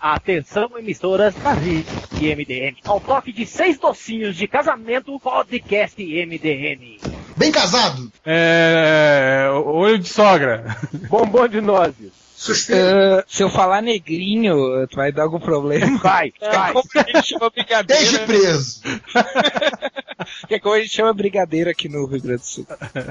Atenção, 0.00 0.70
emissoras 0.78 1.34
da 1.34 1.52
rede 1.52 1.84
MDM. 2.20 2.78
Ao 2.84 2.98
toque 2.98 3.32
de 3.32 3.44
seis 3.44 3.78
docinhos 3.78 4.34
de 4.34 4.48
casamento, 4.48 5.20
podcast 5.20 6.02
MDM. 6.02 6.98
Bem 7.36 7.52
casado? 7.52 8.10
É. 8.24 9.48
Olho 9.52 9.98
de 9.98 10.08
sogra. 10.08 10.74
Bombom 11.10 11.46
de 11.46 11.60
nozes. 11.60 12.12
Uh, 12.48 13.22
se 13.28 13.42
eu 13.42 13.50
falar 13.50 13.82
negrinho, 13.82 14.56
vai 14.94 15.12
dar 15.12 15.24
algum 15.24 15.38
problema? 15.38 15.98
Vai, 15.98 16.32
vai. 16.40 16.72
Como 16.72 16.88
chama 17.22 17.50
brigadeiro? 17.50 18.02
Desde 18.02 18.18
preso. 18.20 18.80
que 20.48 20.54
é 20.54 20.58
como 20.60 20.74
a 20.74 20.80
gente 20.80 20.94
chama 20.94 21.12
brigadeiro 21.12 21.70
aqui 21.70 21.88
no 21.88 22.06
Rio 22.06 22.20
Grande 22.22 22.40
do 22.42 22.46
Sul. 22.46 22.66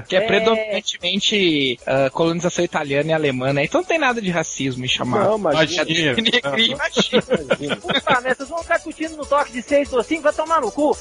Que 0.08 0.16
é, 0.16 0.20
É. 0.24 0.26
predominantemente 0.26 1.78
uh, 1.82 2.10
colonização 2.12 2.64
italiana 2.64 3.10
e 3.10 3.12
alemã, 3.12 3.52
né? 3.52 3.64
Então 3.64 3.80
não 3.80 3.88
tem 3.88 3.98
nada 3.98 4.20
de 4.20 4.30
racismo 4.30 4.84
em 4.84 4.88
chamar. 4.88 5.24
Não, 5.24 5.38
imagina. 5.38 5.82
Imagina. 5.82 6.14
Negrinho, 6.14 6.76
imagina. 6.76 7.76
Puta, 7.76 8.20
né? 8.20 8.34
Vocês 8.34 8.48
vão 8.48 8.62
ficar 8.62 8.78
curtindo 8.80 9.16
no 9.16 9.26
toque 9.26 9.52
de 9.52 9.62
seis 9.62 9.88
docinhos, 9.88 10.22
vai 10.22 10.32
tomar 10.32 10.60
no 10.60 10.70
cu. 10.70 10.96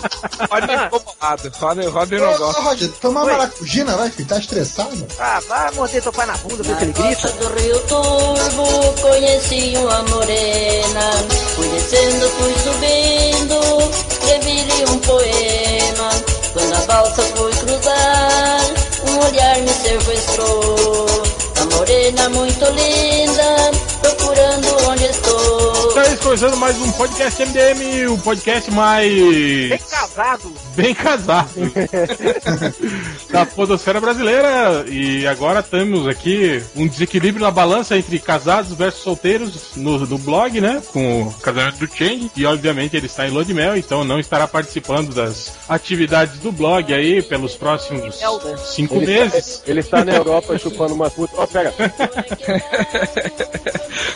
Incomodado. 0.00 1.52
Roda, 1.60 1.90
roda 1.90 2.14
eu 2.14 2.22
Ô, 2.22 2.26
não 2.26 2.34
ô, 2.34 2.38
gosto. 2.38 2.62
Roger, 2.62 2.88
tomar 3.00 3.24
Oi. 3.24 3.32
maracujina, 3.32 3.96
vai, 3.96 4.10
filho, 4.10 4.28
tá 4.28 4.38
estressado? 4.38 5.06
Ah, 5.18 5.40
vai 5.48 5.70
morder 5.72 6.02
teu 6.02 6.12
pai 6.12 6.26
na 6.26 6.36
bunda, 6.38 6.62
ver 6.62 6.76
se 6.76 6.82
ele 6.84 6.92
grita. 6.92 7.28
Do 7.30 7.60
Rio 7.60 7.78
Turvo 7.80 8.94
conheci 9.00 9.74
uma 9.76 10.02
morena 10.04 11.10
Fui 11.56 11.68
descendo, 11.68 12.28
fui 12.30 12.54
subindo 12.54 13.60
Escrevi-lhe 14.10 14.84
um 14.90 14.98
poema 15.00 16.10
Quando 16.52 16.74
a 16.74 16.80
balsa 16.86 17.22
foi 17.22 17.52
cruzar 17.52 18.60
Um 19.08 19.18
olhar 19.26 19.58
me 19.58 19.68
sequestrou 19.68 21.06
A 21.60 21.76
morena 21.76 22.28
muito 22.30 22.64
linda 22.66 23.70
Procurando 24.30 24.86
onde 24.88 25.04
estou 25.06 25.88
Estamos 25.88 26.20
começando 26.20 26.56
mais 26.56 26.76
um 26.80 26.92
podcast 26.92 27.42
MDM, 27.44 28.06
o 28.12 28.18
podcast 28.18 28.70
Bem 28.70 28.76
mais. 28.78 29.82
casado. 29.90 30.52
bem 30.76 30.94
casado 30.94 31.50
da 33.28 33.44
Podosfera 33.44 34.00
Brasileira. 34.00 34.84
E 34.88 35.26
agora 35.26 35.64
temos 35.64 36.06
aqui 36.06 36.62
um 36.76 36.86
desequilíbrio 36.86 37.44
na 37.44 37.50
balança 37.50 37.98
entre 37.98 38.20
casados 38.20 38.72
versus 38.72 39.02
solteiros 39.02 39.74
no, 39.76 39.98
no 40.06 40.16
blog, 40.16 40.60
né? 40.60 40.80
Com 40.92 41.22
o 41.22 41.32
casamento 41.34 41.78
do 41.84 41.92
Change. 41.92 42.30
E 42.36 42.46
obviamente 42.46 42.96
ele 42.96 43.06
está 43.06 43.26
em 43.26 43.30
Lua 43.30 43.44
de 43.44 43.52
Mel, 43.52 43.76
então 43.76 44.04
não 44.04 44.20
estará 44.20 44.46
participando 44.46 45.12
das 45.12 45.52
atividades 45.68 46.38
do 46.38 46.52
blog 46.52 46.94
aí 46.94 47.20
pelos 47.20 47.56
próximos 47.56 48.16
cinco 48.72 48.94
Ele, 48.96 49.06
meses. 49.06 49.60
ele 49.66 49.80
está 49.80 50.04
na 50.04 50.14
Europa 50.14 50.56
chupando 50.56 50.94
uma 50.94 51.10
puta. 51.10 51.34
Ó, 51.36 51.46
pera. 51.48 51.74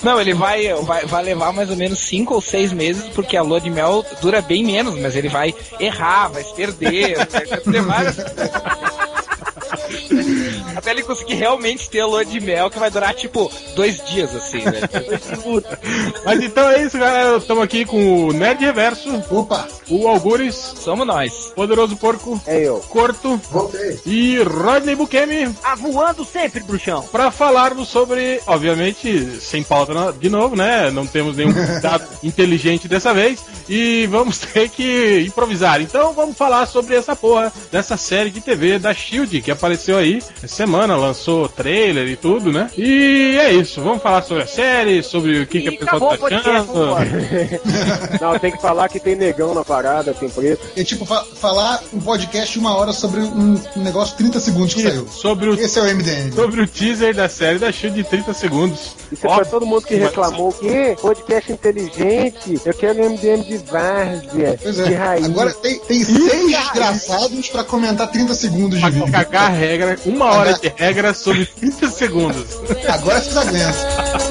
Não, 0.03 0.14
ele 0.21 0.35
vai, 0.35 0.73
vai, 0.83 1.07
vai 1.07 1.23
levar 1.23 1.53
mais 1.53 1.71
ou 1.71 1.77
menos 1.77 1.99
5 2.01 2.35
ou 2.35 2.41
6 2.41 2.73
meses, 2.73 3.05
porque 3.15 3.37
a 3.37 3.43
lua 3.43 3.61
de 3.61 3.71
mel 3.71 4.05
dura 4.21 4.41
bem 4.41 4.65
menos, 4.65 4.99
mas 4.99 5.17
ele 5.17 5.29
vai 5.29 5.55
errar, 5.79 6.29
vai 6.29 6.43
se 6.43 6.55
perder, 6.55 7.17
vai 7.17 7.61
ter 7.61 7.83
várias... 7.83 8.17
Até 10.77 10.91
ele 10.91 11.03
conseguir 11.03 11.35
realmente 11.35 11.89
ter 11.89 12.01
a 12.01 12.07
lua 12.07 12.25
de 12.25 12.41
mel, 12.41 12.71
que 12.71 12.79
vai 12.79 12.91
durar 12.91 13.15
tipo 13.15 13.51
dois 13.77 14.03
dias, 14.05 14.35
assim, 14.35 14.63
né? 14.65 14.81
Mas 16.25 16.43
então 16.43 16.69
é 16.71 16.83
isso, 16.83 16.99
galera. 16.99 17.37
Estamos 17.37 17.63
aqui 17.65 17.85
com 17.85 18.27
o 18.29 18.33
Nerd 18.33 18.65
Reverso, 18.65 19.23
Opa, 19.31 19.67
o 19.89 20.09
Algures, 20.09 20.55
Somos 20.55 21.07
nós. 21.07 21.53
Poderoso 21.55 21.97
Porco, 21.97 22.41
É 22.47 22.59
eu. 22.61 22.79
Corto 22.89 23.37
voltei. 23.51 23.99
e 24.07 24.39
Rodney 24.43 24.95
Bukemi 24.95 25.55
Ah, 25.63 25.75
voando 25.75 26.25
sempre, 26.25 26.61
bruxão. 26.61 27.03
para 27.03 27.31
falarmos 27.31 27.89
sobre, 27.89 28.41
obviamente, 28.47 29.39
sem 29.41 29.63
pauta 29.63 30.13
de 30.19 30.29
novo, 30.29 30.57
né? 30.57 30.91
Não 30.91 31.07
temos 31.07 31.37
nenhum 31.37 31.53
convidado 31.55 32.05
inteligente 32.23 32.89
dessa 32.89 33.13
vez 33.15 33.41
e 33.69 34.07
vamos 34.07 34.39
ter 34.53 34.69
que 34.69 35.25
improvisar. 35.27 35.81
Então 35.81 36.13
vamos 36.13 36.37
falar 36.37 36.67
sobre 36.67 36.95
essa 36.97 37.15
porra 37.15 37.53
dessa 37.71 37.97
série 37.97 38.31
de 38.31 38.41
TV 38.41 38.79
da 38.79 38.93
Shield 38.95 39.41
que 39.43 39.51
apareceu 39.51 39.97
aí 39.99 40.23
essa 40.43 40.64
semana, 40.65 40.97
lançou 40.97 41.49
trailer 41.49 42.09
e 42.09 42.17
tudo, 42.17 42.51
né? 42.51 42.71
E 42.77 43.37
é 43.39 43.53
isso. 43.53 43.81
Vamos 43.83 44.03
falar 44.03 44.23
sobre 44.23 44.45
a 44.45 44.47
série, 44.47 45.03
sobre 45.03 45.41
o 45.43 45.47
que, 45.47 45.61
que 45.61 45.69
a 45.69 45.73
pessoa 45.91 46.17
tá 46.19 46.27
achando. 46.37 46.73
Não, 48.21 48.39
tem 48.39 48.51
que 48.53 48.61
falar 48.61 48.89
que 48.89 48.99
tem 48.99 49.15
negão 49.15 49.55
na 49.55 49.65
parada, 49.65 50.15
tem 50.15 50.29
preto. 50.29 50.65
É 50.77 50.83
tipo 50.83 51.05
fa- 51.05 51.25
falar 51.41 51.83
um 51.93 52.01
podcast 52.01 52.59
uma 52.59 52.77
hora 52.77 52.93
sobre 52.93 53.21
um, 53.21 53.61
um 53.77 53.83
negócio 53.83 54.17
30 54.17 54.41
segundos 54.41 54.75
que 54.75 54.83
saiu. 54.83 55.07
Sobre 55.09 55.49
o, 55.51 55.55
Esse 55.55 55.79
é 55.79 55.83
o 55.83 55.95
MDM. 55.95 56.33
sobre 56.35 56.63
o 56.63 56.67
teaser 56.67 57.15
da 57.15 57.29
série 57.29 57.59
da 57.59 57.71
Shield 57.71 58.03
de 58.03 58.09
30 58.09 58.33
segundos. 58.33 58.95
Isso 59.13 59.27
é 59.27 59.31
Ó, 59.31 59.37
pra 59.37 59.45
todo 59.45 59.67
mundo 59.67 59.83
que 59.83 59.95
reclamou 59.97 60.53
que 60.53 60.97
podcast 61.01 61.53
inteligente, 61.53 62.59
eu 62.65 62.75
quero 62.75 62.99
MDM 63.11 63.43
de 63.45 63.59
várzea, 63.59 64.59
Pois 64.63 64.77
de 64.77 64.93
é. 64.93 64.97
raiz. 64.97 65.25
Agora 65.27 65.53
tem, 65.55 65.79
tem 65.81 66.03
seis 66.05 66.47
desgraçados 66.51 67.49
pra 67.49 67.65
comentar 67.65 68.11
30 68.11 68.35
segundos 68.35 68.75
de 68.77 68.81
Pra 68.81 68.91
vídeo. 68.91 69.13
cagar 69.13 69.45
a 69.51 69.55
regra, 69.55 69.99
uma 70.07 70.27
hora 70.33 70.54
de 70.61 70.69
regra 70.77 71.15
sobre 71.15 71.47
30 71.47 71.89
segundos. 71.91 72.47
Agora 72.89 73.21
vocês 73.21 73.37
aguentam. 73.37 73.73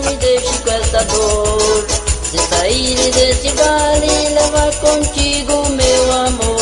Não 0.03 0.11
me 0.11 0.17
deixe 0.17 0.57
com 0.59 0.71
essa 0.71 1.03
dor 1.05 1.85
Se 2.23 2.37
sair 2.37 3.11
desse 3.11 3.49
vale 3.49 4.29
Levar 4.29 4.73
contigo 4.75 5.69
meu 5.69 6.11
amor 6.11 6.52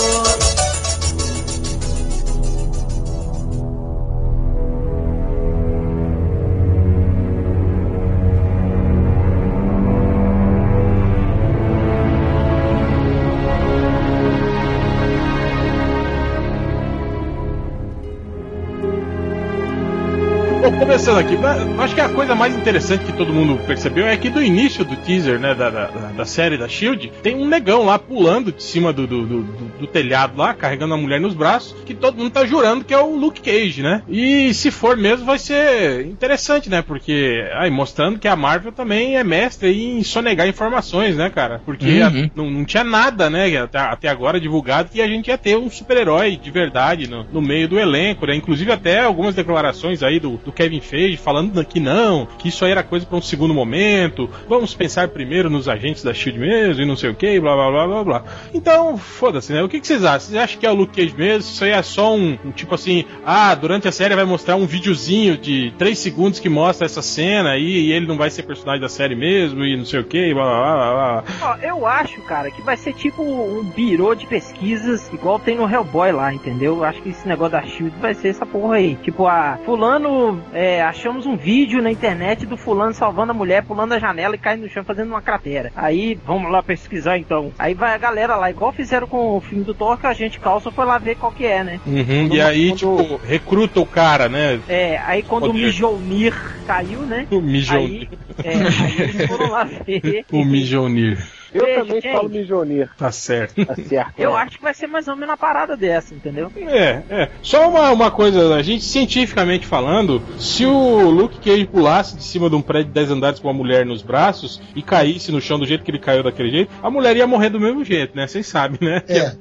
começando 20.81 21.19
aqui, 21.19 21.37
acho 21.79 21.93
que 21.93 22.01
a 22.01 22.09
coisa 22.09 22.33
mais 22.33 22.55
interessante 22.57 23.05
que 23.05 23.13
todo 23.13 23.31
mundo 23.31 23.55
percebeu 23.67 24.07
é 24.07 24.17
que 24.17 24.29
do 24.31 24.41
início 24.41 24.83
do 24.83 24.95
teaser, 24.95 25.39
né, 25.39 25.53
da, 25.53 25.69
da, 25.69 25.85
da 25.85 26.25
série 26.25 26.57
da 26.57 26.67
Shield, 26.67 27.11
tem 27.21 27.35
um 27.35 27.47
negão 27.47 27.85
lá 27.85 27.99
pulando 27.99 28.51
de 28.51 28.63
cima 28.63 28.91
do, 28.91 29.05
do, 29.05 29.21
do, 29.25 29.43
do- 29.43 29.71
do 29.81 29.87
telhado 29.87 30.37
lá, 30.37 30.53
carregando 30.53 30.93
a 30.93 30.97
mulher 30.97 31.19
nos 31.21 31.33
braços, 31.33 31.75
que 31.85 31.93
todo 31.95 32.17
mundo 32.17 32.31
tá 32.31 32.45
jurando 32.45 32.83
que 32.83 32.93
é 32.93 32.97
o 32.99 33.15
Luke 33.15 33.41
Cage, 33.41 33.81
né? 33.81 34.01
E 34.09 34.53
se 34.53 34.69
for 34.69 34.95
mesmo, 34.97 35.25
vai 35.25 35.39
ser 35.39 36.05
interessante, 36.05 36.69
né? 36.69 36.81
Porque 36.83 37.47
aí 37.55 37.69
mostrando 37.71 38.19
que 38.19 38.27
a 38.27 38.35
Marvel 38.35 38.71
também 38.71 39.17
é 39.17 39.23
mestre 39.23 39.71
em 39.71 40.03
sonegar 40.03 40.47
informações, 40.47 41.15
né, 41.15 41.29
cara? 41.31 41.61
Porque 41.65 41.99
Uhum. 41.99 42.05
a- 42.05 42.29
não, 42.35 42.49
não 42.51 42.65
tinha 42.65 42.83
nada, 42.83 43.29
né, 43.29 43.55
até, 43.57 43.79
até 43.79 44.07
agora 44.09 44.39
divulgado 44.39 44.89
que 44.89 45.01
a 45.01 45.07
gente 45.07 45.27
ia 45.29 45.37
ter 45.37 45.57
um 45.57 45.69
super-herói 45.69 46.37
de 46.37 46.51
verdade 46.51 47.07
no, 47.09 47.23
no 47.23 47.41
meio 47.41 47.67
do 47.67 47.79
elenco, 47.79 48.25
né? 48.27 48.35
Inclusive 48.35 48.71
até 48.71 48.99
algumas 49.01 49.33
declarações 49.35 50.03
aí 50.03 50.19
do, 50.19 50.37
do 50.37 50.51
Kevin 50.51 50.70
Feige 50.79 51.17
falando 51.17 51.63
que 51.65 51.79
não, 51.79 52.27
que 52.37 52.47
isso 52.47 52.63
aí 52.63 52.71
era 52.71 52.83
coisa 52.83 53.05
para 53.05 53.17
um 53.17 53.21
segundo 53.21 53.53
momento, 53.53 54.29
vamos 54.47 54.73
pensar 54.73 55.07
primeiro 55.09 55.49
nos 55.49 55.67
agentes 55.67 56.03
da 56.03 56.13
SHIELD 56.13 56.39
mesmo 56.39 56.83
e 56.83 56.85
não 56.85 56.95
sei 56.95 57.09
o 57.09 57.15
que, 57.15 57.39
blá 57.39 57.55
blá 57.55 57.71
blá 57.71 57.87
blá 57.87 58.03
blá. 58.03 58.23
Então, 58.53 58.97
foda-se, 58.97 59.51
né? 59.51 59.63
O 59.63 59.69
que, 59.69 59.79
que 59.79 59.87
vocês 59.87 60.03
acham? 60.03 60.19
Vocês 60.19 60.37
acham 60.37 60.59
que 60.59 60.65
é 60.65 60.71
o 60.71 60.75
Luke 60.75 60.95
Cage 60.95 61.15
mesmo? 61.15 61.39
Isso 61.39 61.63
aí 61.63 61.71
é 61.71 61.81
só 61.81 62.15
um, 62.15 62.37
um 62.45 62.51
tipo 62.51 62.75
assim, 62.75 63.05
ah, 63.25 63.53
durante 63.55 63.87
a 63.87 63.91
série 63.91 64.15
vai 64.15 64.25
mostrar 64.25 64.55
um 64.55 64.65
videozinho 64.65 65.37
de 65.37 65.73
3 65.77 65.97
segundos 65.97 66.39
que 66.39 66.49
mostra 66.49 66.85
essa 66.85 67.01
cena 67.01 67.51
aí 67.51 67.87
e 67.87 67.91
ele 67.91 68.07
não 68.07 68.17
vai 68.17 68.29
ser 68.29 68.43
personagem 68.43 68.81
da 68.81 68.89
série 68.89 69.15
mesmo 69.15 69.63
e 69.65 69.75
não 69.75 69.85
sei 69.85 69.99
o 69.99 70.03
que, 70.03 70.33
blá 70.33 70.43
blá 70.43 70.75
blá 70.75 71.23
blá. 71.23 71.57
Eu 71.61 71.85
acho, 71.85 72.21
cara, 72.21 72.51
que 72.51 72.61
vai 72.61 72.77
ser 72.77 72.93
tipo 72.93 73.23
um 73.23 73.63
birô 73.63 74.13
de 74.13 74.25
pesquisas, 74.27 75.11
igual 75.13 75.39
tem 75.39 75.55
no 75.55 75.69
Hellboy 75.69 76.11
lá, 76.11 76.33
entendeu? 76.33 76.77
Eu 76.77 76.83
acho 76.83 77.01
que 77.01 77.09
esse 77.09 77.27
negócio 77.27 77.53
da 77.53 77.63
Shield 77.63 77.95
vai 77.99 78.13
ser 78.13 78.29
essa 78.29 78.45
porra 78.45 78.75
aí. 78.75 78.95
Tipo, 78.95 79.27
a 79.27 79.57
fulano, 79.65 80.41
é, 80.53 80.60
achamos 80.81 81.25
um 81.25 81.35
vídeo 81.35 81.81
na 81.81 81.91
internet 81.91 82.45
do 82.45 82.57
fulano 82.57 82.94
salvando 82.94 83.31
a 83.31 83.35
mulher, 83.35 83.63
pulando 83.63 83.94
a 83.94 83.99
janela 83.99 84.35
e 84.35 84.39
caindo 84.39 84.63
no 84.63 84.69
chão 84.69 84.83
fazendo 84.83 85.09
uma 85.09 85.22
cratera. 85.22 85.72
Aí, 85.75 86.19
vamos 86.25 86.52
lá 86.52 86.61
pesquisar 86.61 87.17
então. 87.17 87.52
Aí 87.58 87.73
vai 87.73 87.93
a 87.93 87.97
galera 87.97 88.35
lá, 88.35 88.49
igual 88.49 88.72
fizeram 88.72 89.08
com 89.08 89.37
o 89.37 89.41
filme 89.41 89.63
do 89.63 89.73
Thor, 89.73 89.97
que 89.97 90.08
a 90.08 90.13
gente 90.13 90.40
calça 90.40 90.72
foi 90.72 90.85
lá 90.85 90.97
ver 90.97 91.16
qual 91.16 91.31
que 91.31 91.46
é, 91.46 91.63
né? 91.63 91.79
Uhum, 91.85 92.28
Quando- 92.28 92.35
e 92.35 92.41
aí, 92.41 92.67
quando- 92.69 92.78
tipo, 93.03 93.25
recruta 93.25 93.79
o 93.79 93.85
cara, 93.85 94.29
né? 94.29 94.59
É, 94.67 94.97
aí 95.05 95.23
quando 95.23 95.46
o 95.46 95.47
Poder. 95.47 95.66
Mjolnir 95.67 96.34
caiu, 96.66 97.02
né? 97.05 97.25
O 97.31 97.41
Mijonir. 97.41 98.08
Aí, 98.11 98.52
é, 98.52 98.53
aí 98.84 99.02
eles 99.02 99.28
foram 99.28 99.49
lá 99.49 99.63
ver. 99.87 100.25
O 100.31 100.43
Mijonir. 100.46 101.17
Eu 101.53 101.65
Veja, 101.65 101.79
também 101.81 102.01
gente. 102.01 102.13
falo 102.13 102.29
Mijonir. 102.29 102.89
Tá 102.97 103.11
certo. 103.11 103.65
Tá 103.65 103.75
certo. 103.75 104.13
Eu 104.17 104.35
acho 104.35 104.57
que 104.57 104.63
vai 104.63 104.73
ser 104.73 104.87
mais 104.87 105.07
ou 105.07 105.15
menos 105.15 105.29
uma 105.31 105.37
parada 105.37 105.75
dessa, 105.75 106.13
entendeu? 106.13 106.51
É, 106.67 107.01
é. 107.09 107.29
Só 107.41 107.69
uma, 107.69 107.89
uma 107.91 108.11
coisa, 108.11 108.55
a 108.55 108.61
gente 108.61 108.83
cientificamente 108.83 109.65
falando, 109.67 110.21
se 110.39 110.65
o 110.65 111.09
Luke 111.09 111.39
Cage 111.39 111.65
pulasse 111.65 112.15
de 112.15 112.23
cima 112.23 112.49
de 112.49 112.55
um 112.55 112.61
prédio 112.61 112.87
de 112.87 112.93
10 112.93 113.11
andares 113.11 113.39
com 113.39 113.47
uma 113.47 113.53
mulher 113.53 113.85
nos 113.85 114.01
braços 114.01 114.61
e 114.75 114.81
caísse 114.81 115.31
no 115.31 115.41
chão 115.41 115.59
do 115.59 115.65
jeito 115.65 115.83
que 115.83 115.91
ele 115.91 115.99
caiu 115.99 116.23
daquele 116.23 116.49
jeito, 116.51 116.71
a 116.81 116.89
mulher 116.89 117.15
ia 117.17 117.27
morrer 117.27 117.49
do 117.49 117.59
mesmo 117.59 117.83
jeito, 117.83 118.15
né? 118.15 118.27
Vocês 118.27 118.47
sabem, 118.47 118.79
né? 118.81 119.01
É. 119.07 119.31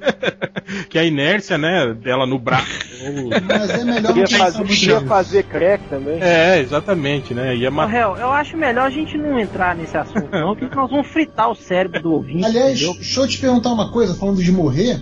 que 0.89 0.97
a 0.99 1.03
inércia, 1.03 1.57
né, 1.57 1.93
dela 1.93 2.25
no 2.25 2.37
braço. 2.37 2.67
Mas 3.47 3.69
é 3.69 3.83
melhor 3.83 4.17
Ia 4.17 4.27
fazer, 4.27 4.85
ia 4.87 5.01
fazer 5.01 5.43
crack 5.43 5.83
também. 5.89 6.21
é, 6.21 6.59
exatamente, 6.59 7.33
né? 7.33 7.55
Ia 7.55 7.71
matar. 7.71 8.19
Eu 8.19 8.31
acho 8.31 8.57
melhor 8.57 8.85
a 8.85 8.89
gente 8.89 9.17
não 9.17 9.39
entrar 9.39 9.75
nesse 9.75 9.97
assunto, 9.97 10.27
não, 10.31 10.55
porque 10.55 10.75
nós 10.75 10.89
vamos 10.89 11.07
fritar 11.07 11.49
o 11.49 11.55
cérebro 11.55 12.00
do 12.01 12.13
ouvinte, 12.13 12.45
Aliás, 12.45 12.77
entendeu? 12.77 12.93
deixa 12.95 13.19
eu 13.21 13.27
te 13.27 13.37
perguntar 13.37 13.69
uma 13.71 13.91
coisa, 13.91 14.13
falando 14.15 14.41
de 14.43 14.51
morrer. 14.51 15.01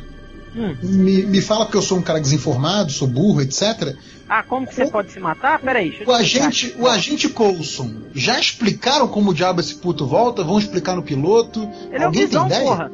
Hum. 0.56 0.76
Me, 0.82 1.24
me 1.24 1.42
fala 1.42 1.66
que 1.68 1.76
eu 1.76 1.82
sou 1.82 1.98
um 1.98 2.02
cara 2.02 2.20
desinformado, 2.20 2.92
sou 2.92 3.08
burro, 3.08 3.42
etc. 3.42 3.96
Ah, 4.28 4.44
como 4.44 4.66
que 4.68 4.74
você 4.76 4.88
pode 4.88 5.12
se 5.12 5.20
matar? 5.20 5.60
Peraí, 5.60 5.90
deixa 5.90 6.04
eu 6.04 6.08
O 6.10 6.12
agente, 6.14 6.76
o 6.80 6.88
agente 6.88 7.30
Coulson, 7.30 7.92
já 8.14 8.40
explicaram 8.40 9.08
como 9.08 9.30
o 9.32 9.34
diabo 9.34 9.60
esse 9.60 9.76
puto 9.76 10.06
volta? 10.08 10.44
Vão 10.44 10.58
explicar 10.60 10.96
no 10.96 11.04
piloto? 11.04 11.68
Ele 11.92 11.98
é 11.98 12.02
o 12.02 12.06
Alguém 12.06 12.22
tem 12.22 12.28
Visão, 12.28 12.46
ideia? 12.48 12.64
porra. 12.64 12.92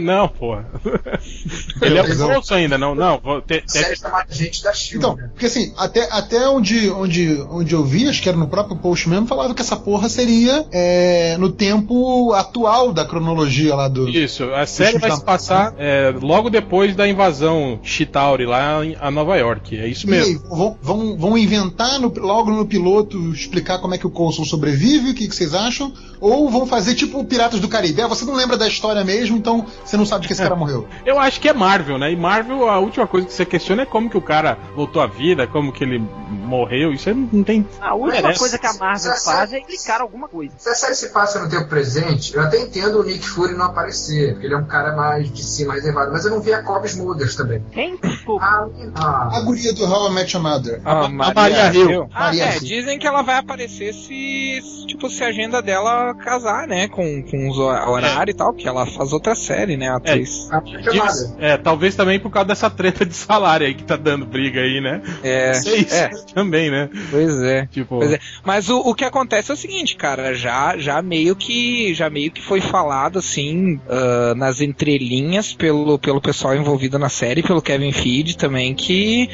Não, 0.00 0.28
porra. 0.28 0.66
ele 1.80 1.98
é 1.98 2.14
bolso 2.14 2.54
ainda, 2.54 2.76
não, 2.76 2.94
não. 2.94 3.20
A 3.24 3.42
série 3.66 3.96
chamada 3.96 4.26
Gente 4.32 4.62
da 4.62 4.72
Shield. 4.72 4.96
Então, 4.98 5.16
porque 5.16 5.46
assim, 5.46 5.72
até, 5.76 6.08
até 6.10 6.48
onde, 6.48 6.90
onde, 6.90 7.40
onde 7.50 7.74
eu 7.74 7.84
vi, 7.84 8.08
acho 8.08 8.22
que 8.22 8.28
era 8.28 8.36
no 8.38 8.48
próprio 8.48 8.76
post 8.76 9.08
mesmo, 9.08 9.26
falava 9.26 9.54
que 9.54 9.62
essa 9.62 9.76
porra 9.76 10.08
seria 10.08 10.66
é, 10.72 11.36
no 11.38 11.50
tempo 11.50 12.32
atual 12.32 12.92
da 12.92 13.04
cronologia 13.04 13.74
lá 13.74 13.88
do. 13.88 14.08
Isso, 14.08 14.44
a 14.52 14.66
série 14.66 14.98
vai 14.98 15.10
se 15.10 15.24
passar 15.24 15.74
é, 15.78 16.12
logo 16.20 16.50
depois 16.50 16.94
da 16.94 17.08
invasão 17.08 17.80
Chitauri 17.82 18.46
lá 18.46 18.84
em 18.84 18.96
a 19.00 19.10
Nova 19.10 19.36
York. 19.36 19.76
É 19.78 19.86
isso 19.88 20.06
E 20.06 20.10
mesmo. 20.10 20.26
aí, 20.26 20.48
vão, 20.48 20.76
vão, 20.82 21.16
vão 21.16 21.38
inventar 21.38 21.98
no- 21.98 22.12
logo 22.18 22.50
no 22.50 22.66
piloto 22.66 23.32
explicar 23.32 23.78
como 23.78 23.94
é 23.94 23.98
que 23.98 24.06
o 24.06 24.10
Coulson 24.10 24.44
sobrevive, 24.44 25.10
o 25.10 25.14
que, 25.14 25.26
que 25.28 25.34
vocês 25.34 25.54
acham? 25.54 25.92
Ou 26.22 26.48
vão 26.48 26.64
fazer 26.66 26.94
tipo 26.94 27.24
Piratas 27.24 27.58
do 27.58 27.66
Caribe? 27.68 28.00
Ah, 28.00 28.06
você 28.06 28.24
não 28.24 28.34
lembra 28.34 28.56
da 28.56 28.68
história 28.68 29.04
mesmo, 29.04 29.36
então 29.36 29.66
você 29.84 29.96
não 29.96 30.06
sabe 30.06 30.24
que 30.26 30.32
esse 30.32 30.40
cara 30.40 30.54
morreu. 30.54 30.86
Eu 31.04 31.18
acho 31.18 31.40
que 31.40 31.48
é 31.48 31.52
Marvel, 31.52 31.98
né? 31.98 32.12
E 32.12 32.16
Marvel, 32.16 32.68
a 32.68 32.78
última 32.78 33.08
coisa 33.08 33.26
que 33.26 33.32
você 33.32 33.44
questiona 33.44 33.82
é 33.82 33.86
como 33.86 34.08
que 34.08 34.16
o 34.16 34.22
cara 34.22 34.56
voltou 34.76 35.02
à 35.02 35.06
vida, 35.08 35.48
como 35.48 35.72
que 35.72 35.82
ele 35.82 35.98
morreu. 36.30 36.92
Isso 36.92 37.08
aí 37.08 37.14
não 37.32 37.42
tem. 37.42 37.66
A 37.80 37.94
última 37.94 38.22
Merece. 38.22 38.38
coisa 38.38 38.56
que 38.56 38.66
a 38.66 38.72
Marvel 38.74 39.12
faz 39.16 39.52
é 39.52 39.58
explicar 39.58 40.00
alguma 40.00 40.28
coisa. 40.28 40.54
Se 40.58 40.68
a 40.68 40.74
série 40.76 40.94
se 40.94 41.08
passa 41.08 41.40
no 41.40 41.50
tempo 41.50 41.66
presente, 41.66 42.36
eu 42.36 42.40
até 42.42 42.60
entendo 42.60 43.00
o 43.00 43.02
Nick 43.02 43.26
Fury 43.26 43.54
não 43.54 43.64
aparecer, 43.66 44.34
porque 44.34 44.46
ele 44.46 44.54
é 44.54 44.58
um 44.58 44.66
cara 44.66 44.94
mais 44.94 45.28
de 45.28 45.42
si, 45.42 45.64
mais 45.64 45.80
reservado, 45.80 46.12
mas 46.12 46.24
eu 46.24 46.30
não 46.30 46.40
vi 46.40 46.52
a 46.54 46.62
Cobb 46.62 46.86
Smulders 46.86 47.34
também. 47.34 47.64
Quem? 47.72 47.96
Desculpa. 47.96 48.44
Ah, 48.44 48.68
ah, 48.94 49.38
A 49.38 49.40
guria 49.40 49.72
do 49.72 49.84
How 49.84 50.08
I 50.10 50.14
Met 50.14 50.36
Your 50.36 50.42
Mother. 50.44 50.80
A, 50.84 51.06
a 51.06 51.08
Maria 51.08 51.72
Hill. 51.72 52.08
Ah, 52.14 52.20
Maria 52.26 52.44
é, 52.44 52.54
Hill. 52.54 52.60
dizem 52.60 52.98
que 52.98 53.06
ela 53.06 53.22
vai 53.22 53.38
aparecer 53.38 53.92
se, 53.92 54.60
tipo, 54.86 55.10
se 55.10 55.24
a 55.24 55.28
agenda 55.28 55.60
dela 55.60 56.11
casar, 56.14 56.66
né, 56.66 56.88
com, 56.88 57.22
com 57.22 57.48
os 57.48 57.58
hor- 57.58 57.88
horário 57.88 58.30
e 58.30 58.34
tal, 58.34 58.52
que 58.52 58.66
ela 58.66 58.86
faz 58.86 59.12
outra 59.12 59.34
série, 59.34 59.76
né, 59.76 59.88
a 59.88 59.96
atriz. 59.96 60.48
a 60.50 60.60
chamada. 60.64 61.12
Diz- 61.12 61.36
é, 61.38 61.56
talvez 61.56 61.94
também 61.94 62.18
por 62.20 62.30
causa 62.30 62.48
dessa 62.48 62.70
treta 62.70 63.04
de 63.04 63.14
salário 63.14 63.66
aí 63.66 63.74
que 63.74 63.84
tá 63.84 63.96
dando 63.96 64.24
briga 64.26 64.60
aí, 64.60 64.80
né? 64.80 65.02
É, 65.22 65.52
isso 65.52 65.94
é, 65.94 66.10
também, 66.34 66.70
né? 66.70 66.88
pois 67.10 67.42
é. 67.42 67.66
Tipo, 67.66 67.98
Pois 67.98 68.12
é. 68.12 68.18
Mas 68.44 68.68
o, 68.68 68.78
o 68.78 68.94
que 68.94 69.04
acontece 69.04 69.50
é 69.50 69.54
o 69.54 69.56
seguinte, 69.56 69.96
cara, 69.96 70.34
já, 70.34 70.76
já 70.78 71.00
meio 71.02 71.34
que 71.36 71.94
já 71.94 72.08
meio 72.10 72.30
que 72.30 72.42
foi 72.42 72.60
falado 72.60 73.18
assim 73.18 73.80
ah, 73.88 74.34
nas 74.34 74.60
entrelinhas 74.60 75.52
pelo, 75.52 75.98
pelo 75.98 76.20
pessoal 76.20 76.54
envolvido 76.54 76.98
na 76.98 77.08
série, 77.08 77.42
pelo 77.42 77.62
Kevin 77.62 77.92
Feige 77.92 78.36
também, 78.36 78.74
que 78.74 79.28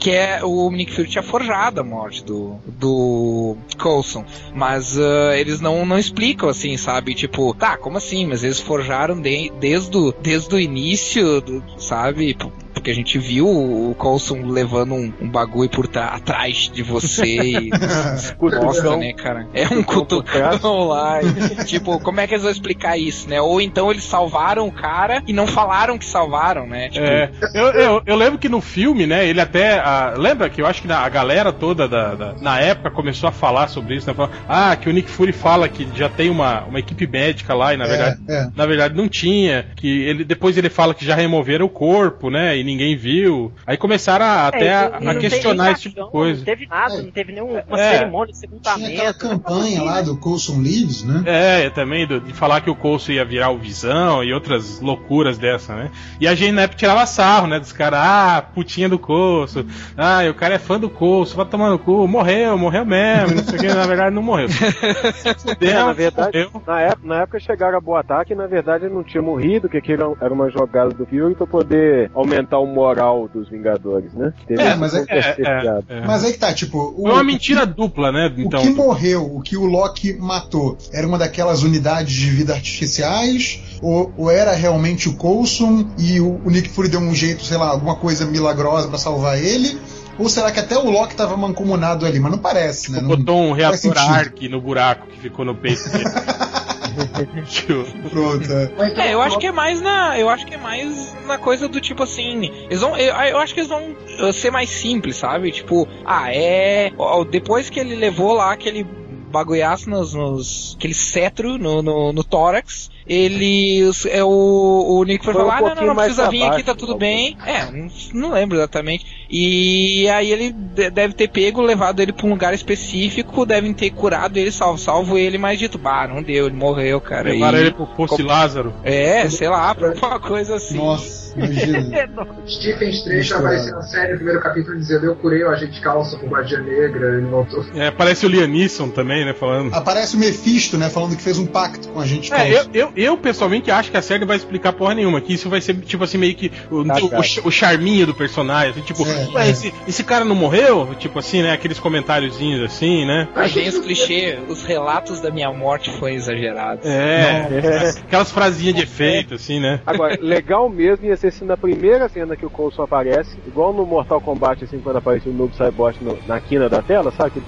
que 0.00 0.10
é 0.10 0.42
o 0.42 0.70
Nick 0.70 0.92
Fury 0.92 1.08
tinha 1.08 1.22
forjado 1.22 1.80
a 1.80 1.84
morte 1.84 2.24
do, 2.24 2.56
do 2.66 3.54
Coulson. 3.78 4.24
Mas 4.54 4.98
ah, 4.98 5.36
eles 5.38 5.60
não, 5.60 5.84
não 5.84 5.98
explicam 5.98 6.48
assim, 6.48 6.76
sabe? 6.78 7.14
Tipo, 7.14 7.54
tá, 7.54 7.76
como 7.76 7.98
assim? 7.98 8.26
Mas 8.26 8.42
eles 8.42 8.58
forjaram 8.58 9.20
de- 9.20 9.52
desde, 9.60 9.96
o, 9.96 10.12
desde 10.12 10.54
o 10.54 10.58
início, 10.58 11.40
do, 11.42 11.62
sabe? 11.78 12.34
Porque 12.80 12.90
a 12.90 12.94
gente 12.94 13.18
viu 13.18 13.46
o 13.46 13.94
Coulson 13.96 14.42
levando 14.46 14.94
um, 14.94 15.12
um 15.20 15.28
bagulho 15.28 15.68
por 15.68 15.86
tra- 15.86 16.06
atrás 16.08 16.70
de 16.72 16.82
você 16.82 17.24
e 17.26 17.70
Nossa, 18.40 18.96
né, 18.96 19.12
cara? 19.12 19.46
É 19.52 19.66
um 19.68 19.82
cutucão 19.82 20.84
lá. 20.88 21.20
e, 21.22 21.64
tipo, 21.66 22.00
como 22.00 22.20
é 22.20 22.26
que 22.26 22.32
eles 22.34 22.42
vão 22.42 22.50
explicar 22.52 22.96
isso, 22.98 23.28
né? 23.28 23.40
Ou 23.40 23.60
então 23.60 23.90
eles 23.90 24.04
salvaram 24.04 24.66
o 24.66 24.72
cara 24.72 25.22
e 25.26 25.32
não 25.32 25.46
falaram 25.46 25.98
que 25.98 26.04
salvaram, 26.06 26.66
né? 26.66 26.88
Tipo, 26.88 27.04
É, 27.04 27.30
eu, 27.54 27.66
eu, 27.72 28.02
eu 28.06 28.16
lembro 28.16 28.38
que 28.38 28.48
no 28.48 28.60
filme, 28.60 29.06
né, 29.06 29.26
ele 29.28 29.40
até. 29.40 29.78
ah, 29.78 30.14
lembra 30.16 30.48
que 30.48 30.62
eu 30.62 30.66
acho 30.66 30.82
que 30.82 30.88
na- 30.88 31.00
a 31.00 31.08
galera 31.08 31.52
toda 31.52 31.86
da, 31.86 32.14
da- 32.14 32.32
na 32.40 32.60
época 32.60 32.90
começou 32.90 33.28
a 33.28 33.32
falar 33.32 33.68
sobre 33.68 33.96
isso, 33.96 34.06
né? 34.06 34.14
Falou, 34.14 34.32
ah, 34.48 34.74
que 34.74 34.88
o 34.88 34.92
Nick 34.92 35.10
Fury 35.10 35.32
fala 35.32 35.68
que 35.68 35.86
já 35.94 36.08
tem 36.08 36.30
uma, 36.30 36.64
uma 36.64 36.78
equipe 36.78 37.06
médica 37.06 37.52
lá 37.54 37.74
e 37.74 37.76
na 37.76 37.86
verdade. 37.86 38.18
É, 38.28 38.34
é. 38.34 38.48
Na 38.56 38.64
verdade 38.66 38.94
não 38.96 39.08
tinha, 39.08 39.66
que 39.76 40.02
ele 40.02 40.24
depois 40.24 40.56
ele 40.56 40.70
fala 40.70 40.94
que 40.94 41.04
já 41.04 41.14
removeram 41.14 41.66
o 41.66 41.68
corpo, 41.68 42.30
né? 42.30 42.56
E 42.56 42.62
ninguém 42.70 42.96
viu. 42.96 43.52
Aí 43.66 43.76
começaram 43.76 44.24
a, 44.24 44.48
até 44.48 44.66
É, 44.66 44.74
a, 44.74 44.98
e 45.00 45.08
a 45.08 45.14
questionar 45.16 45.72
esse 45.72 45.82
tipo 45.82 46.04
de 46.04 46.10
coisa. 46.10 46.38
Não 46.38 46.44
teve 46.44 46.66
nada, 46.66 46.94
É. 46.94 47.02
não 47.02 47.10
teve 47.10 47.32
nenhuma 47.32 47.62
É. 47.72 47.98
cerimônia 47.98 48.32
de 48.32 48.38
Tinha 48.40 48.50
sepultamento. 48.50 48.92
aquela 48.92 49.14
campanha 49.14 49.82
lá 49.82 50.00
do 50.02 50.16
Coulson 50.16 50.58
Leaves, 50.60 51.02
né? 51.04 51.22
É, 51.26 51.70
também 51.70 52.06
do- 52.06 52.20
de 52.20 52.32
falar 52.32 52.60
que 52.60 52.70
o 52.70 52.74
Coulson 52.74 53.12
ia 53.12 53.24
virar 53.24 53.50
o 53.50 53.58
Visão 53.58 54.22
e 54.24 54.32
outras 54.32 54.80
loucuras 54.80 55.38
dessa, 55.38 55.74
né? 55.74 55.90
E 56.20 56.26
a 56.28 56.34
gente 56.34 56.52
na 56.52 56.62
época 56.62 56.78
tirava 56.78 57.04
sarro, 57.06 57.46
né? 57.46 57.58
Dos 57.58 57.72
caras, 57.72 58.00
ah, 58.02 58.44
putinha 58.54 58.88
do 58.88 58.98
Coulson, 58.98 59.64
ah, 59.96 60.24
e 60.24 60.28
o 60.30 60.34
cara 60.34 60.54
é 60.54 60.58
fã 60.58 60.78
do 60.78 60.88
Coulson, 60.88 61.36
vai 61.36 61.46
tomar 61.46 61.70
no 61.70 61.78
cu, 61.78 62.06
morreu, 62.06 62.56
morreu 62.58 62.84
mesmo, 62.84 63.36
não 63.36 63.44
sei 63.44 63.58
o 63.58 63.60
que, 63.60 63.68
na 63.68 63.86
verdade 63.86 64.14
não 64.14 64.22
morreu. 64.22 64.48
Se 64.48 65.34
fuder, 65.34 65.70
É, 65.70 65.74
na 65.84 65.92
verdade, 65.92 66.38
morreu. 66.52 66.62
na 66.66 66.80
época, 66.80 67.00
na 67.08 67.22
época 67.22 67.40
chegaram 67.40 67.78
a 67.78 67.80
boatar 67.80 68.24
que 68.24 68.34
na 68.34 68.46
verdade 68.46 68.84
ele 68.86 68.94
não 68.94 69.02
tinha 69.02 69.22
morrido, 69.22 69.68
que 69.68 69.76
aquilo 69.76 70.16
era 70.20 70.32
uma 70.32 70.50
jogada 70.50 70.90
do 70.90 71.06
Fury 71.06 71.34
pra 71.34 71.46
poder 71.46 72.10
aumentar 72.14 72.49
o 72.58 72.66
moral 72.66 73.28
dos 73.32 73.48
Vingadores, 73.48 74.12
né? 74.14 74.32
Teve 74.46 74.62
É, 74.62 74.74
mas 74.74 74.94
é- 74.94 75.04
É, 75.08 75.32
piada. 75.32 75.84
é. 75.88 76.00
Mas 76.06 76.24
aí 76.24 76.32
que 76.32 76.38
tá, 76.38 76.52
tipo. 76.52 76.94
O, 76.96 77.02
Foi 77.02 77.12
uma 77.12 77.24
mentira 77.24 77.64
dupla, 77.66 78.10
né? 78.12 78.32
o 78.36 78.40
Então, 78.40 78.60
que 78.62 78.70
morreu, 78.70 79.24
o 79.36 79.40
que 79.40 79.56
o 79.56 79.64
Loki 79.66 80.14
matou, 80.18 80.76
era 80.92 81.06
uma 81.06 81.18
daquelas 81.18 81.62
unidades 81.62 82.12
de 82.14 82.30
vida 82.30 82.52
artificiais? 82.54 83.60
Ou, 83.82 84.12
ou 84.16 84.30
era 84.30 84.52
realmente 84.52 85.08
o 85.08 85.14
Coulson 85.16 85.86
e 85.98 86.20
o, 86.20 86.40
o 86.44 86.50
Nick 86.50 86.68
Fury 86.68 86.88
deu 86.88 87.00
um 87.00 87.14
jeito, 87.14 87.42
sei 87.44 87.56
lá, 87.56 87.68
alguma 87.68 87.96
coisa 87.96 88.26
milagrosa 88.26 88.88
pra 88.88 88.98
salvar 88.98 89.38
ele? 89.42 89.78
Ou 90.18 90.28
será 90.28 90.50
que 90.52 90.60
até 90.60 90.76
o 90.76 90.90
Loki 90.90 91.14
tava 91.14 91.34
mancomunado 91.36 92.04
ali? 92.04 92.20
Mas 92.20 92.30
não 92.32 92.38
parece, 92.38 92.92
né? 92.92 93.00
Não, 93.00 93.08
botou 93.08 93.40
um 93.40 93.52
reator. 93.52 93.96
Arc 93.96 94.42
no 94.50 94.60
buraco 94.60 95.06
que 95.06 95.18
ficou 95.18 95.46
no 95.46 95.54
peito 95.54 95.88
dele. 95.90 96.04
Pronto, 98.10 98.52
é. 98.52 99.08
É, 99.08 99.14
eu 99.14 99.20
acho 99.20 99.38
que 99.38 99.46
é 99.46 99.52
mais 99.52 99.80
na. 99.80 100.18
Eu 100.18 100.28
acho 100.28 100.46
que 100.46 100.54
é 100.54 100.58
mais 100.58 101.14
na 101.26 101.38
coisa 101.38 101.68
do 101.68 101.80
tipo 101.80 102.02
assim. 102.02 102.50
Eles 102.64 102.80
vão. 102.80 102.96
Eu, 102.96 103.14
eu 103.14 103.38
acho 103.38 103.54
que 103.54 103.60
eles 103.60 103.68
vão 103.68 103.94
uh, 104.20 104.32
ser 104.32 104.50
mais 104.50 104.70
simples, 104.70 105.16
sabe? 105.16 105.50
Tipo, 105.50 105.88
ah, 106.04 106.32
é. 106.34 106.92
Depois 107.30 107.70
que 107.70 107.80
ele 107.80 107.94
levou 107.94 108.32
lá 108.32 108.52
aquele 108.52 108.84
bagulhaço 109.30 109.88
nos. 109.88 110.14
nos 110.14 110.76
aquele 110.76 110.94
cetro 110.94 111.58
no, 111.58 111.82
no, 111.82 112.12
no 112.12 112.24
tórax. 112.24 112.90
Ele. 113.06 113.90
É, 114.08 114.22
o, 114.22 114.28
o 114.28 115.04
Nick 115.04 115.24
foi 115.24 115.34
Foi 115.34 115.42
um 115.42 115.46
falar, 115.46 115.58
ah, 115.58 115.74
não, 115.74 115.86
não, 115.86 115.94
não 115.94 115.96
precisa 115.96 116.30
vir 116.30 116.44
aqui, 116.44 116.62
tá 116.62 116.74
tudo 116.74 116.96
bem. 116.96 117.36
É, 117.44 117.70
não, 117.70 117.88
não 118.14 118.32
lembro 118.32 118.56
exatamente. 118.56 119.19
E 119.32 120.08
aí 120.08 120.32
ele 120.32 120.52
de- 120.52 120.90
deve 120.90 121.14
ter 121.14 121.28
pego, 121.28 121.62
levado 121.62 122.00
ele 122.00 122.12
pra 122.12 122.26
um 122.26 122.30
lugar 122.30 122.52
específico, 122.52 123.46
devem 123.46 123.72
ter 123.72 123.90
curado 123.90 124.36
ele, 124.36 124.50
salvo, 124.50 124.76
salvo 124.78 125.16
ele, 125.16 125.38
mas 125.38 125.58
dito, 125.58 125.78
bah, 125.78 126.08
não 126.08 126.20
deu, 126.22 126.46
ele 126.46 126.56
morreu, 126.56 127.00
cara. 127.00 127.30
levaram 127.30 127.58
E- 127.58 127.60
ele 127.62 127.70
pro 127.70 127.86
Poço 127.86 128.22
Lázaro. 128.24 128.72
é, 128.82 129.28
sei 129.30 129.48
lá, 129.48 129.72
pra 129.74 129.88
alguma 129.90 130.18
coisa 130.18 130.56
assim. 130.56 130.76
Nossa, 130.78 131.34
imagina. 131.38 132.26
Stephen 132.46 132.90
Strange 132.90 133.32
apareceu 133.34 133.74
na 133.76 133.82
série 133.82 134.10
no 134.12 134.16
primeiro 134.16 134.40
capítulo 134.40 134.76
dizendo 134.76 135.06
eu 135.06 135.14
curei 135.14 135.44
o 135.44 135.48
agente 135.50 135.80
calça 135.80 136.18
com 136.18 136.26
magia 136.26 136.58
negra, 136.58 137.16
ele 137.18 137.26
voltou. 137.26 137.64
É, 137.74 137.90
parece 137.90 138.26
o 138.26 138.28
Liam 138.28 138.48
Neeson 138.48 138.88
também, 138.90 139.24
né? 139.24 139.32
Falando. 139.32 139.72
Aparece 139.72 140.16
o 140.16 140.18
Mephisto, 140.18 140.76
né? 140.76 140.90
Falando 140.90 141.16
que 141.16 141.22
fez 141.22 141.38
um 141.38 141.46
pacto 141.46 141.88
com 141.90 142.00
a 142.00 142.06
gente. 142.06 142.32
É, 142.34 142.52
eu, 142.52 142.64
eu, 142.74 142.92
eu 142.96 143.16
pessoalmente 143.16 143.70
acho 143.70 143.90
que 143.92 143.96
a 143.96 144.02
série 144.02 144.20
não 144.20 144.26
vai 144.26 144.36
explicar 144.36 144.72
porra 144.72 144.94
nenhuma, 144.94 145.20
que 145.20 145.34
isso 145.34 145.48
vai 145.48 145.60
ser 145.60 145.74
tipo 145.82 146.02
assim, 146.02 146.18
meio 146.18 146.34
que 146.34 146.50
o, 146.70 146.84
Tá, 146.84 146.96
o, 146.96 147.08
cara. 147.08 147.22
ch- 147.22 147.40
o 147.44 147.50
charminho 147.50 148.06
do 148.06 148.14
personagem, 148.14 148.70
assim, 148.70 148.80
tipo, 148.82 149.06
É, 149.06 149.19
ué, 149.34 149.46
é. 149.46 149.50
Esse, 149.50 149.74
esse 149.86 150.04
cara 150.04 150.24
não 150.24 150.34
morreu? 150.34 150.94
Tipo 150.98 151.18
assim, 151.18 151.42
né? 151.42 151.52
Aqueles 151.52 151.78
comentáriozinhos 151.78 152.62
assim, 152.62 153.04
né? 153.06 153.28
Aí 153.34 153.48
vem 153.50 153.68
os 153.68 153.78
clichês, 153.78 154.38
os 154.48 154.62
relatos 154.64 155.20
da 155.20 155.30
minha 155.30 155.52
morte 155.52 155.90
foi 155.98 156.14
exagerado. 156.14 156.80
É, 156.84 157.48
É. 157.50 157.88
aquelas 158.06 158.30
frasinhas 158.30 158.74
de 158.74 158.82
efeito, 158.82 159.34
assim, 159.34 159.60
né? 159.60 159.80
Agora, 159.86 160.18
legal 160.20 160.68
mesmo 160.68 161.06
ia 161.06 161.16
ser 161.16 161.32
se 161.32 161.44
na 161.44 161.56
primeira 161.56 162.08
cena 162.08 162.36
que 162.36 162.46
o 162.46 162.50
Coulson 162.50 162.82
aparece, 162.82 163.36
igual 163.46 163.72
no 163.72 163.84
Mortal 163.86 164.20
Kombat, 164.20 164.64
assim, 164.64 164.78
quando 164.80 164.96
aparece 164.96 165.28
o 165.28 165.32
Noob 165.32 165.54
Saibot 165.56 165.96
no- 166.02 166.18
na 166.26 166.40
quina 166.40 166.68
da 166.68 166.82
tela, 166.82 167.12
sabe? 167.16 167.42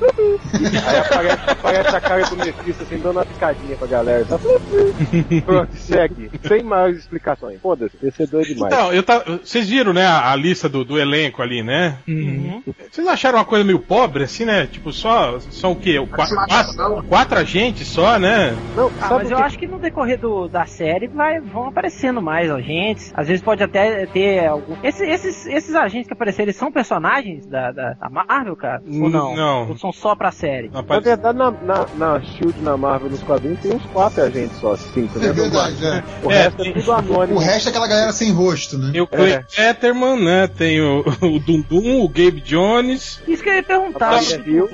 Aí 0.55 0.99
aparece, 0.99 1.51
aparece 1.51 1.97
a 1.97 2.01
cara 2.01 2.23
do 2.25 2.37
Mephisto, 2.37 2.83
assim, 2.83 2.99
dando 2.99 3.13
uma 3.19 3.25
piscadinha 3.25 3.77
pra 3.77 3.87
galera, 3.87 4.25
sabe? 4.27 4.45
Pronto, 5.45 5.75
segue. 5.77 6.31
Sem 6.47 6.63
mais 6.63 6.97
explicações. 6.97 7.61
Foda-se, 7.61 7.97
vencedor 8.01 8.43
é 8.43 8.45
demais. 8.45 8.73
Então, 8.73 8.93
eu 8.93 9.03
tá, 9.03 9.23
vocês 9.43 9.69
viram, 9.69 9.93
né, 9.93 10.05
a, 10.07 10.31
a 10.33 10.37
lista 10.37 10.69
do, 10.69 10.85
do 10.85 10.99
elenco 10.99 11.43
ali, 11.43 11.62
né? 11.63 11.97
Uhum. 12.09 12.63
Vocês 12.91 13.07
acharam 13.07 13.39
uma 13.39 13.45
coisa 13.45 13.65
meio 13.65 13.79
pobre, 13.79 14.25
assim, 14.25 14.45
né? 14.45 14.67
Tipo, 14.67 14.93
só. 14.93 15.39
São 15.51 15.73
o 15.73 15.77
quê? 15.77 15.99
Qua- 16.11 16.27
quatro, 16.47 17.03
quatro 17.09 17.39
agentes 17.39 17.87
só, 17.89 18.19
né? 18.19 18.57
Não, 18.77 18.91
Ah, 19.01 19.09
mas 19.11 19.29
o 19.31 19.33
eu 19.33 19.39
acho 19.39 19.59
que 19.59 19.67
no 19.67 19.79
decorrer 19.79 20.19
do, 20.19 20.49
da 20.49 20.65
série 20.67 21.07
vai, 21.09 21.41
vão 21.41 21.67
aparecendo 21.69 22.21
mais 22.23 22.51
agentes. 22.51 23.13
Às 23.17 23.29
vezes 23.29 23.43
pode 23.43 23.63
até 23.63 24.07
ter 24.07 24.47
algum. 24.47 24.75
Esses, 24.83 25.01
esses, 25.03 25.47
esses 25.47 25.75
agentes 25.75 26.07
que 26.07 26.13
apareceram, 26.13 26.45
eles 26.47 26.57
são 26.57 26.71
personagens 26.73 27.47
da, 27.47 27.71
da, 27.73 27.93
da 27.95 28.09
Marvel, 28.11 28.57
cara? 28.57 28.83
Ou 28.87 29.09
não? 29.11 29.35
Não. 29.37 29.69
Ou 29.69 29.77
são 29.79 29.93
só 29.93 30.15
pra 30.15 30.31
série? 30.31 30.69
Não, 30.69 30.83
Na 30.83 30.99
verdade, 31.01 31.39
na, 31.39 31.51
na, 31.51 31.87
na 31.97 32.21
Shield, 32.23 32.61
na 32.63 32.77
Marvel, 32.77 33.11
nos 33.11 33.23
quadrinhos, 33.23 33.61
tem 33.61 33.73
uns 33.75 33.85
quatro 33.87 34.23
agentes 34.23 34.57
só, 34.59 34.77
cinco, 34.77 35.19
né? 35.19 35.29
É 35.29 35.33
verdade, 35.33 35.87
é. 35.87 36.03
O 36.25 36.31
É, 36.31 36.43
resto 36.45 36.63
é 36.63 36.73
tudo 36.73 36.93
anônimo. 36.93 37.39
O 37.39 37.41
resto 37.41 37.67
é 37.69 37.71
aquela 37.71 37.89
galera 37.89 38.13
sem 38.13 38.31
rosto, 38.33 38.79
né? 38.79 38.91
Tem 38.93 39.01
o 39.01 39.07
Clay 39.07 39.41
Petterman, 39.55 40.23
né? 40.25 40.47
Tem 40.47 40.81
o, 40.81 41.05
o 41.23 41.41
Dundum, 41.61 42.01
o 42.03 42.09
Gabe 42.09 42.41
Jones. 42.41 43.23
Isso 43.29 43.43
que 43.43 43.49
eu 43.49 43.55
ia 43.55 43.61
A 43.61 43.65
perguntar. 43.65 44.11
Maria 44.13 44.43
Hill, 44.47 44.69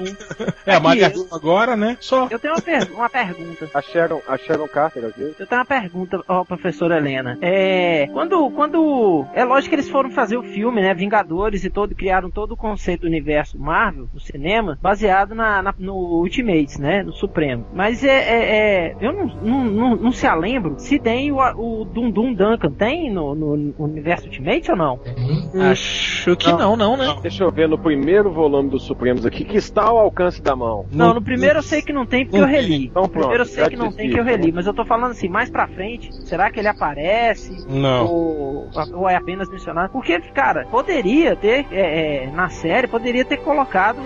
É, 0.66 0.75
a 0.75 0.80
Maria 0.80 1.08
Hill 1.12 1.26
agora, 1.32 1.76
né? 1.76 1.97
Só. 2.00 2.28
Eu 2.30 2.38
tenho 2.38 2.54
uma, 2.54 2.61
per- 2.62 2.92
uma 2.94 3.08
pergunta. 3.08 3.68
a 3.75 3.80
Sharon, 3.82 4.20
a 4.28 4.37
Sharon 4.37 4.68
Carter, 4.68 5.04
aqui. 5.06 5.23
Eu 5.38 5.47
tenho 5.47 5.61
uma 5.61 5.64
pergunta, 5.66 6.23
ó, 6.28 6.44
professora 6.44 6.97
Helena. 6.99 7.38
É. 7.40 8.06
Quando. 8.12 8.50
Quando. 8.50 9.25
É 9.35 9.44
lógico 9.44 9.70
que 9.70 9.75
eles 9.76 9.88
foram 9.88 10.11
fazer 10.11 10.37
o 10.37 10.42
filme, 10.42 10.80
né? 10.80 10.94
Vingadores 10.94 11.64
e 11.64 11.70
todo. 11.70 11.94
Criaram 11.94 12.30
todo 12.30 12.52
o 12.52 12.56
conceito 12.56 13.02
do 13.02 13.06
universo 13.06 13.58
Marvel, 13.58 14.08
no 14.12 14.20
cinema, 14.20 14.78
baseado 14.80 15.35
na, 15.35 15.62
na- 15.62 15.75
no 15.78 15.94
Ultimates, 16.20 16.78
né? 16.78 17.02
No 17.02 17.12
Supremo. 17.12 17.66
Mas 17.73 18.02
é. 18.04 18.08
é- 18.08 18.56
é- 18.92 18.97
eu 19.00 19.12
não, 19.12 19.26
não, 19.26 19.64
não, 19.64 19.97
não 19.97 20.12
se 20.12 20.28
lembro 20.35 20.75
se 20.78 20.99
tem 20.99 21.32
o, 21.32 21.38
o 21.38 21.85
Dundum 21.85 22.32
Duncan. 22.32 22.70
Tem 22.73 23.11
no, 23.11 23.35
no 23.35 23.75
universo 23.78 24.26
Ultimate 24.26 24.70
ou 24.70 24.76
não? 24.76 24.99
Tem. 24.99 25.62
Acho 25.62 26.37
que 26.37 26.50
não, 26.58 26.76
não, 26.76 26.96
né? 26.96 27.16
Deixa 27.22 27.44
eu 27.44 27.50
ver 27.50 27.68
no 27.68 27.78
primeiro 27.78 28.30
volume 28.30 28.70
dos 28.70 28.84
Supremos 28.84 29.24
aqui, 29.24 29.44
que 29.44 29.56
está 29.56 29.84
ao 29.84 29.98
alcance 29.98 30.42
da 30.42 30.56
mão. 30.56 30.86
Não, 30.90 31.14
no 31.14 31.22
primeiro 31.22 31.58
eu 31.58 31.62
sei 31.62 31.82
que 31.82 31.92
não 31.92 32.06
tem 32.06 32.24
porque 32.24 32.40
eu 32.40 32.46
reli. 32.46 32.86
Então 32.86 33.02
No 33.02 33.08
primeiro 33.08 33.42
eu 33.42 33.46
pronto, 33.46 33.54
sei 33.54 33.68
que 33.68 33.76
não 33.76 33.90
te 33.90 33.96
tem 33.96 34.10
que 34.10 34.18
eu 34.18 34.24
reli. 34.24 34.52
Mas 34.52 34.66
eu 34.66 34.74
tô 34.74 34.84
falando 34.84 35.12
assim, 35.12 35.28
mais 35.28 35.50
pra 35.50 35.66
frente, 35.68 36.10
será 36.24 36.50
que 36.50 36.58
ele 36.58 36.68
aparece? 36.68 37.64
Não. 37.68 38.06
Ou, 38.06 38.70
ou 38.94 39.08
é 39.08 39.16
apenas 39.16 39.48
mencionado? 39.48 39.92
Porque, 39.92 40.18
cara, 40.32 40.66
poderia 40.70 41.36
ter, 41.36 41.66
é, 41.70 42.24
é, 42.24 42.30
na 42.30 42.48
série, 42.48 42.86
poderia 42.86 43.24
ter 43.24 43.38
colocado 43.38 43.98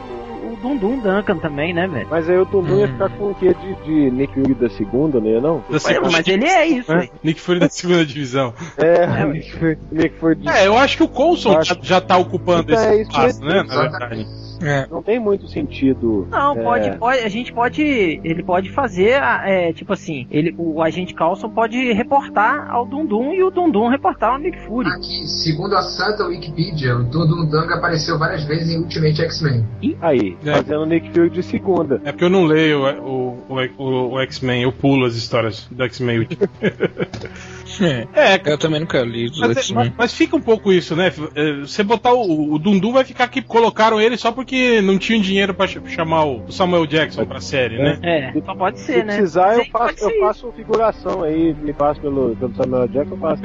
o, 0.43 0.57
Dundum 0.57 0.99
Duncan 0.99 1.39
também, 1.39 1.73
né, 1.73 1.87
velho? 1.87 2.07
Mas 2.11 2.29
aí 2.29 2.37
o 2.37 2.47
Tundum 2.47 2.79
ia 2.81 2.89
ficar 2.89 3.09
com 3.11 3.31
o 3.31 3.35
quê 3.35 3.55
de, 3.55 3.75
de 3.85 4.11
Nick 4.11 4.35
Fury 4.35 4.55
da 4.55 4.69
segunda, 4.71 5.21
né? 5.21 5.41
Não? 5.41 5.59
Da 5.59 5.65
Mas, 5.71 5.83
segunda- 5.83 6.11
mas 6.11 6.27
ele 6.29 6.45
é 6.47 6.67
isso, 6.67 6.93
É. 6.93 6.99
velho. 6.99 7.11
Nick 7.23 7.41
Fury 7.41 7.59
da 7.61 7.69
segunda 7.69 8.05
divisão. 8.07 8.55
É, 8.77 9.25
Nick 9.27 9.53
Fury, 9.53 9.79
Nick 9.91 10.19
Fury 10.19 10.35
de... 10.37 10.49
É, 10.49 10.67
eu 10.67 10.77
acho 10.77 10.97
que 10.97 11.03
o 11.03 11.09
Coulson 11.09 11.63
já, 11.63 11.77
já 11.81 12.01
tá 12.01 12.17
ocupando 12.17 12.73
Então, 12.73 12.83
é 12.83 13.01
esse 13.01 13.03
ia 13.03 13.03
espaço, 13.03 13.41
né? 13.45 13.63
Na 13.63 13.81
verdade. 13.83 14.27
É. 14.63 14.87
Não 14.91 15.03
tem 15.03 15.19
muito 15.19 15.49
sentido. 15.49 16.27
Não, 16.31 16.57
É. 16.59 16.63
pode, 16.63 16.91
pode, 16.99 17.19
a 17.21 17.29
gente 17.29 17.53
pode, 17.53 17.83
ele 17.83 18.43
pode 18.43 18.71
fazer, 18.71 19.21
é, 19.45 19.73
tipo 19.73 19.93
assim, 19.93 20.27
ele, 20.31 20.55
o 20.57 20.81
agente 20.83 21.15
Carlson 21.15 21.49
pode 21.49 21.93
reportar 21.93 22.71
ao 22.71 22.87
Dundum 22.87 23.33
e 23.33 23.43
o 23.43 23.51
Dundum 23.51 23.89
reportar 23.89 24.33
ao 24.33 24.39
Nick 24.39 24.59
Fury. 24.67 24.89
Aqui, 24.89 25.27
segundo 25.27 25.75
a 25.75 25.83
Santa 25.83 26.25
Wikipedia, 26.27 26.97
o 26.97 27.03
Dundum 27.05 27.45
Danga 27.47 27.75
apareceu 27.77 28.19
várias 28.19 28.45
vezes 28.45 28.71
em 28.71 28.79
Ultimate 28.79 29.21
X-Men. 29.23 29.65
Aí, 30.01 30.37
É. 30.45 30.53
fazendo 30.55 30.87
Nick 30.87 31.11
Fury 31.11 31.31
de 31.31 31.43
segunda. 31.43 32.01
É 32.05 32.13
porque 32.13 32.25
eu 32.25 32.31
não 32.31 32.45
leio 32.45 32.83
o, 33.03 33.39
o, 33.49 33.57
o, 33.79 34.13
o 34.15 34.21
X-Men, 34.21 34.63
eu 34.63 34.73
pulo 34.73 35.05
as 35.07 35.15
histórias 35.17 35.67
do 35.71 35.83
X-Men. 35.85 36.27
É. 37.81 38.07
é, 38.35 38.41
Eu 38.45 38.59
também 38.59 38.81
nunca 38.81 39.01
li 39.03 39.27
os 39.27 39.39
Mas, 39.41 39.57
é- 39.57 39.61
X-Men. 39.61 39.85
mas- 39.87 39.93
mas 39.97 40.15
fica 40.15 40.37
um 40.37 40.41
pouco 40.41 40.73
isso, 40.73 40.95
né? 40.97 41.13
Você 41.61 41.83
botar 41.83 42.13
o, 42.13 42.53
o 42.55 42.59
Dundum 42.59 42.93
vai 42.93 43.05
ficar 43.05 43.29
que 43.29 43.41
colocaram 43.43 44.01
ele 44.01 44.17
só 44.17 44.33
porque 44.33 44.81
não 44.83 44.99
tinham 44.99 45.21
dinheiro 45.21 45.55
pra 45.55 45.67
ch- 45.67 45.79
chamar 45.87 46.25
o 46.25 46.51
Samuel 46.51 46.87
Jackson 46.87 47.25
pra 47.25 47.41
série, 47.41 47.79
né? 47.79 47.99
É, 48.03 48.33
só 48.45 48.55
pode 48.55 48.79
Se 48.81 48.87
ser, 48.87 49.05
né? 49.05 49.17
precisar, 49.17 49.55
eu 49.57 49.65
faço, 49.67 49.97
pode 49.97 50.15
eu 50.15 50.21
faço 50.21 50.53
figuração 50.53 51.23
aí, 51.23 51.55
me 51.55 51.73
passo 51.73 52.01
pelo, 52.01 52.35
pelo 52.37 52.55
Samuel 52.55 52.89
Jackson, 52.89 53.15
eu 53.15 53.19
faço. 53.19 53.43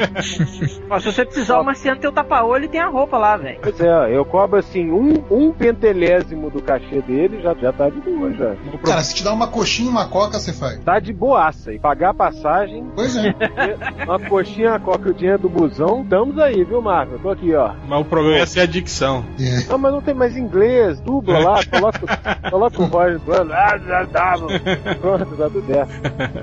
Ó, 0.89 0.99
se 0.99 1.05
você 1.11 1.25
precisar, 1.25 1.59
o 1.59 1.63
Marciano 1.63 1.99
tem 1.99 2.09
o 2.09 2.13
tapa-olho 2.13 2.65
e 2.65 2.69
tem 2.69 2.79
a 2.81 2.87
roupa 2.87 3.17
lá, 3.17 3.37
velho. 3.37 3.59
Pois 3.61 3.79
é, 3.79 4.15
eu 4.15 4.25
cobro 4.25 4.57
assim, 4.59 4.89
um, 4.91 5.23
um 5.29 5.51
pentelésimo 5.51 6.49
do 6.49 6.61
cachê 6.61 7.01
dele, 7.01 7.39
já, 7.41 7.53
já 7.55 7.71
tá 7.71 7.89
de 7.89 7.99
boa, 8.01 8.31
já. 8.33 8.55
Cara, 8.85 9.01
se 9.01 9.15
te 9.15 9.23
dá 9.23 9.31
uma 9.33 9.47
coxinha 9.47 9.87
e 9.87 9.91
uma 9.91 10.07
coca, 10.07 10.39
você 10.39 10.51
faz. 10.53 10.79
Tá 10.83 10.99
de 10.99 11.13
boaça. 11.13 11.73
E 11.73 11.79
pagar 11.79 12.09
a 12.09 12.13
passagem, 12.13 12.85
Pois 12.95 13.15
é. 13.15 13.33
uma 14.17 14.29
coxinha, 14.29 14.69
uma 14.69 14.79
coca 14.79 15.07
e 15.07 15.11
o 15.11 15.13
dinheiro 15.13 15.39
do 15.39 15.49
busão, 15.49 16.01
estamos 16.01 16.37
aí, 16.39 16.63
viu, 16.63 16.81
Marco? 16.81 17.13
Eu 17.13 17.19
tô 17.19 17.29
aqui, 17.29 17.53
ó. 17.55 17.71
Mas 17.87 18.01
o 18.01 18.05
problema 18.05 18.37
é 18.39 18.45
ser 18.45 18.61
a 18.61 18.65
dicção. 18.65 19.25
É. 19.39 19.65
Não, 19.69 19.77
mas 19.77 19.91
não 19.93 20.01
tem 20.01 20.13
mais 20.13 20.35
inglês, 20.35 20.99
dubla 20.99 21.39
lá, 21.39 21.59
coloca, 21.65 22.49
coloca 22.49 22.81
o 22.81 22.85
Roger 22.85 23.19
falando, 23.21 23.53
ah, 23.53 23.77
já 23.85 24.03
dava. 24.03 24.47
Pronto, 24.99 25.25
tá 25.37 25.49
tudo 25.49 25.65
certo. 25.65 25.91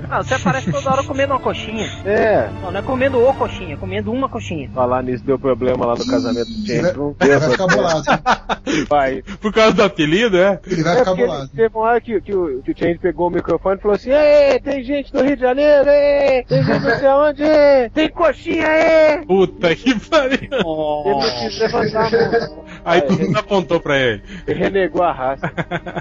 Ah, 0.09 0.23
você 0.23 0.33
aparece 0.35 0.71
toda 0.71 0.91
hora 0.91 1.03
comendo 1.03 1.33
uma 1.33 1.39
coxinha. 1.39 1.85
É, 2.05 2.49
Não, 2.61 2.71
não 2.71 2.79
é 2.79 2.83
comendo 2.83 3.19
o 3.21 3.33
coxinha, 3.33 3.73
é 3.73 3.77
comendo 3.77 4.11
uma 4.11 4.29
coxinha. 4.29 4.69
falar 4.73 5.03
nisso 5.03 5.23
deu 5.23 5.37
problema 5.37 5.85
lá 5.85 5.95
no 5.95 6.05
casamento 6.05 6.45
do 6.47 6.65
James. 6.67 6.93
ele 7.21 7.37
vai 7.39 7.49
ficar 7.49 7.67
bolado. 7.67 8.03
Vai. 8.89 9.21
Por 9.39 9.53
causa 9.53 9.73
do 9.73 9.83
apelido, 9.83 10.37
é? 10.37 10.59
Ele 10.67 10.83
vai 10.83 10.95
É 10.95 10.99
ficar 10.99 11.15
bolado. 11.15 11.47
teve 11.49 11.69
uma 11.75 11.85
hora 11.85 12.01
que, 12.01 12.19
que, 12.19 12.35
o, 12.35 12.61
que 12.61 12.71
o 12.71 12.77
Change 12.77 12.97
pegou 12.97 13.27
o 13.27 13.31
microfone 13.31 13.77
e 13.77 13.81
falou 13.81 13.95
assim: 13.95 14.09
Ei, 14.11 14.59
tem 14.59 14.83
gente 14.83 15.13
do 15.13 15.23
Rio 15.23 15.35
de 15.35 15.41
Janeiro, 15.41 15.87
ei, 15.89 16.43
tem 16.43 16.63
gente 16.63 16.79
não 16.83 16.97
sei 16.97 17.07
aonde, 17.07 17.43
ei, 17.43 17.49
tem 17.93 18.09
coxinha, 18.09 18.67
ei. 18.67 19.25
Puta 19.25 19.75
que 19.75 19.99
pariu. 19.99 20.39
Ele 20.41 21.13
não 21.13 21.39
quis 21.39 21.59
levantar 21.59 22.07
a 22.07 22.09
mão. 22.09 22.65
Aí 22.85 22.99
É, 22.99 23.01
todo 23.01 23.19
mundo 23.19 23.37
apontou 23.39 23.79
pra 23.79 23.97
ele. 23.97 24.23
Ele 24.45 24.59
renegou 24.59 25.03
a 25.03 25.11
raça. 25.11 25.51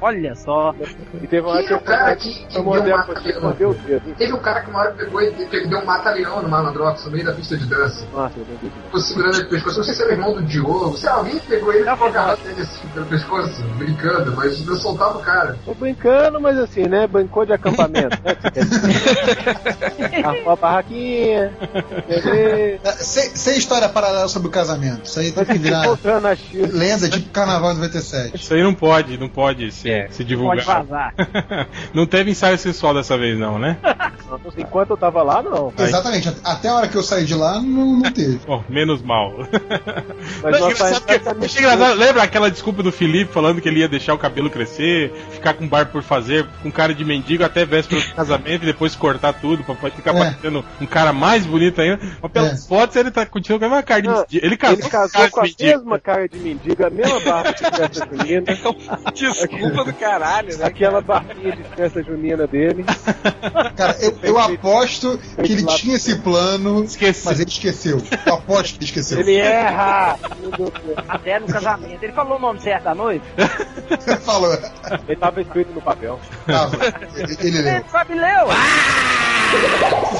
Olha 0.02 0.34
só. 0.34 0.74
E 1.22 1.26
teve 1.26 1.40
uma 1.40 1.54
hora 1.54 1.64
que 1.64 1.72
eu 1.72 1.80
cara 1.80 2.14
que, 2.14 2.46
que 2.46 2.56
eu 2.58 2.68
o 2.68 3.74
dedo. 3.74 4.14
Teve 4.18 4.32
um 4.34 4.38
cara 4.38 4.60
que 4.60 4.70
uma 4.70 4.80
hora 4.80 4.92
pegou 4.92 5.22
e 5.22 5.30
deu 5.30 5.78
um 5.78 5.84
mata-leão 5.86 6.42
no 6.42 6.48
Malandrox 6.48 7.06
no 7.06 7.12
meio 7.12 7.24
da 7.24 7.32
pista 7.32 7.56
de 7.56 7.66
dança. 7.66 8.06
Nossa, 8.12 8.34
eu. 8.38 8.44
Ficou 8.84 9.00
segurando 9.00 9.36
ele 9.36 9.44
pelo 9.44 9.50
pescoço. 9.50 9.78
Não 9.78 9.84
sei 9.84 9.94
se 9.94 10.02
era 10.02 10.10
o 10.10 10.14
irmão 10.14 10.34
do 10.34 10.42
Diogo. 10.42 10.96
Se 10.98 11.08
alguém 11.08 11.38
pegou 11.38 11.72
ele 11.72 11.88
e 11.88 11.90
ficou 11.90 12.08
agarrado 12.08 12.40
ele 12.44 12.60
assim 12.60 12.86
pelo 12.88 13.06
pescoço, 13.06 13.62
brincando, 13.78 14.36
mas 14.36 14.66
não 14.66 14.76
soltava 14.76 15.18
o 15.18 15.22
cara. 15.22 15.58
Tô 15.64 15.74
brincando, 15.74 16.38
mas 16.40 16.58
assim, 16.58 16.86
né? 16.86 17.06
Brincou 17.06 17.46
de 17.46 17.54
acampamento, 17.54 18.18
né? 18.22 18.36
Arrumou 20.22 20.52
a 20.52 20.56
barraquinha. 20.56 21.52
É, 22.06 22.78
Sem, 22.96 23.36
sem 23.36 23.56
história 23.58 23.88
paralela 23.88 24.28
sobre 24.28 24.48
o 24.48 24.50
casamento. 24.50 25.04
Isso 25.04 25.18
aí 25.18 25.32
tem 25.32 25.44
que 25.44 25.58
virar 25.58 25.82
voltando. 25.84 26.26
Lenda 26.74 27.08
tipo 27.08 27.28
Carnaval 27.30 27.74
97. 27.74 28.36
Isso 28.36 28.52
aí 28.54 28.62
não 28.62 28.74
pode, 28.74 29.16
não 29.18 29.28
pode 29.28 29.70
se, 29.72 29.90
É. 29.90 30.08
se 30.08 30.18
Pode 30.18 30.24
divulgar. 30.28 30.64
vazar. 30.84 31.14
não 31.94 32.06
teve 32.06 32.30
ensaio 32.30 32.58
sensual 32.58 32.94
dessa 32.94 33.16
vez, 33.16 33.38
não, 33.38 33.58
né? 33.58 33.76
Enquanto 34.58 34.90
eu 34.90 34.96
tava 34.96 35.22
lá, 35.22 35.42
não. 35.42 35.72
Exatamente. 35.78 36.32
Até 36.42 36.68
a 36.68 36.74
hora 36.74 36.88
que 36.88 36.96
eu 36.96 37.02
saí 37.02 37.24
de 37.24 37.34
lá, 37.34 37.60
não, 37.60 37.98
não 37.98 38.12
teve. 38.12 38.40
Bom, 38.46 38.64
menos 38.68 39.00
mal. 39.02 39.32
Mas 40.42 40.60
Não, 40.60 40.70
engraçado 40.70 41.04
que- 41.04 41.44
achei 41.44 41.60
engraçado, 41.62 41.96
lembra 41.98 42.22
aquela 42.22 42.50
desculpa 42.50 42.82
do 42.82 42.90
Felipe 42.90 43.32
falando 43.32 43.60
que 43.60 43.68
ele 43.68 43.80
ia 43.80 43.88
deixar 43.88 44.14
o 44.14 44.18
cabelo 44.18 44.50
crescer, 44.50 45.12
ficar 45.30 45.54
com 45.54 45.68
bar 45.68 45.86
por 45.86 46.02
fazer, 46.02 46.46
com 46.62 46.70
cara 46.70 46.94
de 46.94 47.04
mendigo 47.04 47.44
até 47.44 47.64
véspera 47.64 48.00
do 48.00 48.14
casamento 48.14 48.62
e 48.62 48.66
depois 48.66 48.96
cortar 48.96 49.32
tudo 49.34 49.62
pra 49.62 49.74
ficar 49.90 50.14
É. 50.14 50.18
parecendo 50.18 50.64
um 50.80 50.86
cara 50.86 51.12
mais 51.12 51.46
bonito 51.46 51.80
ainda. 51.80 52.00
Mas 52.20 52.32
pelas 52.32 52.64
É. 52.64 52.68
fotos 52.68 52.96
ele 52.96 53.10
tá 53.10 53.24
continuando 53.26 53.60
com 53.60 53.66
a 53.66 53.68
mesma 53.68 53.82
cara 53.82 54.02
de 54.02 54.08
mendigo. 54.08 54.46
Ele 54.46 54.56
casou, 54.56 54.78
Ele 54.78 54.88
casou 54.90 55.10
cara 55.12 55.30
com 55.30 55.40
a 55.40 55.44
de 55.44 55.48
mendigo. 55.50 55.78
mesma 55.78 55.98
cara 55.98 56.28
de 56.28 56.38
mendigo, 56.38 56.63
a 56.72 56.90
mesma 56.90 57.20
barba 57.20 57.52
de 57.52 57.58
festa 57.64 58.08
junina, 58.08 58.44
Desculpa 59.14 59.84
do 59.84 59.92
caralho, 59.94 60.56
né? 60.56 60.64
aquela 60.64 61.00
barbinha 61.00 61.54
de 61.54 61.62
festa 61.76 62.02
junina 62.02 62.46
dele. 62.46 62.84
Cara, 63.76 63.96
eu, 64.00 64.18
eu 64.22 64.38
aposto 64.38 65.18
que 65.42 65.52
ele 65.52 65.66
tinha 65.66 65.96
esse 65.96 66.16
plano, 66.16 66.84
Esqueci. 66.84 67.26
mas 67.26 67.40
ele 67.40 67.50
esqueceu. 67.50 68.02
Eu 68.26 68.34
aposto 68.34 68.72
que 68.72 68.78
ele 68.78 68.84
esqueceu. 68.84 69.20
Ele 69.20 69.36
erra! 69.36 70.18
Meu 70.40 70.50
Deus 70.50 70.70
do 70.70 70.80
céu. 70.86 71.04
Até 71.08 71.38
no 71.38 71.46
casamento. 71.46 72.02
Ele 72.02 72.12
falou 72.12 72.38
o 72.38 72.40
nome 72.40 72.60
certo 72.60 72.84
da 72.84 72.94
noiva? 72.94 73.24
Falou. 74.22 74.52
Ele 75.06 75.16
tava 75.16 75.40
escrito 75.40 75.72
no 75.74 75.82
papel. 75.82 76.18
Tava. 76.46 76.76
Ele, 77.16 77.36
ele 77.40 77.62
leu. 77.62 77.74
Ele 77.76 77.84
sabe 77.90 78.14
leu. 78.14 78.46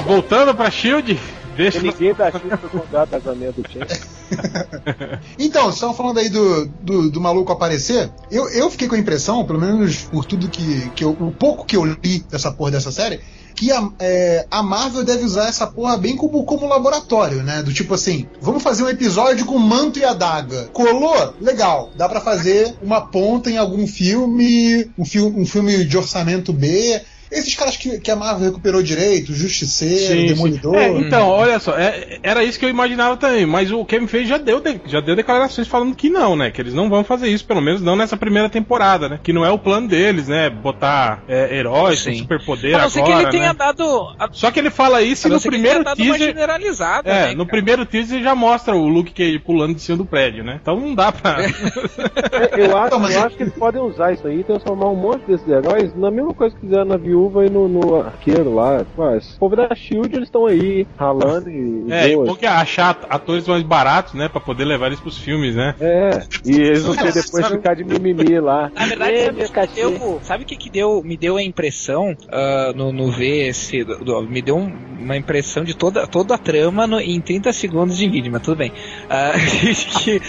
Voltando 0.07 0.55
pra 0.55 0.71
Shield, 0.71 1.19
deixa. 1.55 1.81
Ninguém 1.81 2.15
da 2.15 2.31
Chile 2.31 2.57
foi 2.57 2.81
contar 2.81 3.05
o 3.05 3.07
casamento 3.07 3.63
do 3.63 3.71
Chen. 3.71 3.83
Então, 5.39 5.65
vocês 5.65 5.75
estavam 5.75 5.95
falando 5.95 6.19
aí 6.19 6.29
do, 6.29 6.67
do, 6.67 7.11
do 7.11 7.21
maluco 7.21 7.53
aparecer. 7.53 8.11
Eu, 8.31 8.49
eu 8.51 8.71
fiquei 8.71 8.89
com 8.89 8.95
a 8.95 8.99
impressão, 8.99 9.45
pelo 9.45 9.61
menos 9.61 10.03
por 10.03 10.25
tudo 10.25 10.49
que, 10.49 10.91
que 10.91 11.05
eu, 11.05 11.11
o 11.11 11.31
pouco 11.31 11.65
que 11.65 11.77
eu 11.77 11.85
li 11.85 12.21
dessa 12.31 12.51
porra 12.51 12.73
dessa 12.73 12.91
série, 12.91 13.21
que 13.55 13.71
a, 13.71 13.89
é, 13.99 14.47
a 14.51 14.63
Marvel 14.63 15.05
deve 15.05 15.25
usar 15.25 15.49
essa 15.49 15.67
porra 15.67 15.97
bem 15.97 16.17
como, 16.17 16.45
como 16.45 16.67
laboratório, 16.67 17.43
né? 17.43 17.63
Do 17.63 17.73
tipo 17.73 17.95
assim, 17.95 18.27
vamos 18.41 18.63
fazer 18.63 18.83
um 18.83 18.89
episódio 18.89 19.47
com 19.47 19.59
manto 19.59 19.99
e 19.99 20.05
adaga. 20.05 20.69
Colou? 20.73 21.35
Legal. 21.41 21.91
Dá 21.97 22.09
pra 22.09 22.21
fazer 22.21 22.75
uma 22.83 23.01
ponta 23.01 23.51
em 23.51 23.57
algum 23.57 23.87
filme, 23.87 24.91
um, 24.99 25.05
filme, 25.05 25.41
um 25.41 25.47
filme 25.47 25.85
de 25.85 25.97
orçamento 25.97 26.53
B. 26.53 27.01
esses 27.31 27.55
caras 27.55 27.77
que, 27.77 27.99
que 28.01 28.11
a 28.11 28.17
Marvel 28.17 28.47
recuperou 28.49 28.83
direito, 28.83 29.33
Justiceiro, 29.33 30.21
Sim, 30.21 30.27
Demolidor. 30.27 30.77
É, 30.77 30.89
então, 30.89 31.29
olha 31.29 31.59
só, 31.59 31.73
é- 31.77 32.19
era 32.23 32.45
isso 32.45 32.59
que 32.59 32.65
eu 32.65 32.69
imaginava 32.71 33.17
também, 33.17 33.47
mas 33.47 33.71
o 33.73 33.85
Kevin 33.85 34.07
Feige 34.07 34.29
já 34.29 34.39
deu, 34.39 34.61
de- 34.61 34.81
já 34.87 35.01
deu 35.01 35.17
declarações 35.17 35.67
falando 35.69 35.95
que 35.95 36.09
não, 36.11 36.37
né? 36.37 36.51
Que 36.51 36.61
eles 36.61 36.75
não 36.75 36.89
vão 36.89 37.03
fazer 37.05 37.29
isso, 37.29 37.45
pelo 37.45 37.61
menos 37.61 37.81
não 37.83 37.97
nessa 37.97 38.17
primeira 38.17 38.49
temporada, 38.49 39.09
né? 39.09 39.19
Que 39.23 39.33
não 39.33 39.45
é 39.45 39.51
o 39.51 39.59
plano 39.59 39.89
deles, 39.89 40.29
né? 40.29 40.49
Botar 40.51 41.23
é, 41.29 41.57
heróis 41.57 42.03
com 42.03 42.11
Sim. 42.13 42.19
superpoder 42.19 42.75
A 42.77 42.83
não 42.83 42.91
ser 42.91 43.01
agora, 43.01 43.17
que 43.17 43.23
ele 43.23 43.31
tenha 43.31 43.53
né? 43.53 43.59
dado. 43.59 43.85
A, 44.19 44.29
Só 44.33 44.51
que 44.51 44.59
ele 44.59 44.71
fala 44.71 45.03
isso 45.03 45.27
e 45.27 45.31
no 45.31 45.41
que 45.41 45.49
primeiro 45.49 45.83
tenha 45.83 45.85
dado 45.85 46.03
uma 46.03 46.15
teaser. 46.15 46.29
generalizada. 46.29 47.11
É, 47.11 47.23
né, 47.29 47.31
no 47.33 47.39
cara? 47.39 47.49
primeiro 47.51 47.87
teaser 47.87 48.23
já 48.23 48.35
mostra 48.35 48.75
o 48.75 48.87
Luke 48.89 49.13
Cage 49.13 49.39
pulando 49.39 49.75
de 49.75 49.81
cima 49.83 49.97
do 49.99 50.05
prédio, 50.05 50.45
né? 50.45 50.59
Então 50.61 50.79
não 50.79 50.95
dá 50.95 51.11
pra. 51.13 51.37
É, 51.43 52.65
Eu 52.65 52.77
acho, 52.77 52.87
Então, 52.97 53.11
eu 53.11 53.19
é- 53.21 53.23
acho 53.27 53.37
que 53.37 53.43
eles 53.43 53.55
podem 53.55 53.81
usar 53.83 54.13
isso 54.13 54.27
aí 54.27 54.41
e 54.41 54.45
transformar 54.45 54.89
um 54.89 54.97
monte 54.97 55.25
desses 55.27 55.47
heróis 55.49 55.95
na 55.97 56.11
mesma 56.11 56.35
coisa 56.35 56.55
que 56.55 56.61
fizeram 56.61 56.85
na 56.85 56.97
viúva 56.97 57.14
e 57.15 57.51
no, 57.51 57.69
no 57.69 57.97
arqueiro 58.01 58.55
lá. 58.55 58.85
Mas, 58.97 59.35
o 59.35 59.39
povo 59.39 59.57
da 59.57 59.75
Shield 59.75 60.15
eles 60.15 60.29
estão 60.29 60.47
aí 60.47 60.87
ralando 60.97 61.49
e. 61.51 61.87
É, 61.91 62.11
e 62.13 62.17
bom 62.17 62.35
que 62.35 62.47
achar 62.47 62.99
atores 63.09 63.47
mais 63.47 63.63
baratos, 63.63 64.15
né? 64.15 64.29
Pra 64.29 64.41
poder 64.41 64.65
levar 64.65 64.89
eles 64.89 65.01
pros 65.01 65.19
filmes, 65.19 65.55
né? 65.55 65.75
É, 65.81 66.11
e 66.45 66.57
eles 66.61 66.83
vão 66.83 66.95
ter 66.97 67.13
depois 67.13 67.47
ficar 67.49 67.75
de 67.75 67.85
mimimi 67.85 68.39
lá. 68.41 68.71
Na 68.75 68.87
verdade, 68.87 69.15
É, 69.15 69.25
sabe 69.47 69.69
que, 69.69 69.75
deu, 69.75 70.21
sabe 70.23 70.43
o 70.43 70.47
que, 70.47 70.57
que 70.57 70.71
deu, 70.71 71.03
me 71.05 71.17
deu 71.17 71.37
a 71.37 71.43
impressão 71.43 72.15
ah, 72.31 72.73
no, 72.75 72.93
no 72.93 73.11
ver 73.11 73.49
esse. 73.49 73.85
do- 73.85 73.99
do- 74.05 74.23
me 74.23 74.43
deu 74.43 74.57
um- 74.57 74.95
uma 75.01 75.17
impressão 75.17 75.63
de 75.65 75.75
toda, 75.77 76.07
toda 76.07 76.35
a 76.35 76.39
trama 76.39 76.87
no- 76.87 77.01
em 77.01 77.21
30 77.21 77.53
segundos 77.53 77.97
de 77.97 78.09
vídeo, 78.09 78.33
mas 78.33 78.43
tudo 78.43 78.57
bem. 78.57 78.73
Ah, 79.09 79.33
que, 80.03 80.19
que, 80.19 80.21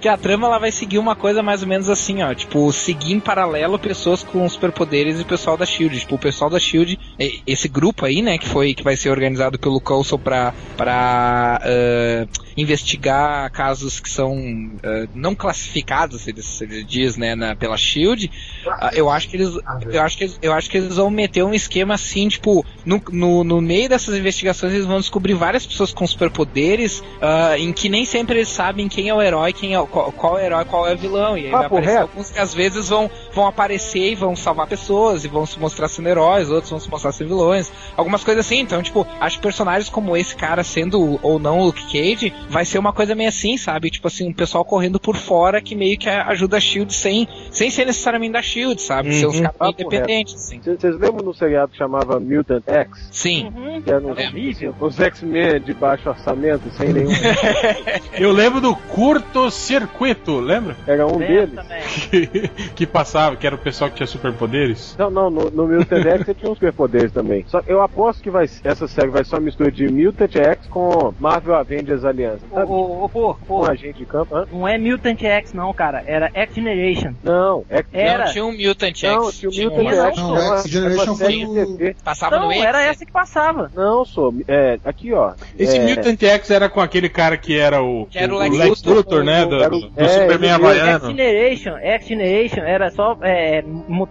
que 0.00 0.08
a 0.08 0.16
trama 0.16 0.46
ela 0.46 0.58
vai 0.58 0.72
seguir 0.72 0.98
uma 0.98 1.14
coisa 1.14 1.42
mais 1.42 1.62
ou 1.62 1.68
menos 1.68 1.88
assim, 1.90 2.22
ó. 2.22 2.32
Tipo, 2.34 2.72
seguir 2.72 3.12
em 3.12 3.20
paralelo 3.20 3.78
pessoas 3.78 4.22
com 4.22 4.48
superpoderes 4.48 5.18
e 5.18 5.22
o 5.22 5.26
pessoal 5.26 5.56
da 5.56 5.66
Shield. 5.66 6.00
Tipo, 6.00 6.14
o 6.14 6.18
pessoal 6.18 6.50
da 6.50 6.58
Shield, 6.58 6.98
esse 7.46 7.68
grupo 7.68 8.06
aí, 8.06 8.22
né, 8.22 8.38
que 8.38 8.48
foi 8.48 8.74
que 8.74 8.82
vai 8.82 8.96
ser 8.96 9.10
organizado 9.10 9.58
pelo 9.58 9.80
Coulson 9.80 10.18
pra, 10.18 10.54
pra 10.76 11.60
ah, 11.62 12.26
investigar 12.60 13.50
casos 13.50 14.00
que 14.00 14.08
são 14.08 14.70
ah, 14.82 15.06
não 15.14 15.34
classificados, 15.34 16.26
ele, 16.26 16.40
ele 16.60 16.84
diz, 16.84 17.16
né, 17.16 17.34
na, 17.34 17.56
pela 17.56 17.76
Shield. 17.76 18.30
Ah, 18.66 18.90
eu 18.94 19.08
acho 19.08 19.28
que 19.28 19.36
eles, 19.36 19.58
eu 19.90 20.02
acho 20.02 20.16
que 20.18 20.24
eles, 20.24 20.38
eu 20.42 20.52
acho 20.52 20.70
que 20.70 20.76
eles 20.76 20.96
vão 20.96 21.10
meter 21.10 21.42
um 21.44 21.54
esquema 21.54 21.94
assim, 21.94 22.28
tipo, 22.28 22.64
no, 22.84 23.02
no, 23.10 23.44
no 23.44 23.60
meio 23.60 23.88
dessas 23.88 24.16
investigações 24.16 24.72
eles 24.72 24.86
vão 24.86 24.98
descobrir 24.98 25.34
várias 25.34 25.66
pessoas 25.66 25.92
com 25.92 26.06
superpoderes, 26.06 27.02
ah, 27.20 27.58
em 27.58 27.72
que 27.72 27.88
nem 27.88 28.04
sempre 28.04 28.38
eles 28.38 28.48
sabem 28.48 28.88
quem 28.88 29.08
é 29.08 29.14
o 29.14 29.22
herói, 29.22 29.52
quem 29.52 29.74
é 29.74 29.80
o, 29.80 29.86
qual, 29.86 30.12
qual 30.12 30.38
é 30.38 30.42
o 30.42 30.46
herói, 30.46 30.64
qual 30.64 30.86
é 30.86 30.94
o 30.94 30.98
vilão. 30.98 31.36
E 31.36 31.46
aí 31.46 31.50
vai 31.50 31.62
Papo 31.62 31.76
aparecer 31.76 31.92
reto. 31.92 32.10
alguns 32.10 32.30
que 32.30 32.38
às 32.38 32.54
vezes 32.54 32.88
vão, 32.88 33.10
vão 33.32 33.46
aparecer 33.46 34.12
e 34.12 34.14
vão 34.14 34.36
salvar 34.36 34.66
pessoas 34.66 35.24
e 35.24 35.28
vão 35.28 35.46
se 35.46 35.58
mostrar 35.58 35.88
sendo 35.88 36.08
heróis, 36.08 36.50
outros 36.50 36.70
vão 36.70 36.80
se 36.80 36.90
mostrar 36.90 37.12
sendo 37.12 37.28
vilões, 37.28 37.70
algumas 37.96 38.24
coisas 38.24 38.44
assim. 38.44 38.60
Então, 38.60 38.82
tipo, 38.82 39.06
acho 39.20 39.36
que 39.36 39.42
personagens 39.42 39.88
como 39.88 40.16
esse 40.16 40.34
cara 40.34 40.62
sendo 40.62 41.18
ou 41.22 41.38
não 41.38 41.60
o 41.60 41.64
Luke 41.66 41.84
Cage 41.92 42.32
vai 42.50 42.64
ser 42.64 42.78
uma 42.78 42.92
coisa 42.92 43.14
meio 43.14 43.28
assim, 43.28 43.56
sabe? 43.56 43.90
Tipo 43.90 44.08
assim, 44.08 44.28
um 44.28 44.32
pessoal 44.32 44.64
correndo 44.64 44.98
por 45.00 45.16
fora 45.16 45.60
que 45.60 45.74
meio 45.74 45.96
que 45.98 46.08
ajuda 46.08 46.56
a 46.56 46.60
Shield 46.60 46.92
sem, 46.92 47.26
sem 47.50 47.70
ser 47.70 47.86
necessariamente 47.86 48.32
da 48.32 48.42
Shield, 48.42 48.80
sabe? 48.82 49.14
Ser 49.14 49.26
uns 49.26 49.36
Uhum. 49.36 49.42
caras 49.44 49.74
independentes, 49.74 50.34
assim. 50.34 50.60
Vocês 50.62 50.98
lembram 50.98 51.24
do 51.24 51.32
seriado 51.34 51.72
que 51.72 51.78
chamava 51.78 52.18
Mutant 52.20 52.62
X? 52.66 53.08
Sim. 53.10 53.52
Uhum. 53.56 53.80
Que 53.82 53.90
eram 53.90 54.10
É 54.10 54.26
horrível. 54.28 54.74
os 54.80 54.98
X-Men 55.00 55.60
de 55.60 55.72
baixo 55.72 56.08
orçamento, 56.08 56.68
sem 56.76 56.92
nenhum. 56.92 57.10
Eu 58.18 58.32
lembro 58.32 58.60
do 58.60 58.74
Curto 58.74 59.50
Circuito, 59.50 60.38
lembra? 60.40 60.76
Era 60.86 61.06
um 61.06 61.18
Lembro 61.18 61.62
deles. 61.62 62.08
Que, 62.10 62.26
que 62.74 62.86
passava, 62.86 63.36
que 63.36 63.46
era 63.46 63.54
o 63.54 63.58
pessoal 63.58 63.88
que 63.90 63.96
tinha 63.96 64.06
superpoderes. 64.06 64.94
Não, 64.98 65.10
não, 65.10 65.30
no, 65.30 65.50
no 65.50 65.66
Mutant 65.68 66.04
X 66.04 66.26
você 66.26 66.34
tinha 66.34 66.50
uns 66.50 66.56
superpoderes 66.56 67.12
também. 67.12 67.44
Só 67.46 67.62
eu 67.66 67.80
aposto 67.82 68.22
que 68.22 68.30
vai, 68.30 68.48
essa 68.64 68.88
série 68.88 69.08
vai 69.08 69.24
ser 69.24 69.36
uma 69.36 69.42
mistura 69.42 69.70
de 69.70 69.88
Mutant 69.90 70.34
X 70.34 70.66
com 70.68 71.14
Marvel 71.20 71.54
Avengers 71.54 72.04
Aliança. 72.04 72.39
Ô, 72.50 72.54
Sabe? 72.54 72.72
ô, 72.72 73.08
pô, 73.08 73.36
um 73.60 73.64
agente 73.64 73.98
de 73.98 74.06
campo. 74.06 74.34
Hã? 74.34 74.46
não 74.50 74.66
é 74.66 74.78
Mutant 74.78 75.20
X 75.22 75.52
não, 75.52 75.72
cara. 75.72 76.02
Era 76.06 76.30
X 76.34 76.54
Generation. 76.54 77.12
Não, 77.22 77.64
é 77.68 77.84
Era. 77.92 78.24
Não, 78.26 78.32
tinha 78.32 78.44
um 78.44 78.52
Mutant 78.56 79.02
Não, 79.02 79.30
X. 79.30 79.38
tinha 79.38 79.48
o 79.48 79.52
tinha 79.52 79.68
Mutant 79.70 79.80
um- 79.80 79.90
Não, 79.96 80.06
X. 80.06 80.16
não, 80.18 80.36
é 80.36 80.40
uma- 80.48 80.56
X 80.58 80.70
Generation 80.70 81.12
é 81.12 81.16
foi 81.16 81.44
o-. 81.44 81.94
Passava 82.04 82.36
Não, 82.38 82.46
no 82.46 82.52
X. 82.52 82.64
era 82.64 82.82
essa 82.82 83.04
que 83.06 83.12
passava. 83.12 83.70
Não, 83.74 84.04
sou. 84.04 84.34
É, 84.48 84.78
aqui, 84.84 85.12
ó. 85.12 85.32
Esse 85.58 85.78
é, 85.78 85.86
Mutant 85.86 86.22
X 86.22 86.50
era 86.50 86.68
com 86.68 86.80
aquele 86.80 87.08
cara 87.08 87.36
que 87.36 87.56
era 87.58 87.82
o, 87.82 88.06
Que 88.06 88.18
era 88.18 88.32
o 88.32 88.36
o 88.36 88.38
Lex 88.40 88.56
Lex 88.58 88.82
Luthor, 88.84 89.24
né? 89.24 89.44
Do, 89.46 89.62
era 89.62 89.74
o- 89.74 89.80
do 89.80 89.92
é, 89.96 90.08
Superman 90.08 90.38
mesmo. 90.38 90.66
X 90.68 90.80
Havaiano. 90.80 91.06
Generation, 91.06 91.76
X 91.78 92.06
Generation 92.08 92.62
era 92.62 92.90
só 92.90 93.16
é, 93.22 93.62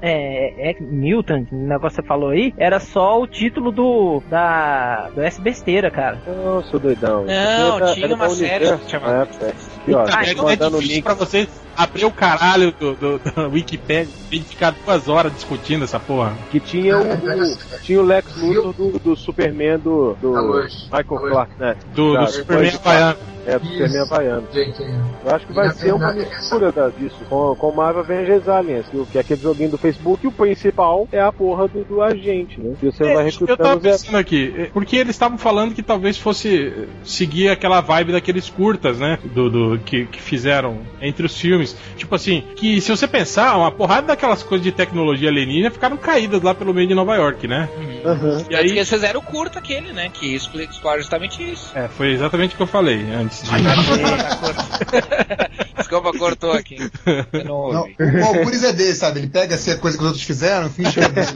é, 0.02 0.70
X 0.72 0.82
Mutant, 0.92 1.48
o 1.52 1.56
negócio 1.56 1.90
que 1.98 2.02
você 2.02 2.08
falou 2.08 2.30
aí, 2.30 2.54
era 2.58 2.80
só 2.80 3.20
o 3.22 3.28
título 3.28 3.72
do 3.72 4.22
da 4.30 5.10
do 5.14 5.22
S 5.22 5.40
besteira, 5.42 5.90
cara. 5.92 6.18
Não, 6.28 6.64
sou 6.64 6.80
doidão. 6.80 7.26
Não, 7.26 7.94
tinha 7.94 8.09
era 8.14 8.16
uma 8.16 8.28
da 8.28 8.36
série 8.36 8.66
chamada- 8.88 9.14
na 9.16 9.22
época. 9.24 9.54
Aqui, 9.96 10.40
ó. 10.40 10.44
Tô 10.44 10.50
é, 10.50 10.54
é 10.54 10.56
difícil 10.56 10.80
link. 10.96 11.04
pra 11.04 11.14
você 11.14 11.48
abrir 11.78 12.06
o 12.06 12.12
caralho 12.12 12.74
do, 12.78 12.94
do, 12.96 13.20
da 13.20 13.48
Wikipedia 13.52 14.08
e 14.32 14.40
ficar 14.42 14.72
duas 14.86 15.08
horas 15.08 15.34
discutindo 15.34 15.84
essa 15.86 16.00
porra. 16.00 16.34
Que 16.52 16.60
tinha 16.60 16.98
o, 16.98 17.02
o- 17.04 17.80
tinha 17.84 18.00
o 18.00 18.04
Lex 18.04 18.36
Luthor 18.42 18.74
do, 18.74 19.00
do 19.00 19.16
Superman 19.16 19.78
do, 19.80 20.16
do 20.22 20.34
Tá. 20.34 20.42
Michael 20.42 21.04
Tá. 21.22 21.30
Clark, 21.30 21.52
né? 21.60 21.76
Do, 21.96 22.18
do 22.18 22.28
Superman 22.28 22.72
Havaiano. 22.76 23.18
É, 23.48 23.58
do 23.58 23.66
Superman 23.66 24.02
Havaiano. 24.02 24.48
Gente, 24.54 24.82
Eu 25.26 25.36
acho 25.36 25.48
que 25.48 25.54
vai 25.54 25.70
ser 25.72 25.94
uma 25.94 26.14
mistura 26.14 26.72
da- 26.72 26.90
disso 26.90 27.16
com, 27.30 27.56
com 27.56 27.72
Marvel 27.72 28.02
Avengers 28.02 28.48
Aliens, 28.48 28.86
que, 28.88 29.06
que 29.06 29.18
é 29.18 29.22
aquele 29.22 29.42
joguinho 29.42 29.72
do 29.72 29.78
Facebook, 29.78 30.24
e 30.24 30.28
o 30.28 30.32
principal 30.32 31.08
é 31.12 31.20
a 31.22 31.32
porra 31.32 31.68
do, 31.68 31.84
do 31.86 32.02
agente, 32.02 32.60
né? 32.60 32.76
E 32.82 32.86
você 32.86 33.04
vai 33.06 33.14
É, 33.14 33.16
eu 33.20 33.24
recrutando 33.26 33.58
tava 33.64 33.80
pensando 33.80 34.18
aqui, 34.18 34.54
é, 34.58 34.66
porque 34.66 34.98
eles 34.98 35.16
estavam 35.16 35.38
falando 35.38 35.74
que 35.74 35.82
talvez 35.82 36.18
fosse 36.18 36.88
seguir 37.04 37.50
aquela 37.50 37.82
vibe 37.82 38.12
daqueles 38.12 38.50
curtas, 38.50 39.00
né? 39.00 39.18
Do, 39.34 39.50
do- 39.50 39.79
que, 39.80 40.06
que 40.06 40.22
fizeram 40.22 40.80
entre 41.02 41.26
os 41.26 41.38
filmes. 41.38 41.76
Tipo 41.98 42.16
assim, 42.16 42.44
que 42.56 42.80
se 42.82 42.90
você 42.90 43.08
pensar, 43.08 43.56
uma 43.58 43.72
porrada 43.72 44.08
daquelas 44.08 44.44
coisas 44.44 44.64
de 44.64 44.72
tecnologia 44.72 45.30
alienígena 45.30 45.72
ficaram 45.72 45.98
caídas 45.98 46.42
lá 46.42 46.54
pelo 46.54 46.74
meio 46.74 46.88
de 46.88 46.96
Nova 46.96 47.16
York, 47.16 47.48
né? 47.48 47.70
Aham. 48.06 48.38
E 48.40 48.44
Porque 48.44 48.56
aí. 48.56 48.70
eles 48.70 48.90
fizeram 48.90 49.20
o 49.20 49.24
curto 49.24 49.58
aquele, 49.58 49.92
né? 49.94 50.10
Que 50.14 50.36
explica 50.36 50.72
explora 50.74 51.00
justamente 51.00 51.42
isso. 51.44 51.72
É, 51.76 51.88
foi 51.88 52.12
exatamente 52.12 52.54
o 52.54 52.58
que 52.58 52.64
eu 52.64 52.68
falei 52.68 53.06
antes 53.12 53.44
de. 53.44 53.50
Desculpa, 55.78 56.12
cortou 56.18 56.52
aqui. 56.52 56.78
Não 57.46 57.72
Não, 57.74 57.84
o 57.84 58.26
Alcures 58.26 58.64
é 58.64 58.74
desse, 58.74 59.00
sabe? 59.00 59.20
Ele 59.20 59.28
pega 59.28 59.56
assim 59.56 59.72
a 59.72 59.78
coisa 59.78 59.98
que 59.98 60.04
os 60.04 60.08
outros 60.08 60.26
fizeram, 60.26 60.70
finge 60.70 60.94
que 60.94 61.00
é 61.00 61.10
dele. 61.10 61.28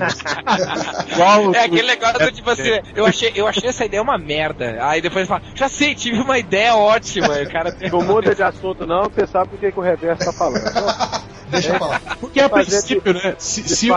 É 1.56 1.66
aquele 1.66 1.88
negócio 1.88 2.20
do 2.20 2.32
tipo 2.32 2.50
assim, 2.50 2.80
eu 2.96 3.06
achei, 3.06 3.32
eu 3.36 3.48
achei 3.48 3.70
essa 3.70 3.86
ideia 3.86 4.02
uma 4.02 4.18
merda. 4.18 4.78
Aí 4.82 5.02
depois 5.02 5.28
fala, 5.28 5.42
já 5.56 5.68
sei, 5.70 5.96
tive 5.96 6.20
uma 6.20 6.38
ideia 6.38 6.76
ótima. 6.76 7.40
E 7.40 7.46
o 7.46 7.52
cara 7.52 7.76
Não 7.92 8.06
muda 8.24 8.36
de 8.36 8.44
assunto 8.44 8.86
não, 8.86 9.04
você 9.04 9.28
sabe 9.28 9.50
por 9.50 9.60
que 9.60 9.72
que 9.72 9.80
o 9.80 9.82
Reverso 9.82 10.26
tá 10.26 10.34
falando. 10.34 10.64
Deixa 11.54 11.74
eu 11.74 11.78
falar. 11.78 12.00
Porque 12.20 12.40
a 12.40 12.50
princípio, 12.50 13.14
né? 13.14 13.36
Se, 13.38 13.62
se, 13.70 13.88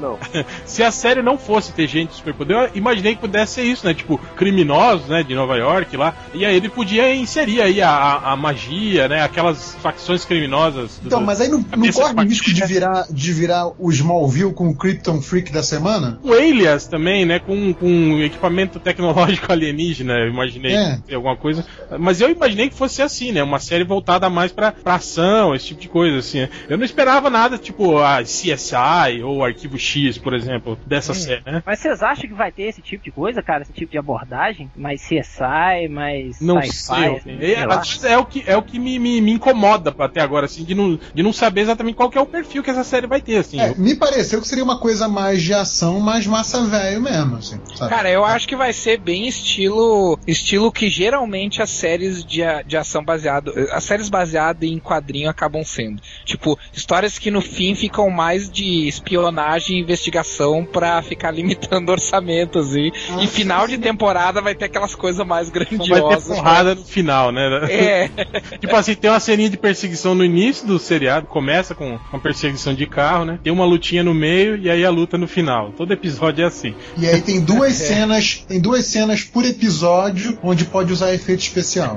não. 0.00 0.18
se 0.66 0.82
a 0.82 0.90
série 0.90 1.22
não 1.22 1.38
fosse 1.38 1.72
ter 1.72 1.86
gente 1.86 2.10
de 2.10 2.16
superpoder, 2.16 2.56
eu 2.56 2.70
imaginei 2.74 3.14
que 3.14 3.20
pudesse 3.20 3.54
ser 3.54 3.62
isso, 3.62 3.86
né? 3.86 3.94
Tipo, 3.94 4.18
criminosos, 4.36 5.06
né? 5.08 5.22
De 5.22 5.32
Nova 5.32 5.56
York 5.56 5.96
lá. 5.96 6.16
E 6.34 6.44
aí 6.44 6.56
ele 6.56 6.68
podia 6.68 7.14
inserir 7.14 7.62
aí 7.62 7.80
a, 7.80 7.90
a, 7.90 8.32
a 8.32 8.36
magia, 8.36 9.06
né? 9.06 9.22
Aquelas 9.22 9.76
facções 9.76 10.24
criminosas. 10.24 10.98
do- 10.98 11.06
Então, 11.06 11.20
mas 11.20 11.40
aí 11.40 11.48
não, 11.48 11.58
não 11.58 11.92
corre 11.92 12.12
o 12.12 12.24
de 12.24 12.28
risco 12.28 12.52
de 12.52 12.64
virar, 12.66 13.06
de 13.08 13.32
virar 13.32 13.68
o 13.78 13.88
Smallville 13.92 14.52
com 14.52 14.68
o 14.68 14.74
Krypton 14.74 15.22
Freak 15.22 15.52
da 15.52 15.62
semana? 15.62 16.18
O 16.24 16.32
Alias 16.32 16.88
também, 16.88 17.24
né? 17.24 17.38
Com, 17.38 17.72
com 17.72 18.18
equipamento 18.20 18.80
tecnológico 18.80 19.46
alienígena, 19.52 20.14
eu 20.14 20.28
imaginei 20.28 20.74
É. 20.74 20.98
que 21.06 21.14
alguma 21.14 21.36
coisa. 21.36 21.64
Mas 22.00 22.20
eu 22.20 22.30
imaginei 22.30 22.68
que 22.68 22.74
fosse 22.74 23.00
assim, 23.00 23.30
né? 23.30 23.44
Uma 23.44 23.60
série 23.66 23.84
voltada 23.84 24.30
mais 24.30 24.52
pra, 24.52 24.72
pra 24.72 24.94
ação, 24.94 25.54
esse 25.54 25.66
tipo 25.66 25.80
de 25.80 25.88
coisa, 25.88 26.18
assim. 26.18 26.40
né? 26.40 26.50
Eu 26.68 26.78
não 26.78 26.84
esperava 26.84 27.28
nada, 27.28 27.58
tipo, 27.58 27.98
a 27.98 28.22
CSI 28.22 29.22
ou 29.22 29.44
Arquivo 29.44 29.78
X, 29.78 30.18
por 30.18 30.34
exemplo, 30.34 30.78
dessa 30.86 31.12
série, 31.14 31.42
né? 31.44 31.62
Mas 31.66 31.80
vocês 31.80 32.02
acham 32.02 32.28
que 32.28 32.34
vai 32.34 32.52
ter 32.52 32.64
esse 32.64 32.80
tipo 32.80 33.04
de 33.04 33.10
coisa, 33.10 33.42
cara? 33.42 33.62
Esse 33.62 33.72
tipo 33.72 33.90
de 33.92 33.98
abordagem? 33.98 34.70
Mais 34.76 35.02
CSI, 35.02 35.88
mais 35.90 36.40
Não 36.40 36.60
sei. 36.62 37.16
assim, 37.16 37.38
É, 37.40 37.54
sei 37.84 37.96
vezes 37.96 38.04
é 38.04 38.18
o 38.18 38.24
que, 38.24 38.44
é 38.46 38.56
o 38.56 38.62
que 38.62 38.78
me, 38.78 38.98
me, 38.98 39.20
me 39.20 39.32
incomoda 39.32 39.94
até 39.98 40.20
agora, 40.20 40.46
assim, 40.46 40.64
de 40.64 40.74
não, 40.74 40.98
de 41.14 41.22
não 41.22 41.32
saber 41.32 41.62
exatamente 41.62 41.94
qual 41.96 42.10
que 42.10 42.18
é 42.18 42.20
o 42.20 42.26
perfil 42.26 42.62
que 42.62 42.70
essa 42.70 42.84
série 42.84 43.06
vai 43.06 43.20
ter, 43.20 43.36
assim. 43.38 43.60
É, 43.60 43.74
me 43.74 43.94
pareceu 43.94 44.40
que 44.40 44.48
seria 44.48 44.64
uma 44.64 44.78
coisa 44.78 45.08
mais 45.08 45.42
de 45.42 45.52
ação, 45.52 46.00
mais 46.00 46.26
massa 46.26 46.64
velho 46.64 47.00
mesmo, 47.00 47.36
assim, 47.36 47.60
sabe? 47.74 47.90
Cara, 47.90 48.10
eu 48.10 48.24
acho 48.24 48.46
que 48.46 48.56
vai 48.56 48.72
ser 48.72 48.98
bem 48.98 49.26
estilo 49.26 50.18
estilo 50.26 50.70
que 50.70 50.88
geralmente 50.88 51.62
as 51.62 51.70
séries 51.70 52.24
de, 52.24 52.42
de 52.66 52.76
ação 52.76 53.04
baseado, 53.04 53.52
as 53.70 53.84
séries 53.84 54.08
baseadas 54.08 54.68
em 54.68 54.78
quadrinho 54.78 55.28
acabam 55.28 55.64
sendo. 55.64 56.00
Tipo, 56.24 56.58
histórias 56.72 57.18
que 57.18 57.30
no 57.30 57.40
fim 57.40 57.74
ficam 57.74 58.10
mais 58.10 58.50
de 58.50 58.86
espionagem 58.88 59.78
e 59.78 59.80
investigação 59.80 60.64
pra 60.64 61.02
ficar 61.02 61.30
limitando 61.34 61.90
orçamentos. 61.90 62.74
E, 62.74 62.92
Ah, 63.10 63.22
e 63.22 63.26
final 63.26 63.66
de 63.66 63.78
temporada 63.78 64.40
vai 64.40 64.54
ter 64.54 64.66
aquelas 64.66 64.94
coisas 64.94 65.26
mais 65.26 65.48
Só 65.48 65.52
vai 65.54 65.64
ter 65.66 65.76
grandiosas. 65.76 66.36
porrada 66.36 66.74
no 66.74 66.84
final, 66.84 67.32
né? 67.32 67.46
É, 67.70 68.08
Tipo 68.58 68.74
assim, 68.76 68.94
tem 68.94 69.10
uma 69.10 69.20
ceninha 69.20 69.50
de 69.50 69.56
perseguição 69.56 70.14
no 70.14 70.24
início 70.24 70.66
do 70.66 70.78
seriado, 70.78 71.26
começa 71.26 71.74
com 71.74 71.98
uma 72.12 72.20
perseguição 72.20 72.74
de 72.74 72.86
carro, 72.86 73.24
né? 73.24 73.38
Tem 73.42 73.52
uma 73.52 73.64
lutinha 73.64 74.02
no 74.02 74.14
meio 74.14 74.56
e 74.56 74.70
aí 74.70 74.84
a 74.84 74.90
luta 74.90 75.16
no 75.18 75.26
final. 75.28 75.72
Todo 75.72 75.92
episódio 75.92 76.42
é 76.42 76.46
assim. 76.46 76.74
E 76.96 77.06
aí 77.06 77.20
tem 77.20 77.40
duas 77.40 77.74
cenas, 77.86 78.44
tem 78.48 78.60
duas 78.60 78.86
cenas 78.86 79.22
por 79.22 79.44
episódio 79.44 80.38
onde 80.42 80.64
pode 80.64 80.92
usar 80.92 81.12
efeito 81.14 81.40
especial. 81.40 81.96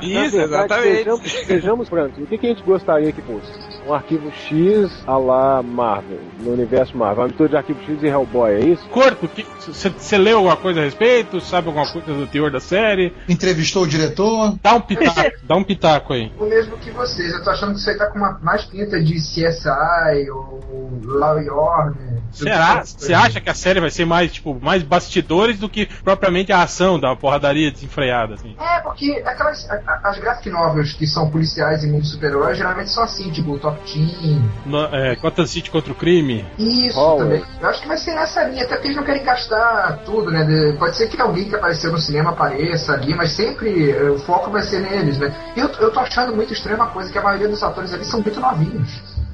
Isso, 0.00 0.36
verdade, 0.36 0.61
exatamente. 0.64 0.98
Sejamos, 0.98 1.30
sejamos 1.46 1.88
francos. 1.88 2.18
O 2.22 2.26
que, 2.26 2.38
que 2.38 2.46
a 2.46 2.50
gente 2.50 2.62
gostaria 2.62 3.12
que 3.12 3.22
fosse? 3.22 3.52
Um 3.86 3.92
arquivo 3.94 4.30
X 4.30 4.90
a 5.06 5.16
lá 5.16 5.62
Marvel, 5.62 6.20
no 6.40 6.52
universo 6.52 6.96
Marvel. 6.96 7.22
Uma 7.22 7.28
mistura 7.28 7.48
de 7.48 7.56
arquivo 7.56 7.82
X 7.82 8.02
e 8.02 8.06
Hellboy, 8.06 8.52
é 8.52 8.60
isso? 8.60 8.88
Corpo, 8.88 9.28
você 9.58 10.16
leu 10.18 10.36
alguma 10.38 10.56
coisa 10.56 10.80
a 10.80 10.84
respeito? 10.84 11.40
Sabe 11.40 11.66
alguma 11.68 11.90
coisa 11.90 12.12
do 12.12 12.26
teor 12.26 12.50
da 12.50 12.60
série? 12.60 13.12
Entrevistou 13.28 13.82
o 13.82 13.86
diretor. 13.86 14.56
Dá 14.62 14.74
um 14.74 14.80
pitaco, 14.80 15.32
dá 15.42 15.56
um 15.56 15.64
pitaco 15.64 16.12
aí. 16.12 16.32
O 16.38 16.44
mesmo 16.46 16.76
que 16.78 16.90
vocês. 16.92 17.32
Eu 17.32 17.42
tô 17.42 17.50
achando 17.50 17.72
que 17.72 17.80
isso 17.80 17.90
aí 17.90 17.98
tá 17.98 18.06
com 18.06 18.18
uma 18.18 18.38
mais 18.40 18.64
pinta 18.64 19.00
de 19.02 19.14
CSI 19.14 20.30
ou 20.30 20.60
Law 21.04 21.38
and 21.38 21.52
Order. 21.52 22.22
Será? 22.30 22.82
Você 22.84 23.12
acha 23.12 23.40
que 23.40 23.50
a 23.50 23.54
série 23.54 23.80
vai 23.80 23.90
ser 23.90 24.04
mais, 24.04 24.32
tipo, 24.32 24.58
mais 24.60 24.82
bastidores 24.82 25.58
do 25.58 25.68
que 25.68 25.86
propriamente 26.02 26.52
a 26.52 26.62
ação 26.62 26.98
da 26.98 27.14
porradaria 27.14 27.70
desenfreada, 27.70 28.34
assim? 28.34 28.56
É, 28.58 28.80
porque 28.80 29.22
aquelas, 29.26 29.68
a- 29.70 29.80
a- 29.86 30.00
as 30.10 30.18
graphic 30.18 30.48
novels 30.50 30.92
que 30.94 31.06
são 31.06 31.30
policiais 31.30 31.82
e 31.84 31.88
muito 31.88 32.06
super-heróis 32.06 32.56
geralmente 32.56 32.90
são 32.90 33.02
assim, 33.02 33.30
tipo 33.30 33.52
o 33.52 33.58
Team. 33.78 34.42
No, 34.66 34.84
é, 34.94 35.16
Gotham 35.16 35.46
City 35.46 35.70
contra 35.70 35.92
o 35.92 35.96
crime? 35.96 36.44
Isso 36.58 37.16
também. 37.18 37.42
Eu 37.60 37.68
acho 37.68 37.82
que 37.82 37.88
vai 37.88 37.96
ser 37.96 38.14
nessa 38.14 38.44
linha, 38.44 38.64
até 38.64 38.74
porque 38.74 38.88
eles 38.88 38.96
não 38.96 39.04
querem 39.04 39.24
gastar 39.24 39.98
tudo, 40.04 40.30
né? 40.30 40.44
De- 40.44 40.76
pode 40.78 40.96
ser 40.96 41.08
que 41.08 41.20
alguém 41.20 41.48
que 41.48 41.54
apareceu 41.54 41.92
no 41.92 41.98
cinema 41.98 42.30
apareça 42.30 42.92
ali, 42.94 43.14
mas 43.14 43.32
sempre 43.32 43.90
eh, 43.90 44.10
o 44.10 44.18
foco 44.18 44.50
vai 44.50 44.62
ser 44.62 44.80
neles, 44.80 45.18
né? 45.18 45.34
Eu, 45.56 45.68
eu 45.80 45.90
tô 45.90 46.00
achando 46.00 46.34
muito 46.34 46.52
estranho 46.52 46.76
uma 46.76 46.88
coisa, 46.88 47.10
que 47.10 47.18
a 47.18 47.22
maioria 47.22 47.48
dos 47.48 47.62
atores 47.62 47.92
ali 47.92 48.04
são 48.04 48.20
muito 48.20 48.40
novinhos. 48.40 48.90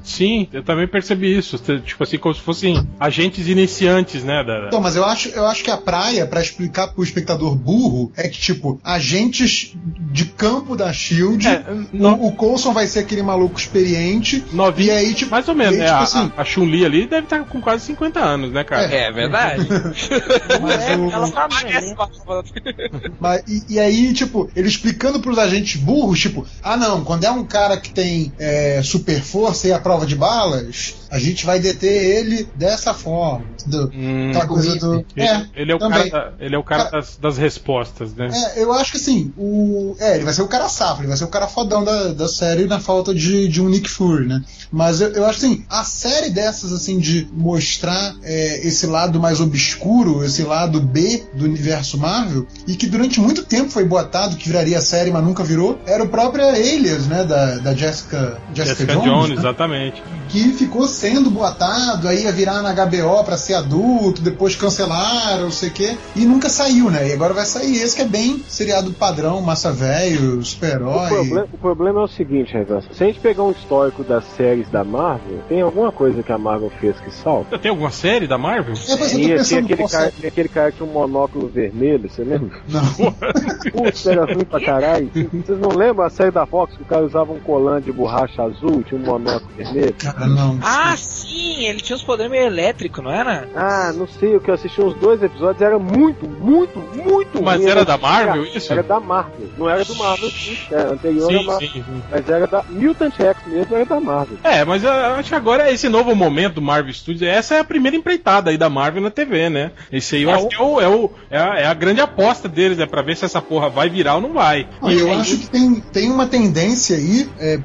Sim, 0.09 0.47
eu 0.51 0.63
também 0.63 0.87
percebi 0.87 1.37
isso. 1.37 1.57
Tipo 1.59 2.03
assim, 2.03 2.17
como 2.17 2.33
se 2.33 2.41
fossem 2.41 2.87
agentes 2.99 3.47
iniciantes, 3.47 4.23
né? 4.23 4.43
Da... 4.43 4.65
Então, 4.67 4.81
mas 4.81 4.95
eu 4.95 5.05
acho, 5.05 5.29
eu 5.29 5.45
acho 5.45 5.63
que 5.63 5.69
a 5.69 5.77
praia, 5.77 6.25
pra 6.25 6.41
explicar 6.41 6.87
pro 6.87 7.03
espectador 7.03 7.55
burro, 7.55 8.11
é 8.17 8.27
que, 8.27 8.39
tipo, 8.39 8.79
agentes 8.83 9.73
de 10.11 10.25
campo 10.25 10.75
da 10.75 10.91
Shield. 10.91 11.47
É, 11.47 11.63
no- 11.93 12.15
O, 12.15 12.27
o 12.29 12.31
Coulson 12.35 12.73
vai 12.73 12.87
ser 12.87 12.99
aquele 12.99 13.21
maluco 13.21 13.59
experiente. 13.59 14.43
Novinho, 14.51 14.87
E 14.87 14.91
aí, 14.91 15.13
tipo, 15.13 15.29
mais 15.31 15.47
ou 15.47 15.53
menos, 15.53 15.73
aí, 15.73 15.79
né? 15.79 15.85
tipo 15.85 15.97
A, 15.99 16.03
assim- 16.03 16.31
a 16.35 16.43
Chun-Li 16.43 16.83
ali 16.85 17.05
deve 17.07 17.25
estar 17.25 17.43
com 17.45 17.61
quase 17.61 17.85
50 17.85 18.19
anos, 18.19 18.51
né, 18.51 18.63
cara? 18.63 18.83
É 18.91 19.11
verdade. 19.11 19.67
Mas 20.61 20.81
É, 20.89 20.95
o- 20.97 21.11
ela 21.11 21.29
tá 21.29 21.47
uma- 21.47 21.59
Mas, 23.19 23.43
e, 23.47 23.73
e 23.75 23.79
aí, 23.79 24.13
tipo, 24.13 24.49
ele 24.55 24.67
explicando 24.67 25.19
pros 25.19 25.37
agentes 25.37 25.79
burros, 25.79 26.19
tipo, 26.19 26.45
ah 26.63 26.75
não, 26.77 27.03
quando 27.03 27.23
é 27.25 27.31
um 27.31 27.43
cara 27.45 27.77
que 27.77 27.91
tem 27.91 28.31
é, 28.39 28.81
super 28.83 29.21
força 29.21 29.67
e 29.67 29.73
a 29.73 29.79
prova 29.79 29.98
de 30.05 30.15
balas, 30.15 30.95
a 31.11 31.17
gente 31.19 31.45
vai 31.45 31.59
deter 31.59 31.91
ele 32.19 32.47
dessa 32.55 32.93
forma. 32.93 33.45
entendeu? 33.59 33.89
Hum, 33.93 34.29
Aquela 34.29 34.47
coisa 34.47 34.75
do. 34.77 35.05
ele, 35.15 35.27
É, 35.27 35.45
ele 35.55 35.71
é 35.71 35.75
o 35.75 35.79
cara, 35.79 35.93
também. 35.93 36.09
da- 36.11 36.31
ele 36.39 36.55
é 36.55 36.57
o 36.57 36.63
cara 36.63 36.83
das, 36.89 37.17
das 37.17 37.37
respostas, 37.37 38.13
né? 38.15 38.29
É, 38.55 38.63
eu 38.63 38.71
acho 38.73 38.91
que 38.91 38.97
assim, 38.97 39.33
o. 39.37 39.95
É, 39.99 40.15
ele 40.15 40.25
vai 40.25 40.33
ser 40.33 40.41
o 40.41 40.47
cara 40.47 40.69
safo, 40.69 41.01
ele 41.01 41.07
vai 41.07 41.17
ser 41.17 41.23
o 41.25 41.29
cara 41.29 41.47
fodão 41.47 41.83
da, 41.83 42.09
da 42.13 42.27
série 42.27 42.65
na 42.65 42.79
falta 42.79 43.13
de, 43.13 43.47
de 43.47 43.61
um 43.61 43.69
Nick 43.69 43.89
Fury, 43.89 44.27
né? 44.27 44.41
Mas 44.71 45.01
eu, 45.01 45.09
eu 45.13 45.25
acho 45.25 45.39
assim, 45.39 45.65
a 45.69 45.83
série 45.83 46.29
dessas, 46.29 46.71
assim, 46.71 46.99
de 46.99 47.27
mostrar 47.33 48.15
é, 48.23 48.65
esse 48.67 48.85
lado 48.85 49.19
mais 49.19 49.39
obscuro, 49.41 50.23
esse 50.23 50.43
lado 50.43 50.79
B 50.79 51.23
do 51.33 51.45
universo 51.45 51.97
Marvel, 51.97 52.45
e 52.67 52.75
que 52.75 52.87
durante 52.87 53.19
muito 53.19 53.43
tempo 53.43 53.69
foi 53.69 53.83
botado 53.85 54.35
que 54.35 54.47
viraria 54.47 54.79
série, 54.81 55.11
mas 55.11 55.23
nunca 55.23 55.43
virou, 55.43 55.79
era 55.85 56.03
o 56.03 56.07
próprio 56.07 56.47
Alias, 56.47 57.07
né? 57.07 57.23
Da, 57.23 57.57
da 57.57 57.73
Jessica, 57.73 58.39
Jessica, 58.53 58.75
Jessica 58.75 58.93
Jones, 58.93 59.05
Jones, 59.05 59.29
né? 59.29 59.35
exatamente. 59.35 59.88
Que 60.29 60.49
ficou 60.53 60.87
sendo 60.87 61.29
botado, 61.29 62.07
aí 62.07 62.23
ia 62.23 62.31
virar 62.31 62.61
na 62.61 62.73
HBO 62.73 63.23
pra 63.23 63.37
ser 63.37 63.55
adulto, 63.55 64.21
depois 64.21 64.55
cancelaram, 64.55 65.43
não 65.43 65.51
sei 65.51 65.69
o 65.69 65.71
quê, 65.71 65.97
e 66.15 66.25
nunca 66.25 66.49
saiu, 66.49 66.89
né? 66.89 67.07
E 67.09 67.13
agora 67.13 67.33
vai 67.33 67.45
sair 67.45 67.75
esse 67.77 67.95
que 67.95 68.01
é 68.01 68.05
bem 68.05 68.43
seriado 68.47 68.91
padrão, 68.91 69.41
massa 69.41 69.71
velho, 69.71 70.39
O, 70.39 70.45
super-herói. 70.45 71.07
problema, 71.09 71.47
o 71.53 71.57
problema 71.57 72.01
é 72.01 72.03
o 72.03 72.07
seguinte, 72.07 72.53
Reverso. 72.53 72.89
Se 72.93 73.03
a 73.03 73.07
gente 73.07 73.19
pegar 73.19 73.43
um 73.43 73.51
histórico 73.51 74.03
das 74.03 74.23
séries 74.37 74.69
da 74.69 74.83
Marvel, 74.83 75.39
tem 75.47 75.61
alguma 75.61 75.91
coisa 75.91 76.21
que 76.21 76.31
a 76.31 76.37
Marvel 76.37 76.71
fez 76.79 76.99
que 76.99 77.11
salta? 77.11 77.57
Tem 77.57 77.69
alguma 77.71 77.91
série 77.91 78.27
da 78.27 78.37
Marvel? 78.37 78.73
É, 78.87 78.95
mas 78.97 79.13
eu 79.13 79.21
tô 79.21 79.27
pensando 79.27 79.63
aquele, 79.65 79.77
qual 79.77 79.89
cara, 79.89 80.11
tinha 80.11 80.27
aquele 80.27 80.49
cara 80.49 80.71
que 80.71 80.77
tinha 80.77 80.89
um 80.89 80.93
monóculo 80.93 81.47
vermelho, 81.47 82.09
você 82.09 82.23
lembra? 82.23 82.59
Não. 82.67 83.13
Putz, 83.71 84.05
era 84.05 84.25
ruim 84.25 84.45
pra 84.45 84.59
caralho. 84.59 85.09
Vocês 85.13 85.59
não 85.59 85.69
lembram 85.69 86.05
a 86.05 86.09
série 86.09 86.31
da 86.31 86.45
Fox 86.45 86.75
que 86.75 86.83
o 86.83 86.85
cara 86.85 87.05
usava 87.05 87.31
um 87.31 87.39
colante 87.39 87.85
de 87.85 87.91
borracha 87.91 88.43
azul, 88.43 88.83
tinha 88.83 88.99
um 88.99 89.03
monóculo 89.05 89.49
vermelho? 89.55 89.68
Cara, 89.97 90.27
não. 90.27 90.59
Ah, 90.61 90.95
sim, 90.97 91.65
ele 91.65 91.79
tinha 91.81 91.95
uns 91.95 92.03
poderes 92.03 92.31
meio 92.31 92.45
elétricos, 92.45 93.03
não 93.03 93.11
era? 93.11 93.47
Ah, 93.55 93.91
não 93.95 94.07
sei, 94.07 94.35
o 94.35 94.39
que 94.41 94.49
eu 94.49 94.55
assisti 94.55 94.81
uns 94.81 94.93
dois 94.95 95.21
episódios 95.21 95.61
era 95.61 95.77
muito, 95.77 96.27
muito, 96.27 96.79
muito 96.79 97.41
Mas 97.43 97.61
ruim. 97.61 97.69
era 97.69 97.85
da 97.85 97.97
Marvel, 97.97 98.45
isso? 98.45 98.71
Era 98.71 98.83
da 98.83 98.99
Marvel. 98.99 99.49
Não 99.57 99.69
era 99.69 99.83
do 99.85 99.95
Marvel, 99.95 100.29
sim. 100.31 100.57
Era 100.71 100.93
anterior 100.93 101.27
Sim, 101.31 101.43
Marvel. 101.45 101.69
sim, 101.69 101.83
sim. 101.83 102.03
Mas 102.09 102.29
era 102.29 102.47
da 102.47 102.63
Mutant 102.69 103.13
X 103.19 103.35
mesmo, 103.47 103.75
era 103.75 103.85
da 103.85 103.99
Marvel. 103.99 104.37
É, 104.43 104.63
mas 104.65 104.83
eu 104.83 104.91
acho 104.91 105.29
que 105.29 105.35
agora 105.35 105.71
esse 105.71 105.89
novo 105.89 106.15
momento 106.15 106.55
do 106.55 106.61
Marvel 106.61 106.93
Studios, 106.93 107.21
essa 107.21 107.55
é 107.55 107.59
a 107.59 107.63
primeira 107.63 107.95
empreitada 107.97 108.49
aí 108.49 108.57
da 108.57 108.69
Marvel 108.69 109.01
na 109.01 109.11
TV, 109.11 109.49
né? 109.49 109.71
Esse 109.91 110.15
aí 110.17 110.23
eu 110.23 110.29
É 110.29 110.33
acho 110.33 110.45
o- 110.45 110.49
que 110.49 110.55
é, 110.55 110.61
o, 110.61 110.81
é, 110.81 110.87
o- 110.87 111.11
é 111.29 111.37
a, 111.37 111.55
é 111.59 111.65
a 111.65 111.73
grande 111.73 112.01
aposta 112.01 112.47
deles, 112.49 112.77
né? 112.77 112.85
Pra 112.85 113.01
ver 113.01 113.15
se 113.17 113.25
essa 113.25 113.41
porra 113.41 113.69
vai 113.69 113.89
virar 113.89 114.15
ou 114.15 114.21
não 114.21 114.33
vai. 114.33 114.67
Não, 114.81 114.91
eu 114.91 115.11
acho 115.13 115.37
que 115.37 115.47
tem, 115.47 115.75
tem 115.81 116.09
uma 116.11 116.27
tendência 116.27 116.95
aí, 116.97 117.29
é, 117.39 117.59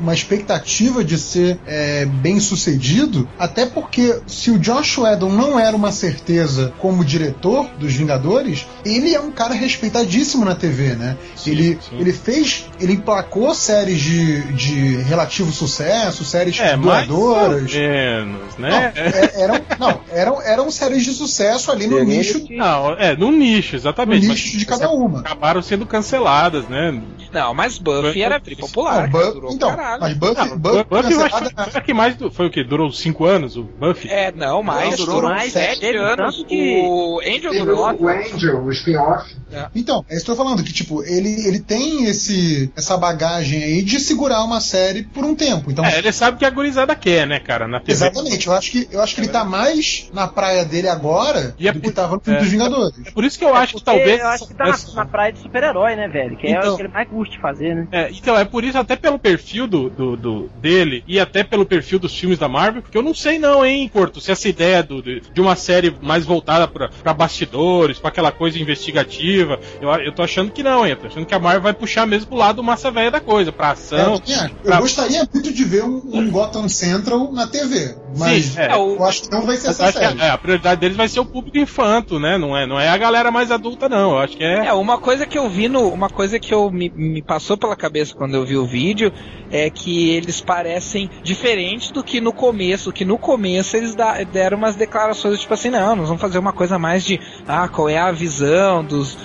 uma 0.00 0.12
expectativa 0.14 1.04
de 1.04 1.18
ser 1.18 1.58
é, 1.66 2.04
bem 2.04 2.38
sucedido, 2.40 3.28
até 3.38 3.66
porque 3.66 4.20
se 4.26 4.50
o 4.50 4.58
Josh 4.58 4.98
Whedon 4.98 5.30
não 5.30 5.58
era 5.58 5.76
uma 5.76 5.92
certeza 5.92 6.72
como 6.78 7.04
diretor 7.04 7.68
dos 7.78 7.92
Vingadores, 7.94 8.66
ele 8.84 9.14
é 9.14 9.20
um 9.20 9.30
cara 9.30 9.54
respeitadíssimo 9.54 10.44
na 10.44 10.54
TV, 10.54 10.94
né? 10.94 11.16
Sim, 11.36 11.50
ele, 11.52 11.78
sim. 11.80 11.98
ele 11.98 12.12
fez, 12.12 12.66
ele 12.80 12.94
emplacou 12.94 13.54
séries 13.54 14.00
de, 14.00 14.42
de 14.52 14.96
relativo 15.02 15.52
sucesso, 15.52 16.24
séries 16.24 16.58
É, 16.60 16.76
mais 16.76 17.08
ou 17.10 17.16
duradoras. 17.34 17.72
menos, 17.72 18.56
Não, 18.58 18.68
né? 18.68 18.92
é- 18.94 19.42
eram, 19.42 19.60
não 19.78 20.00
eram, 20.10 20.42
eram 20.42 20.70
séries 20.70 21.04
de 21.04 21.12
sucesso 21.12 21.70
ali 21.70 21.86
no 21.86 22.02
nicho, 22.04 22.46
Não, 22.50 22.92
é, 22.94 23.16
num 23.16 23.30
nicho, 23.32 23.72
no 23.72 23.78
exatamente. 23.78 24.26
mas 24.26 24.36
nicho 24.36 24.58
de 24.58 24.66
cada 24.66 24.90
uma. 24.90 25.20
acabaram 25.20 25.62
sendo 25.62 25.86
canceladas, 25.86 26.66
né? 26.68 27.00
Não, 27.36 27.52
mas 27.52 27.76
Buffy 27.78 28.22
era 28.22 28.38
bem 28.38 28.56
popular. 28.56 29.08
Não, 29.08 29.12
cara, 29.12 29.26
Bu- 29.26 29.32
durou 29.34 29.52
então, 29.52 29.68
caralho. 29.76 30.00
mas 30.00 30.14
Buffy, 30.16 30.34
Não, 30.48 30.58
Buffy, 30.58 30.84
Buffy 30.84 31.12
eu 31.12 31.24
acho 31.24 31.34
cancelada- 31.40 31.70
que 31.70 31.80
que 31.82 31.94
mais. 31.94 32.16
Foi 32.32 32.46
o 32.46 32.50
quê? 32.50 32.64
Durou 32.64 32.90
5 32.90 33.24
anos 33.26 33.56
o 33.56 33.62
Buffy? 33.64 34.08
É, 34.10 34.32
não, 34.32 34.62
mais, 34.62 34.90
Não, 34.90 34.96
durou, 34.96 35.14
durou 35.16 35.30
mais 35.30 35.52
sete, 35.52 35.80
sete 35.80 35.96
anos. 35.98 36.36
tanto 36.36 36.48
que- 36.48 36.82
O 36.82 37.20
Angel 37.20 37.64
Norte. 37.66 38.02
o 38.02 38.08
Angel, 38.08 38.62
o 38.64 38.70
spin-off. 38.72 39.36
Então, 39.74 40.04
é 40.08 40.16
isso 40.16 40.24
que 40.24 40.30
eu 40.30 40.36
tô 40.36 40.42
falando, 40.44 40.62
que 40.62 40.72
tipo, 40.72 41.02
ele, 41.04 41.46
ele 41.46 41.60
tem 41.60 42.04
esse, 42.04 42.70
essa 42.76 42.96
bagagem 42.96 43.62
aí 43.62 43.82
de 43.82 43.98
segurar 44.00 44.42
uma 44.44 44.60
série 44.60 45.02
por 45.02 45.24
um 45.24 45.34
tempo. 45.34 45.70
Então, 45.70 45.84
É, 45.84 45.98
ele 45.98 46.12
sabe 46.12 46.38
que 46.38 46.44
a 46.44 46.50
gurizada 46.50 46.94
quer, 46.94 47.26
né, 47.26 47.38
cara, 47.40 47.66
na 47.68 47.80
TV. 47.80 47.92
exatamente, 47.92 48.46
eu 48.46 48.52
acho 48.52 48.70
que, 48.70 48.88
eu 48.90 49.00
acho 49.02 49.14
que 49.14 49.20
ele 49.20 49.28
tá 49.28 49.44
mais 49.44 50.08
na 50.12 50.26
praia 50.26 50.64
dele 50.64 50.88
agora 50.88 51.54
E 51.58 51.68
é 51.68 51.72
do 51.72 51.80
por- 51.80 51.88
que 51.88 51.94
tava 51.94 52.14
no 52.16 52.20
filme 52.20 52.38
é. 52.38 52.42
dos 52.42 52.50
Vingadores. 52.50 52.94
É 53.06 53.10
por 53.10 53.24
isso 53.24 53.38
que 53.38 53.44
eu 53.44 53.54
acho 53.54 53.74
que 53.76 53.84
Porque 53.84 53.98
talvez. 53.98 54.20
Eu 54.20 54.28
acho 54.28 54.46
que 54.46 54.54
tá 54.54 54.64
na, 54.66 54.94
na 54.94 55.04
praia 55.06 55.32
de 55.32 55.38
super-herói, 55.40 55.96
né, 55.96 56.08
velho? 56.08 56.36
Que 56.36 56.46
é 56.48 56.50
Então. 56.52 56.74
o 56.74 56.76
que 56.76 56.82
ele 56.82 56.92
mais 56.92 57.08
curte 57.08 57.38
fazer, 57.40 57.74
né? 57.74 57.88
É, 57.92 58.10
então, 58.10 58.36
é 58.38 58.44
por 58.44 58.64
isso, 58.64 58.78
até 58.78 58.96
pelo 58.96 59.18
perfil 59.18 59.66
do, 59.66 59.88
do, 59.90 60.16
do- 60.16 60.50
dele 60.60 61.02
e 61.06 61.18
até 61.20 61.42
pelo 61.44 61.64
perfil 61.66 61.98
dos 61.98 62.16
filmes 62.16 62.38
da 62.38 62.48
Marvel, 62.48 62.82
que 62.82 62.96
eu 62.96 63.02
não 63.02 63.14
sei 63.14 63.38
não, 63.38 63.64
hein, 63.64 63.88
Corto, 63.92 64.20
se 64.20 64.30
essa 64.32 64.48
ideia 64.48 64.82
do, 64.82 65.00
de, 65.02 65.20
de 65.32 65.40
uma 65.40 65.56
série 65.56 65.94
mais 66.02 66.24
voltada 66.24 66.66
pra 66.68 67.14
bastidores, 67.14 67.98
pra 67.98 68.08
aquela 68.08 68.32
coisa 68.32 68.58
investigativa, 68.58 69.45
eu, 69.80 69.88
eu 70.04 70.12
tô 70.14 70.22
achando 70.22 70.50
que 70.50 70.62
não, 70.62 70.84
hein, 70.84 70.92
eu 70.92 70.96
tô 70.96 71.06
achando 71.06 71.26
que 71.26 71.34
a 71.34 71.38
Marvel 71.38 71.62
vai 71.62 71.74
puxar 71.74 72.06
mesmo 72.06 72.28
pro 72.28 72.36
lado 72.36 72.62
massa 72.62 72.90
velha 72.90 73.10
da 73.10 73.20
coisa, 73.20 73.52
pra 73.52 73.68
É, 73.68 73.72
ação. 73.72 74.14
eu, 74.14 74.20
também 74.20 74.34
acho. 74.36 74.54
Eu 74.64 74.70
pra- 74.70 74.80
gostaria 74.80 75.28
muito 75.32 75.52
de 75.52 75.64
ver 75.64 75.84
um, 75.84 76.00
um 76.12 76.30
Gotham 76.30 76.68
Central 76.68 77.32
na 77.32 77.46
TV, 77.46 77.96
mas 78.16 78.44
Sim, 78.46 78.60
é. 78.60 78.66
É, 78.72 78.76
o- 78.76 78.96
eu 78.96 79.04
acho 79.04 79.22
que 79.22 79.30
não 79.30 79.42
vai 79.42 79.56
ser 79.56 79.68
Eu 79.68 79.70
essa 79.70 79.92
série. 79.92 80.20
a, 80.20 80.26
é, 80.26 80.30
a 80.30 80.38
prioridade 80.38 80.80
deles 80.80 80.96
vai 80.96 81.08
ser 81.08 81.20
o 81.20 81.24
público 81.26 81.56
infanto, 81.58 82.18
né? 82.18 82.36
Não 82.38 82.56
é, 82.56 82.66
não 82.66 82.78
é 82.80 82.88
a 82.88 82.96
galera 82.96 83.30
mais 83.30 83.50
adulta, 83.50 83.88
não. 83.88 84.12
Eu 84.12 84.18
acho 84.18 84.36
que 84.36 84.44
é. 84.44 84.66
É, 84.66 84.72
uma 84.72 84.98
coisa 84.98 85.26
que 85.26 85.38
eu 85.38 85.48
vi 85.48 85.68
no. 85.68 85.88
Uma 85.88 86.08
coisa 86.08 86.38
que 86.38 86.52
eu 86.52 86.70
me, 86.70 86.90
me 86.94 87.22
passou 87.22 87.56
pela 87.56 87.76
cabeça 87.76 88.14
quando 88.14 88.34
eu 88.34 88.44
vi 88.44 88.56
o 88.56 88.66
vídeo 88.66 89.12
é 89.50 89.70
que 89.70 90.10
eles 90.10 90.40
parecem 90.40 91.08
diferentes 91.22 91.90
do 91.90 92.02
que 92.02 92.20
no 92.20 92.32
começo. 92.32 92.92
Que 92.92 93.04
no 93.04 93.18
começo 93.18 93.76
eles 93.76 93.94
da- 93.94 94.22
deram 94.24 94.58
umas 94.58 94.74
declarações 94.76 95.40
tipo 95.40 95.54
assim, 95.54 95.70
não, 95.70 95.94
nós 95.96 96.08
vamos 96.08 96.20
fazer 96.20 96.38
uma 96.38 96.52
coisa 96.52 96.78
mais 96.78 97.04
de 97.04 97.20
ah, 97.46 97.68
qual 97.68 97.88
é 97.88 97.98
a 97.98 98.10
visão 98.10 98.84
dos, 98.84 99.16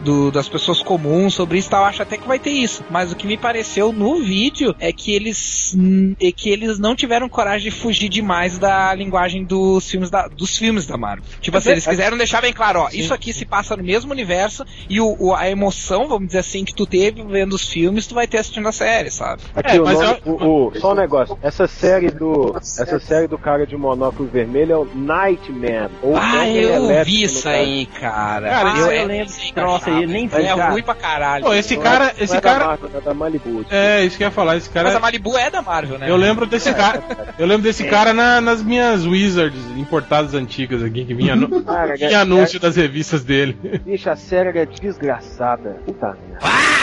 do- 0.00 0.30
das 0.30 0.48
pessoas 0.48 0.82
comuns 0.82 1.34
sobre 1.34 1.58
isso, 1.58 1.68
e 1.68 1.70
tal. 1.70 1.80
Eu 1.82 1.86
acho 1.86 2.02
até 2.02 2.16
que 2.16 2.26
vai 2.26 2.38
ter 2.38 2.50
isso. 2.50 2.84
Mas 2.90 3.12
o 3.12 3.16
que 3.16 3.26
me 3.26 3.36
pareceu 3.36 3.92
no 3.92 4.22
vídeo 4.22 4.74
é 4.78 4.92
que 4.92 5.14
eles 5.14 5.74
é 6.20 6.32
que 6.32 6.48
eles 6.50 6.78
não 6.78 6.94
tiveram 6.96 7.28
coragem 7.28 7.70
de 7.70 7.76
fugir 7.76 8.08
demais 8.08 8.58
da 8.58 8.94
linguagem 8.94 9.44
dos 9.44 9.88
filmes 9.90 10.10
da, 10.10 10.26
dos 10.28 10.56
filmes 10.56 10.86
da 10.86 10.96
Marvel. 10.96 11.24
Tipo 11.40 11.56
assim, 11.58 11.70
eles 11.70 11.86
quiseram 11.86 12.16
deixar 12.16 12.40
bem 12.40 12.52
claro, 12.52 12.80
ó, 12.80 12.88
isso 12.92 13.12
aqui 13.14 13.32
se 13.32 13.44
passa 13.44 13.76
no 13.76 13.82
mesmo 13.84 14.10
universo 14.12 14.64
e 14.88 15.00
o, 15.00 15.16
o- 15.18 15.34
a 15.34 15.48
emoção, 15.48 16.08
vamos 16.08 16.28
dizer 16.28 16.38
assim, 16.40 16.64
que 16.64 16.74
tu 16.74 16.86
teve 16.86 17.22
vendo 17.22 17.52
os 17.54 17.68
filmes, 17.68 18.06
tu 18.06 18.14
vai 18.14 18.26
ter 18.26 18.38
assistindo 18.38 18.68
a 18.68 18.72
série, 18.72 19.10
sabe? 19.10 19.42
Aqui 19.54 19.76
É, 19.76 19.80
o 19.80 19.84
nome, 19.84 20.20
eu- 20.24 20.32
o, 20.32 20.66
o- 20.68 20.80
só 20.80 20.92
um 20.92 20.94
negócio. 20.96 21.38
Essa 21.42 21.66
série 21.66 22.10
do, 22.10 22.54
essa 22.56 22.98
série 22.98 23.26
do 23.26 23.38
cara 23.38 23.66
de 23.66 23.76
monóculo 23.76 24.28
vermelho 24.28 24.72
é 24.72 24.76
o 24.76 24.88
Nightman. 24.94 25.90
Ou 26.02 26.16
Ah, 26.16 26.48
eu 26.48 27.04
vi 27.04 27.22
isso 27.22 27.48
aí, 27.48 27.86
cara. 27.86 28.48
Cara, 28.50 28.72
Ah, 28.72 28.78
eu, 28.78 28.90
é- 28.90 29.02
eu 29.02 29.06
lembro 29.06 29.32
é 29.32 29.52
troço 29.52 29.89
aí, 29.96 30.02
eu 30.02 30.08
nem 30.08 30.26
vi, 30.26 30.36
É 30.36 30.54
cara. 30.56 30.70
ruim 30.70 30.82
pra 30.82 30.94
caralho. 30.94 31.44
Pô, 31.44 31.54
esse 31.54 31.76
Não 31.76 31.82
cara, 31.82 32.06
é- 32.18 32.24
esse 32.24 32.32
não 32.32 32.38
é 32.38 32.40
da 32.40 32.50
cara. 32.52 32.66
Marvel, 32.66 32.90
é 32.94 33.00
da 33.00 33.14
Malibu. 33.14 33.66
É, 33.70 34.04
isso 34.04 34.16
que 34.16 34.22
eu 34.22 34.28
ia 34.28 34.30
falar, 34.32 34.56
esse 34.56 34.68
Mas 34.74 34.76
a 34.84 34.88
cara. 34.88 35.00
Malibu 35.00 35.36
é 35.36 35.50
da 35.50 35.62
Marvel, 35.62 35.98
né? 35.98 36.10
Eu 36.10 36.16
lembro 36.16 36.46
desse 36.46 36.72
cara. 36.74 37.02
Eu 37.38 37.46
lembro 37.46 37.62
desse 37.62 37.84
cara 37.84 38.12
na- 38.12 38.40
nas 38.40 38.62
minhas 38.62 39.06
Wizards 39.06 39.60
importadas 39.76 40.34
antigas 40.34 40.82
aqui, 40.82 41.04
que 41.04 41.14
vinha, 41.14 41.32
anu- 41.34 41.62
Cara, 41.64 41.94
vinha 41.96 42.10
é- 42.10 42.14
anúncio 42.16 42.58
das 42.60 42.76
revistas 42.76 43.22
dele. 43.24 43.56
Bicho, 43.84 44.08
a 44.10 44.16
série 44.16 44.58
é 44.58 44.66
desgraçada. 44.66 45.76
Puta 45.84 46.06
merda. 46.08 46.38
Não, 46.42 46.79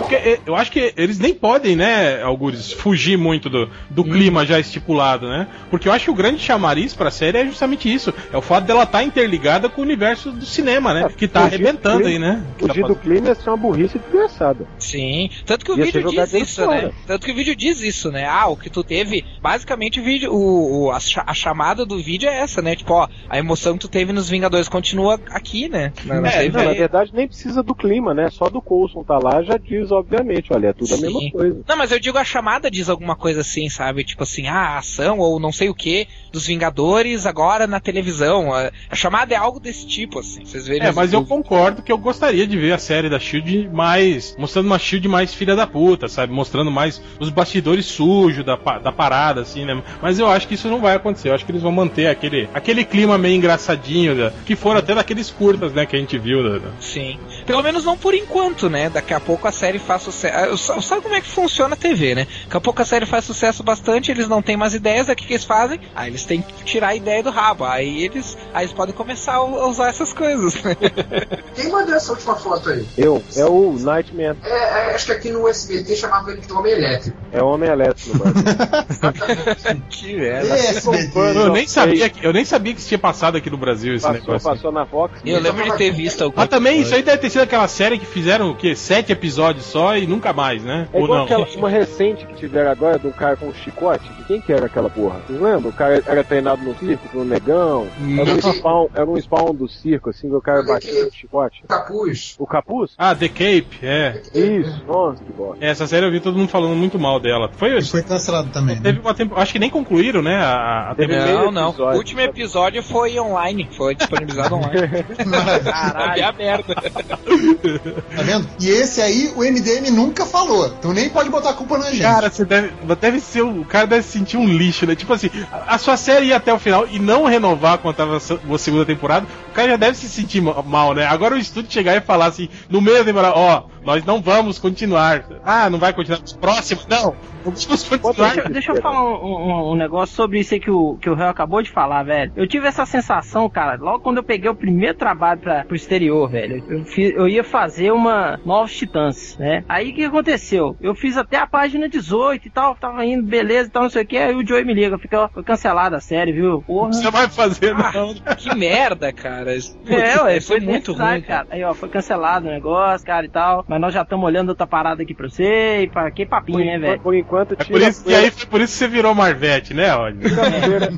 porque 0.00 0.14
eh, 0.14 0.40
eu 0.46 0.54
acho 0.54 0.70
que 0.70 0.92
eles 0.96 1.18
nem 1.18 1.34
podem, 1.34 1.76
né, 1.76 2.22
Algures, 2.22 2.72
fugir 2.72 3.16
muito 3.18 3.48
do, 3.50 3.68
do 3.90 4.04
clima 4.04 4.44
já 4.46 4.58
estipulado, 4.58 5.28
né? 5.28 5.46
Porque 5.70 5.88
eu 5.88 5.92
acho 5.92 6.06
que 6.06 6.10
o 6.10 6.14
grande 6.14 6.38
chamariz 6.40 6.94
pra 6.94 7.10
série 7.10 7.38
é 7.38 7.46
justamente 7.46 7.92
isso. 7.92 8.12
É 8.32 8.36
o 8.36 8.42
fato 8.42 8.64
dela 8.66 8.84
estar 8.84 9.02
interligada 9.02 9.68
com 9.68 9.80
o 9.80 9.84
universo 9.84 10.30
do 10.32 10.44
cinema, 10.44 10.94
né? 10.94 11.08
Que 11.16 11.26
tá 11.28 11.42
arrebentando 11.42 12.02
clima- 12.04 12.10
aí, 12.10 12.18
né? 12.18 12.42
Fugir 12.58 12.84
do 12.84 12.96
clima 12.96 13.30
é 13.30 13.34
ser 13.34 13.50
uma 13.50 13.56
burrice 13.56 13.98
desgraçada. 13.98 14.66
Sim. 14.78 15.30
Tanto 15.44 15.64
que 15.64 15.72
o 15.72 15.78
Ia 15.78 15.84
vídeo 15.84 16.10
diz 16.10 16.32
isso, 16.34 16.64
fora. 16.64 16.82
né? 16.82 16.90
Tanto 17.06 17.26
que 17.26 17.32
o 17.32 17.34
vídeo 17.34 17.54
diz 17.56 17.80
isso, 17.82 18.10
né? 18.10 18.26
Ah, 18.26 18.48
o 18.48 18.56
que 18.56 18.70
tu 18.70 18.82
teve. 18.84 19.24
Basicamente 19.40 20.00
o 20.00 20.04
vídeo. 20.04 20.32
O, 20.32 20.86
o- 20.86 20.90
a, 20.90 20.98
a 21.26 21.34
chamada 21.34 21.84
do 21.84 21.98
vídeo 22.02 22.28
é 22.28 22.38
essa, 22.38 22.62
né? 22.62 22.74
Tipo, 22.76 22.94
ó, 22.94 23.08
a 23.28 23.38
emoção 23.38 23.74
que 23.74 23.80
tu 23.80 23.88
teve 23.88 24.12
nos 24.12 24.28
Vingadores 24.28 24.68
continua 24.68 25.20
aqui, 25.30 25.68
né? 25.68 25.92
Na, 26.04 26.16
É. 26.30 26.48
Não, 26.48 26.64
na 26.64 26.72
verdade 26.72 27.10
nem 27.14 27.26
precisa 27.26 27.62
do 27.62 27.74
clima, 27.74 28.14
né? 28.14 28.28
Só 28.30 28.48
do 28.48 28.60
Coulson 28.60 29.02
tá 29.02 29.18
lá 29.18 29.31
já 29.40 29.56
diz, 29.56 29.92
obviamente, 29.92 30.52
olha, 30.52 30.68
é 30.68 30.72
tudo 30.72 30.92
a 30.92 30.96
Sim. 30.96 31.02
mesma 31.02 31.30
coisa. 31.30 31.60
Não, 31.68 31.76
mas 31.76 31.92
eu 31.92 32.00
digo 32.00 32.18
a 32.18 32.24
chamada 32.24 32.68
diz 32.70 32.88
alguma 32.88 33.14
coisa 33.14 33.40
assim, 33.42 33.68
sabe? 33.68 34.02
Tipo 34.04 34.24
assim, 34.24 34.48
ah, 34.48 34.70
a 34.74 34.78
ação 34.78 35.18
ou 35.20 35.38
não 35.38 35.52
sei 35.52 35.68
o 35.68 35.74
que 35.74 36.08
dos 36.32 36.46
Vingadores 36.46 37.24
agora 37.26 37.66
na 37.66 37.78
televisão. 37.78 38.52
A, 38.52 38.70
a 38.90 38.96
chamada 38.96 39.32
é 39.32 39.36
algo 39.36 39.60
desse 39.60 39.86
tipo, 39.86 40.18
assim. 40.18 40.44
Vocês 40.44 40.66
verem. 40.66 40.88
É, 40.88 40.92
mas 40.92 41.12
eu 41.12 41.20
os- 41.20 41.28
concordo 41.28 41.82
que 41.82 41.92
eu 41.92 41.98
gostaria 41.98 42.46
de 42.46 42.58
ver 42.58 42.72
a 42.72 42.78
série 42.78 43.08
da 43.08 43.18
Shield 43.20 43.68
mais. 43.72 44.34
mostrando 44.36 44.66
uma 44.66 44.78
Shield 44.78 45.06
mais 45.08 45.32
filha 45.32 45.54
da 45.54 45.66
puta, 45.66 46.08
sabe? 46.08 46.32
Mostrando 46.32 46.70
mais 46.70 47.00
os 47.20 47.30
bastidores 47.30 47.86
sujos 47.86 48.44
da, 48.44 48.56
da 48.56 48.90
parada, 48.90 49.42
assim, 49.42 49.64
né? 49.64 49.80
Mas 50.02 50.18
eu 50.18 50.26
acho 50.28 50.48
que 50.48 50.54
isso 50.54 50.68
não 50.68 50.80
vai 50.80 50.96
acontecer. 50.96 51.28
Eu 51.28 51.34
acho 51.34 51.44
que 51.44 51.52
eles 51.52 51.62
vão 51.62 51.70
manter 51.72 52.06
aquele, 52.08 52.48
aquele 52.52 52.84
clima 52.84 53.16
meio 53.16 53.36
engraçadinho, 53.36 54.16
da- 54.16 54.30
que 54.44 54.56
foram 54.56 54.80
até 54.80 54.94
daqueles 54.94 55.30
curtas, 55.30 55.72
né, 55.72 55.86
que 55.86 55.94
a 55.94 55.98
gente 55.98 56.18
viu. 56.18 56.42
da- 56.42 56.58
da- 56.58 56.70
Sim. 56.80 57.18
Pelo 57.46 57.62
menos 57.62 57.84
não 57.84 57.96
por 57.96 58.14
enquanto, 58.14 58.68
né? 58.70 58.88
Daqui 58.90 59.12
a 59.14 59.20
pouco 59.20 59.46
a 59.48 59.52
série 59.52 59.78
faz 59.78 60.02
sucesso. 60.02 60.82
Sabe 60.82 61.02
como 61.02 61.14
é 61.14 61.20
que 61.20 61.28
funciona 61.28 61.74
a 61.74 61.76
TV, 61.76 62.14
né? 62.14 62.26
Daqui 62.44 62.56
a 62.56 62.60
pouco 62.60 62.80
a 62.82 62.84
série 62.84 63.06
faz 63.06 63.24
sucesso 63.24 63.62
bastante, 63.62 64.10
eles 64.10 64.28
não 64.28 64.42
têm 64.42 64.56
mais 64.56 64.74
ideias, 64.74 65.08
o 65.08 65.14
que, 65.14 65.26
que 65.26 65.32
eles 65.34 65.44
fazem? 65.44 65.80
Aí 65.94 66.10
eles 66.10 66.24
têm 66.24 66.42
que 66.42 66.64
tirar 66.64 66.88
a 66.88 66.94
ideia 66.94 67.22
do 67.22 67.30
rabo. 67.30 67.64
Aí 67.64 68.04
eles, 68.04 68.36
aí 68.54 68.64
eles 68.64 68.72
podem 68.72 68.94
começar 68.94 69.34
a 69.34 69.66
usar 69.66 69.88
essas 69.88 70.12
coisas. 70.12 70.62
né? 70.62 70.76
Quem 71.54 71.70
mandou 71.70 71.94
essa 71.94 72.12
última 72.12 72.36
foto 72.36 72.70
aí? 72.70 72.86
Eu, 72.96 73.22
é 73.36 73.44
o 73.44 73.72
Nightman, 73.78 74.36
É, 74.44 74.90
é, 74.90 74.94
acho 74.94 75.06
que 75.06 75.12
aqui 75.12 75.30
no 75.30 75.48
SBT 75.48 75.96
chamava 75.96 76.30
ele 76.30 76.40
de 76.40 76.52
Homem 76.52 76.72
Elétrico. 76.72 77.16
é 77.32 77.42
o 77.42 77.46
Homem 77.46 77.70
Elétrico, 77.70 78.18
mano. 78.18 78.34
que. 79.88 80.12
Eu 80.12 81.52
nem, 81.52 81.66
sabia 81.66 82.08
que, 82.08 82.26
eu 82.26 82.32
nem 82.32 82.44
sabia 82.44 82.74
que 82.74 82.80
isso 82.80 82.88
tinha 82.88 82.98
passado 82.98 83.36
aqui 83.36 83.50
no 83.50 83.56
Brasil 83.56 83.94
esse 83.94 84.02
Passou, 84.06 84.20
negócio. 84.20 84.50
passou 84.50 84.72
na 84.72 84.86
Fox. 84.86 85.20
Eu 85.24 85.40
lembro 85.40 85.64
de 85.64 85.76
ter 85.76 85.90
visto 85.92 86.22
alguma 86.24 86.42
Mas 86.42 86.48
também 86.50 86.80
isso 86.80 86.94
aí 86.94 87.02
deve 87.02 87.18
ter 87.18 87.30
sido 87.32 87.42
aquela 87.42 87.68
série 87.68 87.98
que 87.98 88.06
fizeram 88.06 88.50
o 88.50 88.54
quê? 88.54 88.74
Sete 88.74 89.12
episódios 89.12 89.64
só 89.66 89.96
e 89.96 90.06
nunca 90.06 90.32
mais, 90.32 90.62
né? 90.62 90.88
É 90.92 90.98
Ou 90.98 91.04
igual 91.04 91.18
não? 91.18 91.24
aquela, 91.24 91.46
uma 91.56 91.68
recente 91.68 92.26
que 92.26 92.34
tiveram 92.34 92.70
agora 92.70 92.98
de 92.98 93.06
um 93.06 93.12
cara 93.12 93.36
com 93.36 93.46
um 93.46 93.54
chicote. 93.54 94.10
Quem 94.26 94.40
que 94.40 94.52
era 94.52 94.66
aquela 94.66 94.88
porra? 94.88 95.20
Vocês 95.26 95.40
lembram? 95.40 95.70
O 95.70 95.72
cara 95.72 96.02
era 96.06 96.22
treinado 96.24 96.62
no 96.62 96.74
circo, 96.78 97.08
no 97.12 97.24
negão. 97.24 97.86
Era 98.18 98.30
um 98.32 98.52
spawn, 98.52 98.88
era 98.94 99.06
um 99.06 99.16
spawn 99.16 99.54
do 99.54 99.68
circo, 99.68 100.10
assim, 100.10 100.28
que 100.28 100.34
o 100.34 100.40
cara 100.40 100.62
batia 100.62 101.04
com 101.04 101.10
chicote. 101.10 101.62
Capuz. 101.68 102.34
O 102.38 102.46
capuz? 102.46 102.92
Ah, 102.96 103.14
The 103.14 103.28
Cape, 103.28 103.78
é. 103.82 104.22
Isso, 104.34 104.82
nossa, 104.86 105.22
que 105.24 105.32
bosta. 105.32 105.64
Essa 105.64 105.86
série 105.86 106.06
eu 106.06 106.10
vi 106.12 106.20
todo 106.20 106.36
mundo 106.38 106.48
falando 106.48 106.76
muito 106.76 106.98
mal 106.98 107.18
dela. 107.18 107.50
Foi 107.56 107.76
E 107.76 107.82
foi 107.82 108.02
cancelado 108.02 108.50
também, 108.50 108.76
né? 108.76 108.80
Teve 108.82 109.00
uma 109.00 109.14
tempo, 109.14 109.34
acho 109.38 109.52
que 109.52 109.58
nem 109.58 109.70
concluíram, 109.70 110.22
né? 110.22 110.36
A, 110.36 110.90
a 110.90 110.94
Teve 110.94 111.16
Não, 111.16 111.50
não. 111.50 111.70
episódio, 111.70 111.94
O 111.94 111.98
último 111.98 112.20
sabe? 112.20 112.30
episódio 112.30 112.82
foi 112.82 113.18
online, 113.18 113.68
foi 113.76 113.94
disponibilizado 113.94 114.54
online. 114.54 114.72
Caralho. 115.64 116.24
a 116.26 116.32
merda. 116.32 116.74
Tá 117.24 118.22
vendo? 118.22 118.48
E 118.60 118.68
esse 118.68 119.00
aí 119.00 119.32
o 119.36 119.40
MDM 119.42 119.90
nunca 119.90 120.26
falou. 120.26 120.66
Então 120.78 120.92
nem 120.92 121.08
pode 121.08 121.30
botar 121.30 121.50
a 121.50 121.54
culpa 121.54 121.78
na 121.78 121.90
gente. 121.90 122.02
Cara, 122.02 122.30
você 122.30 122.44
deve, 122.44 122.72
deve 123.00 123.20
ser. 123.20 123.42
O 123.42 123.64
cara 123.64 123.86
deve 123.86 124.02
se 124.02 124.12
sentir 124.12 124.36
um 124.36 124.46
lixo, 124.46 124.86
né? 124.86 124.94
Tipo 124.94 125.12
assim, 125.12 125.30
a, 125.50 125.74
a 125.74 125.78
sua 125.78 125.96
série 125.96 126.26
ir 126.26 126.32
até 126.32 126.52
o 126.52 126.58
final 126.58 126.86
e 126.90 126.98
não 126.98 127.24
renovar 127.24 127.78
quando 127.78 127.96
tava 127.96 128.16
a 128.16 128.20
se- 128.20 128.32
a 128.52 128.58
segunda 128.58 128.84
temporada, 128.84 129.26
o 129.50 129.52
cara 129.52 129.70
já 129.70 129.76
deve 129.76 129.96
se 129.96 130.08
sentir 130.08 130.40
ma- 130.40 130.62
mal, 130.62 130.94
né? 130.94 131.06
Agora 131.06 131.34
o 131.34 131.38
estúdio 131.38 131.70
chegar 131.72 131.96
e 131.96 132.00
falar 132.00 132.26
assim, 132.26 132.48
no 132.68 132.80
meio 132.80 132.98
da 132.98 133.04
temporada, 133.04 133.34
ó, 133.36 133.64
nós 133.84 134.04
não 134.04 134.20
vamos 134.20 134.58
continuar. 134.58 135.24
Ah, 135.44 135.68
não 135.70 135.78
vai 135.78 135.92
continuar 135.92 136.20
nos 136.20 136.32
próximos? 136.32 136.86
Não, 136.86 137.14
vamos 137.44 137.64
continuar. 137.66 138.34
Deixa, 138.34 138.48
deixa 138.50 138.72
eu 138.72 138.82
falar 138.82 139.02
um, 139.02 139.24
um- 139.24 139.72
um 139.72 139.74
negócio 139.74 140.14
sobre 140.14 140.38
isso 140.40 140.54
aí 140.54 140.60
que 140.60 140.70
o, 140.70 140.96
que 141.00 141.08
o 141.10 141.14
Réu 141.14 141.28
acabou 141.28 141.62
de 141.62 141.70
falar, 141.70 142.02
velho. 142.02 142.32
Eu 142.36 142.46
tive 142.46 142.66
essa 142.66 142.86
sensação, 142.86 143.48
cara, 143.48 143.76
logo 143.80 144.00
quando 144.00 144.18
eu 144.18 144.22
peguei 144.22 144.48
o 144.50 144.54
primeiro 144.54 144.96
trabalho 144.96 145.40
pra, 145.40 145.64
pro 145.64 145.76
exterior, 145.76 146.28
velho. 146.28 146.62
Eu, 146.68 146.84
fiz- 146.84 147.14
eu 147.14 147.28
ia 147.28 147.42
fazer 147.44 147.90
uma 147.92 148.38
Novos 148.44 148.76
Titãs, 148.76 149.36
né? 149.38 149.64
Aí 149.68 149.90
o 149.90 149.94
que 149.94 150.04
aconteceu? 150.04 150.76
Eu 150.80 150.94
fiz 150.94 151.16
até 151.16 151.36
a 151.38 151.46
página 151.46 151.88
18 151.88 152.46
e 152.46 152.50
tal, 152.50 152.74
tava 152.74 153.04
indo, 153.04 153.22
beleza 153.22 153.68
e 153.68 153.72
tal, 153.72 153.82
não 153.84 153.90
sei 153.90 154.02
o 154.02 154.06
que. 154.06 154.16
Aí 154.16 154.34
o 154.34 154.46
Joey 154.46 154.64
me 154.64 154.74
liga, 154.74 154.98
fica, 154.98 155.28
foi 155.28 155.42
cancelada 155.42 155.96
a 155.96 156.00
série, 156.00 156.32
viu? 156.32 156.62
Porra. 156.66 156.92
Você 156.92 157.10
vai 157.10 157.28
fazer, 157.28 157.74
não. 157.74 158.14
Que 158.36 158.54
merda, 158.54 159.12
cara. 159.12 159.54
Isso- 159.56 159.76
É, 159.86 160.16
ué, 160.22 160.28
deve 160.34 160.40
ser 160.40 160.46
foi 160.46 160.60
muito 160.60 160.92
ruim, 160.92 161.22
cara. 161.22 161.46
Aí, 161.50 161.62
ó, 161.64 161.74
foi 161.74 161.88
cancelado 161.88 162.46
o 162.46 162.50
negócio, 162.50 163.06
cara, 163.06 163.26
e 163.26 163.28
tal. 163.28 163.64
Mas 163.72 163.80
nós 163.80 163.94
já 163.94 164.02
estamos 164.02 164.26
olhando 164.26 164.50
outra 164.50 164.66
parada 164.66 165.02
aqui 165.02 165.14
pra 165.14 165.28
você, 165.30 165.82
e 165.84 165.88
pra 165.88 166.10
que 166.10 166.26
papinho, 166.26 166.58
Por, 166.58 166.64
né, 166.66 166.78
velho? 166.78 167.00
por 167.00 167.14
enquanto, 167.14 167.52
É 167.54 167.56
tira, 167.56 167.78
por 167.78 167.82
a 167.82 167.88
isso, 167.88 168.00
e 168.02 168.04
poeira, 168.04 168.22
aí 168.22 168.30
foi 168.30 168.46
por 168.46 168.60
isso 168.60 168.72
que 168.74 168.78
você 168.80 168.88
virou 168.88 169.14
Marvete, 169.14 169.72
né, 169.72 169.90
Rodney? 169.92 170.28
tira, 170.28 170.44
a 170.46 170.60
poeira, 170.60 170.92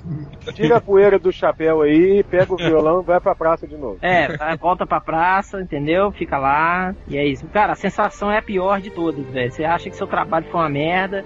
tira 0.53 0.77
a 0.77 0.81
poeira 0.81 1.19
do 1.21 1.33
chapéu 1.33 1.83
aí, 1.83 2.25
pega 2.25 2.53
o 2.53 2.57
violão 2.57 3.01
e 3.01 3.05
vai 3.05 3.21
pra 3.21 3.33
praça 3.35 3.65
de 3.67 3.77
novo. 3.77 3.99
É, 4.03 4.37
tá, 4.37 4.57
volta 4.57 4.85
pra 4.85 5.01
praça, 5.01 5.61
entendeu? 5.61 6.11
Fica 6.11 6.37
lá. 6.37 6.95
E 7.07 7.17
é 7.17 7.25
isso. 7.25 7.47
Cara, 7.47 7.75
a 7.75 7.77
sensação 7.77 8.29
é 8.31 8.39
a 8.39 8.43
pior 8.43 8.81
de 8.81 8.91
todas, 8.91 9.25
velho. 9.27 9.53
Você 9.53 9.65
acha 9.65 9.89
que 9.89 9.97
seu 9.97 10.07
trabalho 10.09 10.47
foi 10.51 10.61
uma 10.61 10.69
merda 10.69 11.25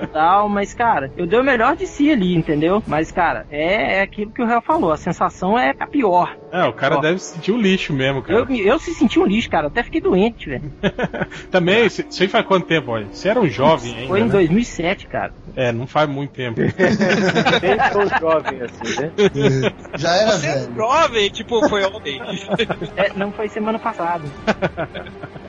e 0.00 0.06
tal, 0.12 0.48
mas, 0.48 0.72
cara, 0.72 1.10
eu 1.16 1.26
dei 1.26 1.40
o 1.40 1.44
melhor 1.44 1.74
de 1.76 1.86
si 1.88 2.08
ali, 2.10 2.36
entendeu? 2.36 2.80
Mas, 2.86 3.10
cara, 3.10 3.46
é, 3.50 3.98
é 3.98 4.02
aquilo 4.02 4.30
que 4.30 4.40
o 4.42 4.46
Réu 4.46 4.62
falou. 4.62 4.92
A 4.92 4.96
sensação 4.96 5.58
é 5.58 5.74
a 5.78 5.86
pior. 5.86 6.36
É, 6.52 6.64
o 6.64 6.72
cara 6.72 6.98
Ó. 6.98 7.00
deve 7.00 7.18
se 7.18 7.34
sentir 7.34 7.50
um 7.52 7.58
lixo 7.58 7.92
mesmo, 7.92 8.22
cara. 8.22 8.38
Eu, 8.38 8.56
eu 8.56 8.78
se 8.78 8.94
senti 8.94 9.18
um 9.18 9.26
lixo, 9.26 9.50
cara. 9.50 9.64
Eu 9.66 9.70
até 9.70 9.82
fiquei 9.82 10.00
doente, 10.00 10.48
velho. 10.48 10.72
Também, 11.50 11.88
aí 12.22 12.28
faz 12.28 12.46
quanto 12.46 12.66
tempo, 12.66 12.90
olha? 12.92 13.06
Você 13.12 13.28
era 13.28 13.40
um 13.40 13.48
jovem 13.48 13.94
ainda, 13.94 14.08
Foi 14.08 14.20
em 14.20 14.24
né? 14.24 14.30
2007, 14.32 15.06
cara. 15.08 15.32
É, 15.56 15.72
não 15.72 15.86
faz 15.86 16.08
muito 16.08 16.32
tempo. 16.32 16.60
Nem 17.62 17.76
tão 17.92 18.18
jovem 18.20 18.60
assim, 18.62 19.00
né? 19.00 19.12
Já 19.96 20.16
era 20.16 20.32
Você 20.32 20.46
é 20.46 20.54
velho. 20.60 20.74
jovem, 20.74 21.30
tipo, 21.30 21.68
foi 21.68 21.84
ontem. 21.84 22.20
É, 22.96 23.12
não 23.16 23.32
foi 23.32 23.48
semana 23.48 23.78
passada. 23.78 24.24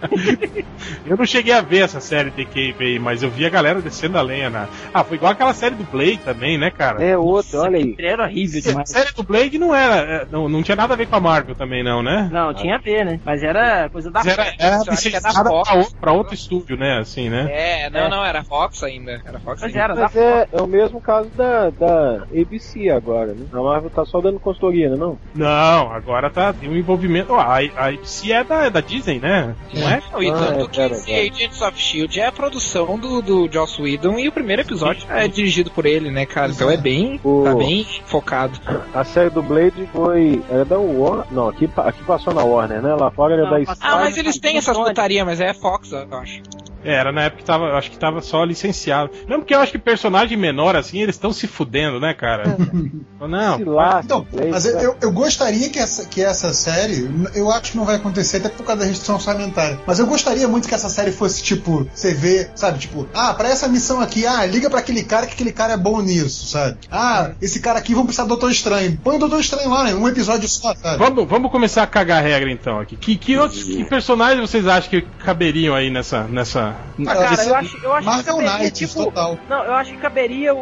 Eu 1.06 1.18
não 1.18 1.26
cheguei 1.26 1.54
a 1.54 1.62
ver 1.62 1.80
essa 1.84 2.00
série 2.00 2.32
The 2.32 2.46
Cave 2.46 2.76
aí, 2.80 3.00
mas 3.00 3.24
eu 3.24 3.30
vi 3.30 3.46
a 3.46 3.50
galera 3.50 3.82
descendo 3.82 4.18
a 4.18 4.22
lenha 4.22 4.50
na. 4.50 4.68
Ah, 4.94 5.04
foi 5.04 5.18
igual 5.18 5.32
aquela 5.32 5.54
série 5.54 5.76
do 5.76 5.84
Blade 5.84 6.20
também, 6.20 6.58
né, 6.58 6.70
cara? 6.72 7.04
É 7.04 7.18
outro, 7.18 7.60
olha 7.60 7.78
aí. 7.78 7.96
Era 7.98 8.24
horrível 8.24 8.60
A 8.60 8.68
demais. 8.70 8.90
série 8.90 9.12
do 9.14 9.24
Blade 9.24 9.58
não 9.58 9.74
era. 9.74 9.96
é, 9.96 10.28
Não, 10.32 10.50
não 10.50 10.62
tinha 10.64 10.76
nada 10.76 10.94
a 10.94 10.98
ver 10.98 11.08
com 11.08 11.16
a 11.16 11.20
Marvel 11.20 11.56
também, 11.56 11.84
não, 11.84 12.02
né? 12.04 12.30
Não, 12.32 12.54
tinha 12.54 12.76
a 12.76 12.78
ver, 12.80 13.06
né? 13.06 13.20
Mas 13.24 13.42
era 13.44 13.90
coisa 13.90 14.12
da 14.12 14.20
Mas 14.24 14.28
era, 14.34 14.44
era 14.60 14.80
que 14.96 15.16
é 15.16 15.20
da 15.22 15.32
Fox. 15.32 15.70
pra 15.70 15.78
outro, 15.78 15.96
pra 16.00 16.12
outro 16.12 16.34
estúdio, 16.34 16.78
né? 16.78 17.00
Assim, 17.00 17.30
né? 17.30 17.48
É, 17.52 17.90
não, 17.90 18.00
É. 18.02 18.10
não, 18.10 18.26
era 18.26 18.44
Fox 18.44 18.84
ainda. 18.84 19.22
Era 19.26 19.40
Fox 19.40 19.62
Mas 19.62 19.72
ainda. 19.76 19.80
era 19.80 19.96
da 19.96 20.02
Mas 20.04 20.16
é, 20.16 20.48
é 20.52 20.62
o 20.62 20.68
mesmo 20.68 21.00
caso 21.02 21.30
da, 21.36 21.70
da 21.70 22.24
ABC 22.36 22.90
agora, 22.90 23.34
né? 23.34 23.46
A 23.54 23.58
Marvel 23.62 23.90
tá 23.90 24.06
só 24.06 24.20
dando 24.22 24.40
consultoria, 24.40 24.90
né, 24.90 24.96
não? 24.98 25.18
Não, 25.34 25.92
agora 25.92 26.30
tá 26.30 26.52
tem 26.54 26.70
um 26.70 26.76
envolvimento. 26.76 27.34
Ó, 27.34 27.40
a, 27.40 27.58
a 27.78 27.88
ABC 27.88 28.32
é 28.32 28.44
da, 28.44 28.66
é 28.66 28.70
da 28.70 28.82
Disney, 28.82 29.20
né? 29.20 29.56
É, 29.74 29.80
não 29.86 29.92
é? 29.96 30.04
Não, 30.12 30.24
e 30.24 30.30
Ah, 30.30 30.34
tanto 30.34 30.60
é, 30.66 30.68
que 30.68 30.76
pera, 30.78 30.94
esse 30.94 31.06
pera. 31.06 31.34
Agents 31.34 31.62
of 31.62 31.80
Shield 31.82 32.20
é 32.20 32.26
a 32.28 32.32
produção 32.32 32.98
do, 32.98 33.22
do 33.22 33.50
Joss 33.52 33.82
Whedon 33.82 34.20
e 34.20 34.28
o 34.28 34.32
primeiro 34.32 34.62
episódio 34.62 35.06
é 35.10 35.28
dirigido 35.28 35.72
por 35.72 35.86
ele, 35.86 36.12
né, 36.12 36.26
cara? 36.26 36.52
Então 36.52 36.70
é 36.70 36.78
bem. 36.78 37.20
O- 37.24 37.44
Tá 37.44 37.56
bem 37.56 37.86
focado. 38.06 38.60
A 38.94 39.04
série 39.04 39.30
do 39.30 39.42
Blade 39.42 39.88
foi. 39.94 40.42
Era 40.50 40.66
da 40.66 40.78
Warner. 40.78 41.26
Não, 41.32 41.50
aqui, 41.50 41.70
aqui 41.78 42.04
passou 42.04 42.34
na 42.34 42.44
Warner, 42.44 42.82
né? 42.82 42.96
Lá 42.96 43.12
fora 43.12 43.34
era 43.34 43.44
Não, 43.44 43.52
da 43.52 43.60
Sky. 43.62 43.78
Ah, 43.82 43.98
mas 43.98 44.18
eles 44.18 44.40
têm 44.40 44.58
essas 44.58 44.78
putarias, 44.78 45.26
mas 45.26 45.40
é 45.40 45.54
Fox, 45.54 45.92
eu 45.92 46.08
acho. 46.18 46.42
É, 46.84 46.94
era 46.94 47.12
na 47.12 47.24
época 47.24 47.40
que 47.42 47.46
tava, 47.46 47.66
eu 47.66 47.76
acho 47.76 47.90
que 47.90 47.98
tava 47.98 48.22
só 48.22 48.44
licenciado. 48.44 49.10
Mesmo 49.28 49.40
porque 49.40 49.56
eu 49.56 49.60
acho 49.60 49.72
que 49.72 49.80
personagem 49.80 50.38
menor 50.38 50.76
assim, 50.76 51.02
eles 51.02 51.16
estão 51.16 51.34
se 51.34 51.48
fudendo, 51.48 52.00
né, 52.00 52.14
cara? 52.14 52.44
não. 53.28 53.60
Então, 54.04 54.28
mas 54.52 54.66
eu, 54.66 54.80
eu- 54.80 54.96
eu 55.02 55.12
gostaria 55.12 55.68
que 55.70 55.80
essa, 55.80 56.06
que 56.08 56.22
essa 56.22 56.54
série, 56.54 57.10
eu 57.34 57.50
acho 57.50 57.72
que 57.72 57.78
não 57.78 57.86
vai 57.86 57.96
acontecer 57.96 58.38
até 58.38 58.50
por 58.50 58.64
causa 58.64 58.82
da 58.82 58.88
restrição 58.88 59.16
orçamentária, 59.16 59.75
mas 59.86 60.00
eu 60.00 60.06
gostaria 60.08 60.48
muito 60.48 60.68
que 60.68 60.74
essa 60.76 60.90
série 60.90 61.12
fosse 61.12 61.42
tipo, 61.44 61.88
você 61.94 62.14
vê, 62.14 62.50
sabe, 62.56 62.80
tipo, 62.80 63.08
ah, 63.14 63.34
pra 63.34 63.50
essa 63.50 63.68
missão 63.68 64.00
aqui, 64.02 64.26
ah, 64.26 64.46
liga 64.46 64.70
pra 64.70 64.80
aquele 64.80 65.04
cara 65.04 65.26
que 65.28 65.34
aquele 65.34 65.52
cara 65.52 65.74
é 65.74 65.78
bom 65.78 66.02
nisso, 66.02 66.48
sabe? 66.48 66.78
Ah, 66.92 67.32
esse 67.42 67.60
cara 67.60 67.80
aqui 67.80 67.92
vamos 67.94 68.08
precisar 68.08 68.24
do 68.24 68.30
Doutor 68.30 68.52
Estranho. 68.52 68.98
Põe 69.04 69.16
o 69.16 69.20
Doutor 69.20 69.40
Estranho 69.40 69.70
lá, 69.70 69.84
né? 69.86 69.94
Um 69.94 70.08
episódio 70.08 70.48
só, 70.48 70.74
sabe? 70.76 70.98
Vamos, 70.98 71.28
vamos 71.28 71.52
começar 71.52 71.84
a 71.84 71.88
cagar 71.88 72.24
regra 72.24 72.52
então 72.52 72.80
aqui. 72.80 72.96
Que, 72.96 73.16
que 73.16 73.38
outros 73.38 73.64
que 73.64 73.84
personagens 73.86 74.40
vocês 74.50 74.68
acham 74.68 74.90
que 74.90 75.02
caberiam 75.24 75.76
aí 75.76 75.90
nessa. 75.90 76.24
nessa... 76.24 76.76
Ah, 77.08 77.14
cara, 77.16 77.34
Esse- 77.34 77.50
eu 77.50 77.56
acho, 77.56 77.78
eu 77.84 77.94
acho 77.94 78.02
que 78.02 78.06
Marvel 78.16 78.36
caberia, 78.38 78.58
Knights, 78.60 78.90
tipo, 78.90 79.04
total. 79.06 79.38
Não, 79.50 79.64
eu 79.64 79.74
acho 79.74 79.92
que 79.92 79.98
caberia 79.98 80.54
o, 80.54 80.58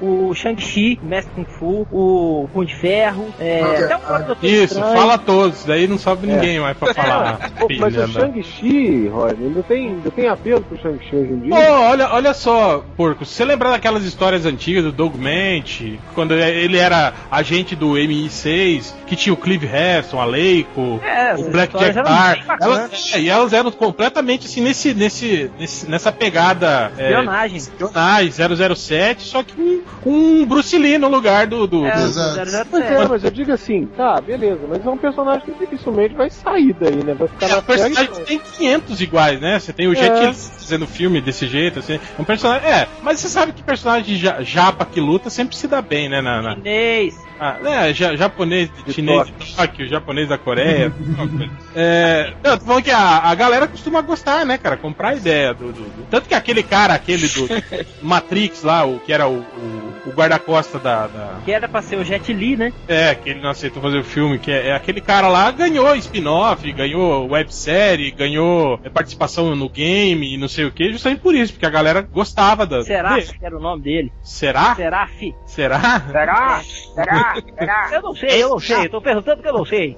o, 0.00 0.28
o, 0.28 0.34
Shang-Chi, 0.34 0.98
o 1.02 1.06
Mestre 1.06 1.32
Kung 1.34 1.44
Fu, 1.58 1.86
o 1.90 2.48
Punho 2.52 2.66
de 2.66 2.74
Ferro, 2.76 3.28
é, 3.38 3.60
Não, 3.62 3.70
até 3.72 3.94
o 3.94 3.98
ah, 3.98 4.00
próprio 4.00 4.26
Doutor 4.26 4.44
Isso, 4.46 4.74
Estranho. 4.74 4.96
fala 4.96 5.18
todos, 5.18 5.64
daí 5.64 5.86
não 5.86 5.98
sobe 5.98 6.26
ninguém 6.26 6.60
mais 6.60 6.76
pra 6.76 6.92
falar. 6.94 7.50
Pô, 7.58 7.68
mas 7.78 7.94
o 7.94 7.96
da- 7.96 8.06
Shang-Chi, 8.42 9.08
Rodney, 9.08 9.46
ainda 9.48 9.62
tem, 9.62 9.88
ainda 9.88 10.10
tem 10.10 10.28
apelo 10.28 10.60
pro 10.62 10.78
Shang-Chi 10.78 11.16
hoje 11.16 11.32
em 11.32 11.38
dia? 11.40 11.50
Pô, 11.54 11.60
olha, 11.60 12.08
olha 12.12 12.34
só, 12.34 12.84
porco, 12.96 13.24
se 13.24 13.34
você 13.34 13.44
lembrar 13.44 13.70
daquelas 13.70 14.04
histórias 14.04 14.44
antigas 14.46 14.84
do 14.84 14.92
Doug 14.92 15.14
Ment, 15.16 15.98
quando 16.14 16.34
ele 16.34 16.76
era 16.78 17.12
agente 17.30 17.74
do 17.76 17.92
MI6, 17.92 18.94
que 19.06 19.16
tinha 19.16 19.32
o 19.32 19.36
Clive 19.36 19.66
Heston, 19.66 20.20
a 20.20 20.24
Leiko, 20.24 21.00
É, 21.04 21.34
o 21.36 21.50
Black 21.50 21.76
Jack 21.76 21.94
Tar, 22.02 22.58
elas, 22.60 23.14
é, 23.14 23.20
e 23.20 23.28
elas 23.28 23.52
eram 23.52 23.70
completamente 23.70 24.46
assim 24.46 24.60
nesse, 24.60 24.94
nesse, 24.94 25.50
nesse- 25.58 25.88
nessa 25.90 26.12
pegada 26.12 26.92
é, 26.96 27.08
Espionagem. 27.10 27.56
espionagem, 27.56 28.30
007, 28.76 29.22
só 29.22 29.42
que 29.42 29.82
com, 30.02 30.10
um 30.10 30.46
Bruce 30.46 30.76
Lee 30.76 30.98
no 30.98 31.08
lugar 31.08 31.46
do. 31.46 31.66
do, 31.66 31.86
É, 31.86 31.92
do- 32.02 32.12
sete. 32.12 32.76
é, 32.82 33.08
mas 33.08 33.24
eu 33.24 33.30
digo 33.30 33.52
assim, 33.52 33.86
tá, 33.96 34.20
beleza, 34.20 34.60
mas 34.68 34.84
é 34.84 34.90
um 34.90 34.96
personagem 34.98 35.42
que 35.44 35.52
dificilmente 35.58 36.14
vai 36.14 36.30
sair 36.30 36.72
daí, 36.78 36.96
né? 37.02 37.14
Vai 37.14 37.28
ficar 37.28 37.46
É, 37.46 37.54
na 37.56 37.62
série. 37.62 37.94
Tem 38.28 38.38
500 38.38 39.00
iguais, 39.00 39.40
né? 39.40 39.58
Você 39.58 39.72
tem 39.72 39.88
o 39.88 39.94
Jet 39.94 40.10
Li 40.26 40.34
fazendo 40.34 40.86
filme 40.86 41.20
desse 41.20 41.46
jeito, 41.46 41.78
assim. 41.78 41.94
É 41.94 42.20
um 42.20 42.24
personagem. 42.24 42.68
É, 42.68 42.86
mas 43.02 43.18
você 43.20 43.28
sabe 43.28 43.52
que 43.52 43.62
personagem 43.62 44.04
de 44.14 44.16
ja- 44.20 44.42
japa 44.42 44.84
que 44.84 45.00
luta 45.00 45.30
sempre 45.30 45.56
se 45.56 45.66
dá 45.66 45.80
bem, 45.80 46.08
né? 46.08 46.20
Na, 46.20 46.42
na- 46.42 46.54
Chinês. 46.56 47.14
ah, 47.40 47.56
é, 47.64 47.94
ja- 47.94 48.14
japonês, 48.14 48.70
De 48.86 48.92
chinês 48.92 49.26
de 49.26 49.54
Tóquio, 49.56 49.88
japonês 49.88 50.28
da 50.28 50.36
Coreia. 50.36 50.90
coisa. 51.16 51.50
é, 51.74 52.32
não, 52.44 52.58
tô 52.58 52.64
falando 52.66 52.82
que 52.84 52.90
a, 52.90 53.18
a 53.30 53.34
galera 53.34 53.66
costuma 53.66 54.00
gostar, 54.02 54.44
né, 54.44 54.58
cara? 54.58 54.76
Comprar 54.76 55.08
a 55.10 55.14
ideia 55.14 55.54
do, 55.54 55.72
do- 55.72 55.82
do- 55.82 56.06
Tanto 56.10 56.28
que 56.28 56.34
aquele 56.34 56.62
cara, 56.62 56.92
aquele 56.94 57.26
do 57.28 57.48
Matrix 58.02 58.62
lá, 58.62 58.84
o 58.84 58.98
que 59.00 59.12
era 59.12 59.26
o, 59.26 59.38
o- 59.38 59.87
o 60.06 60.10
guarda-costa 60.10 60.78
da- 60.78 61.06
da, 61.06 61.40
Que 61.44 61.52
era 61.52 61.68
pra 61.68 61.82
ser 61.82 61.96
o 61.96 62.04
Jet 62.04 62.32
Li, 62.32 62.56
né? 62.56 62.72
é, 62.86 63.14
que 63.14 63.30
ele 63.30 63.40
não 63.40 63.50
aceitou 63.50 63.82
fazer 63.82 63.98
o 63.98 64.04
filme, 64.04 64.38
que 64.38 64.50
é, 64.50 64.68
é 64.68 64.74
aquele 64.74 65.00
cara 65.00 65.28
lá, 65.28 65.50
ganhou 65.50 65.94
spin-off, 65.96 66.70
ganhou 66.72 67.28
websérie, 67.30 68.10
ganhou 68.10 68.80
é, 68.84 68.88
participação 68.90 69.54
no 69.56 69.68
game 69.68 70.34
e 70.34 70.36
não 70.36 70.48
sei 70.48 70.64
o 70.66 70.72
que, 70.72 70.90
justamente 70.92 71.20
por 71.20 71.34
isso, 71.34 71.52
porque 71.52 71.66
a 71.66 71.70
galera 71.70 72.00
gostava 72.02 72.66
da. 72.66 72.82
Que 72.84 72.92
era 72.92 73.56
o 73.56 73.60
nome 73.60 73.82
dele? 73.82 74.12
Será? 74.22 74.74
Será, 74.74 75.06
fi? 75.06 75.34
Será? 75.46 76.00
Será? 76.00 76.60
Será? 76.94 77.34
Será? 77.58 77.88
Eu 77.98 78.02
não 78.02 78.14
sei, 78.14 78.42
eu 78.42 78.48
não 78.50 78.58
sei. 78.58 78.84
Eu 78.86 78.90
tô 78.90 79.00
perguntando 79.00 79.42
que 79.42 79.48
eu 79.48 79.52
não 79.52 79.64
sei. 79.64 79.96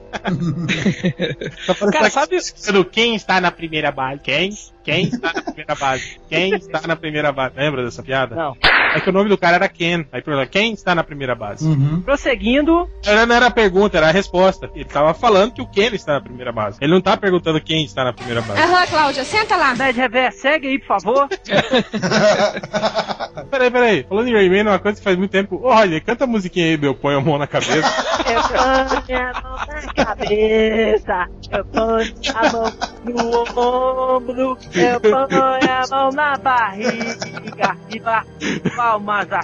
Cara, 1.93 2.11
sabe. 2.11 2.37
Quem 2.91 3.15
está 3.15 3.41
na 3.41 3.51
primeira 3.51 3.91
base? 3.91 4.21
Quem? 4.23 4.51
Quem 4.83 5.05
está 5.05 5.33
na 5.33 5.43
primeira 5.43 5.75
base? 5.75 6.21
Quem 6.29 6.55
está 6.55 6.81
na 6.87 6.97
primeira 6.97 7.33
base? 7.33 7.55
Lembra 7.57 7.85
dessa 7.85 8.03
piada? 8.03 8.35
Não. 8.35 8.57
É 8.95 9.01
que 9.01 9.09
o 9.11 9.13
nome 9.13 9.29
do 9.29 9.37
cara 9.39 9.57
era 9.57 9.69
Ken. 9.69 9.89
Aí 10.12 10.22
pergunta, 10.22 10.46
quem 10.46 10.72
está 10.72 10.94
na 10.94 11.03
primeira 11.05 11.35
base? 11.35 11.66
Uhum. 11.66 12.00
Prosseguindo, 12.03 12.88
Era- 13.05 13.26
Não 13.26 13.35
era 13.35 13.46
a 13.46 13.50
pergunta, 13.50 13.96
era 13.96 14.09
a 14.09 14.12
resposta. 14.12 14.70
Ele 14.74 14.85
tava 14.85 15.12
falando 15.14 15.53
que 15.53 15.62
o 15.62 15.66
Ken 15.66 15.92
está 15.94 16.14
na 16.14 16.20
primeira 16.20 16.53
base. 16.53 16.79
Ele 16.81 16.92
não 16.92 17.00
tá 17.00 17.16
perguntando 17.16 17.61
quem 17.61 17.85
está 17.85 18.05
na 18.05 18.12
primeira 18.12 18.40
base. 18.42 18.61
Aham, 18.61 18.87
Cláudia, 18.87 19.24
senta 19.24 19.57
lá. 19.57 19.74
Ned 19.74 19.98
Rever, 19.98 20.33
segue 20.33 20.68
aí, 20.68 20.79
por 20.79 20.87
favor. 21.00 21.29
Peraí, 23.50 23.70
peraí. 23.70 24.05
Falando 24.09 24.29
em 24.29 24.33
Rayman, 24.33 24.62
uma 24.62 24.79
coisa 24.79 24.98
que 24.98 25.05
faz 25.05 25.16
muito 25.16 25.31
tempo. 25.31 25.57
Ô, 25.62 25.72
Roger, 25.74 26.03
canta 26.05 26.24
a 26.24 26.26
musiquinha 26.26 26.66
aí 26.66 26.76
do 26.76 26.87
Eu 26.87 26.94
Ponho 26.94 27.18
a 27.18 27.20
Mão 27.20 27.38
na 27.38 27.46
Cabeça. 27.46 27.88
Eu 28.31 28.42
ponho 28.42 29.20
a 29.20 29.33
mão 29.42 29.57
na 29.66 29.92
cabeça, 30.05 31.26
eu 31.50 31.64
ponho 31.64 32.14
a 32.35 32.53
mão 32.53 32.72
no 33.05 34.16
ombro, 34.16 34.59
eu 34.74 35.00
ponho 35.00 35.26
a 35.26 35.87
mão 35.90 36.11
na 36.12 36.37
barriga 36.37 37.76
e 37.90 37.98
bato 37.98 38.29
palmas 38.76 39.33
a 39.33 39.40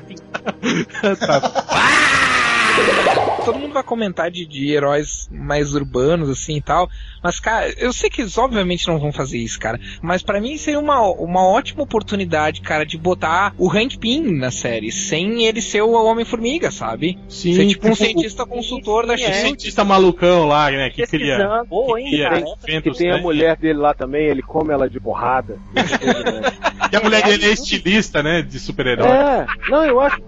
fim. 0.52 2.42
Todo 3.44 3.58
mundo 3.60 3.74
vai 3.74 3.82
comentar 3.82 4.28
de, 4.28 4.44
de 4.44 4.72
heróis 4.72 5.28
mais 5.30 5.72
urbanos, 5.72 6.28
assim 6.28 6.56
e 6.56 6.60
tal. 6.60 6.90
Mas, 7.22 7.38
cara, 7.38 7.72
eu 7.78 7.92
sei 7.92 8.10
que 8.10 8.22
eles 8.22 8.36
obviamente 8.36 8.88
não 8.88 8.98
vão 8.98 9.12
fazer 9.12 9.38
isso, 9.38 9.58
cara. 9.58 9.78
Mas 10.02 10.22
pra 10.22 10.40
mim 10.40 10.56
seria 10.56 10.80
uma, 10.80 11.00
uma 11.00 11.46
ótima 11.46 11.82
oportunidade, 11.82 12.60
cara, 12.60 12.84
de 12.84 12.98
botar 12.98 13.54
o 13.56 13.70
Hank 13.70 13.98
Pym 13.98 14.36
na 14.36 14.50
série, 14.50 14.90
sem 14.90 15.44
ele 15.44 15.62
ser 15.62 15.82
o 15.82 15.92
Homem-Formiga, 15.92 16.72
sabe? 16.72 17.18
Sim, 17.28 17.54
ser 17.54 17.66
tipo 17.68 17.86
um 17.86 17.92
tipo, 17.92 18.04
cientista 18.04 18.44
consultor 18.44 19.06
da 19.06 19.16
sim, 19.16 19.24
é. 19.24 19.26
O 19.26 19.32
Shield. 19.32 19.48
cientista 19.48 19.84
malucão 19.84 20.46
lá, 20.46 20.70
né? 20.70 20.90
Que 20.90 21.06
cria. 21.06 21.36
Pesquisando. 21.36 21.66
Boa, 21.66 22.00
hein, 22.00 22.10
que 22.10 22.64
cria 22.64 22.82
tem 22.82 23.10
a 23.10 23.16
né? 23.16 23.20
mulher 23.20 23.56
dele 23.56 23.78
lá 23.78 23.94
também, 23.94 24.26
ele 24.26 24.42
come 24.42 24.72
ela 24.72 24.88
de 24.88 24.98
porrada. 24.98 25.58
E 26.92 26.96
a 26.96 27.00
mulher 27.00 27.22
dele 27.24 27.46
é 27.46 27.48
estilista, 27.50 28.22
né? 28.22 28.42
De 28.42 28.58
super-herói. 28.58 29.08
É, 29.08 29.46
não, 29.68 29.84
eu 29.84 30.00
acho. 30.00 30.22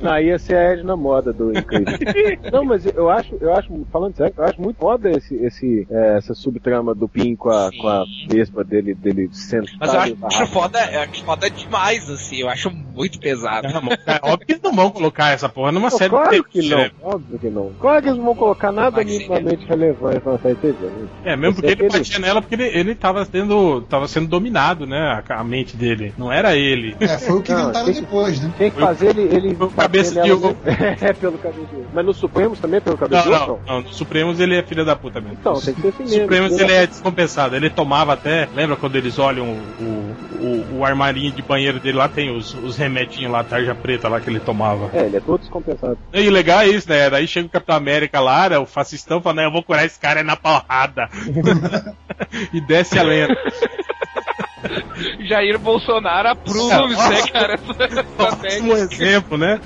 Não, 0.00 0.18
ia 0.22 0.38
ser 0.38 0.56
a 0.56 0.72
Edna 0.72 0.96
Moda 0.96 1.32
do 1.32 1.56
Incrível. 1.56 1.85
Não, 2.52 2.64
mas 2.64 2.84
eu 2.86 3.08
acho, 3.10 3.36
eu 3.40 3.54
acho, 3.54 3.86
falando 3.92 4.16
sério, 4.16 4.34
eu 4.36 4.44
acho 4.44 4.60
muito 4.60 4.76
foda 4.78 5.10
esse, 5.10 5.34
esse, 5.36 5.86
é, 5.90 6.16
essa 6.18 6.34
subtrama 6.34 6.94
do 6.94 7.08
Pin 7.08 7.34
com 7.36 7.50
a, 7.50 7.70
com 7.80 7.88
a 7.88 8.04
vespa 8.28 8.64
dele, 8.64 8.94
dele 8.94 9.28
sentado. 9.32 9.76
Mas 9.80 9.94
eu 9.94 10.00
acho, 10.00 10.16
acho 10.22 10.46
foda, 10.52 10.78
eu 10.92 11.00
acho 11.00 11.24
foda 11.24 11.50
demais, 11.50 12.08
assim. 12.10 12.36
Eu 12.40 12.48
acho 12.48 12.70
muito 12.70 13.18
pesado. 13.18 13.68
Não, 13.68 13.82
cara, 14.04 14.20
óbvio 14.22 14.46
que 14.46 14.52
eles 14.52 14.62
não 14.62 14.72
vão 14.74 14.90
colocar 14.90 15.30
essa 15.30 15.48
porra 15.48 15.72
numa 15.72 15.90
Pô, 15.90 15.98
série 15.98 16.10
claro 16.10 16.30
de 16.30 16.42
que 16.44 16.60
TV, 16.60 16.68
não, 16.70 16.78
né? 16.78 16.90
óbvio 17.02 17.38
que 17.38 17.50
não. 17.50 17.72
Claro 17.80 18.02
que 18.02 18.08
eles 18.08 18.18
não 18.18 18.24
vão 18.26 18.34
colocar 18.34 18.72
nada 18.72 19.04
minimamente 19.04 19.64
relevante 19.66 20.26
na 20.26 20.38
série 20.38 20.54
TV. 20.56 20.86
Né? 20.86 21.08
É, 21.24 21.36
mesmo 21.36 21.54
porque 21.56 21.68
é 21.68 21.72
ele 21.72 21.84
aquele- 21.86 21.98
batia 21.98 22.18
nela 22.18 22.40
porque 22.42 22.54
ele, 22.54 22.64
ele 22.66 22.94
tava, 22.94 23.24
tendo, 23.26 23.82
tava 23.82 24.08
sendo 24.08 24.28
dominado, 24.28 24.86
né? 24.86 25.22
A, 25.28 25.40
a 25.40 25.44
mente 25.44 25.76
dele. 25.76 26.12
Não 26.18 26.32
era 26.32 26.56
ele. 26.56 26.96
É, 27.00 27.18
foi 27.18 27.38
o 27.38 27.42
que 27.42 27.52
Não, 27.52 27.62
inventaram 27.64 27.92
depois, 27.92 28.40
né? 28.40 28.52
Tem 28.56 28.70
que 28.70 28.80
fazer 28.80 29.08
ele. 29.16 29.22
ele 29.34 29.56
cabeça 29.76 30.22
de 30.22 30.28
nela. 30.28 30.56
É, 31.00 31.12
pelo 31.12 31.38
cabelo 31.38 31.66
de. 31.66 31.75
Mas 31.92 32.04
no 32.04 32.14
Supremos 32.14 32.58
também 32.58 32.78
é 32.78 32.80
pelo 32.80 32.96
cabelo 32.96 33.30
Não, 33.30 33.46
não, 33.46 33.60
não. 33.66 33.80
No 33.82 33.92
Supremos 33.92 34.40
ele 34.40 34.56
é 34.56 34.62
filho 34.62 34.84
da 34.84 34.96
puta 34.96 35.20
mesmo. 35.20 35.38
Então, 35.40 35.60
tem 35.60 35.74
que 35.74 35.80
ser 35.80 35.88
assim 35.88 36.02
mesmo. 36.04 36.20
Supremos 36.22 36.58
ele 36.58 36.72
é 36.72 36.86
descompensado. 36.86 37.56
Ele 37.56 37.70
tomava 37.70 38.12
até. 38.12 38.48
Lembra 38.54 38.76
quando 38.76 38.96
eles 38.96 39.18
olham 39.18 39.46
o, 39.46 40.16
o, 40.40 40.78
o 40.78 40.84
armarinho 40.84 41.32
de 41.32 41.42
banheiro 41.42 41.80
dele 41.80 41.98
lá? 41.98 42.08
Tem 42.08 42.34
os, 42.34 42.54
os 42.54 42.76
remedinhos 42.76 43.32
lá, 43.32 43.44
tarja 43.44 43.74
preta 43.74 44.08
lá 44.08 44.20
que 44.20 44.30
ele 44.30 44.40
tomava. 44.40 44.90
É, 44.92 45.06
ele 45.06 45.16
é 45.16 45.20
todo 45.20 45.40
descompensado. 45.40 45.98
E 46.12 46.28
o 46.28 46.32
legal 46.32 46.60
é 46.60 46.68
isso, 46.68 46.88
né? 46.88 47.10
Daí 47.10 47.26
chega 47.26 47.46
o 47.46 47.50
Capitão 47.50 47.76
América 47.76 48.20
lá, 48.20 48.48
né, 48.48 48.58
o 48.58 48.66
fascistão, 48.66 49.20
fala, 49.20 49.36
né, 49.36 49.46
eu 49.46 49.52
vou 49.52 49.62
curar 49.62 49.84
esse 49.84 49.98
cara 49.98 50.20
é 50.20 50.22
na 50.22 50.36
porrada. 50.36 51.08
e 52.52 52.60
desce 52.60 52.98
a 52.98 53.02
lenda. 53.02 53.36
Jair 55.26 55.58
Bolsonaro 55.58 56.28
aprova, 56.28 56.88
né, 56.88 57.22
cara? 57.32 57.54
Essa 57.78 58.62
Um 58.62 58.72
exemplo, 58.72 59.38
né? 59.38 59.60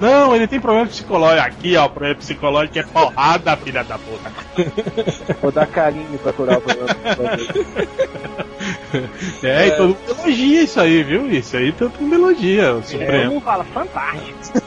Não, 0.00 0.34
ele 0.34 0.46
tem 0.46 0.60
problema 0.60 0.86
psicológico. 0.86 1.46
Aqui, 1.46 1.76
ó, 1.76 1.88
problema 1.88 2.16
psicológico 2.16 2.78
é 2.78 2.82
porrada, 2.82 3.56
filha 3.56 3.84
da 3.84 3.98
puta. 3.98 4.32
Vou 5.40 5.52
dar 5.52 5.66
carinho 5.66 6.18
pra 6.18 6.32
curar 6.32 6.58
o 6.58 6.60
problema. 6.60 6.88
É, 9.42 9.66
e 9.68 9.70
todo 9.72 9.88
mundo 9.88 9.98
elogia 10.20 10.62
isso 10.62 10.80
aí, 10.80 11.02
viu? 11.02 11.30
Isso 11.30 11.56
aí 11.56 11.72
todo 11.72 11.92
mundo 12.00 12.14
elogia 12.14 12.72
o 12.72 12.74
Todo 12.80 12.86
Supremo. 12.86 13.32
mundo 13.34 13.44
fala, 13.44 13.64
fantástico. 13.64 14.58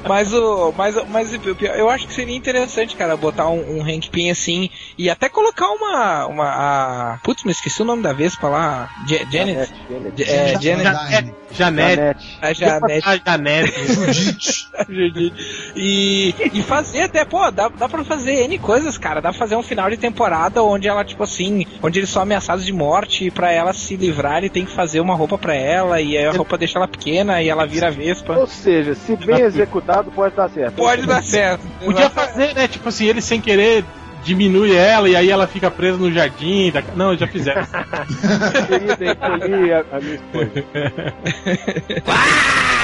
mas 0.08 0.32
o. 0.32 0.72
Mas, 0.76 0.96
mas 1.08 1.32
eu 1.60 1.88
acho 1.90 2.06
que 2.06 2.14
seria 2.14 2.36
interessante, 2.36 2.96
cara, 2.96 3.16
botar 3.16 3.48
um, 3.48 3.78
um 3.78 3.82
Hank 3.82 4.08
Pym 4.10 4.30
assim 4.30 4.70
E 4.98 5.08
até 5.10 5.28
colocar 5.28 5.68
uma. 5.70 6.26
uma 6.26 6.44
a... 6.44 7.18
Putz, 7.22 7.44
me 7.44 7.52
esqueci 7.52 7.82
o 7.82 7.84
nome 7.84 8.02
da 8.02 8.12
Vespa 8.12 8.48
lá. 8.48 8.90
Je- 9.06 9.26
Janet. 9.30 9.72
Janet, 9.88 10.22
É, 10.30 10.60
Janet. 10.60 10.84
Janete. 10.84 11.34
Janete. 11.52 12.38
A 12.40 12.52
Janete. 12.52 13.08
A 13.08 13.16
Janete. 13.16 13.72
Judite. 14.88 15.72
E, 15.76 16.34
e 16.52 16.62
fazer 16.62 17.02
até, 17.02 17.24
pô, 17.24 17.50
dá, 17.50 17.68
dá 17.68 17.88
pra 17.88 18.04
fazer 18.04 18.32
N 18.44 18.58
coisas, 18.58 18.96
cara. 18.98 19.20
Dá 19.20 19.30
pra 19.30 19.38
fazer 19.38 19.56
um 19.56 19.62
final 19.62 19.90
de 19.90 19.96
temporada 19.96 20.62
onde 20.62 20.88
ela, 20.88 21.04
tipo 21.04 21.22
assim, 21.22 21.66
onde 21.82 21.98
eles 21.98 22.10
são 22.10 22.22
ameaçados 22.22 22.59
de 22.64 22.72
morte 22.72 23.26
e 23.26 23.30
pra 23.30 23.50
ela 23.50 23.72
se 23.72 23.96
livrar, 23.96 24.38
ele 24.38 24.50
tem 24.50 24.64
que 24.64 24.72
fazer 24.72 25.00
uma 25.00 25.14
roupa 25.14 25.38
pra 25.38 25.54
ela 25.54 26.00
e 26.00 26.16
aí 26.16 26.26
a 26.26 26.32
roupa 26.32 26.58
deixa 26.58 26.78
ela 26.78 26.88
pequena 26.88 27.42
e 27.42 27.48
ela 27.48 27.66
vira 27.66 27.90
Vespa. 27.90 28.38
Ou 28.38 28.46
seja, 28.46 28.94
se 28.94 29.16
bem 29.16 29.40
executado, 29.40 30.10
pode 30.10 30.34
dar 30.34 30.48
certo. 30.50 30.74
Pode 30.74 31.06
dar 31.06 31.22
certo. 31.22 31.62
Podia 31.84 32.10
fazer, 32.10 32.54
né? 32.54 32.68
Tipo 32.68 32.88
assim, 32.88 33.06
ele 33.06 33.20
sem 33.20 33.40
querer 33.40 33.84
diminui 34.22 34.74
ela 34.74 35.08
e 35.08 35.16
aí 35.16 35.30
ela 35.30 35.46
fica 35.46 35.70
presa 35.70 35.98
no 35.98 36.12
jardim. 36.12 36.70
Da... 36.70 36.82
Não, 36.94 37.16
já 37.16 37.26
fizeram. 37.26 37.62
Querida, 38.68 39.12
encolhi 39.12 39.72
a, 39.72 39.84
a 39.92 40.00
minha 40.00 40.14
esposa. 40.14 40.64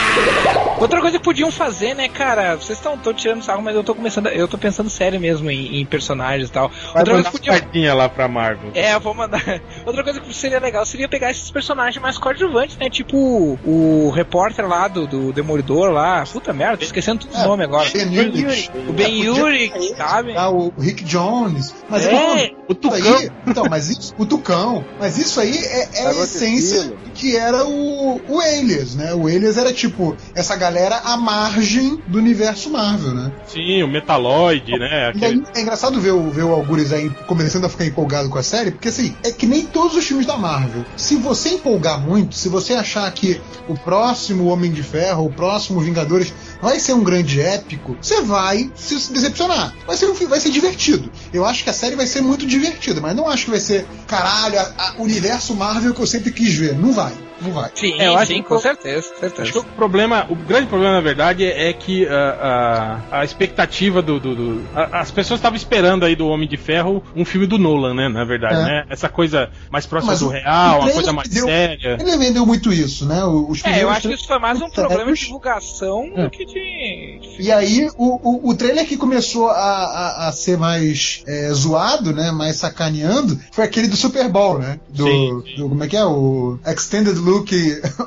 Outra 0.79 1.01
coisa 1.01 1.19
que 1.19 1.25
podiam 1.25 1.51
fazer, 1.51 1.95
né, 1.95 2.09
cara? 2.09 2.57
Vocês 2.57 2.79
estão 2.79 2.99
tirando 3.15 3.43
sarro, 3.43 3.63
mas 3.63 3.75
eu 3.77 3.85
tô 3.85 3.95
começando. 3.95 4.27
Eu 4.27 4.49
tô 4.49 4.59
pensando 4.59 4.91
sério 4.91 5.21
mesmo 5.21 5.51
em, 5.51 5.81
em 5.81 5.87
personagens 5.87 6.49
e 6.49 6.53
tal. 6.53 6.69
Vai 6.93 7.03
Outra 7.03 7.15
coisa 7.15 7.31
que 7.31 7.49
cartinha 7.49 7.95
lá 7.95 8.09
pra 8.09 8.27
Marvel. 8.29 8.71
É, 8.75 8.93
eu 8.95 9.01
vou 9.01 9.15
mandar. 9.15 9.43
Outra 9.87 10.03
coisa 10.03 10.21
que 10.21 10.35
seria 10.35 10.59
legal 10.59 10.85
seria 10.85 11.09
pegar 11.09 11.31
esses 11.31 11.51
personagens 11.51 12.03
mais 12.03 12.19
coadjuvantes, 12.19 12.77
né? 12.77 12.91
Tipo 12.91 13.17
o, 13.65 14.11
repórter 14.11 14.67
lá 14.67 14.89
do, 14.89 15.07
do 15.07 15.33
Demolidor 15.33 15.91
lá. 15.91 16.25
Puta 16.31 16.53
merda, 16.53 16.79
tô 16.79 16.85
esquecendo 16.85 17.21
todo 17.25 17.35
o 17.35 17.41
É, 17.41 17.47
nome 17.47 17.65
agora. 17.65 17.89
Ben 17.91 18.19
Urich. 18.19 18.71
O 18.89 18.93
Ben 18.93 19.07
É, 19.07 19.09
podia 19.09 19.25
Yuri, 19.25 19.73
esse, 19.77 19.97
sabe? 19.97 20.35
tá? 20.35 20.51
o 20.51 20.73
Rick 20.79 21.05
Jones. 21.05 21.75
Mas 21.89 22.05
É, 22.07 22.47
é, 22.47 22.53
o 22.69 22.75
Tucão. 22.75 22.99
aí, 23.17 23.31
então, 23.47 23.65
mas 23.71 23.89
isso, 23.91 24.15
o 24.19 24.27
Tucão. 24.27 24.85
Mas 24.99 25.17
isso 25.19 25.41
aí 25.41 25.57
é, 25.57 25.89
é 26.01 26.07
a 26.07 26.11
Água 26.11 26.25
essência 26.25 26.93
que 27.15 27.37
era 27.37 27.65
o, 27.65 28.21
o 28.29 28.41
Alias, 28.41 28.97
né? 28.97 29.15
O 29.15 29.29
Alias 29.29 29.57
era 29.57 29.73
tipo 29.73 30.04
essa 30.35 30.57
galera 30.57 30.97
à 31.05 31.17
margem 31.17 32.01
do 32.07 32.19
universo 32.19 32.71
Marvel, 32.71 33.15
né? 33.15 33.33
Sim, 33.47 33.83
o 33.83 33.89
Metaloid, 33.89 34.79
né? 34.79 35.09
Aquele... 35.09 35.25
aí 35.25 35.43
é 35.55 35.61
engraçado 35.61 36.01
ver 36.01 36.13
o, 36.13 36.31
ver 36.31 36.45
o 36.45 36.53
Algures 36.53 36.93
aí 36.93 37.11
começando 37.27 37.65
a 37.65 37.69
ficar 37.69 37.85
empolgado 37.85 38.29
com 38.29 38.39
a 38.39 38.43
série, 38.43 38.71
porque 38.71 38.89
assim, 38.89 39.15
é 39.23 39.31
que 39.31 39.47
nem 39.47 39.67
todos 39.67 39.97
os 39.97 40.05
filmes 40.05 40.27
da 40.27 40.37
Marvel. 40.37 40.85
Se 40.97 41.17
você 41.17 41.51
empolgar 41.51 42.01
muito, 42.01 42.35
se 42.35 42.49
você 42.49 42.75
achar 42.75 43.11
que 43.13 43.41
o 43.69 43.75
próximo 43.75 44.47
Homem 44.47 44.73
de 44.73 44.83
Ferro, 44.83 45.27
o 45.27 45.33
próximo 45.33 45.81
Vingadores 45.81 46.33
vai 46.61 46.79
ser 46.79 46.95
um 46.95 47.05
grande 47.05 47.41
épico, 47.41 47.97
você 48.01 48.23
vai 48.23 48.71
se 48.75 49.13
decepcionar. 49.13 49.75
Vai 49.87 49.97
ser, 49.97 50.07
um, 50.07 50.15
vai 50.29 50.41
ser 50.41 50.51
divertido. 50.51 51.11
Eu 51.33 51.45
acho 51.45 51.65
que 51.65 51.71
a 51.71 51.75
série 51.75 51.97
vai 51.97 52.07
ser 52.07 52.23
muito 52.23 52.47
divertida, 52.47 53.01
mas 53.01 53.15
não 53.15 53.29
acho 53.29 53.45
que 53.45 53.51
vai 53.51 53.61
ser, 53.61 53.87
caralho, 54.07 54.59
o 54.99 55.03
universo 55.03 55.55
Marvel 55.55 55.95
que 55.95 56.01
eu 56.01 56.07
sempre 56.07 56.31
quis 56.31 56.55
ver. 56.55 56.75
Não 56.75 56.93
vai, 56.93 57.13
não 57.41 57.51
vai. 57.53 57.71
Sim, 57.75 57.95
É, 58.01 58.09
eu 58.09 58.17
acho 58.17 58.27
sim, 58.33 58.43
que- 58.43 58.49
com 58.49 58.59
certeza, 58.59 59.09
com 59.09 59.27
Acho 59.27 59.35
que 59.35 59.43
certeza. 59.45 59.59
o 59.61 59.65
problema, 59.65 60.27
o 60.29 60.35
grande 60.35 60.67
problema 60.67 60.95
na 60.95 61.01
verdade 61.01 61.45
é 61.45 61.73
que 61.73 62.07
ah, 62.07 63.01
a, 63.11 63.21
a 63.21 63.25
expectativa 63.25 64.01
do. 64.03 64.19
do- 64.21 64.35
do- 64.35 64.65
a- 64.75 65.01
as 65.01 65.11
pessoas 65.11 65.39
estavam 65.39 65.57
esperando 65.57 66.05
aí 66.05 66.15
do 66.17 66.27
Homem 66.29 66.49
de 66.49 66.57
Ferro 66.57 67.03
um 67.15 67.25
filme 67.25 67.47
do 67.47 67.59
Nolan, 67.59 67.95
né? 67.95 68.09
Na 68.09 68.25
verdade, 68.25 68.55
É. 68.61 68.65
né? 68.65 68.85
Essa 68.89 69.09
coisa 69.09 69.51
mais 69.71 69.87
próxima 69.87 70.13
Mas 70.13 70.21
do 70.21 70.29
real, 70.29 70.81
uma 70.81 70.91
coisa 70.91 71.13
mais 71.13 71.29
deu- 71.29 71.47
séria. 71.47 71.97
Ele 72.01 72.17
vendeu 72.17 72.47
muito 72.47 72.73
isso, 72.73 73.07
né? 73.07 73.25
Os 73.25 73.65
É, 73.65 73.83
eu 73.83 73.91
acho 73.91 74.09
que 74.09 74.15
isso 74.15 74.27
foi 74.27 74.39
mais 74.39 74.61
um 74.61 74.69
problema 74.71 75.13
de 75.13 75.21
divulgação 75.21 76.11
É. 76.17 76.23
do 76.25 76.31
que 76.31 76.45
de. 76.45 77.21
E 77.39 77.51
aí, 77.53 77.89
o, 77.97 78.47
o, 78.47 78.51
o 78.51 78.55
trailer 78.57 78.87
que 78.87 78.97
começou 78.97 79.49
a, 79.51 79.55
a, 79.55 80.29
a 80.29 80.33
ser 80.33 80.57
mais 80.57 81.23
é, 81.27 81.51
zoado, 81.53 82.13
né? 82.13 82.31
Mais 82.31 82.57
sacaneando, 82.57 83.39
foi 83.53 83.65
aquele 83.65 83.89
do 83.89 83.97
Super 83.97 84.29
Bowl, 84.29 84.59
né? 84.59 84.79
Do, 84.89 85.05
Sim, 85.05 85.43
sim. 85.45 85.57
do- 85.57 85.69
como 85.69 85.83
é 85.85 85.89
que 85.89 85.97
é? 85.97 86.05
O 86.05 86.59
Extended 86.67 87.17
Look 87.25 87.51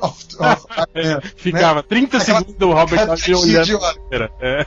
of. 0.01 0.25
of 0.39 0.65
é, 0.95 1.19
Ficava 1.35 1.81
30 1.83 2.17
Aquela- 2.17 2.23
segundos 2.39 2.55
do 2.55 2.71
Robert 2.71 3.05
Downey 3.07 3.35
olhando. 3.35 3.79
câmera. 3.79 4.31
É. 4.41 4.65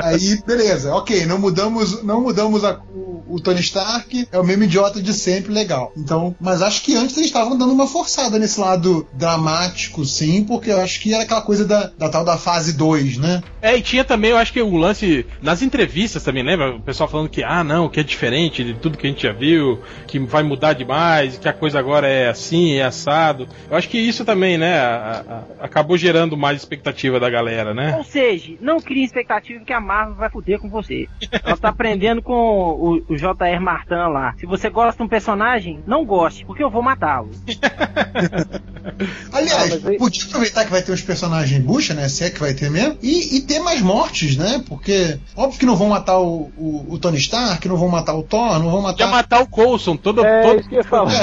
Aí, 0.00 0.42
beleza, 0.46 0.94
ok, 0.94 1.26
não 1.26 1.38
mudamos, 1.38 2.02
não 2.02 2.20
mudamos 2.22 2.64
a- 2.64 2.80
o, 2.94 3.24
o 3.28 3.40
Tony 3.40 3.60
Stark, 3.60 4.28
é 4.30 4.38
o 4.38 4.44
mesmo 4.44 4.64
idiota 4.64 5.02
de 5.02 5.12
sempre, 5.12 5.52
legal. 5.52 5.92
Então, 5.96 6.34
mas 6.40 6.62
acho 6.62 6.82
que 6.82 6.94
antes 6.96 7.16
eles 7.16 7.28
estavam 7.28 7.56
dando 7.58 7.72
uma 7.72 7.86
forçada 7.86 8.38
nesse 8.38 8.60
lado 8.60 9.06
dramático, 9.12 10.04
sim, 10.04 10.44
porque 10.44 10.70
eu 10.70 10.80
acho 10.80 11.00
que 11.00 11.12
era 11.14 11.22
aquela 11.24 11.42
coisa 11.42 11.64
da, 11.64 11.90
da 11.98 12.08
tal 12.08 12.24
da 12.24 12.36
fase 12.36 12.72
2, 12.74 13.18
né? 13.18 13.42
É, 13.60 13.76
e 13.76 13.82
tinha 13.82 14.04
também, 14.04 14.30
eu 14.30 14.36
acho 14.38 14.52
que 14.52 14.62
o 14.62 14.76
lance 14.76 15.26
nas 15.42 15.62
entrevistas 15.62 16.22
também, 16.22 16.42
lembra? 16.44 16.76
O 16.76 16.80
pessoal 16.80 17.08
falando 17.08 17.28
que, 17.28 17.42
ah, 17.42 17.64
não, 17.64 17.88
que 17.88 18.00
é 18.00 18.02
diferente 18.02 18.62
de 18.64 18.74
tudo 18.74 18.96
que 18.98 19.06
a 19.06 19.10
gente 19.10 19.22
já 19.22 19.32
viu, 19.32 19.80
que 20.06 20.18
vai 20.18 20.42
mudar 20.42 20.72
demais, 20.74 21.36
que 21.38 21.48
a 21.48 21.52
coisa 21.52 21.78
agora 21.78 22.06
é 22.08 22.28
assim, 22.28 22.74
é 22.74 22.84
assado. 22.84 23.48
Eu 23.70 23.76
acho 23.76 23.87
que 23.88 23.98
isso 23.98 24.24
também, 24.24 24.56
né, 24.58 24.78
a- 24.78 25.24
a- 25.60 25.64
acabou 25.64 25.96
gerando 25.96 26.36
mais 26.36 26.58
expectativa 26.58 27.18
da 27.18 27.28
galera, 27.30 27.72
né? 27.74 27.94
Ou 27.96 28.04
seja, 28.04 28.52
não 28.60 28.78
crie 28.80 29.04
expectativa 29.04 29.64
que 29.64 29.72
a 29.72 29.80
Marvel 29.80 30.14
vai 30.14 30.30
fuder 30.30 30.58
com 30.58 30.68
você. 30.68 31.06
Ela 31.44 31.56
tá 31.56 31.68
aprendendo 31.70 32.22
com 32.22 32.32
o, 32.34 33.02
o 33.08 33.16
J.R. 33.16 33.58
Martin 33.58 33.94
lá. 33.94 34.34
Se 34.38 34.46
você 34.46 34.68
gosta 34.70 34.96
de 34.98 35.02
um 35.02 35.08
personagem, 35.08 35.80
não 35.86 36.04
goste, 36.04 36.44
porque 36.44 36.62
eu 36.62 36.70
vou 36.70 36.82
matá-lo. 36.82 37.30
Aliás, 39.32 39.72
Ah, 39.74 39.98
podia 39.98 40.24
aproveitar 40.24 40.64
que 40.64 40.70
vai 40.70 40.82
ter 40.82 40.92
os 40.92 41.02
personagens 41.02 41.62
bucha, 41.62 41.94
né? 41.94 42.08
Se 42.08 42.24
é 42.24 42.30
que 42.30 42.40
vai 42.40 42.54
ter 42.54 42.70
mesmo, 42.70 42.96
e, 43.02 43.36
e 43.36 43.40
ter 43.42 43.58
mais 43.60 43.80
mortes, 43.80 44.36
né? 44.36 44.62
Porque, 44.68 45.18
óbvio 45.36 45.58
que 45.58 45.66
não 45.66 45.76
vão 45.76 45.88
matar 45.88 46.18
o, 46.18 46.50
o, 46.56 46.86
o 46.90 46.98
Tony 46.98 47.18
Stark, 47.18 47.66
não 47.68 47.76
vão 47.76 47.88
matar 47.88 48.14
o 48.14 48.22
Thor, 48.22 48.58
não 48.58 48.70
vão 48.70 48.82
matar. 48.82 49.08
matar 49.08 49.40
o 49.42 49.46
Coulson 49.46 49.96
todo, 49.96 50.24
É, 50.24 50.42
todo, 50.42 50.72
ia. 50.72 50.80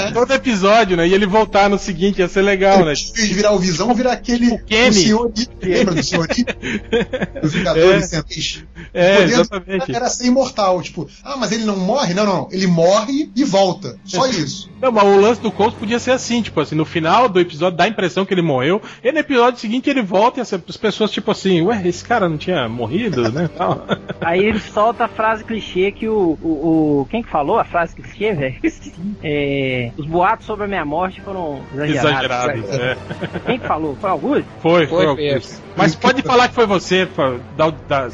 É. 0.08 0.12
todo 0.12 0.32
episódio, 0.34 0.96
né? 0.98 1.08
E 1.08 1.14
ele 1.14 1.26
voltar 1.26 1.70
no 1.70 1.78
seguinte, 1.78 2.20
ia 2.20 2.28
ser 2.28 2.42
legal, 2.42 2.55
né? 2.58 2.82
Em 2.82 2.86
vez 2.86 3.28
de 3.30 3.34
virar 3.34 3.52
o 3.54 3.60
Visão, 3.60 3.94
virar 3.94 4.14
aquele. 4.14 4.50
O 4.50 4.64
Kenny. 4.64 4.90
O 4.90 4.94
senhor 4.94 5.34
lembra 5.62 5.96
do 5.96 6.04
senhor? 6.04 6.28
Dos 7.42 7.54
Vingadores 7.54 8.06
Centrais? 8.08 8.64
É, 8.94 9.20
O 9.20 9.24
exatamente. 9.24 9.86
cara 9.88 9.98
Era 9.98 10.10
ser 10.10 10.26
imortal. 10.26 10.82
Tipo, 10.82 11.08
ah, 11.24 11.38
mas 11.38 11.52
ele 11.52 11.64
não 11.66 11.78
morre? 11.78 12.14
Não, 12.14 12.26
não. 12.26 12.50
Ele 12.52 12.68
morre 12.68 13.30
e 13.36 13.44
volta. 13.44 13.98
Só 14.06 14.28
isso. 14.28 14.70
Não, 14.86 14.92
mas 14.92 15.04
o 15.04 15.20
lance 15.20 15.42
do 15.42 15.52
Coulson 15.52 15.78
podia 15.78 15.98
ser 15.98 16.12
assim, 16.12 16.42
tipo 16.44 16.60
assim, 16.62 16.76
no 16.76 16.86
final 16.86 17.28
do 17.28 17.40
episódio 17.40 17.76
dá 17.78 17.86
a 17.86 17.88
impressão 17.88 18.24
que 18.24 18.34
ele 18.34 18.42
morreu, 18.44 18.80
e 19.04 19.12
no 19.12 19.18
episódio 19.18 19.60
seguinte 19.60 19.90
ele 19.90 20.04
volta 20.04 20.40
e 20.40 20.42
as 20.42 20.54
as 20.54 20.78
pessoas, 20.78 21.10
tipo 21.12 21.32
assim, 21.32 21.62
ué, 21.64 21.82
esse 21.86 22.04
cara 22.04 22.30
não 22.30 22.38
tinha 22.38 22.70
morrido, 22.70 23.32
né? 23.32 23.50
Tal. 23.58 23.84
Aí 24.22 24.44
ele 24.46 24.60
solta 24.60 25.06
a 25.06 25.08
frase 25.08 25.44
clichê 25.44 25.92
que 25.92 26.08
o. 26.08 26.38
o, 26.42 27.02
o- 27.02 27.08
quem 27.10 27.24
que 27.24 27.30
falou 27.30 27.58
a 27.60 27.64
frase 27.64 27.96
clichê, 27.96 28.34
velho? 28.34 28.56
É, 29.24 29.92
os 29.98 30.06
boatos 30.06 30.46
sobre 30.46 30.66
a 30.66 30.68
minha 30.68 30.86
morte 30.86 31.20
foram 31.22 31.60
exagerados. 31.74 32.12
Exagerado. 32.12 32.64
é. 32.72 32.98
Quem 33.46 33.60
que 33.60 33.68
falou? 33.68 33.96
Foi 34.00 34.10
Augusto? 34.10 34.46
Foi, 34.62 34.88
foi. 34.88 35.06
Foi 35.16 35.30
Augusto. 35.34 35.62
Mas 35.76 35.96
pode 35.96 36.22
falar 36.22 36.48
que 36.50 36.54
foi 36.54 36.66
você, 36.66 37.06
pra 37.08 37.36
dar, 37.58 37.68
o- 37.68 37.72
dar, 37.88 38.10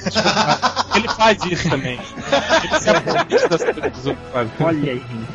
ele 0.95 1.07
faz 1.09 1.43
isso 1.45 1.69
também. 1.69 1.99
Ele 2.63 2.79
se 2.79 2.89
aproveita 2.89 3.49
das 3.49 3.63
coisas. 3.63 4.17
Olha 4.59 4.91
aí, 4.91 4.99
gente. 4.99 5.27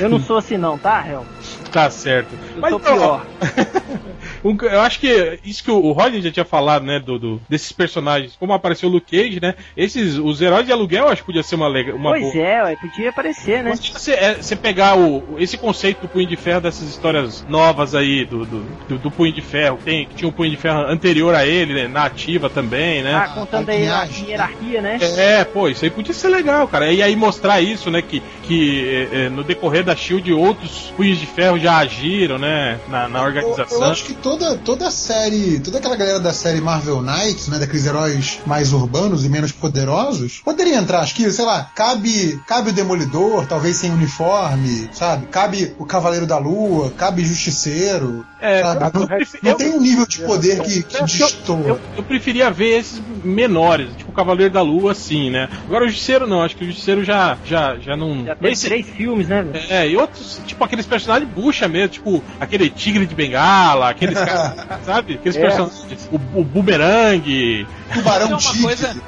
Eu 0.00 0.08
não 0.08 0.20
sou 0.20 0.36
assim 0.36 0.56
não, 0.56 0.78
tá, 0.78 1.06
Hel? 1.06 1.24
Tá 1.72 1.90
certo. 1.90 2.34
Eu 2.54 2.60
Mas 2.60 2.70
sou 2.70 2.80
então, 2.80 2.96
pior. 2.96 3.26
Eu 4.44 4.80
acho 4.82 5.00
que 5.00 5.38
isso 5.44 5.64
que 5.64 5.70
o 5.70 5.92
Roger 5.92 6.20
já 6.20 6.30
tinha 6.30 6.44
falado, 6.44 6.84
né, 6.84 7.00
do, 7.00 7.18
do- 7.18 7.40
desses 7.48 7.72
personagens, 7.72 8.36
como 8.38 8.52
apareceu 8.52 8.88
o 8.88 8.92
Luke 8.92 9.16
Cage, 9.16 9.40
né, 9.40 9.54
esses, 9.76 10.16
os 10.18 10.40
heróis 10.42 10.66
de 10.66 10.72
aluguel, 10.72 11.08
acho 11.08 11.22
que 11.22 11.26
podia 11.26 11.42
ser 11.42 11.54
uma, 11.54 11.66
lega- 11.68 11.94
uma 11.94 12.10
Pois 12.10 12.32
boa. 12.32 12.44
é, 12.44 12.62
ué, 12.64 12.76
podia 12.76 13.08
aparecer, 13.10 13.62
né? 13.64 13.72
É, 14.18 14.34
você 14.34 14.54
pegar 14.54 14.96
o, 14.98 15.36
esse 15.38 15.56
conceito 15.56 16.02
do 16.02 16.08
Punho 16.08 16.26
de 16.28 16.36
Ferro, 16.36 16.60
dessas 16.60 16.88
histórias 16.88 17.44
novas 17.48 17.94
aí, 17.94 18.24
do, 18.24 18.44
do, 18.44 18.62
do- 18.88 18.98
do 18.98 19.10
Punho 19.10 19.32
de 19.32 19.40
Ferro, 19.40 19.78
tem, 19.82 20.06
que 20.06 20.14
tinha 20.14 20.28
um 20.28 20.32
Punho 20.32 20.50
de 20.50 20.56
Ferro 20.56 20.80
anterior 20.80 21.34
a 21.34 21.46
ele, 21.46 21.72
né, 21.74 21.88
na 21.88 22.04
ativa 22.04 22.50
também, 22.50 23.02
né? 23.02 23.14
Ah, 23.14 23.28
contando 23.28 23.70
aí 23.70 23.88
a 23.88 24.04
hierarquia, 24.04 24.82
né? 24.82 24.98
É, 25.16 25.44
pô, 25.44 25.68
isso 25.68 25.84
aí 25.84 25.90
podia 25.90 26.12
ser 26.12 26.28
legal, 26.28 26.68
cara. 26.68 26.92
E 26.92 27.02
aí 27.02 27.16
mostrar 27.16 27.60
isso, 27.60 27.90
né? 27.90 28.02
Que, 28.02 28.22
que 28.42 29.08
é, 29.12 29.24
é, 29.24 29.28
no 29.28 29.42
decorrer 29.42 29.82
da 29.84 29.96
Shield 29.96 30.32
outros 30.32 30.92
punhos 30.96 31.18
de 31.18 31.26
ferro 31.26 31.58
já 31.58 31.78
agiram, 31.78 32.38
né? 32.38 32.78
Na, 32.88 33.08
na 33.08 33.20
Eu, 33.20 33.24
organização. 33.24 33.78
eu 33.82 33.90
acho 33.90 34.04
que 34.04 34.14
toda, 34.36 34.56
toda 34.58 34.88
a 34.88 34.90
série, 34.90 35.60
toda 35.60 35.78
aquela 35.78 35.96
galera 35.96 36.18
da 36.20 36.32
série 36.32 36.60
Marvel 36.60 37.00
Knights, 37.02 37.48
né, 37.48 37.58
daqueles 37.58 37.86
heróis 37.86 38.38
mais 38.46 38.72
urbanos 38.72 39.24
e 39.24 39.28
menos 39.28 39.52
poderosos, 39.52 40.40
poderia 40.44 40.76
entrar. 40.76 41.00
Acho 41.00 41.14
que, 41.14 41.30
sei 41.30 41.44
lá, 41.44 41.70
cabe, 41.74 42.40
cabe 42.46 42.70
o 42.70 42.72
Demolidor, 42.72 43.46
talvez 43.46 43.76
sem 43.76 43.90
uniforme, 43.90 44.88
sabe? 44.92 45.26
Cabe 45.26 45.74
o 45.78 45.84
Cavaleiro 45.86 46.26
da 46.26 46.38
Lua, 46.38 46.90
cabe 46.90 47.24
Justiceiro. 47.24 48.24
É, 48.40 48.62
sabe? 48.62 48.84
eu 48.94 49.00
Não, 49.00 49.06
prefiro- 49.06 49.38
não 49.42 49.50
eu- 49.52 49.56
tem 49.56 49.70
um 49.70 49.80
nível 49.80 50.06
de 50.06 50.18
poder 50.20 50.60
que, 50.62 50.82
que 50.82 50.96
Eu, 50.96 51.06
destoa. 51.06 51.60
eu, 51.66 51.80
eu 51.96 52.02
preferia 52.02 52.50
ver 52.50 52.80
esses 52.80 53.00
menores, 53.22 53.88
tipo 53.96 54.03
Cavaleiro 54.14 54.52
da 54.52 54.62
Lua, 54.62 54.94
sim, 54.94 55.30
né? 55.30 55.48
Agora 55.66 55.84
o 55.84 55.88
Justiceiro 55.88 56.26
não, 56.26 56.42
acho 56.42 56.56
que 56.56 56.64
o 56.64 56.66
Justiceiro 56.66 57.04
já, 57.04 57.36
já, 57.44 57.76
já 57.76 57.96
não. 57.96 58.24
Já 58.24 58.34
tem 58.36 58.52
Esse- 58.52 58.66
três 58.66 58.88
filmes, 58.88 59.28
né? 59.28 59.44
É, 59.68 59.88
e 59.88 59.96
outros, 59.96 60.40
tipo 60.46 60.62
aqueles 60.64 60.86
personagens 60.86 61.30
bucha 61.30 61.68
mesmo, 61.68 61.88
tipo 61.88 62.24
aquele 62.40 62.68
Tigre 62.70 63.06
de 63.06 63.14
Bengala, 63.14 63.88
aqueles 63.90 64.18
caras, 64.18 64.84
sabe? 64.84 65.14
Aqueles 65.14 65.36
É. 65.36 65.40
personagens, 65.40 66.08
o, 66.12 66.40
o 66.40 66.44
Boomerang. 66.44 67.66
Tubarão 67.92 68.36
Isso 68.38 68.48
é 68.48 68.52
uma 68.52 68.52
tigre. 68.52 68.62
coisa. 68.64 69.02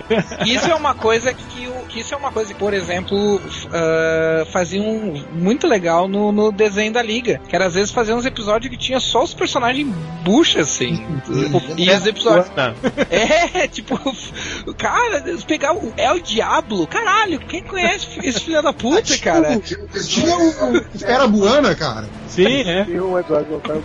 Isso 0.47 0.71
é 0.71 0.75
uma 0.75 0.95
coisa 0.95 1.35
que, 1.35 1.69
isso 1.99 2.15
é 2.15 2.17
uma 2.17 2.31
coisa 2.31 2.53
que, 2.53 2.59
por 2.59 2.75
exemplo, 2.75 3.41
faziam 4.53 5.15
muito 5.33 5.67
legal 5.67 6.07
no, 6.09 6.33
no 6.33 6.53
desenho 6.53 6.93
da 6.93 7.03
Liga. 7.03 7.41
Que 7.49 7.55
era 7.57 7.67
às 7.67 7.75
vezes 7.75 7.91
fazer 7.91 8.15
uns 8.15 8.27
episódios 8.27 8.71
que 8.71 8.77
tinha 8.79 9.01
só 9.01 9.23
os 9.25 9.35
personagens 9.35 9.89
bucha, 10.23 10.61
assim. 10.61 11.05
e 11.77 11.91
os 11.91 12.07
episódios. 12.07 12.47
É, 13.11 13.67
tipo, 13.69 13.99
cara, 14.77 14.96
eles 15.27 15.45
pegavam 15.45 15.83
o 15.83 15.93
El 15.97 16.21
Diablo, 16.21 16.87
caralho, 16.87 17.39
quem 17.41 17.63
conhece 17.63 18.07
esse 18.23 18.41
filho 18.41 18.63
da 18.63 18.73
puta, 18.73 19.17
cara? 19.19 19.59
Tinha 19.61 20.37
o, 20.37 20.77
o 20.79 20.87
Era 21.05 21.27
Buana, 21.27 21.75
cara. 21.75 22.07
Sim, 22.29 22.63
é. 22.69 22.85
Tinha 22.85 23.03
um 23.03 23.19
episódio 23.19 23.61
caso. 23.61 23.83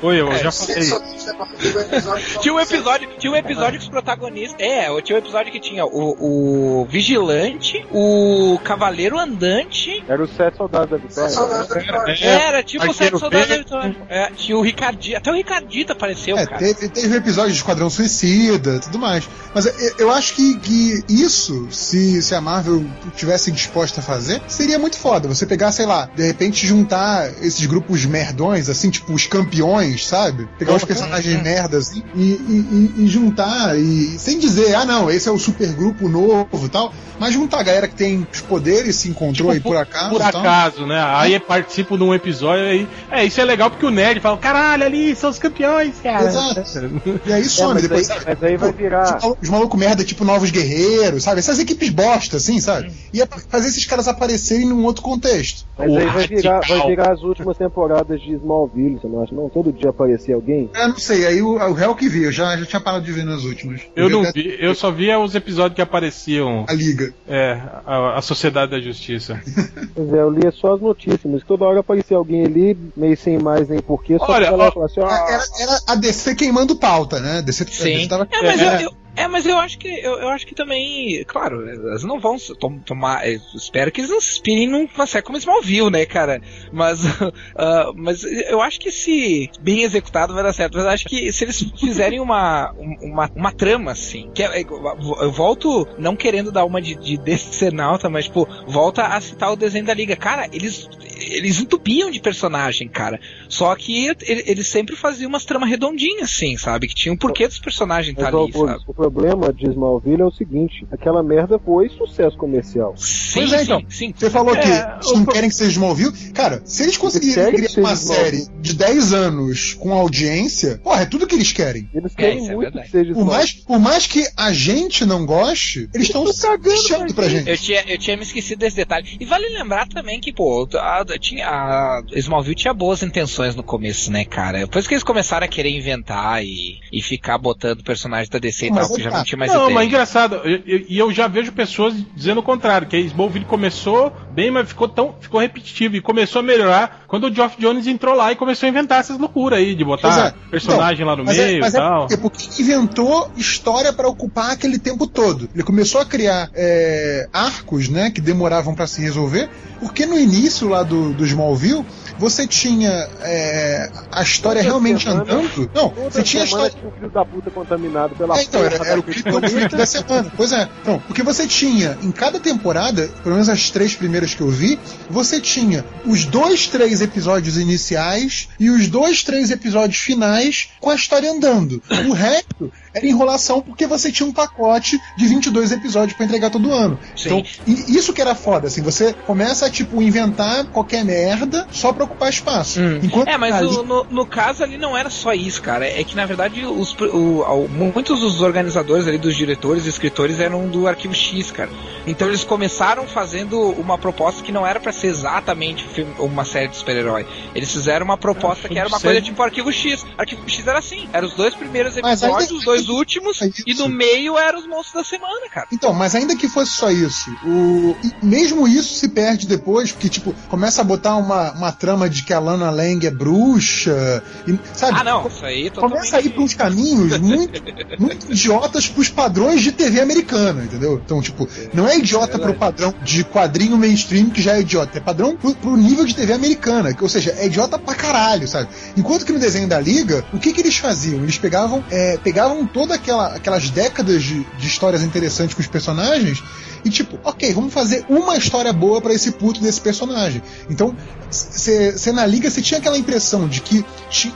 Foi, 0.00 0.20
eu 0.20 0.32
É, 0.32 0.38
já 0.38 0.50
Só- 0.50 0.66
falei. 0.66 0.90
o 0.90 2.40
Tinha 2.40 2.54
um 2.54 2.58
episódio, 2.60 3.08
tinha 3.18 3.32
um 3.32 3.36
episódio 3.36 3.78
que 3.78 3.84
os 3.84 3.88
protagonistas. 3.90 4.56
É, 4.60 5.00
tinha 5.02 5.16
um 5.16 5.18
episódio 5.20 5.52
que 5.52 5.60
tinha 5.60 5.84
o, 5.86 6.80
o 6.80 6.84
Vigilante, 6.86 7.86
o 7.92 8.58
Cavaleiro 8.64 9.18
Andante. 9.18 10.02
Era 10.08 10.22
os 10.22 10.30
sete 10.34 10.56
soldados 10.56 10.90
da 10.90 10.96
vitória. 10.96 12.14
É, 12.20 12.26
Era 12.48 12.62
tipo 12.62 12.90
o 12.90 12.94
Sete 12.94 13.18
Soldados 13.18 13.48
da 13.48 13.54
Verde. 13.54 13.64
Vitória. 13.64 13.96
É, 14.08 14.30
tinha 14.32 14.56
o 14.58 14.62
Ricardito. 14.62 15.16
Até 15.16 15.30
o 15.30 15.34
Ricardito 15.34 15.92
apareceu, 15.92 16.36
É, 16.36 16.46
cara. 16.46 16.58
teve, 16.58 16.88
teve 16.88 17.16
episódio 17.16 17.52
de 17.52 17.58
Esquadrão 17.58 17.88
Suicida 17.90 18.80
tudo 18.80 18.98
mais. 18.98 19.28
Mas 19.54 19.66
eu, 19.98 20.10
acho 20.10 20.34
que, 20.34 20.58
que 20.58 21.04
isso, 21.08 21.68
se, 21.70 22.20
se 22.22 22.34
a 22.34 22.40
Marvel 22.40 22.84
tivesse 23.16 23.50
disposta 23.50 24.00
a 24.00 24.02
fazer, 24.02 24.40
seria 24.48 24.78
muito 24.78 24.96
foda. 24.96 25.28
Você 25.28 25.46
pegar, 25.46 25.72
sei 25.72 25.86
lá, 25.86 26.08
de 26.14 26.22
repente 26.26 26.66
juntar 26.66 27.30
esses 27.42 27.64
grupos 27.66 28.04
merdões, 28.04 28.68
assim, 28.68 28.90
tipo 28.90 29.12
os 29.12 29.26
campeões, 29.26 30.06
sabe? 30.06 30.48
Pegar 30.58 30.74
os 30.74 30.84
personagens 30.84 31.42
merdas 31.42 31.88
assim, 31.90 32.02
e, 32.14 32.20
e- 32.22 32.92
e- 32.98 33.04
e 33.04 33.06
juntar, 33.08 33.78
e 33.78 34.18
sem 34.18 34.38
dizer, 34.38 34.74
ah 34.74 34.84
não, 34.84 35.10
esse 35.10 35.28
é 35.28 35.32
o 35.32 35.38
super 35.38 35.72
grupo 35.72 36.08
novo 36.08 36.48
e 36.64 36.68
tal, 36.68 36.92
mas 37.18 37.34
juntar 37.34 37.60
a 37.60 37.62
galera 37.62 37.88
que 37.88 37.94
tem 37.94 38.26
os 38.32 38.40
poderes, 38.40 38.96
se 38.96 39.08
encontrou 39.08 39.50
aí 39.50 39.60
por 39.60 39.76
acaso. 39.76 40.10
Por 40.10 40.20
tal. 40.20 40.40
acaso, 40.40 40.86
né? 40.86 41.02
Aí 41.06 41.38
participo 41.38 41.96
de 41.98 42.04
um 42.04 42.14
episódio 42.14 42.64
aí. 42.64 42.88
É, 43.10 43.24
isso 43.24 43.40
é 43.40 43.44
legal 43.44 43.70
porque 43.70 43.84
o 43.84 43.90
nerd 43.90 44.20
fala: 44.20 44.38
caralho, 44.38 44.84
ali 44.84 45.14
são 45.14 45.28
os 45.30 45.38
campeões, 45.38 45.94
cara. 46.02 46.26
Exato. 46.28 46.60
E 47.26 47.32
aí 47.32 47.42
É, 47.42 47.44
some, 47.44 47.74
mas, 47.74 47.82
depois. 47.82 48.10
aí, 48.10 48.16
sabe? 48.18 48.24
mas 48.40 48.42
aí 48.42 48.56
vai 48.56 48.72
virar. 48.72 49.18
Os 49.40 49.48
malu- 49.48 49.69
Malucos 49.70 49.80
merda, 49.80 50.04
tipo 50.04 50.24
Novos 50.24 50.50
Guerreiros, 50.50 51.22
sabe? 51.22 51.38
Essas 51.38 51.58
equipes 51.58 51.90
bosta, 51.90 52.36
assim, 52.38 52.60
sabe? 52.60 52.90
Ia 53.12 53.26
fazer 53.48 53.68
esses 53.68 53.84
caras 53.84 54.08
aparecerem 54.08 54.66
num 54.66 54.84
outro 54.84 55.02
contexto. 55.02 55.64
Mas 55.78 55.94
aí 55.96 56.06
vai 56.06 56.26
virar, 56.26 56.60
vai 56.60 56.86
virar 56.86 57.12
as 57.12 57.22
últimas 57.22 57.56
temporadas 57.56 58.20
de 58.20 58.32
Smallville, 58.34 58.98
você 59.00 59.06
não 59.06 59.22
acha? 59.22 59.34
Não, 59.34 59.48
todo 59.48 59.72
dia 59.72 59.90
aparecia 59.90 60.34
alguém. 60.34 60.70
Eu 60.74 60.88
não 60.88 60.98
sei, 60.98 61.26
aí 61.26 61.40
o, 61.42 61.54
o 61.54 61.72
réu 61.72 61.94
que 61.94 62.08
vi, 62.08 62.24
eu 62.24 62.32
já, 62.32 62.56
já 62.56 62.66
tinha 62.66 62.80
parado 62.80 63.04
de 63.04 63.12
ver 63.12 63.24
nas 63.24 63.44
últimas. 63.44 63.80
Eu 63.94 64.08
não 64.10 64.24
já- 64.24 64.32
vi, 64.32 64.56
eu 64.60 64.74
só 64.74 64.90
via 64.90 65.18
os 65.18 65.34
episódios 65.34 65.76
que 65.76 65.82
apareciam. 65.82 66.64
A 66.68 66.72
Liga. 66.72 67.14
É, 67.28 67.60
a, 67.86 68.18
a 68.18 68.22
Sociedade 68.22 68.72
da 68.72 68.80
Justiça. 68.80 69.40
Pois 69.94 70.12
é, 70.12 70.20
eu 70.20 70.30
lia 70.30 70.50
só 70.52 70.74
as 70.74 70.80
notícias, 70.80 71.20
mas 71.24 71.42
toda 71.44 71.64
hora 71.64 71.80
aparecia 71.80 72.16
alguém 72.16 72.44
ali, 72.44 72.76
meio 72.96 73.16
sem 73.16 73.38
mais 73.38 73.68
nem 73.68 73.80
porquê, 73.80 74.16
só 74.18 74.26
Olha, 74.32 74.52
ó, 74.54 74.84
assim, 74.84 75.00
ó. 75.00 75.08
Era, 75.08 75.42
era 75.60 75.78
a 75.88 75.94
DC 75.94 76.34
queimando 76.36 76.76
pauta, 76.76 77.18
né? 77.20 77.42
DC, 77.42 77.64
Sim. 77.64 77.84
DC 77.96 78.08
tava- 78.08 78.28
É, 78.32 78.42
mas 78.42 78.60
É. 78.60 78.76
eu, 78.76 78.80
eu- 78.82 78.92
é, 79.22 79.28
mas 79.28 79.46
eu 79.46 79.58
acho 79.58 79.78
que 79.78 79.88
eu, 79.88 80.18
eu 80.18 80.28
acho 80.28 80.46
que 80.46 80.54
também, 80.54 81.24
claro, 81.24 81.68
elas 81.68 82.02
não 82.04 82.18
vão 82.20 82.36
tom- 82.58 82.78
tomar. 82.80 83.28
eu 83.28 83.38
espero 83.54 83.90
que 83.92 84.00
eles 84.00 84.10
não 84.10 84.20
se 84.20 84.32
inspirem 84.32 84.66
numa 84.68 85.06
série 85.06 85.24
como 85.24 85.38
Smallville, 85.38 85.90
né, 85.90 86.04
cara? 86.06 86.40
Mas, 86.72 87.00
ah, 87.56 87.90
mas 87.94 88.24
eu 88.24 88.60
acho 88.60 88.78
que 88.80 88.90
se 88.90 89.50
bem 89.60 89.82
executado 89.82 90.34
vai 90.34 90.42
dar 90.42 90.52
certo. 90.52 90.74
Mas 90.76 90.84
eu 90.84 90.90
acho 90.90 91.04
que 91.06 91.32
se 91.32 91.44
eles 91.44 91.58
fizerem 91.78 92.20
uma, 92.20 92.72
uma, 93.02 93.30
uma 93.34 93.52
trama 93.52 93.92
assim, 93.92 94.30
que 94.34 94.42
é- 94.42 94.62
eu 94.62 95.30
volto 95.32 95.86
não 95.98 96.16
querendo 96.16 96.50
dar 96.52 96.64
uma 96.64 96.80
de, 96.80 96.94
de 96.94 97.16
decenalta, 97.18 98.08
mas 98.08 98.24
tipo, 98.26 98.46
volta 98.66 99.04
a 99.06 99.20
citar 99.20 99.52
o 99.52 99.56
desenho 99.56 99.84
da 99.84 99.94
liga, 99.94 100.16
cara. 100.16 100.48
Eles 100.52 100.88
eles 101.30 101.60
entupiam 101.60 102.10
de 102.10 102.20
personagem, 102.20 102.88
cara. 102.88 103.18
Só 103.48 103.74
que 103.76 104.06
ele- 104.06 104.44
eles 104.46 104.68
sempre 104.68 104.96
faziam 104.96 105.28
umas 105.28 105.44
tramas 105.44 105.68
redondinhas, 105.68 106.30
assim, 106.30 106.56
sabe? 106.56 106.88
Que 106.88 106.94
tinha 106.94 107.12
um 107.12 107.16
porquê 107.16 107.46
dos 107.48 107.58
personagens 107.58 108.14
Mas, 108.16 108.30
tá 108.30 108.36
ali, 108.36 108.50
o, 108.54 108.66
sabe? 108.66 108.84
o 108.86 108.94
problema 108.94 109.52
de 109.52 109.68
Smallville 109.70 110.22
é 110.22 110.24
o 110.24 110.30
seguinte: 110.30 110.86
aquela 110.90 111.22
merda 111.22 111.58
foi 111.58 111.88
sucesso 111.90 112.36
comercial. 112.36 112.94
Sim, 112.96 113.40
Pois 113.40 113.52
é, 113.52 113.58
sim, 113.58 113.64
então. 113.64 113.82
sim. 113.88 114.14
Você 114.16 114.30
falou 114.30 114.52
que 114.54 114.68
É, 114.68 114.94
eles 114.96 115.12
não 115.12 115.24
querem 115.24 115.48
que 115.48 115.54
seja 115.54 115.70
Smallville. 115.72 116.12
Cara, 116.32 116.62
se 116.64 116.82
eles 116.82 116.96
conseguirem 116.96 117.34
criar 117.52 117.68
que 117.68 117.80
uma 117.80 117.92
Smallville. 117.92 118.38
série 118.42 118.60
de 118.60 118.74
10 118.74 119.12
anos 119.12 119.74
com 119.74 119.92
audiência, 119.92 120.78
porra, 120.82 121.02
é 121.02 121.06
tudo 121.06 121.26
que 121.26 121.34
eles 121.34 121.52
querem. 121.52 121.88
Eles 121.94 122.12
É, 122.12 122.16
querem 122.16 122.38
é 122.38 122.40
muito 122.54 122.60
verdade. 122.60 122.86
que 122.86 122.90
seja 122.90 123.12
Por 123.12 123.20
Smallville. 123.20 123.36
mais, 123.38 123.52
por 123.52 123.78
mais 123.78 124.06
que 124.06 124.24
a 124.36 124.52
gente 124.52 125.04
não 125.04 125.24
goste, 125.24 125.88
eles 125.94 126.06
estão 126.08 126.24
cagando 126.24 126.62
deixando 126.62 127.14
pra 127.14 127.20
pra 127.20 127.28
gente. 127.28 127.48
Eu 127.50 127.56
tinha, 127.58 127.84
eu 127.86 127.98
tinha 127.98 128.16
me 128.16 128.22
esquecido 128.22 128.58
desse 128.58 128.76
detalhe. 128.76 129.16
E 129.20 129.24
vale 129.24 129.48
lembrar 129.50 129.86
também 129.88 130.20
que, 130.20 130.32
pô, 130.32 130.68
a, 130.74 131.04
tinha, 131.20 131.46
a 131.48 132.02
Smallville 132.16 132.54
tinha 132.56 132.74
boas 132.74 133.02
intenções 133.02 133.54
no 133.54 133.62
começo, 133.62 134.10
né, 134.10 134.24
cara? 134.24 134.58
Depois 134.60 134.86
que 134.88 134.94
eles 134.94 135.04
começaram 135.04 135.44
a 135.44 135.48
querer 135.48 135.70
inventar 135.70 136.42
e, 136.44 136.80
e 136.92 137.02
ficar 137.02 137.38
botando 137.38 137.84
personagens 137.84 138.28
da 138.28 138.38
DC 138.38 138.66
e 138.66 138.70
Mas 138.70 138.78
tal, 138.78 138.84
é 138.86 138.88
porque 138.88 139.02
já 139.04 139.10
tá. 139.10 139.16
não 139.18 139.24
tinha 139.24 139.38
mais 139.38 139.52
não, 139.52 139.60
ideia. 139.64 139.74
mas 139.74 139.86
engraçado, 139.86 140.40
e 140.44 140.52
eu, 140.66 140.78
eu- 140.80 141.06
eu 141.10 141.12
já 141.12 141.28
vejo 141.28 141.52
pessoas 141.52 141.94
dizendo 142.16 142.38
o 142.40 142.42
contrário, 142.42 142.88
que 142.88 142.96
a 142.96 143.00
Smallville 143.00 143.44
começou 143.44 144.12
bem, 144.32 144.50
mas 144.50 144.68
ficou 144.68 144.88
tão 144.88 145.14
ficou 145.20 145.40
repetitivo 145.40 145.96
e 145.96 146.00
começou 146.00 146.40
a 146.40 146.42
melhorar 146.42 147.04
quando 147.06 147.24
o 147.28 147.34
Geoff 147.34 147.56
Jones 147.60 147.86
entrou 147.86 148.14
lá 148.14 148.32
e 148.32 148.36
começou 148.36 148.66
a 148.66 148.70
inventar 148.70 149.00
essas 149.00 149.18
loucuras 149.18 149.58
aí, 149.58 149.74
de 149.74 149.84
botar 149.84 150.28
é. 150.28 150.50
personagem 150.50 151.04
lá 151.04 151.14
no 151.16 151.24
Mas 151.24 151.38
é- 151.38 151.46
meio 151.46 151.60
mas 151.60 151.74
e 151.74 151.76
é 151.76 151.80
tal. 151.80 152.06
porque- 152.06 152.16
porque 152.16 152.62
inventou 152.62 153.30
história 153.36 153.92
pra 153.92 154.08
ocupar 154.08 154.52
aquele 154.52 154.78
tempo 154.78 155.06
todo. 155.06 155.48
Ele 155.54 155.62
começou 155.62 156.00
a 156.00 156.06
criar 156.06 156.48
é, 156.54 157.28
arcos, 157.32 157.88
né, 157.88 158.10
que 158.10 158.20
demoravam 158.20 158.74
pra 158.74 158.86
se 158.86 159.00
resolver, 159.02 159.48
porque 159.80 160.06
no 160.06 160.16
início 160.18 160.68
lá 160.68 160.82
do, 160.82 161.09
do 161.12 161.24
Smallville 161.24 161.84
você 162.18 162.46
tinha 162.46 163.08
é, 163.22 163.90
a 164.12 164.22
história 164.22 164.60
Toda 164.60 164.70
realmente 164.70 165.04
semana- 165.04 165.22
andando. 165.22 165.70
Não, 165.74 165.88
você 165.88 166.22
tinha 166.22 166.42
a 166.42 166.44
história 166.44 166.70
tinha 166.70 166.86
um 166.86 166.92
filho 166.92 167.10
da 167.10 167.24
puta 167.24 167.50
contaminado 167.50 168.14
pela 168.14 168.38
é, 168.38 168.42
então, 168.42 168.62
era, 168.62 168.76
era 168.86 169.00
o 169.00 169.02
clipe 169.02 169.22
planeta. 169.22 169.76
da 169.76 169.86
semana. 169.86 170.30
Pois 170.36 170.52
é. 170.52 170.68
Então, 170.82 171.02
porque 171.06 171.22
você 171.22 171.46
tinha, 171.46 171.96
em 172.02 172.10
cada 172.12 172.38
temporada, 172.38 173.08
pelo 173.22 173.34
menos 173.36 173.48
as 173.48 173.70
três 173.70 173.94
primeiras 173.94 174.34
que 174.34 174.42
eu 174.42 174.50
vi, 174.50 174.78
você 175.08 175.40
tinha 175.40 175.84
os 176.04 176.24
dois, 176.26 176.66
três 176.66 177.00
episódios 177.00 177.56
iniciais 177.56 178.48
e 178.58 178.68
os 178.68 178.88
dois, 178.88 179.22
três 179.24 179.50
episódios 179.50 179.98
finais 180.00 180.68
com 180.78 180.90
a 180.90 180.94
história 180.94 181.30
andando. 181.30 181.82
O 182.06 182.12
resto 182.12 182.70
era 182.94 183.06
enrolação 183.06 183.60
porque 183.60 183.86
você 183.86 184.10
tinha 184.10 184.28
um 184.28 184.32
pacote 184.32 184.98
de 185.16 185.26
22 185.26 185.72
episódios 185.72 186.16
pra 186.16 186.26
entregar 186.26 186.50
todo 186.50 186.72
ano. 186.72 186.98
Sim. 187.16 187.38
Então, 187.38 187.44
e 187.66 187.96
isso 187.96 188.12
que 188.12 188.20
era 188.20 188.34
foda, 188.34 188.66
assim, 188.68 188.82
você 188.82 189.12
começa 189.12 189.66
a, 189.66 189.70
tipo, 189.70 190.00
inventar 190.02 190.64
qualquer 190.66 191.04
merda 191.04 191.66
só 191.70 191.92
pra 191.92 192.04
ocupar 192.04 192.30
espaço. 192.30 192.80
Hum. 192.80 193.00
Enquanto 193.02 193.28
É, 193.28 193.36
mas 193.36 193.54
ali- 193.54 193.66
o- 193.66 193.82
no, 193.82 194.04
no 194.04 194.26
caso 194.26 194.62
ali 194.62 194.76
não 194.76 194.96
era 194.96 195.10
só 195.10 195.32
isso, 195.32 195.62
cara. 195.62 195.86
É 195.86 196.02
que 196.04 196.14
na 196.16 196.26
verdade 196.26 196.64
os, 196.64 196.94
o- 197.00 197.42
o- 197.42 197.68
muitos 197.68 198.20
dos 198.20 198.40
organizadores 198.40 199.06
ali, 199.06 199.18
dos 199.18 199.36
diretores 199.36 199.86
e 199.86 199.88
escritores 199.88 200.40
eram 200.40 200.68
do 200.68 200.86
Arquivo 200.86 201.14
X, 201.14 201.50
cara. 201.50 201.70
Então 202.06 202.28
eles 202.28 202.44
começaram 202.44 203.06
fazendo 203.06 203.58
uma 203.72 203.96
proposta 203.98 204.42
que 204.42 204.50
não 204.52 204.66
era 204.66 204.80
pra 204.80 204.92
ser 204.92 205.08
exatamente 205.08 205.84
filme- 205.88 206.14
uma 206.18 206.44
série 206.44 206.68
de 206.68 206.76
super-herói. 206.76 207.26
Eles 207.54 207.70
fizeram 207.72 208.04
uma 208.04 208.16
proposta 208.16 208.68
que 208.68 208.78
era 208.78 208.88
uma 208.88 208.98
coisa 209.00 209.20
tipo 209.20 209.42
Arquivo 209.42 209.72
X. 209.72 210.04
Arquivo 210.16 210.42
X 210.48 210.66
era 210.66 210.78
assim. 210.78 211.08
Eram 211.12 211.28
os 211.28 211.34
dois 211.34 211.54
primeiros 211.54 211.96
episódios, 211.96 212.50
os 212.50 212.64
dois 212.64 212.79
últimos, 212.88 213.40
É 213.42 213.50
e 213.66 213.74
no 213.74 213.88
meio 213.88 214.38
eram 214.38 214.58
os 214.58 214.66
monstros 214.66 214.94
da 214.94 215.04
semana, 215.04 215.48
cara. 215.52 215.66
Então, 215.72 215.92
mas 215.92 216.14
ainda 216.14 216.36
que 216.36 216.48
fosse 216.48 216.72
só 216.72 216.90
isso, 216.90 217.30
o... 217.44 217.96
mesmo 218.22 218.66
isso 218.66 218.94
se 218.94 219.08
perde 219.08 219.46
depois, 219.46 219.92
porque, 219.92 220.08
tipo, 220.08 220.34
começa 220.48 220.80
a 220.80 220.84
botar 220.84 221.16
uma, 221.16 221.52
uma 221.52 221.72
trama 221.72 222.08
de 222.08 222.22
que 222.22 222.32
a 222.32 222.38
Lana 222.38 222.70
Lang 222.70 223.06
é 223.06 223.10
bruxa, 223.10 224.22
e, 224.46 224.58
sabe? 224.74 224.98
Ah, 224.98 225.04
não, 225.04 225.26
isso 225.26 225.44
aí 225.44 225.70
totalmente. 225.70 225.98
Começa 225.98 226.16
a 226.16 226.20
ir 226.20 226.30
pra 226.30 226.42
uns 226.42 226.54
caminhos 226.54 227.18
muito, 227.18 227.62
muito 227.98 228.32
idiotas 228.32 228.88
pros 228.88 229.08
padrões 229.08 229.60
de 229.62 229.72
TV 229.72 230.00
americana, 230.00 230.64
entendeu? 230.64 231.00
Então, 231.04 231.20
tipo, 231.20 231.48
não 231.72 231.88
é 231.88 231.98
idiota 231.98 232.38
pro 232.38 232.54
padrão 232.54 232.94
de 233.02 233.24
quadrinho 233.24 233.76
mainstream 233.76 234.30
que 234.30 234.42
já 234.42 234.56
é 234.56 234.60
idiota, 234.60 234.98
é 234.98 235.00
padrão 235.00 235.36
pro, 235.36 235.54
pro 235.54 235.76
nível 235.76 236.04
de 236.04 236.14
TV 236.14 236.32
americana, 236.32 236.94
que, 236.94 237.02
ou 237.02 237.08
seja, 237.08 237.34
é 237.38 237.46
idiota 237.46 237.78
pra 237.78 237.94
caralho, 237.94 238.46
sabe? 238.46 238.68
Enquanto 238.96 239.24
que 239.24 239.32
no 239.32 239.38
desenho 239.38 239.68
da 239.68 239.80
Liga, 239.80 240.24
o 240.32 240.38
que 240.38 240.52
que 240.52 240.60
eles 240.60 240.76
faziam? 240.76 241.22
Eles 241.22 241.38
pegavam, 241.38 241.84
é, 241.90 242.18
pegavam 242.18 242.66
toda 242.72 242.94
aquela, 242.94 243.34
aquelas 243.34 243.70
décadas 243.70 244.22
de, 244.22 244.44
de 244.44 244.66
histórias 244.66 245.02
interessantes 245.02 245.54
com 245.54 245.60
os 245.60 245.66
personagens 245.66 246.42
E 246.84 246.90
tipo, 246.90 247.18
ok, 247.24 247.52
vamos 247.52 247.72
fazer 247.72 248.04
uma 248.08 248.36
história 248.36 248.72
boa 248.72 249.00
para 249.00 249.12
esse 249.12 249.32
puto 249.32 249.60
desse 249.60 249.80
personagem. 249.80 250.42
Então, 250.68 250.94
você 251.30 252.12
na 252.12 252.26
liga 252.26 252.50
você 252.50 252.60
tinha 252.60 252.78
aquela 252.78 252.98
impressão 252.98 253.46
de 253.46 253.60
que 253.60 253.84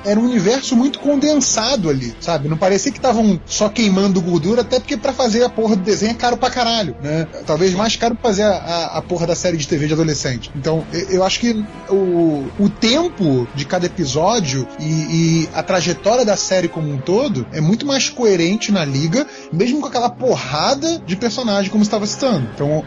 era 0.05 0.19
um 0.19 0.25
universo 0.25 0.77
muito 0.77 0.99
condensado 1.01 1.91
ali, 1.91 2.15
sabe? 2.21 2.49
Não 2.49 2.57
parecia 2.57 2.93
que 2.93 2.99
estavam 2.99 3.41
só 3.47 3.69
queimando 3.69 4.21
gordura, 4.21 4.61
até 4.61 4.79
porque 4.79 4.97
para 4.97 5.13
fazer 5.13 5.43
a 5.43 5.49
porra 5.49 5.77
do 5.77 5.83
desenho 5.83 6.13
é 6.13 6.15
caro 6.15 6.37
pra 6.37 6.51
caralho, 6.51 6.97
né? 7.03 7.27
Talvez 7.47 7.75
mais 7.75 7.97
caro 7.97 8.15
pra 8.15 8.31
fazer 8.31 8.43
a, 8.43 8.53
a, 8.53 8.99
a 8.99 9.03
porra 9.03 9.27
da 9.27 9.35
série 9.35 9.57
de 9.57 9.67
TV 9.67 9.87
de 9.87 9.95
adolescente. 9.95 10.51
Então, 10.55 10.85
eu, 10.93 11.09
eu 11.11 11.25
acho 11.25 11.41
que 11.41 11.65
o, 11.89 12.47
o 12.59 12.69
tempo 12.69 13.49
de 13.55 13.65
cada 13.65 13.87
episódio 13.87 14.67
e, 14.79 14.85
e 14.85 15.49
a 15.53 15.63
trajetória 15.63 16.25
da 16.25 16.37
série 16.37 16.69
como 16.69 16.91
um 16.93 16.99
todo 16.99 17.47
é 17.53 17.61
muito 17.61 17.87
mais 17.87 18.09
coerente 18.09 18.71
na 18.71 18.85
liga, 18.85 19.27
mesmo 19.53 19.81
com 19.81 19.87
aquela 19.87 20.11
porrada 20.11 20.99
de 21.05 21.17
personagem 21.17 21.71
como 21.71 21.83
estava 21.83 22.07
citando. 22.07 22.34
Então, 22.55 22.85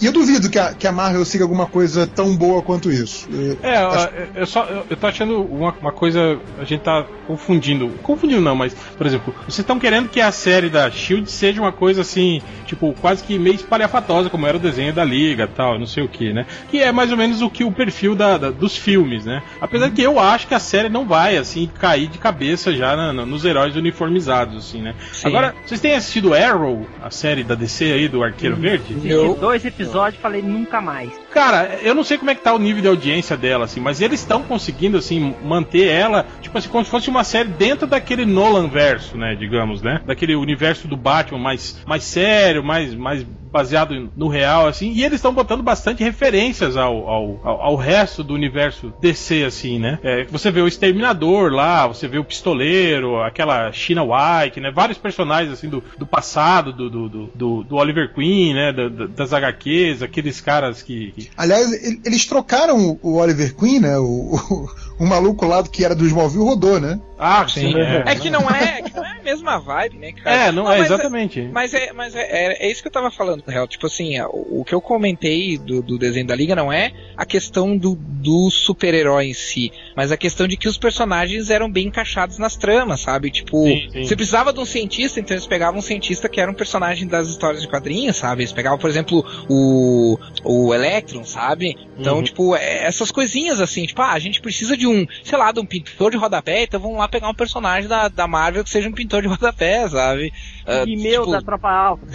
e 0.00 0.06
eu 0.06 0.12
duvido 0.12 0.48
que 0.48 0.58
a, 0.58 0.72
que 0.72 0.86
a 0.86 0.92
Marvel 0.92 1.24
siga 1.24 1.44
alguma 1.44 1.66
coisa 1.66 2.06
tão 2.06 2.36
boa 2.36 2.62
quanto 2.62 2.90
isso. 2.90 3.28
É, 3.62 3.76
acho... 3.76 4.08
eu, 4.34 4.46
só 4.46 4.64
eu, 4.64 4.86
eu 4.88 4.96
tô 4.96 5.06
achando 5.06 5.42
uma, 5.42 5.72
uma 5.72 5.92
coisa. 5.92 6.38
A 6.58 6.64
gente 6.64 6.82
tá 6.82 7.04
confundindo. 7.26 7.88
Confundindo 8.02 8.40
não, 8.40 8.54
mas, 8.54 8.74
por 8.74 9.06
exemplo, 9.06 9.34
vocês 9.40 9.58
estão 9.58 9.78
querendo 9.78 10.08
que 10.08 10.20
a 10.20 10.30
série 10.30 10.68
da 10.68 10.90
Shield 10.90 11.30
seja 11.30 11.60
uma 11.60 11.72
coisa 11.72 12.02
assim, 12.02 12.40
tipo, 12.66 12.94
quase 13.00 13.24
que 13.24 13.38
meio 13.38 13.56
espalhafatosa, 13.56 14.30
como 14.30 14.46
era 14.46 14.56
o 14.56 14.60
desenho 14.60 14.92
da 14.92 15.04
Liga 15.04 15.48
tal, 15.48 15.78
não 15.78 15.86
sei 15.86 16.04
o 16.04 16.08
que, 16.08 16.32
né? 16.32 16.46
Que 16.70 16.78
é 16.78 16.92
mais 16.92 17.10
ou 17.10 17.16
menos 17.16 17.42
o 17.42 17.50
que 17.50 17.64
o 17.64 17.72
perfil 17.72 18.14
da, 18.14 18.38
da 18.38 18.50
dos 18.50 18.76
filmes, 18.76 19.24
né? 19.24 19.42
Apesar 19.60 19.86
uhum. 19.86 19.94
que 19.94 20.02
eu 20.02 20.18
acho 20.18 20.46
que 20.46 20.54
a 20.54 20.60
série 20.60 20.88
não 20.88 21.06
vai, 21.06 21.36
assim, 21.36 21.68
cair 21.78 22.06
de 22.06 22.18
cabeça 22.18 22.72
já 22.72 22.96
na, 22.96 23.12
na, 23.12 23.26
nos 23.26 23.44
heróis 23.44 23.74
uniformizados, 23.74 24.56
assim, 24.56 24.80
né? 24.80 24.94
Sim. 25.12 25.26
Agora, 25.26 25.54
vocês 25.66 25.80
têm 25.80 25.94
assistido 25.94 26.34
Arrow, 26.34 26.86
a 27.02 27.10
série 27.10 27.42
da 27.42 27.54
DC 27.54 27.84
aí, 27.84 28.08
do 28.08 28.22
Arqueiro 28.22 28.54
uhum. 28.54 28.62
Verde? 28.62 28.81
Eu... 29.04 29.34
Dois 29.34 29.64
episódios 29.64 30.20
falei 30.20 30.42
nunca 30.42 30.80
mais. 30.80 31.12
Cara, 31.32 31.78
eu 31.82 31.94
não 31.94 32.04
sei 32.04 32.18
como 32.18 32.30
é 32.30 32.34
que 32.34 32.42
tá 32.42 32.52
o 32.52 32.58
nível 32.58 32.82
de 32.82 32.88
audiência 32.88 33.36
dela, 33.36 33.64
assim, 33.64 33.80
mas 33.80 34.00
eles 34.00 34.20
estão 34.20 34.42
conseguindo, 34.42 34.98
assim, 34.98 35.34
manter 35.42 35.88
ela, 35.88 36.26
tipo 36.40 36.56
assim, 36.56 36.68
como 36.68 36.84
se 36.84 36.90
fosse 36.90 37.08
uma 37.08 37.24
série 37.24 37.48
dentro 37.48 37.86
daquele 37.86 38.26
Nolan 38.26 38.68
verso, 38.68 39.16
né, 39.16 39.34
digamos, 39.34 39.82
né? 39.82 40.02
Daquele 40.06 40.34
universo 40.34 40.86
do 40.86 40.96
Batman 40.96 41.38
mais, 41.38 41.82
mais 41.86 42.04
sério, 42.04 42.62
mais, 42.62 42.94
mais 42.94 43.24
baseado 43.52 44.10
no 44.16 44.28
real, 44.28 44.66
assim, 44.66 44.92
e 44.92 45.04
eles 45.04 45.16
estão 45.16 45.34
botando 45.34 45.62
bastante 45.62 46.02
referências 46.02 46.76
ao, 46.76 47.06
ao, 47.06 47.40
ao, 47.44 47.76
resto 47.76 48.24
do 48.24 48.32
universo 48.32 48.92
DC, 49.00 49.44
assim, 49.44 49.78
né? 49.78 49.98
É, 50.02 50.24
você 50.24 50.50
vê 50.50 50.62
o 50.62 50.66
Exterminador 50.66 51.52
lá, 51.52 51.86
você 51.86 52.08
vê 52.08 52.18
o 52.18 52.24
Pistoleiro, 52.24 53.20
aquela 53.20 53.70
China 53.70 54.02
White, 54.02 54.58
né? 54.58 54.70
Vários 54.70 54.96
personagens, 54.96 55.52
assim, 55.52 55.68
do, 55.68 55.84
do 55.98 56.06
passado, 56.06 56.72
do, 56.72 56.88
do, 56.88 57.08
do, 57.08 57.62
do 57.64 57.76
Oliver 57.76 58.14
Queen, 58.14 58.54
né? 58.54 58.72
Da, 58.72 58.88
das 58.88 59.34
HQs, 59.34 60.02
aqueles 60.02 60.40
caras 60.40 60.80
que, 60.80 61.12
que... 61.12 61.21
Aliás, 61.36 61.72
eles 62.04 62.26
trocaram 62.26 62.98
o 63.02 63.14
Oliver 63.14 63.54
Queen, 63.54 63.80
né? 63.80 63.98
O, 63.98 64.36
o, 64.36 64.68
o 64.98 65.06
maluco 65.06 65.46
lá 65.46 65.62
que 65.62 65.84
era 65.84 65.94
do 65.94 66.06
Smallville 66.06 66.44
rodou, 66.44 66.80
né? 66.80 67.00
Ah, 67.24 67.46
sim. 67.46 67.72
É, 67.78 68.02
é 68.04 68.16
que 68.16 68.28
não 68.28 68.50
é, 68.50 68.78
é, 68.78 68.82
que 68.82 68.96
não 68.96 69.04
é 69.04 69.12
a 69.20 69.22
mesma 69.22 69.58
vibe, 69.60 69.96
né, 69.96 70.10
cara? 70.10 70.48
É, 70.48 70.52
não, 70.52 70.64
não 70.64 70.72
é, 70.72 70.80
exatamente. 70.80 71.40
É, 71.40 71.48
mas 71.52 71.72
é, 71.72 71.92
mas 71.92 72.16
é, 72.16 72.22
é, 72.22 72.66
é, 72.66 72.70
isso 72.70 72.82
que 72.82 72.88
eu 72.88 72.92
tava 72.92 73.12
falando, 73.12 73.44
real. 73.46 73.68
Tipo 73.68 73.86
assim, 73.86 74.20
o, 74.22 74.60
o 74.60 74.64
que 74.64 74.74
eu 74.74 74.80
comentei 74.80 75.56
do, 75.56 75.80
do, 75.80 75.96
desenho 75.96 76.26
da 76.26 76.34
Liga 76.34 76.56
não 76.56 76.72
é 76.72 76.92
a 77.16 77.24
questão 77.24 77.76
do, 77.76 77.94
do 77.94 78.50
super-herói 78.50 79.26
em 79.26 79.34
si, 79.34 79.70
mas 79.96 80.10
a 80.10 80.16
questão 80.16 80.48
de 80.48 80.56
que 80.56 80.66
os 80.66 80.76
personagens 80.76 81.48
eram 81.48 81.70
bem 81.70 81.86
encaixados 81.86 82.38
nas 82.38 82.56
tramas, 82.56 83.02
sabe? 83.02 83.30
Tipo, 83.30 83.62
sim, 83.62 83.88
sim. 83.92 84.04
você 84.04 84.16
precisava 84.16 84.52
de 84.52 84.58
um 84.58 84.64
cientista, 84.64 85.20
então 85.20 85.36
eles 85.36 85.46
pegavam 85.46 85.78
um 85.78 85.82
cientista 85.82 86.28
que 86.28 86.40
era 86.40 86.50
um 86.50 86.54
personagem 86.54 87.06
das 87.06 87.28
histórias 87.28 87.62
de 87.62 87.68
quadrinhos, 87.68 88.16
sabe? 88.16 88.42
Eles 88.42 88.52
pegavam, 88.52 88.78
por 88.78 88.90
exemplo, 88.90 89.24
o, 89.48 90.18
o 90.42 90.74
Electron, 90.74 91.24
sabe? 91.24 91.76
Então, 91.96 92.16
uhum. 92.16 92.22
tipo, 92.24 92.56
é, 92.56 92.84
essas 92.84 93.12
coisinhas 93.12 93.60
assim, 93.60 93.86
tipo, 93.86 94.02
ah, 94.02 94.10
a 94.10 94.18
gente 94.18 94.40
precisa 94.40 94.76
de 94.76 94.81
um, 94.86 95.06
sei 95.24 95.38
lá, 95.38 95.52
de 95.52 95.60
um 95.60 95.66
pintor 95.66 96.10
de 96.10 96.16
rodapé, 96.16 96.64
então 96.64 96.80
vamos 96.80 96.98
lá 96.98 97.08
pegar 97.08 97.28
um 97.28 97.34
personagem 97.34 97.88
da, 97.88 98.08
da 98.08 98.26
Marvel 98.26 98.64
que 98.64 98.70
seja 98.70 98.88
um 98.88 98.92
pintor 98.92 99.22
de 99.22 99.28
rodapé, 99.28 99.88
sabe? 99.88 100.32
Uh, 100.66 100.88
e 100.88 100.96
meu 100.96 101.22
tipo... 101.22 101.32
da 101.32 101.42
tropa 101.42 101.70
alta. 101.70 102.06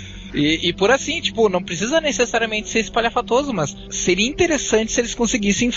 E, 0.34 0.68
e, 0.68 0.72
por 0.72 0.90
assim, 0.90 1.20
tipo, 1.20 1.48
não 1.48 1.62
precisa 1.62 2.00
necessariamente 2.00 2.68
ser 2.68 2.80
espalhafatoso, 2.80 3.52
mas 3.52 3.76
seria 3.90 4.28
interessante 4.28 4.92
se 4.92 5.00
eles 5.00 5.14
conseguissem 5.14 5.68
uh, 5.68 5.72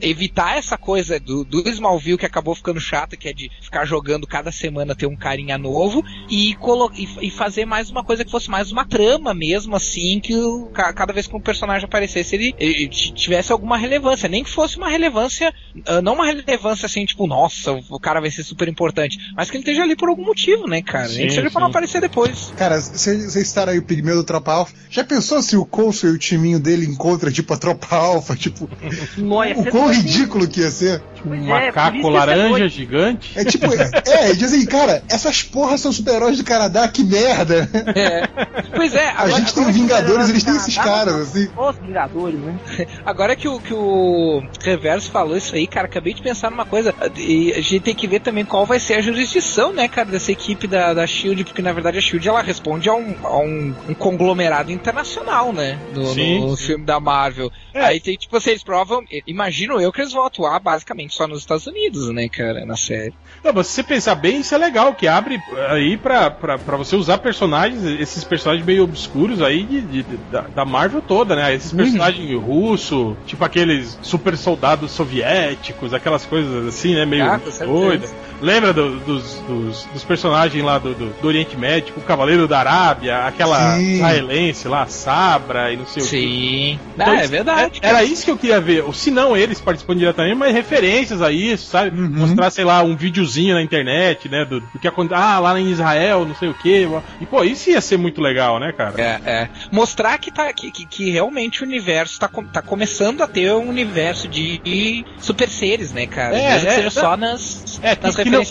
evitar 0.00 0.56
essa 0.56 0.76
coisa 0.76 1.18
do, 1.18 1.44
do 1.44 1.68
Smallville 1.68 2.18
que 2.18 2.26
acabou 2.26 2.54
ficando 2.54 2.80
chato, 2.80 3.16
que 3.16 3.28
é 3.28 3.32
de 3.32 3.50
ficar 3.60 3.84
jogando 3.84 4.26
cada 4.26 4.50
semana 4.50 4.94
ter 4.94 5.06
um 5.06 5.16
carinha 5.16 5.58
novo, 5.58 6.04
e, 6.30 6.52
e, 6.52 7.26
e 7.26 7.30
fazer 7.30 7.64
mais 7.64 7.90
uma 7.90 8.04
coisa 8.04 8.24
que 8.24 8.30
fosse 8.30 8.50
mais 8.50 8.72
uma 8.72 8.84
trama 8.84 9.34
mesmo, 9.34 9.76
assim, 9.76 10.20
que 10.20 10.34
o, 10.34 10.70
cada 10.72 11.12
vez 11.12 11.26
que 11.26 11.36
um 11.36 11.40
personagem 11.40 11.84
aparecesse 11.84 12.34
ele, 12.34 12.54
ele, 12.58 12.88
tivesse 12.88 13.52
alguma 13.52 13.76
relevância. 13.76 14.28
Nem 14.28 14.44
que 14.44 14.50
fosse 14.50 14.76
uma 14.76 14.88
relevância, 14.88 15.52
uh, 15.88 16.02
não 16.02 16.14
uma 16.14 16.26
relevância 16.26 16.86
assim, 16.86 17.04
tipo, 17.04 17.26
nossa, 17.26 17.72
o 17.88 18.00
cara 18.00 18.20
vai 18.20 18.30
ser 18.30 18.42
super 18.42 18.68
importante, 18.68 19.18
mas 19.36 19.50
que 19.50 19.56
ele 19.56 19.62
esteja 19.62 19.82
ali 19.82 19.96
por 19.96 20.08
algum 20.08 20.24
motivo, 20.24 20.66
né, 20.66 20.82
cara? 20.82 21.08
Sim, 21.08 21.18
Nem 21.18 21.26
que 21.26 21.34
seja 21.34 21.48
sim. 21.48 21.52
pra 21.52 21.60
não 21.60 21.68
aparecer 21.68 22.00
depois. 22.00 22.52
Cara, 22.56 22.80
vocês 22.80 23.36
estarem 23.36 23.74
aí 23.74 23.80
pigmeu 23.90 24.14
do 24.14 24.22
Tropa 24.22 24.52
Alpha. 24.52 24.72
Já 24.88 25.02
pensou 25.02 25.42
se 25.42 25.56
o 25.56 25.64
Coulson 25.64 26.06
e 26.06 26.10
o 26.10 26.18
timinho 26.18 26.60
dele 26.60 26.86
encontra, 26.86 27.32
tipo, 27.32 27.52
a 27.52 27.56
Tropa 27.56 27.96
Alpha? 27.96 28.36
Tipo, 28.36 28.68
o 29.18 29.64
quão 29.70 29.92
ridículo 29.92 30.46
que 30.46 30.60
ia 30.60 30.70
ser. 30.70 31.02
Um 31.26 31.34
é, 31.34 31.66
macaco 31.66 32.08
laranja 32.08 32.68
gigante. 32.68 33.38
É 33.38 33.44
tipo, 33.44 33.66
é, 33.66 33.90
é, 34.30 34.32
dizem, 34.32 34.64
cara, 34.64 35.02
essas 35.08 35.42
porras 35.42 35.80
são 35.80 35.92
super-heróis 35.92 36.38
do 36.38 36.44
Canadá, 36.44 36.86
que 36.86 37.02
merda. 37.02 37.68
É. 37.94 38.26
Pois 38.74 38.94
é. 38.94 39.08
Agora, 39.08 39.34
a 39.34 39.38
gente 39.40 39.54
tem 39.54 39.64
Vingadores, 39.72 40.28
eles 40.28 40.44
têm 40.44 40.56
esses 40.56 40.78
caras, 40.78 41.14
assim. 41.14 41.48
Os 41.56 41.76
Vingadores, 41.78 42.38
né? 42.38 42.58
Agora 43.04 43.34
que 43.34 43.48
o, 43.48 43.58
que 43.58 43.74
o 43.74 44.42
Reverso 44.62 45.10
falou 45.10 45.36
isso 45.36 45.54
aí, 45.54 45.66
cara, 45.66 45.86
acabei 45.86 46.14
de 46.14 46.22
pensar 46.22 46.50
numa 46.50 46.64
coisa. 46.64 46.94
E 47.16 47.52
a 47.52 47.60
gente 47.60 47.80
tem 47.80 47.94
que 47.94 48.06
ver 48.06 48.20
também 48.20 48.44
qual 48.44 48.64
vai 48.64 48.78
ser 48.78 48.94
a 48.94 49.00
jurisdição, 49.00 49.72
né, 49.72 49.88
cara, 49.88 50.08
dessa 50.10 50.30
equipe 50.30 50.66
da, 50.66 50.94
da 50.94 51.06
Shield, 51.06 51.44
porque 51.44 51.60
na 51.60 51.72
verdade 51.72 51.98
a 51.98 52.00
Shield 52.00 52.28
ela 52.28 52.42
responde 52.42 52.88
a 52.88 52.94
um, 52.94 53.14
a 53.22 53.38
um, 53.38 53.74
um 53.88 53.94
conglomerado 53.94 54.70
internacional, 54.70 55.52
né? 55.52 55.78
No, 55.94 56.06
sim, 56.12 56.40
no 56.40 56.56
sim. 56.56 56.66
filme 56.66 56.84
da 56.84 57.00
Marvel. 57.00 57.50
É. 57.72 57.84
Aí 57.84 58.00
tem, 58.00 58.16
tipo, 58.16 58.38
vocês 58.38 58.62
provam. 58.62 59.02
Imagino 59.26 59.80
eu 59.80 59.92
que 59.92 60.00
eles 60.00 60.12
vão 60.12 60.24
atuar 60.24 60.58
basicamente 60.60 61.14
só 61.14 61.26
nos 61.26 61.40
Estados 61.40 61.66
Unidos, 61.66 62.08
né, 62.10 62.28
cara, 62.28 62.64
na 62.64 62.76
série. 62.76 63.14
Não, 63.42 63.52
mas 63.52 63.68
se 63.68 63.74
você 63.74 63.82
pensar 63.82 64.14
bem, 64.14 64.40
isso 64.40 64.54
é 64.54 64.58
legal, 64.58 64.94
que 64.94 65.08
abre 65.08 65.40
aí 65.68 65.96
pra, 65.96 66.30
pra, 66.30 66.58
pra 66.58 66.76
você 66.76 66.96
usar 66.96 67.18
personagens, 67.18 67.84
esses 67.84 68.22
personagens 68.24 68.64
meio 68.66 68.84
obscuros 68.84 69.40
aí 69.42 69.62
de, 69.62 69.80
de, 69.80 70.02
de 70.02 70.16
da, 70.30 70.42
da, 70.42 70.64
Marvel 70.64 71.00
toda, 71.00 71.34
né? 71.34 71.54
Esses 71.54 71.72
uhum. 71.72 71.78
personagens 71.78 72.30
uhum. 72.30 72.40
russos, 72.40 73.16
tipo 73.26 73.44
aqueles 73.44 73.98
super 74.02 74.36
soldados 74.36 74.90
soviéticos, 74.90 75.94
aquelas 75.94 76.26
coisas 76.26 76.66
assim, 76.66 76.94
né? 76.94 77.06
Meio 77.06 77.24
ah, 77.24 77.40
doidas. 77.64 78.12
Lembra 78.40 78.72
do, 78.72 78.98
dos, 79.00 79.34
dos, 79.40 79.84
dos, 79.92 80.04
personagens 80.04 80.64
lá 80.64 80.78
do, 80.78 80.94
do, 80.94 81.10
do, 81.20 81.28
Oriente 81.28 81.56
Médio, 81.56 81.88
tipo 81.88 82.00
o 82.00 82.02
Cavaleiro 82.02 82.48
da 82.48 82.58
Arábia, 82.58 83.26
aquela 83.26 83.69
Sim. 83.69 83.69
Israelense 83.78 84.68
lá, 84.68 84.86
Sabra 84.86 85.72
e 85.72 85.76
não 85.76 85.86
sei 85.86 86.02
Sim. 86.02 86.08
o 86.08 86.10
que. 86.10 86.26
Sim. 86.26 86.80
Então, 86.94 87.12
ah, 87.12 87.16
é 87.16 87.26
verdade. 87.26 87.80
É, 87.82 87.88
era 87.88 88.04
isso 88.04 88.24
que 88.24 88.30
eu 88.30 88.38
queria 88.38 88.60
ver. 88.60 88.84
Ou 88.84 88.92
se 88.92 89.10
não 89.10 89.36
eles 89.36 89.60
participando 89.60 89.98
diretamente, 89.98 90.36
mas 90.36 90.54
referências 90.54 91.22
a 91.22 91.30
isso, 91.30 91.66
sabe? 91.70 91.98
Uhum. 91.98 92.08
Mostrar, 92.08 92.50
sei 92.50 92.64
lá, 92.64 92.82
um 92.82 92.96
videozinho 92.96 93.54
na 93.54 93.62
internet, 93.62 94.28
né? 94.28 94.44
Do, 94.44 94.60
do 94.60 94.78
que 94.78 94.88
aconteceu. 94.88 95.22
Ah, 95.22 95.38
lá 95.38 95.58
em 95.58 95.70
Israel, 95.70 96.24
não 96.24 96.34
sei 96.34 96.48
o 96.48 96.54
que. 96.54 96.88
E, 97.20 97.26
pô, 97.26 97.42
isso 97.44 97.70
ia 97.70 97.80
ser 97.80 97.96
muito 97.96 98.20
legal, 98.20 98.58
né, 98.58 98.72
cara? 98.72 99.00
É, 99.00 99.20
é. 99.24 99.48
Mostrar 99.70 100.18
que, 100.18 100.30
tá, 100.30 100.52
que, 100.52 100.70
que, 100.70 100.86
que 100.86 101.10
realmente 101.10 101.62
o 101.62 101.66
universo 101.66 102.18
tá, 102.18 102.28
tá 102.52 102.62
começando 102.62 103.22
a 103.22 103.26
ter 103.26 103.52
um 103.52 103.68
universo 103.68 104.28
de, 104.28 104.58
de 104.58 105.04
super 105.18 105.48
seres, 105.48 105.92
né, 105.92 106.06
cara? 106.06 106.36
É, 106.36 106.52
Mesmo 106.52 106.68
é, 106.68 106.70
que 106.70 106.76
seja 106.76 106.86
é, 106.86 106.90
só 106.90 107.16
nas, 107.16 107.80
é, 107.82 107.98
nas 108.00 108.16
que, 108.16 108.30
não, 108.30 108.42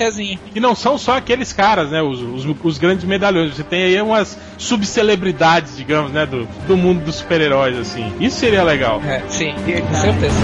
que 0.54 0.60
não 0.60 0.76
são 0.76 0.98
só 0.98 1.18
aqueles 1.18 1.54
caras, 1.54 1.90
né? 1.90 2.02
Os, 2.02 2.22
os, 2.22 2.56
os, 2.64 2.78
grandes 2.78 3.06
medalhões. 3.06 3.56
Você 3.56 3.64
tem 3.64 3.84
aí 3.84 4.02
umas 4.02 4.38
subcelebridades, 4.58 5.09
digamos, 5.76 6.12
né? 6.12 6.26
Do, 6.26 6.46
do 6.68 6.78
mundo 6.78 7.04
dos 7.04 7.16
super-heróis, 7.16 7.78
assim. 7.78 8.14
Isso 8.20 8.38
seria 8.38 8.64
legal. 8.64 9.02
É, 9.06 9.22
sim, 9.28 9.54
com 9.54 9.94
certeza. 9.94 10.40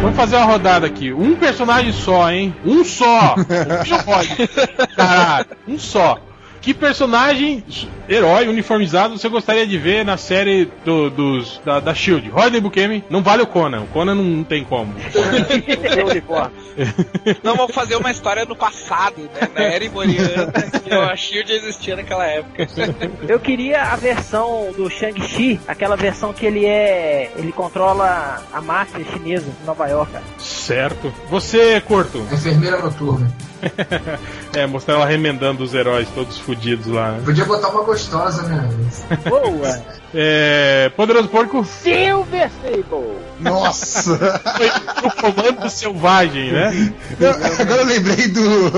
Vamos 0.00 0.16
fazer 0.16 0.36
uma 0.36 0.44
rodada 0.46 0.86
aqui. 0.86 1.12
Um 1.12 1.34
personagem 1.36 1.92
só, 1.92 2.30
hein? 2.30 2.54
Um 2.64 2.84
só! 2.84 3.34
Não 3.88 3.98
pode. 4.04 4.48
Caralho, 4.96 5.46
um 5.66 5.78
só. 5.78 6.18
Que 6.60 6.74
personagem, 6.74 7.64
herói, 8.08 8.48
uniformizado, 8.48 9.18
você 9.18 9.28
gostaria 9.28 9.66
de 9.66 9.78
ver 9.78 10.04
na 10.04 10.16
série 10.16 10.70
do, 10.84 11.10
dos, 11.10 11.60
da, 11.64 11.80
da 11.80 11.94
Shield? 11.94 12.28
Rodney 12.30 12.60
Bukemi, 12.60 13.04
não 13.08 13.22
vale 13.22 13.42
o 13.42 13.46
Conan. 13.46 13.82
O 13.82 13.86
Conan 13.86 14.14
não, 14.14 14.24
não 14.24 14.44
tem 14.44 14.64
como. 14.64 14.94
Não, 17.42 17.56
vamos 17.56 17.74
fazer 17.74 17.96
uma 17.96 18.10
história 18.10 18.44
no 18.44 18.54
passado, 18.54 19.28
né? 19.34 19.48
Na 19.54 19.62
era 19.62 19.84
iboriana, 19.84 20.52
que 20.82 20.92
a 20.92 21.16
Shield 21.16 21.50
existia 21.52 21.96
naquela 21.96 22.24
época. 22.26 22.68
Eu 23.28 23.40
queria 23.40 23.82
a 23.82 23.96
versão 23.96 24.72
do 24.76 24.88
Shang-Chi, 24.88 25.60
aquela 25.66 25.96
versão 25.96 26.32
que 26.32 26.46
ele 26.46 26.64
é. 26.64 27.32
ele 27.36 27.52
controla 27.52 28.42
a 28.52 28.60
máfia 28.60 29.04
chinesa 29.04 29.46
em 29.62 29.66
Nova 29.66 29.86
York. 29.88 30.12
Certo. 30.38 31.12
Você, 31.28 31.80
Corto? 31.80 32.18
Enfermeira 32.32 32.78
noturna. 32.78 33.30
É, 34.54 34.66
mostrar 34.66 34.94
ela 34.94 35.06
remendando 35.06 35.62
os 35.62 35.74
heróis 35.74 36.08
todos 36.14 36.38
fudidos 36.38 36.86
lá. 36.86 37.12
né? 37.12 37.22
Podia 37.24 37.44
botar 37.44 37.68
uma 37.68 37.82
gostosa, 37.82 38.42
né? 38.44 38.68
Boa! 39.28 39.82
É. 40.14 40.90
Poderoso 40.96 41.28
Porco 41.28 41.64
Silver 41.64 42.50
Sable! 42.62 43.18
Nossa! 43.38 44.16
foi 44.56 44.68
o 45.06 45.10
comando 45.12 45.68
selvagem, 45.70 46.50
né? 46.50 46.92
Não, 47.20 47.30
agora 47.30 47.82
eu 47.82 47.86
lembrei 47.86 48.28
do. 48.28 48.70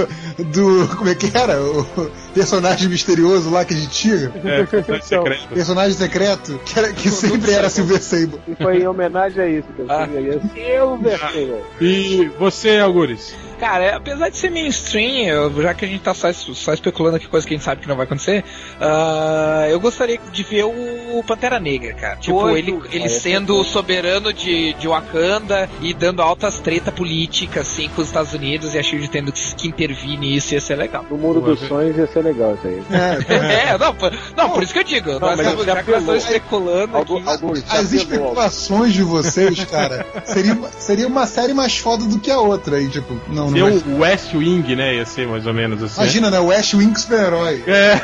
do. 0.52 0.96
como 0.96 1.08
é 1.08 1.14
que 1.14 1.30
era? 1.36 1.60
O 1.62 2.10
personagem 2.34 2.88
misterioso 2.88 3.48
lá 3.50 3.64
que 3.64 3.72
a 3.74 3.76
gente 3.76 3.90
tinha. 3.90 4.32
É, 4.44 4.64
personagem 4.64 5.02
secreto. 5.06 5.48
Personagem 5.54 5.92
secreto, 5.92 6.60
que, 6.64 6.78
era, 6.78 6.92
que 6.92 7.08
sempre 7.08 7.52
era 7.52 7.70
Silver 7.70 8.02
Sable. 8.02 8.40
E 8.48 8.54
foi 8.56 8.78
em 8.78 8.86
homenagem 8.88 9.42
a 9.42 9.48
isso 9.48 9.68
que 9.74 9.82
eu 9.82 9.86
Ah. 9.88 10.08
Silver 10.52 11.18
Sable! 11.20 11.60
E 11.80 12.30
você, 12.38 12.78
Algures? 12.78 13.34
Cara, 13.60 13.96
apesar 13.96 14.30
de 14.30 14.38
ser 14.38 14.50
mainstream, 14.50 15.28
eu- 15.28 15.62
já 15.62 15.74
que 15.74 15.84
a 15.84 15.88
gente 15.88 16.00
tá 16.00 16.14
só, 16.14 16.32
só 16.32 16.72
especulando 16.72 17.16
aqui 17.16 17.28
coisa 17.28 17.46
que 17.46 17.52
a 17.54 17.56
gente 17.58 17.64
sabe 17.64 17.82
que 17.82 17.88
não 17.88 17.94
vai 17.96 18.06
acontecer, 18.06 18.42
ah, 18.80 19.66
eu 19.70 19.78
gostaria 19.78 20.18
de 20.32 20.42
ver 20.42 20.64
o 20.64 21.22
Pantera 21.26 21.60
Negra, 21.60 21.92
cara. 21.92 22.16
Tipo, 22.16 22.36
Oito, 22.44 22.56
ele, 22.56 22.70
ele 22.90 23.04
cara, 23.08 23.20
sendo 23.20 23.60
é 23.60 23.64
soberano 23.64 24.32
de, 24.32 24.72
de 24.74 24.88
Wakanda 24.88 25.68
e 25.82 25.92
dando 25.92 26.22
altas 26.22 26.58
treta 26.58 26.90
política, 26.90 27.60
assim, 27.60 27.88
com 27.90 28.00
os 28.00 28.08
Estados 28.08 28.32
Unidos 28.32 28.74
e 28.74 28.78
a 28.78 28.82
Shield 28.82 29.08
tendo 29.08 29.30
que, 29.30 29.54
que 29.54 29.68
intervir 29.68 30.18
nisso, 30.18 30.54
ia 30.54 30.60
ser 30.60 30.76
legal. 30.76 31.04
No 31.10 31.18
mundo 31.18 31.40
dos 31.42 31.60
sonhos 31.60 31.96
ia 31.96 32.06
ser 32.06 32.22
legal 32.24 32.54
isso 32.54 32.66
aí. 32.66 32.82
É, 33.28 33.70
É, 33.74 33.78
não, 33.78 33.94
não, 34.36 34.50
por 34.50 34.62
isso 34.62 34.72
que 34.72 34.78
eu 34.78 34.84
digo. 34.84 35.10
nós 35.12 35.20
mas 35.36 35.40
estamos- 35.40 35.66
já 35.66 35.74
já 35.74 35.82
que 35.82 35.90
nós 35.90 36.00
estamos 36.00 36.24
apelou. 36.24 36.36
especulando 36.38 36.96
Algu- 36.96 37.18
aqui. 37.18 37.28
Alguns, 37.28 37.60
já 37.60 37.78
As 37.78 37.92
especulações 37.92 38.92
de 38.94 39.02
vocês, 39.02 39.64
cara, 39.64 40.06
seria, 40.24 40.56
seria 40.78 41.06
uma 41.06 41.26
série 41.26 41.52
mais 41.52 41.76
foda 41.76 42.04
do 42.06 42.18
que 42.18 42.30
a 42.30 42.38
outra 42.38 42.76
aí, 42.76 42.88
tipo, 42.88 43.20
não, 43.28 43.49
não 43.50 43.78
Seu 43.78 43.80
vai- 43.96 44.10
West 44.10 44.34
Wing, 44.34 44.76
né? 44.76 44.96
Ia 44.96 45.06
ser 45.06 45.26
mais 45.26 45.46
ou 45.46 45.52
menos 45.54 45.82
assim. 45.82 46.00
Imagina, 46.00 46.30
né? 46.30 46.40
O 46.40 46.50
Ash 46.50 46.74
Wing 46.74 46.94
super-herói. 46.98 47.62
É. 47.66 47.94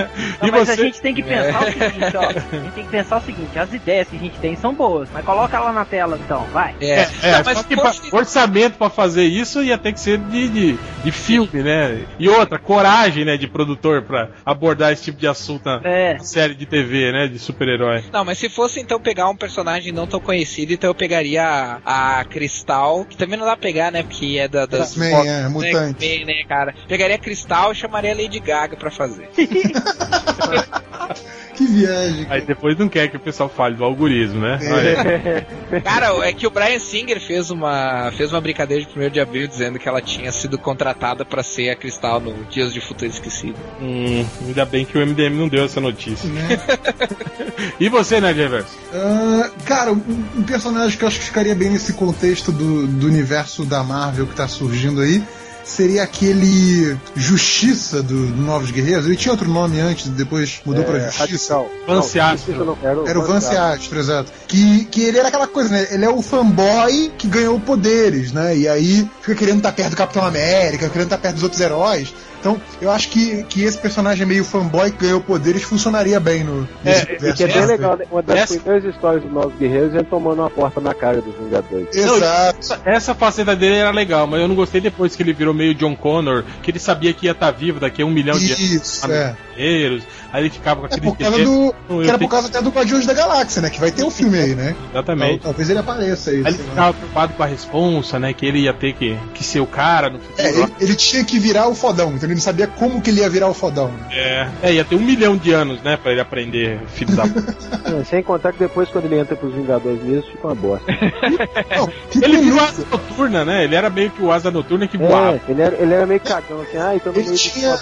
Não, 0.40 0.48
e 0.48 0.50
mas 0.52 0.68
a 0.70 0.74
você? 0.76 0.82
gente 0.82 1.00
tem 1.00 1.14
que 1.14 1.22
pensar 1.22 1.62
o 1.62 1.72
seguinte, 1.72 2.16
ó. 2.16 2.28
A 2.28 2.32
gente 2.62 2.72
tem 2.74 2.84
que 2.84 2.90
pensar 2.90 3.16
o 3.18 3.20
seguinte, 3.22 3.58
as 3.58 3.72
ideias 3.72 4.08
que 4.08 4.16
a 4.16 4.18
gente 4.18 4.38
tem 4.38 4.56
são 4.56 4.74
boas, 4.74 5.08
mas 5.12 5.24
coloca 5.24 5.58
lá 5.58 5.72
na 5.72 5.84
tela 5.84 6.18
então, 6.22 6.44
vai. 6.52 6.74
É, 6.80 7.00
É, 7.22 7.32
Não, 7.32 7.42
mas 7.44 7.58
só 7.58 7.64
que 7.64 7.76
pra- 7.76 7.92
orçamento 8.12 8.78
pra 8.78 8.90
fazer 8.90 9.24
isso 9.24 9.62
ia 9.62 9.76
ter 9.78 9.92
que 9.92 10.00
ser 10.00 10.18
de, 10.18 10.48
de, 10.48 10.78
de 11.04 11.12
filme, 11.12 11.62
né? 11.62 12.04
E 12.18 12.28
outra, 12.28 12.58
coragem, 12.58 13.24
né, 13.24 13.36
de 13.36 13.46
produtor 13.46 14.02
pra 14.02 14.28
abordar 14.44 14.92
esse 14.92 15.04
tipo 15.04 15.18
de 15.18 15.26
assunto 15.26 15.64
na 15.64 15.80
É. 15.84 16.14
na 16.14 16.24
série 16.24 16.54
de 16.54 16.66
TV, 16.66 17.12
né, 17.12 17.26
de 17.28 17.38
super-herói. 17.38 18.04
Não, 18.12 18.24
mas 18.24 18.38
se 18.38 18.48
fosse 18.48 18.80
então 18.80 19.00
pegar 19.00 19.28
um 19.28 19.36
personagem 19.36 19.92
não 19.92 20.06
tão 20.06 20.20
conhecido, 20.20 20.72
então 20.72 20.90
eu 20.90 20.94
pegaria 20.94 21.42
a, 21.84 22.20
a 22.20 22.24
Cristal, 22.24 23.04
que 23.04 23.16
também 23.16 23.38
não 23.38 23.46
dá 23.46 23.52
pra 23.52 23.62
pegar, 23.62 23.90
né? 23.90 24.02
Porque 24.02 24.36
é 24.38 24.48
da, 24.48 24.66
das. 24.66 24.89
X-Men, 24.90 25.10
Fox, 25.10 25.28
é, 25.28 25.48
mutante. 25.48 26.04
X-Men, 26.04 26.26
né, 26.26 26.44
cara? 26.48 26.74
Pegaria 26.88 27.18
Cristal 27.18 27.72
e 27.72 27.74
chamaria 27.74 28.14
Lady 28.14 28.40
Gaga 28.40 28.76
pra 28.76 28.90
fazer. 28.90 29.28
Que 31.60 31.66
viagem. 31.66 32.26
Aí 32.30 32.40
depois 32.40 32.78
não 32.78 32.88
quer 32.88 33.08
que 33.08 33.18
o 33.18 33.20
pessoal 33.20 33.46
fale 33.46 33.74
do 33.74 33.84
algoritmo, 33.84 34.40
né? 34.40 34.58
Olha, 34.62 35.46
Cara, 35.84 36.26
é 36.26 36.32
que 36.32 36.46
o 36.46 36.50
Brian 36.50 36.78
Singer 36.78 37.20
fez 37.20 37.50
uma, 37.50 38.10
fez 38.16 38.32
uma 38.32 38.40
brincadeira 38.40 38.82
de 38.82 38.98
1 38.98 39.10
de 39.10 39.20
abril 39.20 39.46
dizendo 39.46 39.78
que 39.78 39.86
ela 39.86 40.00
tinha 40.00 40.32
sido 40.32 40.56
contratada 40.56 41.22
pra 41.22 41.42
ser 41.42 41.68
a 41.68 41.76
Cristal 41.76 42.18
no 42.18 42.46
Dias 42.46 42.72
de 42.72 42.80
Futuro 42.80 43.10
Esquecido. 43.10 43.56
hum, 43.78 44.24
ainda 44.46 44.64
bem 44.64 44.86
que 44.86 44.96
o 44.96 45.06
MDM 45.06 45.34
não 45.34 45.48
deu 45.48 45.66
essa 45.66 45.82
notícia. 45.82 46.26
Né? 46.30 46.48
E 47.78 47.90
você, 47.90 48.22
né, 48.22 48.32
Reverso? 48.32 48.78
Ah, 48.94 49.50
cara, 49.66 49.92
um, 49.92 50.02
um 50.36 50.42
personagem 50.42 50.96
que 50.96 51.04
eu 51.04 51.08
acho 51.08 51.18
que 51.18 51.26
ficaria 51.26 51.54
bem 51.54 51.68
nesse 51.68 51.92
contexto 51.92 52.50
do, 52.50 52.86
do 52.86 53.06
universo 53.06 53.66
da 53.66 53.82
Marvel 53.82 54.26
que 54.26 54.34
tá 54.34 54.48
surgindo 54.48 55.02
aí 55.02 55.22
seria 55.64 56.02
aquele 56.02 56.96
Justiça 57.14 58.02
do, 58.02 58.26
do 58.26 58.42
Novos 58.42 58.70
Guerreiros. 58.70 59.06
Ele 59.06 59.16
tinha 59.16 59.32
outro 59.32 59.48
nome 59.48 59.80
antes, 59.80 60.08
depois 60.08 60.60
mudou 60.64 60.84
pra 60.84 60.98
É, 60.98 61.10
Justiça. 61.10 61.54
radical. 61.54 61.70
Vance 61.86 62.18
Não, 62.18 62.24
Astro. 62.24 62.54
Justiça 62.54 62.64
não, 62.64 62.78
Era 62.82 63.00
o, 63.00 63.08
Era 63.08 63.18
o 63.18 63.26
Vance 63.26 63.56
Astro, 63.56 63.98
exato. 63.98 64.32
Que, 64.48 64.84
que 64.86 65.02
ele 65.02 65.18
era 65.18 65.28
aquela 65.28 65.46
coisa, 65.46 65.70
né? 65.70 65.86
Ele 65.90 66.04
é 66.04 66.10
o 66.10 66.22
fanboy 66.22 67.12
que 67.16 67.28
ganhou 67.28 67.58
poderes, 67.60 68.32
né? 68.32 68.56
E 68.56 68.68
aí 68.68 69.08
fica 69.20 69.34
querendo 69.34 69.58
estar 69.58 69.72
perto 69.72 69.90
do 69.90 69.96
Capitão 69.96 70.24
América, 70.24 70.88
querendo 70.88 71.06
estar 71.06 71.18
perto 71.18 71.34
dos 71.34 71.42
outros 71.44 71.60
heróis. 71.60 72.12
Então, 72.40 72.60
eu 72.80 72.90
acho 72.90 73.10
que, 73.10 73.42
que 73.44 73.62
esse 73.62 73.76
personagem 73.78 74.26
meio 74.26 74.44
fanboy 74.44 74.90
que 74.90 74.98
ganhou 75.04 75.20
poderes 75.20 75.62
funcionaria 75.62 76.18
bem 76.18 76.42
no 76.42 76.66
nesse 76.82 77.02
É, 77.02 77.32
que 77.32 77.44
é 77.44 77.46
bem 77.46 77.66
legal, 77.66 77.96
né? 77.96 78.06
Uma 78.10 78.22
das 78.22 78.36
essa- 78.38 78.54
primeiras 78.58 78.84
histórias 78.94 79.22
dos 79.22 79.32
Novos 79.32 79.54
Guerreiros 79.58 79.94
é 79.94 80.02
tomando 80.02 80.40
uma 80.40 80.50
porta 80.50 80.80
na 80.80 80.94
cara 80.94 81.20
dos 81.20 81.34
Vingadores. 81.36 81.94
Exato. 81.94 82.58
Essa, 82.58 82.80
essa 82.84 83.14
faceta 83.14 83.54
dele 83.54 83.76
era 83.76 83.90
legal, 83.90 84.26
mas 84.26 84.40
eu 84.40 84.48
não 84.48 84.54
gostei 84.54 84.80
depois 84.80 85.14
que 85.14 85.22
ele 85.22 85.32
virou 85.34 85.52
meio 85.52 85.74
John 85.74 85.94
Connor, 85.94 86.42
que 86.62 86.70
ele 86.70 86.78
sabia 86.78 87.12
que 87.12 87.26
ia 87.26 87.32
estar 87.32 87.50
vivo 87.50 87.78
daqui 87.78 88.00
a 88.02 88.06
um 88.06 88.10
milhão 88.10 88.38
de 88.38 88.50
Isso, 88.52 89.10
é. 89.10 89.36
Guerreiros. 89.60 90.02
Aí 90.32 90.42
ele 90.42 90.50
ficava 90.50 90.80
com 90.80 90.86
É 90.86 90.88
aquele 90.90 91.06
por 91.06 91.18
causa 91.18 91.44
do. 91.44 91.74
Que 92.02 92.08
era 92.08 92.18
por 92.18 92.28
causa 92.28 92.48
até 92.48 92.62
do 92.62 92.70
Guardiões 92.70 93.04
da 93.06 93.12
Galáxia, 93.14 93.62
né? 93.62 93.70
Que 93.70 93.80
vai 93.80 93.90
ter 93.90 94.04
um 94.04 94.10
filme 94.10 94.38
aí, 94.38 94.54
né? 94.54 94.74
Exatamente. 94.90 95.38
Tal- 95.40 95.50
Talvez 95.50 95.68
ele 95.70 95.78
apareça 95.78 96.30
aí. 96.30 96.36
Aí 96.36 96.42
ele 96.54 96.62
lá. 96.62 96.68
ficava 96.70 96.92
preocupado 96.94 97.32
com 97.34 97.42
a 97.42 97.46
responsa, 97.46 98.18
né? 98.18 98.32
Que 98.32 98.46
ele 98.46 98.60
ia 98.60 98.72
ter 98.72 98.92
que, 98.94 99.18
que 99.34 99.42
ser 99.44 99.60
o 99.60 99.66
cara 99.66 100.08
no 100.10 100.18
futuro. 100.20 100.46
É, 100.46 100.50
ele, 100.50 100.72
ele 100.80 100.94
tinha 100.94 101.24
que 101.24 101.38
virar 101.38 101.68
o 101.68 101.74
fodão, 101.74 102.12
então 102.14 102.26
ele 102.26 102.34
não 102.34 102.40
sabia 102.42 102.66
como 102.66 103.00
que 103.02 103.10
ele 103.10 103.20
ia 103.20 103.28
virar 103.28 103.48
o 103.48 103.54
fodão. 103.54 103.90
É, 104.10 104.48
é, 104.62 104.72
ia 104.74 104.84
ter 104.84 104.94
um 104.94 105.00
milhão 105.00 105.36
de 105.36 105.52
anos, 105.52 105.82
né? 105.82 105.96
Pra 105.96 106.12
ele 106.12 106.20
aprender, 106.20 106.80
filho 106.94 107.14
da 107.14 107.26
puta. 107.26 107.56
É, 107.90 108.04
Sem 108.04 108.22
contar 108.22 108.52
que 108.52 108.58
depois, 108.60 108.88
quando 108.90 109.06
ele 109.06 109.18
entra 109.18 109.34
pros 109.34 109.52
Vingadores 109.52 110.00
mesmo, 110.02 110.30
fica 110.30 110.46
uma 110.46 110.54
bosta. 110.54 110.84
Não, 111.76 111.90
Ele 112.22 112.36
virou 112.38 112.60
asa 112.60 112.84
noturna, 112.88 113.44
né? 113.44 113.64
Ele 113.64 113.74
era 113.74 113.90
meio 113.90 114.10
que 114.10 114.22
o 114.22 114.30
asa 114.30 114.50
noturna 114.50 114.86
que 114.86 114.96
voava. 114.96 115.40
É, 115.48 115.50
ele 115.50 115.62
era, 115.62 115.76
ele 115.76 115.92
era 115.94 116.06
meio 116.06 116.20
cagão, 116.20 116.60
assim, 116.60 116.76
ah, 116.76 116.92
então 116.94 117.12
Ele 117.14 117.34
tinha- 117.36 117.78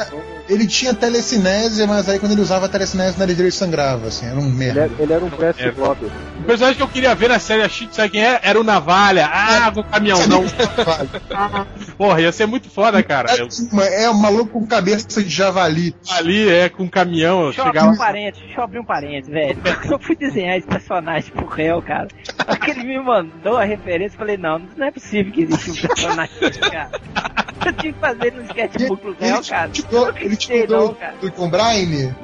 Ele 0.48 0.66
tinha 0.66 0.94
telecinésia, 1.68 1.86
mas 1.86 2.08
aí 2.08 2.18
quando 2.18 2.32
ele 2.32 2.40
usava 2.40 2.66
a 2.66 2.68
telecinésia, 2.68 3.16
o 3.16 3.18
nariz 3.20 3.36
dele 3.36 3.50
sangrava, 3.50 4.08
assim, 4.08 4.26
era 4.26 4.36
um 4.36 4.46
ele, 4.46 4.52
merda. 4.56 4.80
era, 4.80 4.90
ele 4.98 5.12
era 5.12 5.24
um 5.24 5.30
press 5.30 5.56
É. 5.58 5.68
O 5.70 6.42
personagem 6.44 6.76
que 6.76 6.82
eu 6.82 6.88
queria 6.88 7.14
ver 7.14 7.28
na 7.28 7.38
série, 7.38 7.62
a 7.62 7.68
Shit, 7.68 7.94
sabe 7.94 8.10
quem 8.10 8.24
é? 8.24 8.40
Era 8.42 8.58
o 8.60 8.64
Navalha. 8.64 9.26
Ah, 9.30 9.70
do 9.70 9.84
caminhão, 9.84 10.18
não. 10.26 10.44
Porra, 11.96 12.20
ia 12.20 12.32
ser 12.32 12.46
muito 12.46 12.70
foda, 12.70 13.02
cara. 13.02 13.28
Eu, 13.36 13.48
É 13.92 14.10
um 14.10 14.14
maluco 14.14 14.52
com 14.60 14.66
cabeça 14.66 15.22
de 15.22 15.28
javali. 15.28 15.94
ali 16.10 16.48
é 16.48 16.68
com 16.68 16.84
um 16.84 16.88
caminhão, 16.88 17.44
Deixa 17.46 17.60
eu 17.60 17.66
abrir 17.66 17.78
chegava. 17.78 17.92
um 17.94 17.98
parênteses, 17.98 18.44
deixa 18.46 18.60
eu 18.60 18.64
abrir 18.64 18.78
um 18.78 18.84
parênteses, 18.84 19.28
velho. 19.32 19.58
Eu 19.90 19.98
fui 19.98 20.16
desenhar 20.16 20.56
esse 20.56 20.66
personagem 20.66 21.30
pro 21.32 21.46
réu, 21.46 21.80
cara, 21.82 22.08
na 22.38 22.44
hora 22.52 22.56
que 22.58 22.70
ele 22.70 22.84
me 22.84 23.00
mandou 23.00 23.56
a 23.56 23.64
referência, 23.64 24.14
eu 24.14 24.18
falei, 24.18 24.36
não, 24.36 24.60
não 24.76 24.86
é 24.86 24.90
possível 24.90 25.32
que 25.32 25.42
exista 25.42 25.70
um 25.70 25.74
personagem 25.88 26.34
assim, 26.42 26.60
cara. 26.60 26.90
Eu 27.64 27.72
tinha 27.72 27.92
que 27.92 27.98
fazer 27.98 28.32
no 28.32 28.42
sketchbook 28.42 29.02
pro 29.02 29.16
réu, 29.18 29.36
Ele 29.36 29.46
cara. 29.46 29.70
mandou, 29.92 30.08
ele 30.08 30.36
te 30.36 30.52
acreditei, 30.52 30.66
não, 30.66 30.78
mandou 30.78 30.94
cara. 30.94 31.14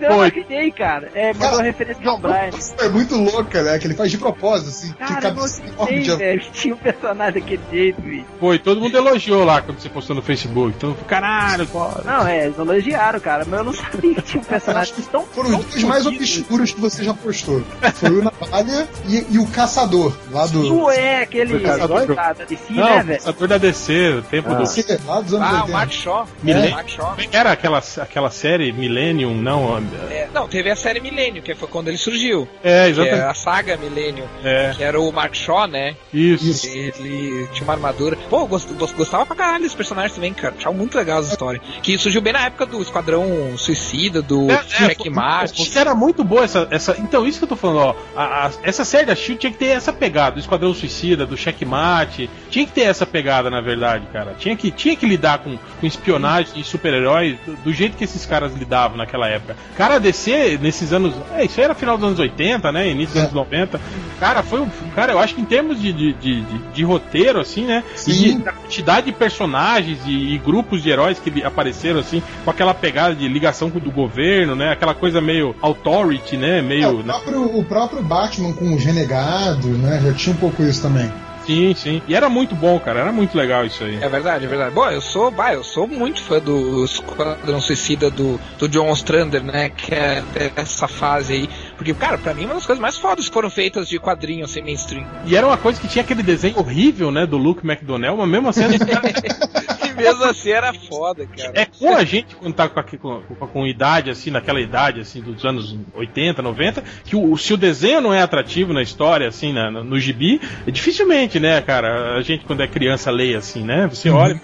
Eu 0.00 0.08
não 0.10 0.16
Foi. 0.16 0.26
acreditei, 0.28 0.70
cara. 0.70 1.10
É, 1.14 1.32
mandou 1.32 1.48
Cara, 1.50 1.60
a 1.60 1.64
referência 1.64 2.02
de 2.02 2.84
é 2.84 2.88
muito 2.88 3.16
louca, 3.16 3.62
né? 3.62 3.78
Que 3.78 3.86
ele 3.86 3.94
faz 3.94 4.10
de 4.10 4.18
propósito, 4.18 4.68
assim. 4.70 4.92
que 4.92 4.98
Cara, 4.98 5.28
eu 5.28 5.34
não 5.34 5.46
enorme 5.46 5.72
acreditei, 5.82 6.02
de 6.02 6.16
velho. 6.16 6.40
que 6.40 6.50
Tinha 6.52 6.74
um 6.74 6.78
personagem 6.78 7.40
daquele 7.40 7.62
jeito, 7.70 8.00
bicho. 8.00 8.24
Foi, 8.40 8.58
todo 8.58 8.80
mundo 8.80 8.96
elogiou 8.96 9.44
lá 9.44 9.60
quando 9.62 9.78
você 9.78 9.88
postou 9.88 10.14
no 10.16 10.22
Facebook. 10.22 10.74
Então, 10.76 10.94
caralho, 11.06 11.66
foda. 11.66 12.02
Não, 12.04 12.26
é, 12.26 12.44
eles 12.46 12.58
elogiaram, 12.58 13.20
cara, 13.20 13.44
mas 13.48 13.58
eu 13.58 13.64
não 13.64 13.72
sabia 13.74 14.14
que 14.14 14.22
tinha 14.22 14.40
um 14.40 14.44
personagem 14.44 14.94
tão. 15.10 15.24
Foram 15.26 15.50
tão 15.50 15.60
os 15.60 15.66
dois 15.66 15.84
mais 15.84 16.06
obscuros 16.06 16.72
que 16.72 16.80
você 16.80 17.02
já 17.04 17.14
postou. 17.14 17.62
Foi 17.94 18.10
o 18.10 18.22
Navalha 18.22 18.88
e, 19.08 19.26
e 19.30 19.38
o 19.38 19.46
Caçador, 19.46 20.16
lá 20.30 20.46
do. 20.46 20.62
Tu 20.66 20.90
é 20.90 21.22
aquele 21.22 21.60
Caçador? 21.60 22.06
da, 22.14 22.32
da 22.32 22.44
DC, 22.44 22.64
Não, 22.72 22.84
né, 22.84 22.90
o 22.90 22.94
velho? 23.04 23.06
pensador 23.18 23.48
da 23.48 23.58
DC, 23.58 24.08
o 24.18 24.22
tempo 24.22 24.48
Ah. 24.50 24.54
do. 24.54 24.64
Lá 25.06 25.20
dos 25.20 25.34
anos 25.34 25.46
Ah, 25.48 25.52
o 25.52 25.56
80. 25.60 25.72
Mark 25.72 25.90
Shaw. 25.92 26.26
Millennium. 26.42 26.70
Mark 26.74 26.88
Shaw. 26.88 27.16
Era 27.32 27.52
aquela, 27.52 27.82
aquela 27.98 28.30
série 28.30 28.72
Millennium, 29.14 29.34
não? 29.40 29.78
É, 30.10 30.28
não, 30.32 30.48
teve 30.48 30.70
a 30.70 30.76
série 30.76 31.00
Millennium, 31.00 31.42
que 31.42 31.54
foi 31.54 31.68
quando 31.68 31.88
ele 31.88 31.96
surgiu. 31.96 32.48
É, 32.62 32.86
é 32.86 32.88
exatamente. 32.88 33.20
a 33.22 33.34
saga 33.34 33.76
Millennium, 33.76 34.26
É, 34.42 34.72
que 34.76 34.82
era 34.82 35.00
o 35.00 35.12
Mark 35.12 35.34
Shaw, 35.34 35.66
né? 35.66 35.94
isso. 36.12 36.44
Isso. 36.44 36.66
Ele 36.66 37.46
tinha 37.52 37.64
uma 37.64 37.74
armadura. 37.74 38.16
Pô, 38.28 38.46
gostava 38.46 39.24
pra 39.26 39.36
caralho 39.36 39.62
desse 39.62 39.76
personagem 39.76 40.14
também, 40.14 40.32
cara. 40.34 40.54
Achava 40.58 40.74
muito 40.76 40.96
legal 40.96 41.20
essa 41.20 41.30
história. 41.32 41.60
Que 41.82 41.96
surgiu 41.98 42.20
bem 42.20 42.32
na 42.32 42.46
época 42.46 42.66
do 42.66 42.80
Esquadrão 42.82 43.56
Suicida, 43.56 44.20
do 44.22 44.50
É, 44.50 44.54
é, 44.54 44.62
Checkmate. 44.64 45.62
Isso 45.62 45.78
era 45.78 45.94
muito 45.94 46.24
boa 46.24 46.44
essa, 46.44 46.66
essa. 46.70 46.96
Então, 46.98 47.26
isso 47.26 47.38
que 47.38 47.44
eu 47.44 47.48
tô 47.48 47.56
falando, 47.56 47.78
ó. 47.78 47.94
a- 48.16 48.46
a- 48.46 48.50
essa 48.62 48.84
série 48.84 49.06
da 49.06 49.14
Shield 49.14 49.40
tinha 49.40 49.52
que 49.52 49.58
ter 49.58 49.66
essa 49.66 49.92
pegada, 49.92 50.32
do 50.32 50.40
Esquadrão 50.40 50.74
Suicida, 50.74 51.24
do 51.26 51.36
Checkmate. 51.36 52.28
Tinha 52.50 52.66
que 52.66 52.72
ter 52.72 52.82
essa 52.82 53.06
pegada, 53.06 53.50
na 53.50 53.60
verdade, 53.60 54.06
cara. 54.12 54.34
Tinha 54.38 54.56
que, 54.56 54.70
tinha 54.70 54.96
que 54.96 55.06
lidar 55.06 55.38
com, 55.38 55.56
com 55.80 55.86
espionagem 55.86 56.52
e 56.60 56.64
super-heróis 56.64 57.36
do, 57.46 57.56
do 57.56 57.72
jeito 57.72 57.96
que 57.96 58.04
esses 58.04 58.24
caras 58.26 58.54
lidavam 58.54 58.96
naquela 59.04 59.28
época. 59.28 59.56
Cara, 59.76 59.96
a 59.96 59.98
DC, 59.98 60.58
nesses 60.60 60.92
anos. 60.92 61.14
É, 61.36 61.44
isso 61.44 61.60
era 61.60 61.74
final 61.74 61.96
dos 61.96 62.06
anos 62.06 62.18
80, 62.18 62.72
né? 62.72 62.88
Início 62.90 63.14
dos 63.14 63.22
anos 63.22 63.32
90. 63.32 63.80
Cara, 64.18 64.42
foi 64.42 64.60
um. 64.60 64.68
Cara, 64.94 65.12
eu 65.12 65.18
acho 65.18 65.34
que 65.34 65.40
em 65.40 65.44
termos 65.44 65.80
de, 65.80 65.92
de, 65.92 66.12
de, 66.14 66.40
de- 66.42 66.84
roteiro, 66.84 67.40
assim, 67.40 67.64
né? 67.64 67.82
E 67.94 67.98
Sim. 67.98 68.12
de, 68.12 68.38
da 68.44 68.52
quantidade 68.52 69.06
de 69.06 69.12
personagens 69.12 69.98
e, 70.06 70.34
e 70.34 70.38
grupos 70.38 70.82
de 70.82 70.90
heróis 70.90 71.18
que 71.18 71.42
apareceram, 71.42 72.00
assim, 72.00 72.22
com 72.44 72.50
aquela 72.50 72.74
pegada 72.74 73.14
de 73.14 73.26
ligação 73.28 73.68
do 73.68 73.90
governo, 73.90 74.54
né? 74.54 74.70
Aquela 74.72 74.94
coisa 74.94 75.20
meio 75.20 75.54
authority, 75.60 76.36
né? 76.36 76.58
É, 76.58 76.62
Meio. 76.62 77.00
o, 77.00 77.04
próprio, 77.04 77.58
o 77.58 77.64
próprio 77.64 78.02
Batman 78.02 78.52
com 78.52 78.74
os 78.74 78.84
renegados, 78.84 79.76
né? 79.78 80.00
Já 80.04 80.12
tinha 80.12 80.34
um 80.34 80.38
pouco 80.38 80.62
isso 80.62 80.82
também. 80.82 81.10
Sim, 81.46 81.74
sim. 81.74 82.02
E 82.08 82.14
era 82.14 82.28
muito 82.28 82.54
bom, 82.54 82.78
cara. 82.80 83.00
Era 83.00 83.12
muito 83.12 83.36
legal 83.36 83.64
isso 83.64 83.84
aí. 83.84 83.96
É 84.02 84.08
verdade, 84.08 84.44
é 84.44 84.48
verdade. 84.48 84.74
Bom, 84.74 84.90
eu 84.90 85.00
sou, 85.00 85.30
bah, 85.30 85.52
eu 85.52 85.62
sou 85.62 85.86
muito 85.86 86.20
fã 86.22 86.38
do 86.40 86.84
Esquadrão 86.84 87.60
Suicida 87.60 88.10
do, 88.10 88.40
do 88.58 88.68
John 88.68 88.90
Ostrander, 88.90 89.42
né? 89.42 89.68
Que 89.70 89.94
é 89.94 90.22
essa 90.56 90.88
fase 90.88 91.32
aí. 91.34 91.48
Porque, 91.84 91.92
cara, 92.00 92.16
pra 92.16 92.32
mim, 92.32 92.46
uma 92.46 92.54
das 92.54 92.64
coisas 92.64 92.80
mais 92.80 92.96
fodas 92.96 93.28
que 93.28 93.34
foram 93.34 93.50
feitas 93.50 93.86
de 93.88 93.98
quadrinho 93.98 94.44
assim, 94.44 94.62
mainstream. 94.62 95.06
E 95.26 95.36
era 95.36 95.46
uma 95.46 95.58
coisa 95.58 95.78
que 95.78 95.86
tinha 95.86 96.02
aquele 96.02 96.22
desenho 96.22 96.58
horrível, 96.58 97.10
né? 97.10 97.26
Do 97.26 97.36
Luke 97.36 97.60
McDonnell, 97.66 98.16
mas 98.16 98.28
mesmo 98.28 98.48
assim. 98.48 98.62
E 99.84 99.92
mesmo 99.96 100.24
assim 100.24 100.50
era 100.50 100.72
foda, 100.74 101.24
cara. 101.26 101.52
É 101.54 101.66
com 101.66 101.94
a 101.94 102.02
gente 102.04 102.34
quando 102.34 102.52
tá 102.54 102.68
com, 102.68 102.82
com, 102.98 103.20
com- 103.20 103.46
com 103.46 103.66
idade, 103.66 104.10
assim, 104.10 104.28
naquela 104.30 104.60
idade, 104.60 105.00
assim, 105.00 105.20
dos 105.20 105.44
anos 105.44 105.76
80, 105.94 106.42
90, 106.42 106.82
que 107.04 107.14
o, 107.14 107.36
se 107.36 107.52
o 107.54 107.56
desenho 107.56 108.00
não 108.00 108.12
é 108.12 108.20
atrativo 108.20 108.72
na 108.72 108.82
história, 108.82 109.28
assim, 109.28 109.52
na- 109.52 109.70
no, 109.70 109.84
no 109.84 110.00
gibi, 110.00 110.40
é 110.66 110.70
dificilmente, 110.72 111.38
né, 111.38 111.60
cara, 111.60 112.16
a 112.16 112.22
gente 112.22 112.44
quando 112.44 112.62
é 112.62 112.66
criança 112.66 113.10
lê 113.10 113.36
assim, 113.36 113.62
né? 113.62 113.86
Você 113.86 114.10
olha. 114.10 114.40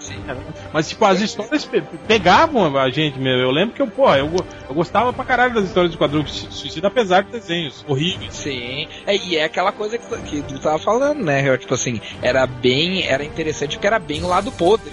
Mas, 0.73 0.87
tipo, 0.89 1.03
as 1.05 1.19
histórias 1.19 1.65
pe- 1.65 1.81
pegavam 2.07 2.77
a 2.77 2.89
gente 2.89 3.19
mesmo. 3.19 3.41
Eu 3.41 3.51
lembro 3.51 3.75
que 3.75 3.81
eu, 3.81 3.87
porra, 3.87 4.17
eu, 4.19 4.29
eu 4.69 4.75
gostava 4.75 5.11
pra 5.11 5.25
caralho 5.25 5.53
das 5.53 5.65
histórias 5.65 5.91
de 5.91 5.97
quadrinho 5.97 6.27
suicida, 6.27 6.87
apesar 6.87 7.23
de 7.23 7.31
desenhos 7.31 7.83
horríveis. 7.87 8.33
Sim, 8.33 8.87
é, 9.05 9.15
e 9.15 9.35
é 9.37 9.43
aquela 9.43 9.71
coisa 9.71 9.97
que, 9.97 10.17
que 10.21 10.41
tu 10.43 10.59
tava 10.59 10.79
falando, 10.79 11.23
né? 11.23 11.57
Tipo 11.57 11.73
assim, 11.73 11.99
era 12.21 12.45
bem. 12.47 13.03
Era 13.05 13.23
interessante 13.23 13.75
porque 13.75 13.87
era 13.87 13.99
bem 13.99 14.23
o 14.23 14.27
lado 14.27 14.51
podre 14.51 14.91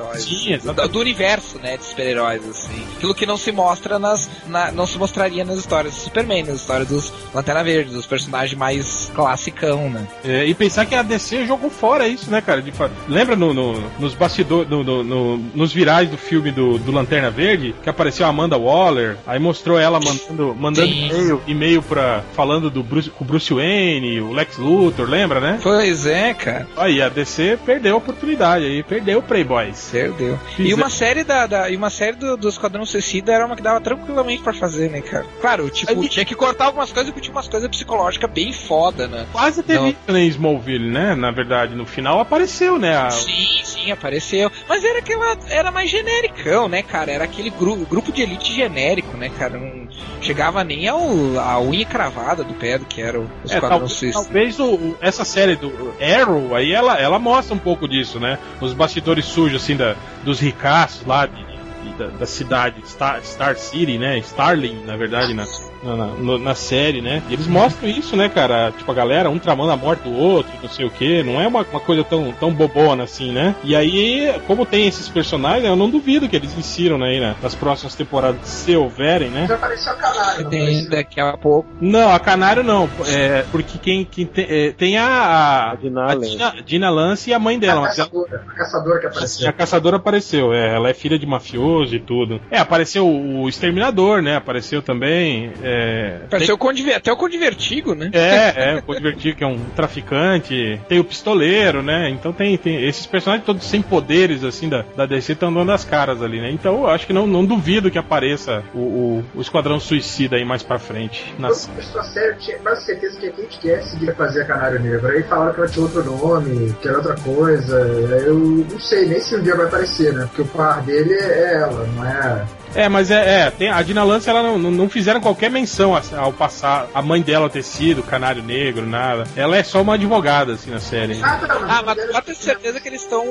super-heróis. 0.00 0.22
Sim, 0.24 0.48
do, 0.48 0.54
exatamente. 0.54 0.92
do 0.92 1.00
universo, 1.00 1.58
né? 1.58 1.76
De 1.76 1.84
super-heróis, 1.84 2.48
assim. 2.48 2.82
Aquilo 2.96 3.14
que 3.14 3.26
não 3.26 3.36
se 3.36 3.52
mostra 3.52 3.98
nas. 3.98 4.28
na- 4.46 4.72
não 4.72 4.86
se 4.86 4.98
mostraria 4.98 5.44
nas 5.44 5.58
histórias 5.58 5.94
do 5.94 6.00
Superman, 6.00 6.42
nas 6.44 6.56
histórias 6.56 6.88
dos 6.88 7.12
Lanterna 7.34 7.62
Verde, 7.64 7.90
dos 7.92 8.06
personagens 8.06 8.58
mais 8.58 9.10
classicão, 9.14 9.88
né? 9.90 10.06
É, 10.24 10.44
e 10.46 10.54
pensar 10.54 10.86
que 10.86 10.94
a 10.94 11.02
DC 11.02 11.46
jogou 11.46 11.70
fora 11.70 12.06
isso, 12.08 12.30
né, 12.30 12.40
cara? 12.40 12.60
De 12.62 12.72
Lembra 13.08 13.36
no, 13.36 13.52
no- 13.52 13.80
nos 13.98 14.14
bastidores, 14.14 14.68
no- 14.70 14.82
no- 14.84 15.04
no- 15.04 15.36
nos 15.54 15.72
virais 15.72 16.08
do 16.08 16.16
filme 16.16 16.50
do, 16.50 16.78
do 16.78 16.90
Lanterna 16.92 17.30
Verde, 17.30 17.74
que 17.82 17.88
apareceu 17.90 18.24
a 18.24 18.28
Amanda 18.28 18.56
Waller, 18.56 19.16
aí 19.26 19.38
mostrou 19.38 19.78
ela 19.78 20.00
mandando, 20.00 20.54
mandando 20.54 20.88
e-mail, 20.88 21.42
e-mail 21.46 21.82
pra, 21.82 22.22
falando 22.34 22.70
do 22.70 22.82
Bruce, 22.82 23.10
com 23.10 23.24
o 23.24 23.26
Bruce 23.26 23.52
Wayne, 23.52 24.20
o 24.20 24.32
Lex 24.32 24.56
Luthor, 24.56 25.08
lembra, 25.08 25.40
né? 25.40 25.58
Pois 25.62 26.06
é, 26.06 26.32
cara. 26.34 26.66
Aí 26.76 27.02
a 27.02 27.08
DC 27.08 27.58
perdeu 27.66 27.94
a 27.94 27.98
oportunidade 27.98 28.64
aí, 28.64 28.82
perdeu 28.82 29.18
o 29.18 29.22
Playboys. 29.22 29.89
Perdeu. 29.90 30.38
E 30.52 30.54
Fizer- 30.56 30.74
uma 30.74 30.90
série 30.90 31.24
da, 31.24 31.46
da- 31.46 31.70
e 31.70 31.76
uma 31.76 31.90
série 31.90 32.16
do, 32.16 32.36
do 32.36 32.48
Esquadrão 32.48 32.84
Suicida 32.86 33.32
era 33.32 33.46
uma 33.46 33.56
que 33.56 33.62
dava 33.62 33.80
tranquilamente 33.80 34.42
pra 34.42 34.52
fazer, 34.52 34.90
né, 34.90 35.00
cara? 35.00 35.26
Claro, 35.40 35.68
tipo, 35.70 36.08
tinha 36.08 36.24
que 36.24 36.34
cortar 36.34 36.66
algumas 36.66 36.92
coisas 36.92 37.10
porque 37.10 37.22
tinha 37.22 37.34
umas 37.34 37.48
coisas 37.48 37.68
psicológicas 37.68 38.30
bem 38.30 38.52
foda, 38.52 39.06
né? 39.08 39.26
Quase 39.32 39.62
teve 39.62 39.96
né, 40.08 40.20
em 40.20 40.28
Smallville, 40.28 40.90
né? 40.90 41.14
Na 41.14 41.30
verdade, 41.30 41.74
no 41.74 41.84
final 41.86 42.20
apareceu, 42.20 42.78
né? 42.78 42.96
a- 42.96 43.10
Sim, 43.10 43.60
sim, 43.64 43.90
apareceu. 43.90 44.50
Mas 44.68 44.84
era 44.84 44.98
aquela. 45.00 45.36
Era 45.48 45.70
mais 45.70 45.90
genericão, 45.90 46.68
né, 46.68 46.82
cara? 46.82 47.10
Era 47.10 47.24
aquele 47.24 47.50
gru, 47.50 47.76
grupo 47.86 48.12
de 48.12 48.22
elite 48.22 48.52
genérico, 48.54 49.16
né, 49.16 49.30
cara? 49.38 49.58
Não 49.58 49.86
chegava 50.20 50.62
nem 50.64 50.86
ao, 50.88 51.00
a 51.38 51.60
unha 51.60 51.84
cravada 51.84 52.44
do 52.44 52.54
pé 52.54 52.78
do 52.78 52.84
que 52.84 53.00
era 53.00 53.18
o 53.18 53.24
É, 53.24 53.46
Esquadrão 53.46 53.68
talvez, 53.80 53.92
Suicida. 53.92 54.22
talvez 54.24 54.60
o- 54.60 54.96
essa 55.00 55.24
série 55.24 55.56
do 55.56 55.94
Arrow 56.00 56.54
aí 56.54 56.72
ela, 56.72 56.98
ela 56.98 57.18
mostra 57.18 57.54
um 57.54 57.58
pouco 57.58 57.88
disso, 57.88 58.20
né? 58.20 58.38
Os 58.60 58.72
bastidores 58.72 59.24
sujos 59.24 59.62
assim 59.62 59.76
da, 59.76 59.96
dos 60.22 60.40
ricaços 60.40 61.06
lá 61.06 61.26
de- 61.26 61.49
da, 61.98 62.06
da 62.08 62.26
cidade 62.26 62.82
Star, 62.86 63.20
Star 63.24 63.56
City, 63.56 63.98
né? 63.98 64.18
Starling, 64.18 64.84
na 64.86 64.96
verdade, 64.96 65.34
na, 65.34 65.44
na, 65.82 66.38
na- 66.38 66.54
série, 66.54 67.00
né? 67.00 67.22
E 67.28 67.32
eles 67.32 67.46
mostram 67.46 67.88
isso, 67.88 68.16
né, 68.16 68.28
cara? 68.28 68.72
Tipo, 68.76 68.90
a 68.90 68.94
galera, 68.94 69.30
um 69.30 69.38
tramando 69.38 69.72
a 69.72 69.76
morte 69.76 70.02
do 70.02 70.14
outro, 70.14 70.52
não 70.62 70.68
sei 70.68 70.84
o 70.86 70.90
que. 70.90 71.22
Não 71.22 71.40
é 71.40 71.46
uma, 71.46 71.62
uma 71.62 71.80
coisa 71.80 72.04
tão, 72.04 72.32
tão 72.32 72.52
bobona 72.52 73.04
assim, 73.04 73.32
né? 73.32 73.54
E 73.64 73.74
aí, 73.74 74.34
como 74.46 74.66
tem 74.66 74.86
esses 74.86 75.08
personagens, 75.08 75.64
eu 75.64 75.76
não 75.76 75.88
duvido 75.88 76.28
que 76.28 76.36
eles 76.36 76.56
insiram 76.56 76.98
né, 76.98 77.08
aí, 77.08 77.20
né, 77.20 77.34
nas 77.42 77.54
próximas 77.54 77.94
temporadas, 77.94 78.46
se 78.46 78.76
houverem, 78.76 79.30
né? 79.30 79.46
Já 79.48 79.54
apareceu 79.54 79.92
a 79.92 79.96
canário, 79.96 80.42
não 80.44 80.50
Tem 80.50 80.88
daqui 80.88 81.20
a 81.20 81.36
pouco. 81.36 81.68
Não, 81.80 82.10
a 82.12 82.18
Canário 82.18 82.62
não. 82.62 82.88
É, 83.06 83.44
porque 83.50 83.78
quem, 83.78 84.04
quem 84.04 84.26
tem, 84.26 84.46
é, 84.48 84.72
tem 84.72 84.98
a, 84.98 85.06
a, 85.08 85.70
A 85.72 85.74
Dina 85.76 86.02
a 86.02 86.14
Lance. 86.14 86.30
Dina, 86.30 86.54
Dina 86.64 86.90
Lance 86.90 87.30
e 87.30 87.34
a 87.34 87.38
mãe 87.38 87.58
dela. 87.58 87.72
a 87.72 87.76
ela, 87.84 87.88
caçadora, 87.88 88.44
a 88.48 88.54
caçadora 88.54 89.00
que 89.00 89.06
apareceu. 89.06 89.48
a 89.48 89.52
caçadora 89.52 89.96
apareceu, 89.96 90.52
é, 90.52 90.74
ela 90.74 90.90
é 90.90 90.94
filha 90.94 91.18
de 91.18 91.26
mafioso 91.26 91.69
e 91.92 92.00
tudo. 92.00 92.40
É, 92.50 92.58
apareceu 92.58 93.06
o 93.08 93.48
Exterminador, 93.48 94.22
né? 94.22 94.36
Apareceu 94.36 94.82
também. 94.82 95.52
É, 95.62 96.20
Apareceu 96.24 96.54
o 96.54 96.58
Conde, 96.58 96.82
Ver- 96.82 96.94
até 96.94 97.12
o 97.12 97.16
Conde 97.16 97.38
Vertigo, 97.38 97.94
né? 97.94 98.10
tem- 98.12 98.20
é, 98.20 98.54
é, 98.74 98.76
o 98.76 98.82
Conde 98.82 99.02
Vertigo, 99.02 99.36
que 99.38 99.44
é 99.44 99.46
um 99.46 99.58
traficante. 99.76 100.80
Tem 100.88 100.98
o 100.98 101.04
pistoleiro, 101.04 101.82
né? 101.82 102.08
Então 102.10 102.32
tem, 102.32 102.56
tem 102.56 102.84
esses 102.86 103.06
personagens 103.06 103.44
todos 103.46 103.64
sem 103.64 103.82
poderes, 103.82 104.44
assim, 104.44 104.68
da, 104.68 104.84
da 104.96 105.06
DC 105.06 105.32
estão 105.32 105.52
dando 105.52 105.72
as 105.72 105.84
caras 105.84 106.22
ali, 106.22 106.40
né? 106.40 106.50
Então 106.50 106.80
eu 106.82 106.86
acho 106.90 107.06
que 107.06 107.12
não, 107.12 107.26
não 107.26 107.44
duvido 107.44 107.90
que 107.90 107.98
apareça 107.98 108.62
o, 108.74 108.78
o, 108.78 109.24
o 109.36 109.40
Esquadrão 109.40 109.78
Suicida 109.80 110.36
aí 110.36 110.44
mais 110.44 110.62
pra 110.62 110.78
frente. 110.78 111.34
Na 111.38 111.48
Eu 111.48 111.54
eu 111.54 112.36
tinha 112.38 112.58
quase 112.58 112.84
certeza 112.84 113.18
que 113.18 113.26
a 113.26 113.32
Kate 113.32 113.58
Cassidy 113.60 114.04
ia 114.06 114.14
fazer 114.14 114.42
a 114.42 114.44
Canário 114.44 114.80
Negro. 114.80 115.06
Aí 115.08 115.22
falaram 115.22 115.52
que 115.54 115.60
ela 115.60 115.68
tinha 115.68 115.84
outro 115.84 116.04
nome, 116.04 116.74
que 116.80 116.88
era 116.88 116.98
outra 116.98 117.16
coisa. 117.16 117.78
Eu 117.78 118.34
não 118.34 118.80
sei 118.80 119.06
nem 119.06 119.20
se 119.20 119.36
um 119.36 119.42
dia 119.42 119.56
vai 119.56 119.66
aparecer, 119.66 120.12
né? 120.12 120.24
Porque 120.26 120.42
o 120.42 120.46
par 120.46 120.82
dele 120.82 121.14
é 121.14 121.59
ela, 121.60 121.86
não 121.96 122.06
é. 122.06 122.46
É, 122.72 122.88
mas 122.88 123.10
é, 123.10 123.40
é 123.46 123.50
tem, 123.50 123.68
a 123.68 123.82
Dina 123.82 124.04
Lance, 124.04 124.30
ela 124.30 124.42
não, 124.42 124.56
não, 124.58 124.88
fizeram 124.88 125.20
qualquer 125.20 125.50
menção 125.50 125.92
ao 126.16 126.32
passar 126.32 126.86
a 126.94 127.02
mãe 127.02 127.20
dela 127.20 127.50
ter 127.50 127.64
sido 127.64 128.00
canário 128.02 128.42
negro, 128.42 128.86
nada. 128.86 129.24
Ela 129.34 129.56
é 129.56 129.62
só 129.64 129.82
uma 129.82 129.94
advogada, 129.94 130.52
assim, 130.52 130.70
na 130.70 130.78
série. 130.78 131.18
Ah, 131.22 131.40
não, 131.48 131.70
Ah, 131.70 131.82
mas 131.84 132.12
pode 132.12 132.26
ter 132.26 132.34
certeza 132.36 132.80
que 132.80 132.88
eles 132.88 133.02
estão 133.02 133.24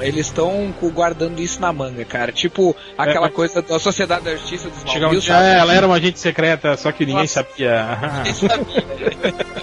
eles 0.00 0.26
estão 0.26 0.72
guardando 0.92 1.40
isso 1.40 1.60
na 1.60 1.72
manga, 1.72 2.04
cara. 2.04 2.30
Tipo 2.30 2.74
aquela 2.96 3.26
É, 3.26 3.30
coisa 3.30 3.60
da 3.62 3.78
Sociedade 3.80 4.24
da 4.24 4.36
Justiça 4.36 4.68
dos 4.70 4.90
Chega 4.90 5.08
um 5.08 5.18
dia, 5.18 5.34
é, 5.34 5.58
ela 5.58 5.74
era 5.74 5.86
uma 5.86 5.96
agente 5.96 6.20
secreta, 6.20 6.76
só 6.76 6.92
que 6.92 7.04
ninguém 7.04 7.22
Nossa. 7.22 7.44
sabia. 7.44 7.98
Ninguém 8.18 8.34
sabia. 8.34 9.34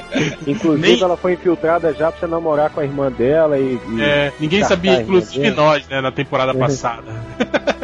Inclusive, 0.45 0.87
Nem- 0.93 1.01
ela 1.01 1.15
foi 1.17 1.33
infiltrada 1.33 1.93
já 1.93 2.11
pra 2.11 2.19
você 2.19 2.27
namorar 2.27 2.69
com 2.69 2.79
a 2.79 2.83
irmã 2.83 3.11
dela 3.11 3.57
e. 3.57 3.79
e- 3.89 4.01
É, 4.01 4.31
ninguém 4.39 4.63
sabia, 4.63 5.01
inclusive 5.01 5.51
nós, 5.51 5.87
né, 5.87 6.01
na 6.01 6.11
temporada 6.11 6.53
passada. 6.53 7.03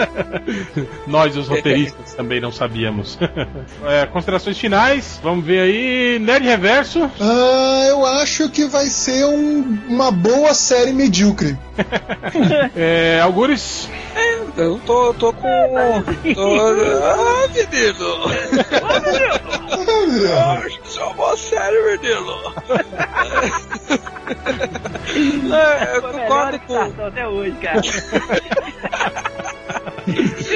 nós, 1.08 1.36
os 1.38 1.48
roteiristas, 1.48 2.14
também 2.14 2.40
não 2.40 2.52
sabíamos. 2.52 3.18
É, 3.88 4.06
considerações 4.08 4.58
finais, 4.58 5.20
vamos 5.24 5.46
ver 5.46 5.60
aí. 5.62 6.20
Nerd 6.20 6.46
Reverso. 6.46 7.10
Ah, 7.20 7.86
eu 7.88 8.06
acho 8.06 8.50
que 8.50 8.66
vai 8.66 8.86
ser 8.88 9.26
um- 9.26 9.78
uma 9.88 10.12
boa 10.12 10.54
série 10.54 10.92
medíocre. 10.92 11.58
É, 12.76 13.20
Algures. 13.22 13.90
Eu 14.58 14.80
tô, 14.86 15.14
tô 15.14 15.32
com. 15.34 16.04
Tô... 16.34 16.56
Ah, 16.60 17.48
menino! 17.54 18.08
Acho 20.66 20.80
que 20.80 20.87
uma 20.98 21.14
boa 21.14 21.38
série, 21.38 21.98
menino! 21.98 22.54
É, 25.56 25.98
eu 25.98 26.02
concordo 26.02 26.60
com. 26.62 27.04
Até 27.04 27.28
hoje, 27.28 27.56
cara. 27.62 27.82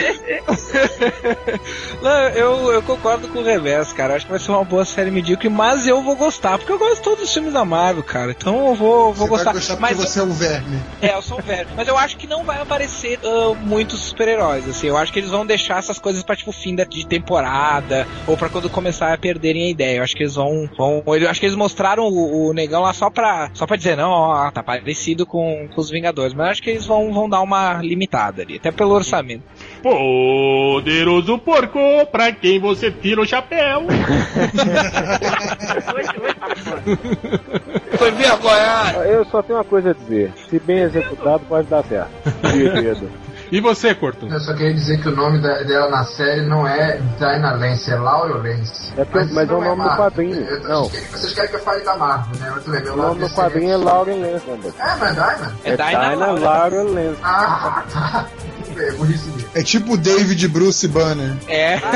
Não, 2.01 2.19
eu, 2.29 2.71
eu 2.73 2.81
concordo 2.83 3.27
com 3.27 3.39
o 3.39 3.43
Reverso, 3.43 3.93
cara. 3.95 4.15
Acho 4.15 4.25
que 4.25 4.31
vai 4.31 4.39
ser 4.39 4.51
uma 4.51 4.63
boa 4.63 4.85
série 4.85 5.11
medíocre, 5.11 5.49
mas 5.49 5.87
eu 5.87 6.01
vou 6.01 6.15
gostar, 6.15 6.57
porque 6.57 6.71
eu 6.71 6.79
gosto 6.79 6.95
de 6.95 7.01
todos 7.01 7.23
os 7.23 7.33
filmes 7.33 7.53
da 7.53 7.63
Marvel, 7.63 8.03
cara. 8.03 8.31
Então 8.31 8.69
eu 8.69 8.75
vou, 8.75 9.13
vou 9.13 9.27
você 9.27 9.29
gostar. 9.29 9.43
vai 9.51 9.53
gostar 9.53 9.79
mas 9.79 9.97
você 9.97 10.19
é 10.19 10.23
um 10.23 10.31
verme. 10.31 10.79
É, 11.01 11.13
eu 11.15 11.21
sou 11.21 11.39
um 11.39 11.41
velho. 11.41 11.67
Mas 11.75 11.87
eu 11.87 11.97
acho 11.97 12.17
que 12.17 12.27
não 12.27 12.43
vai 12.43 12.61
aparecer 12.61 13.19
ah, 13.23 13.53
muitos 13.61 13.99
super-heróis, 14.01 14.67
assim. 14.67 14.87
Eu 14.87 14.97
acho 14.97 15.11
que 15.11 15.19
eles 15.19 15.29
vão 15.29 15.45
deixar 15.45 15.77
essas 15.79 15.99
coisas 15.99 16.23
pra, 16.23 16.35
tipo, 16.35 16.51
fim 16.51 16.75
da- 16.75 16.83
de 16.83 17.05
temporada, 17.05 18.07
ou 18.27 18.37
pra 18.37 18.49
quando 18.49 18.69
começar 18.69 19.13
a 19.13 19.17
perderem 19.17 19.67
a 19.67 19.69
ideia. 19.69 19.97
Eu 19.97 20.03
acho 20.03 20.15
que 20.15 20.23
eles 20.23 20.35
vão. 20.35 20.69
vão 20.77 21.03
eu 21.07 21.29
acho 21.29 21.39
que 21.39 21.45
eles 21.45 21.55
mostraram 21.55 22.03
o, 22.03 22.47
o 22.49 22.53
negão 22.53 22.81
lá 22.81 22.93
só 22.93 23.09
pra, 23.09 23.49
só 23.53 23.65
pra 23.67 23.75
dizer, 23.77 23.95
não, 23.95 24.09
ó, 24.09 24.51
tá 24.51 24.63
parecido 24.63 25.25
com, 25.25 25.67
com 25.73 25.81
os 25.81 25.89
Vingadores. 25.89 26.33
Mas 26.33 26.45
eu 26.45 26.51
acho 26.51 26.63
que 26.63 26.69
eles 26.69 26.85
vão, 26.85 27.11
vão 27.13 27.29
dar 27.29 27.41
uma 27.41 27.81
limitada 27.81 28.41
ali, 28.41 28.55
até 28.57 28.71
pelo 28.71 28.91
orçamento. 28.93 29.43
Poderoso 29.81 31.37
porco, 31.39 31.79
pra 32.11 32.31
quem 32.31 32.59
você 32.59 32.91
tira 32.91 33.21
o 33.21 33.25
chapéu. 33.25 33.87
Foi 37.97 38.11
vergonhado! 38.11 38.99
Eu 39.03 39.25
só 39.25 39.41
tenho 39.41 39.57
uma 39.57 39.65
coisa 39.65 39.91
a 39.91 39.93
dizer: 39.93 40.31
se 40.49 40.59
bem 40.59 40.79
executado, 40.79 41.43
pode 41.47 41.67
dar 41.67 41.83
certo. 41.83 42.11
E 43.51 43.59
você, 43.59 43.93
Corto? 43.93 44.27
Eu 44.31 44.39
só 44.39 44.53
queria 44.53 44.73
dizer 44.73 45.01
que 45.01 45.09
o 45.09 45.15
nome 45.15 45.39
da- 45.39 45.61
dela 45.63 45.89
na 45.89 46.03
série 46.05 46.41
não 46.41 46.65
é 46.67 46.97
Dinah 47.19 47.53
Lance, 47.53 47.91
é 47.91 47.95
Laura 47.95 48.35
Lance. 48.37 48.91
É 48.97 49.03
porque- 49.03 49.19
mas 49.19 49.29
isso 49.29 49.39
é 49.39 49.43
o 49.43 49.47
não 49.47 49.61
nome 49.61 49.69
do 49.71 49.77
Marvel. 49.77 49.97
quadrinho. 49.97 50.35
Eu- 50.45 50.59
Não. 50.63 50.83
Vocês 50.85 50.91
querem, 51.01 51.11
vocês 51.11 51.33
querem 51.33 51.49
que 51.49 51.55
eu 51.57 51.59
fale 51.61 51.83
da 51.83 51.95
Marvel, 51.97 52.39
né? 52.39 52.49
Muito 52.51 52.71
bem, 52.71 52.81
meu 52.83 52.93
O 52.93 52.97
nome 52.97 53.19
do 53.27 53.29
quadrinho 53.35 53.71
é 53.73 53.77
Lauren 53.77 54.21
Lance, 54.21 54.49
Lambert. 54.49 54.73
É, 54.79 54.95
mas 54.95 55.01
é 55.03 55.11
Dinah? 55.11 55.51
É 55.65 55.69
É 55.69 55.75
Dinah 55.75 56.15
Laura. 56.15 56.39
Laura 56.41 56.83
Lance. 56.83 57.19
Ah, 57.23 57.83
tá. 57.91 58.25
É 58.77 58.91
mesmo. 58.93 59.35
É 59.53 59.61
tipo 59.61 59.93
o 59.93 59.97
David 59.97 60.47
Bruce 60.47 60.87
Banner. 60.87 61.33
É. 61.47 61.75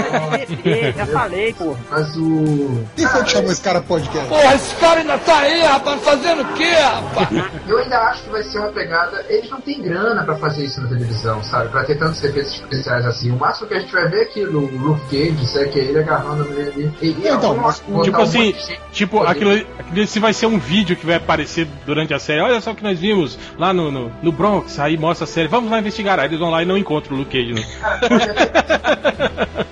Ah, 0.66 0.92
já 0.98 1.06
falei, 1.08 1.54
pô. 1.54 1.76
Mas 1.90 2.16
o. 2.18 2.84
Quem 2.96 3.08
foi 3.08 3.24
que 3.24 3.32
chamou 3.32 3.52
esse 3.52 3.62
cara 3.62 3.82
podcast? 3.82 4.28
Eu 7.68 7.78
ainda 7.78 7.98
acho 8.02 8.24
que 8.24 8.30
vai 8.30 8.44
ser 8.44 8.60
uma 8.60 8.70
pegada. 8.72 9.24
Eles 9.30 9.50
não 9.50 9.62
têm 9.62 9.82
grana 9.82 10.24
pra 10.24 10.36
fazer 10.36 10.66
isso 10.66 10.82
na 10.82 10.88
televisão, 10.90 11.42
sabe? 11.50 11.70
Pra 11.70 11.84
ter 11.84 11.96
tantos 11.96 12.24
efeitos 12.24 12.54
especiais 12.54 13.06
assim. 13.06 13.32
O 13.32 13.38
máximo 13.38 13.68
que 13.68 13.74
a 13.74 13.80
gente 13.80 13.92
vai 13.92 14.08
ver 14.08 14.22
aqui 14.22 14.44
no 14.44 14.60
Luke 14.62 15.02
Cage, 15.10 15.48
sabe? 15.48 15.70
Que 15.70 15.80
é 15.80 15.84
ele 15.84 16.00
agarrando 16.00 16.44
a 16.44 16.46
mulher 16.46 16.72
ali. 16.74 16.92
E, 17.02 17.08
e 17.08 17.28
Então, 17.28 17.56
mas- 17.56 17.84
Tipo 18.04 18.18
um 18.20 18.22
assim, 18.22 18.46
gente 18.54 18.80
tipo, 18.92 19.22
aquilo, 19.24 19.52
aquilo 19.52 20.02
esse 20.02 20.20
vai 20.20 20.34
ser 20.34 20.46
um 20.46 20.58
vídeo 20.58 20.96
que 20.96 21.06
vai 21.06 21.16
aparecer 21.16 21.68
durante 21.86 22.14
a 22.14 22.20
série. 22.20 22.42
Olha 22.42 22.62
só 22.62 22.72
o 22.72 22.76
que 22.76 22.84
nós 22.84 23.00
vimos 23.00 23.38
lá 23.58 23.74
no, 23.74 23.92
no, 23.92 24.12
no 24.22 24.32
Bronx, 24.32 24.80
aí 24.80 24.98
mostra 24.98 25.26
a 25.26 25.28
série, 25.28 25.48
vamos 25.48 25.70
lá 25.70 25.80
investigar. 25.80 26.20
Aí 26.20 26.28
eles 26.28 26.40
vão 26.40 26.50
lá 26.50 26.64
e 26.64 26.66
não 26.66 26.78
encontram 26.78 27.16
o 27.16 27.20
Luke 27.20 27.32
Cage. 27.32 27.54
Né? 27.54 27.62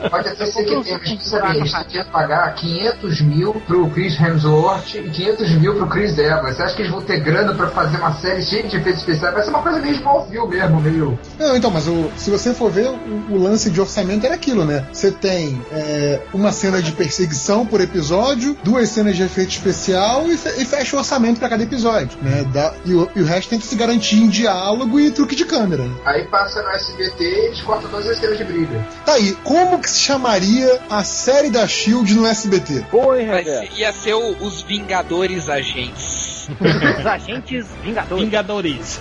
Pode 0.10 0.30
até 0.30 0.46
ser 0.46 0.64
que 0.64 0.84
tenha, 0.84 1.00
mas 1.42 1.56
eles 1.58 1.72
tinham 1.88 2.06
que 2.06 2.12
pagar 2.12 2.54
500 2.56 3.22
mil 3.22 3.54
pro 3.66 3.90
Chris 3.90 4.20
Hemsworth 4.20 4.96
e 4.96 5.10
500 5.10 5.52
mil 5.56 5.76
pro 5.76 5.88
Chris 5.88 6.18
Evans. 6.18 6.56
Você 6.56 6.64
acha 6.64 6.76
que 6.76 6.82
eles 6.84 6.92
vão 6.92 7.02
ter 7.02 7.20
grana 7.20 7.54
pra 7.54 7.68
fazer 7.70 7.98
uma 7.98 8.14
série 8.14 8.44
cheia 8.44 8.64
de 8.64 8.78
efeitos 8.78 9.00
especiais? 9.02 9.34
Vai 9.34 9.44
ser 9.44 9.50
uma 9.50 9.62
coisa 9.62 9.80
meio 9.80 9.96
Smallville 9.96 10.48
mesmo, 10.48 10.82
meio... 10.82 11.20
Não, 11.40 11.56
então, 11.64 11.72
mas 11.72 11.88
o- 11.88 12.12
se 12.18 12.30
você 12.30 12.54
for 12.54 12.70
ver, 12.70 12.90
o, 12.90 13.34
o 13.36 13.38
lance 13.42 13.70
de 13.70 13.80
orçamento 13.80 14.26
era 14.26 14.36
aquilo, 14.36 14.66
né? 14.66 14.86
Você 14.92 15.10
tem 15.12 15.62
é, 15.72 16.20
uma 16.34 16.52
cena 16.52 16.82
de 16.82 16.92
perseguição 16.92 17.66
por 17.66 17.80
episódio, 17.80 18.58
duas 18.66 18.90
cenas 18.90 19.16
de 19.16 19.24
efeito 19.24 19.52
especial 19.52 20.28
e, 20.30 20.36
fe- 20.36 20.62
e 20.62 20.66
fecha 20.66 20.98
o 20.98 21.00
orçamento 21.00 21.40
pra 21.40 21.48
cada 21.48 21.64
episódio, 21.64 22.18
né? 22.22 22.44
Dá- 22.52 22.74
e, 22.86 22.94
o, 22.94 23.10
e 23.16 23.22
o 23.22 23.26
resto 23.26 23.48
tem 23.50 23.60
que 23.60 23.66
se 23.66 23.76
garantir 23.78 24.18
em 24.18 24.28
diálogo 24.28 25.00
e 25.00 25.10
truque 25.10 25.38
de 25.38 25.46
câmera. 25.46 25.86
Aí 26.06 26.26
passa 26.28 26.62
no 26.62 26.68
SBT 26.70 27.24
e 27.24 27.46
eles 27.46 27.62
cortam 27.62 27.90
todas 27.90 28.08
as 28.08 28.18
cenas 28.20 28.38
de 28.38 28.44
briga. 28.44 28.86
Tá 29.06 29.14
aí, 29.14 29.32
como 29.46 29.80
que 29.80 29.90
se 29.90 30.00
chamaria 30.02 30.82
a 30.90 31.02
série 31.06 31.50
da 31.50 31.66
Shield 31.66 32.14
no 32.14 32.26
SBT? 32.28 32.88
Pô, 32.92 33.16
hein, 33.16 33.30
ia 33.78 33.94
ser 33.94 34.16
o- 34.16 34.36
os 34.46 34.62
Vingadores 34.64 35.48
Agentes. 35.48 36.43
Os 37.00 37.06
agentes 37.06 37.66
vingadores. 37.84 38.24
Vingadores. 38.24 39.00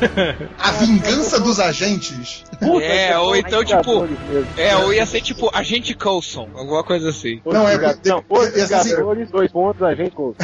A 0.58 0.70
Vingança 0.72 1.40
dos 1.40 1.58
Agentes? 1.60 2.44
é, 2.80 3.18
ou 3.18 3.36
então 3.36 3.64
tipo. 3.64 4.08
É, 4.56 4.76
ou 4.76 4.92
ia 4.92 5.04
ser 5.06 5.20
tipo 5.20 5.50
Agente 5.52 5.94
Coulson, 5.94 6.48
alguma 6.54 6.82
coisa 6.84 7.10
assim. 7.10 7.40
Não, 7.44 7.68
é- 7.68 7.78
não, 8.04 8.24
os 8.28 8.48
Vingadores, 8.50 9.30
dois 9.30 9.50
pontos, 9.50 9.82
a 9.82 9.94
gente 9.94 10.10
com. 10.12 10.34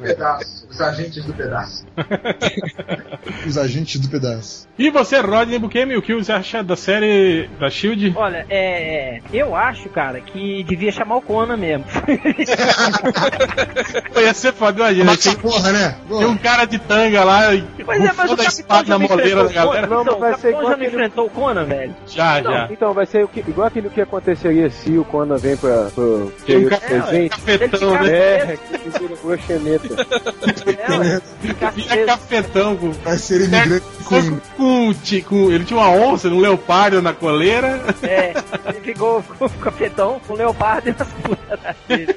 Pedaço. 0.00 0.66
Os 0.70 0.80
agentes 0.80 1.24
do 1.24 1.32
pedaço. 1.32 1.86
Os 3.46 3.56
Agentes 3.56 4.00
do 4.00 4.08
Pedaço. 4.08 4.68
e 4.78 4.90
você, 4.90 5.20
Rodney 5.20 5.58
Bukemi, 5.58 5.96
o 5.96 6.02
que 6.02 6.14
você 6.14 6.32
acha 6.32 6.62
da 6.62 6.76
série 6.76 7.48
da 7.58 7.70
Shield? 7.70 8.12
Olha, 8.16 8.44
é. 8.50 9.20
Eu 9.32 9.54
acho, 9.54 9.88
cara, 9.88 10.20
que 10.20 10.62
devia 10.64 10.92
chamar 10.92 11.16
o 11.16 11.22
Conan 11.22 11.56
mesmo. 11.56 11.84
Ia 14.20 14.34
ser 14.34 14.52
foda, 14.52 14.80
imagina. 14.80 15.04
Mas 15.04 15.20
Né? 15.72 15.96
tem 16.08 16.26
um 16.26 16.36
cara 16.36 16.64
de 16.64 16.78
tanga 16.78 17.24
lá 17.24 17.54
e 17.54 17.62
Pois 17.84 18.00
é, 18.04 18.12
mas 18.12 18.30
o 18.30 18.42
espada 18.42 18.88
na 18.88 18.98
não 18.98 19.08
moleira 19.08 19.44
da 19.44 19.52
galera. 19.52 19.86
Conan. 19.86 19.96
Não, 19.96 20.02
Então, 20.02 20.18
mas 20.20 20.28
o 20.28 20.30
vai 20.32 20.40
ser 20.40 20.48
igual 20.48 20.62
já 20.62 20.68
não 20.68 20.74
aquele- 20.74 20.88
enfrentou 20.88 21.26
o 21.26 21.30
Conan, 21.30 21.64
velho. 21.64 21.94
Já, 22.06 22.42
já. 22.42 22.68
Então, 22.70 22.92
vai 22.94 23.06
ser 23.06 23.24
o 23.24 23.28
que, 23.28 23.40
igual 23.40 23.66
aquilo 23.68 23.90
que 23.90 24.00
aconteceria 24.00 24.70
se 24.70 24.96
o 24.98 25.04
Conan 25.04 25.36
vem 25.36 25.56
pra, 25.56 25.90
pro 25.94 26.32
Tem 26.44 26.66
um 26.66 26.68
presente. 26.68 27.28
Cafetão, 27.30 27.94
Ele 27.96 28.10
né? 28.10 28.18
É, 28.18 28.56
que 28.56 28.98
vira 28.98 29.16
broxeneta. 29.22 30.06
É, 31.96 32.04
cafetão 32.06 32.76
com. 32.76 32.90
Vai 32.90 33.18
ser 33.18 33.40
imigrante 33.42 33.84
com. 34.56 34.94
com, 35.28 35.50
ele 35.50 35.64
tinha 35.64 35.78
uma 35.78 35.90
onça, 35.90 36.28
um 36.28 36.40
leopardo 36.40 37.00
na 37.02 37.12
coleira. 37.12 37.80
É, 38.02 38.32
ele 38.68 38.80
ficou 38.80 39.22
com 39.38 39.44
o 39.46 39.50
capetão, 39.50 40.20
com 40.26 40.34
o 40.34 40.36
leopardo 40.36 40.88
e 40.88 40.94
as 40.98 41.08
putas 41.08 41.76
dele. 41.88 42.16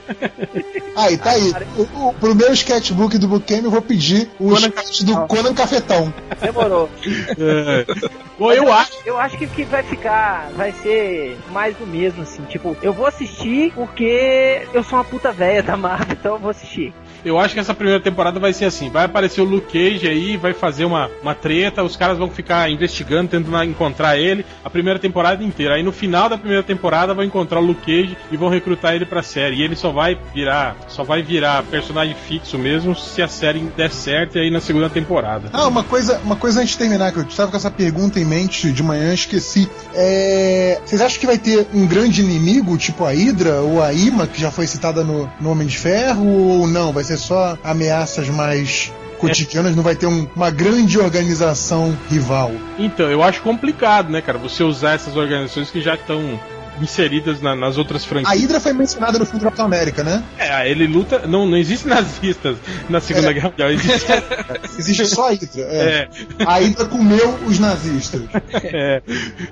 Aí, 0.96 1.18
tá 1.18 1.32
aí. 1.32 1.54
O, 1.78 2.08
o, 2.10 2.14
pro 2.14 2.36
meu 2.36 2.52
sketchbook 2.54 3.18
do 3.18 3.28
Bookame 3.40 3.64
eu 3.64 3.72
vou 3.72 3.82
pedir 3.82 4.30
o 4.40 4.50
Conan 4.50 4.70
do 5.04 5.28
Conan 5.28 5.54
Cafetão. 5.54 6.14
Demorou. 6.42 6.90
É. 7.38 7.86
Bom, 8.38 8.52
eu 8.52 8.72
acho. 8.72 8.92
Eu 9.06 9.18
acho 9.18 9.38
que, 9.38 9.48
que 9.48 9.64
vai 9.66 9.84
ficar, 9.84 10.50
vai 10.56 10.72
ser 10.72 11.38
mais 11.52 11.76
do 11.76 11.86
mesmo, 11.86 12.22
assim. 12.24 12.44
Tipo, 12.44 12.76
eu 12.82 12.94
vou 12.94 13.06
assistir 13.06 13.72
porque 13.74 14.68
eu 14.74 14.84
sou 14.84 14.98
uma 14.98 15.06
puta 15.06 15.32
velha 15.32 15.64
da 15.64 15.76
Marvel, 15.76 16.18
então 16.20 16.34
eu 16.36 16.40
vou 16.40 16.52
assistir. 16.52 16.94
Eu 17.24 17.40
acho 17.40 17.54
que 17.54 17.60
essa 17.60 17.74
primeira 17.74 18.00
temporada 18.00 18.40
vai 18.40 18.54
ser 18.54 18.66
assim: 18.66 18.90
vai 18.90 19.06
aparecer 19.06 19.42
o 19.42 19.46
Luke 19.46 19.72
Cage 19.72 20.08
aí, 20.08 20.38
vai 20.38 20.54
fazer 20.54 20.86
uma, 20.86 21.10
uma 21.22 21.36
treta, 21.36 21.84
os 21.84 21.96
caras 21.96 22.18
vão 22.18 22.30
ficar 22.30 22.70
investigando, 22.70 23.30
tentando 23.30 23.64
encontrar 23.64 24.18
ele 24.18 24.46
a 24.64 24.70
primeira 24.70 25.00
temporada 25.00 25.44
inteira. 25.44 25.76
Aí 25.76 25.84
no 25.84 25.92
final 25.92 26.30
da 26.30 26.38
primeira 26.38 26.64
temporada 26.64 27.14
vão 27.14 27.24
encontrar 27.24 27.60
o 27.60 27.66
Luke 27.66 27.82
Cage 27.82 28.18
e 28.32 28.38
vão 28.38 28.50
recrutar 28.50 28.96
ele 28.96 29.06
pra 29.06 29.22
série. 29.22 29.58
E 29.58 29.62
ele 29.62 29.76
só 29.76 29.92
vai 29.92 30.18
virar, 30.34 30.76
só 30.88 31.04
vai 31.04 31.22
virar 31.22 31.64
personagem 31.64 32.16
fixo 32.16 32.58
mesmo 32.58 32.96
se 32.96 33.22
a 33.22 33.28
série 33.28 33.60
der 33.76 33.92
certo 33.92 34.38
e 34.38 34.42
aí 34.42 34.52
na 34.52 34.62
segunda 34.62 34.90
temporada. 34.90 35.50
Ah, 35.52 35.68
uma 35.68 35.84
coisa, 35.84 36.20
uma 36.24 36.36
coisa 36.36 36.62
antes 36.62 36.72
de 36.72 36.78
terminar, 36.78 37.12
que 37.12 37.20
eu 37.20 37.24
estava 37.24 37.52
com 37.52 37.58
essa 37.58 37.72
pergunta 37.72 38.20
em 38.20 38.26
mente 38.26 38.72
de 38.72 38.84
manhã, 38.84 39.14
esqueci. 39.14 39.70
É, 39.94 40.80
Vocês 40.86 41.02
acham 41.02 41.20
que 41.20 41.26
vai 41.26 41.38
ter 41.38 41.68
um 41.74 41.86
grande 41.86 42.22
inimigo, 42.22 42.78
tipo 42.78 43.04
a 43.04 43.12
Hydra 43.12 43.62
ou 43.62 43.82
a 43.82 43.94
Ima, 43.94 44.28
que 44.28 44.40
já 44.40 44.52
foi 44.52 44.68
citada 44.68 45.04
no, 45.04 45.30
no 45.40 45.52
Homem 45.52 45.68
de 45.68 45.78
Ferro, 45.78 46.26
ou 46.28 46.68
não? 46.68 46.92
Vai 46.92 47.04
ser 47.10 47.18
só 47.18 47.58
ameaças 47.64 48.30
mais 48.30 48.92
cotidianas, 49.18 49.76
não 49.76 49.84
vai 49.84 49.96
ter 49.96 50.06
um- 50.08 50.28
uma 50.36 50.50
grande 50.50 50.98
organização 50.98 51.98
rival. 52.10 52.52
Então, 52.78 53.10
eu 53.12 53.22
acho 53.22 53.42
complicado, 53.42 54.10
né, 54.10 54.22
cara, 54.22 54.38
você 54.38 54.64
usar 54.64 54.94
essas 54.94 55.16
organizações 55.18 55.70
que 55.70 55.82
já 55.82 55.96
estão 55.96 56.40
inseridas 56.82 57.42
na- 57.42 57.58
nas 57.58 57.78
outras 57.78 58.06
A 58.06 58.08
franquias. 58.08 58.40
Hydra 58.42 58.58
foi 58.62 58.72
mencionada 58.72 59.20
no 59.20 59.26
filme 59.26 59.42
do 59.42 59.44
Capitão 59.44 59.66
América, 59.66 60.02
né? 60.02 60.24
É, 60.38 60.72
ele 60.72 60.88
luta. 60.88 61.28
Não, 61.28 61.46
não 61.46 61.58
existe 61.58 61.86
nazistas 61.86 62.56
na 62.90 63.02
Segunda 63.02 63.32
É. 63.32 63.34
Guerra 63.34 63.50
Mundial. 63.50 63.70
Existe, 63.72 64.08
Existe 64.80 65.06
só 65.08 65.28
a 65.28 65.32
Hydra. 65.32 65.62
É. 65.64 66.08
é, 66.40 66.46
A 66.46 66.54
Hydra 66.60 66.86
comeu 66.86 67.38
os 67.46 67.60
nazistas. 67.60 68.22
é. 68.64 69.02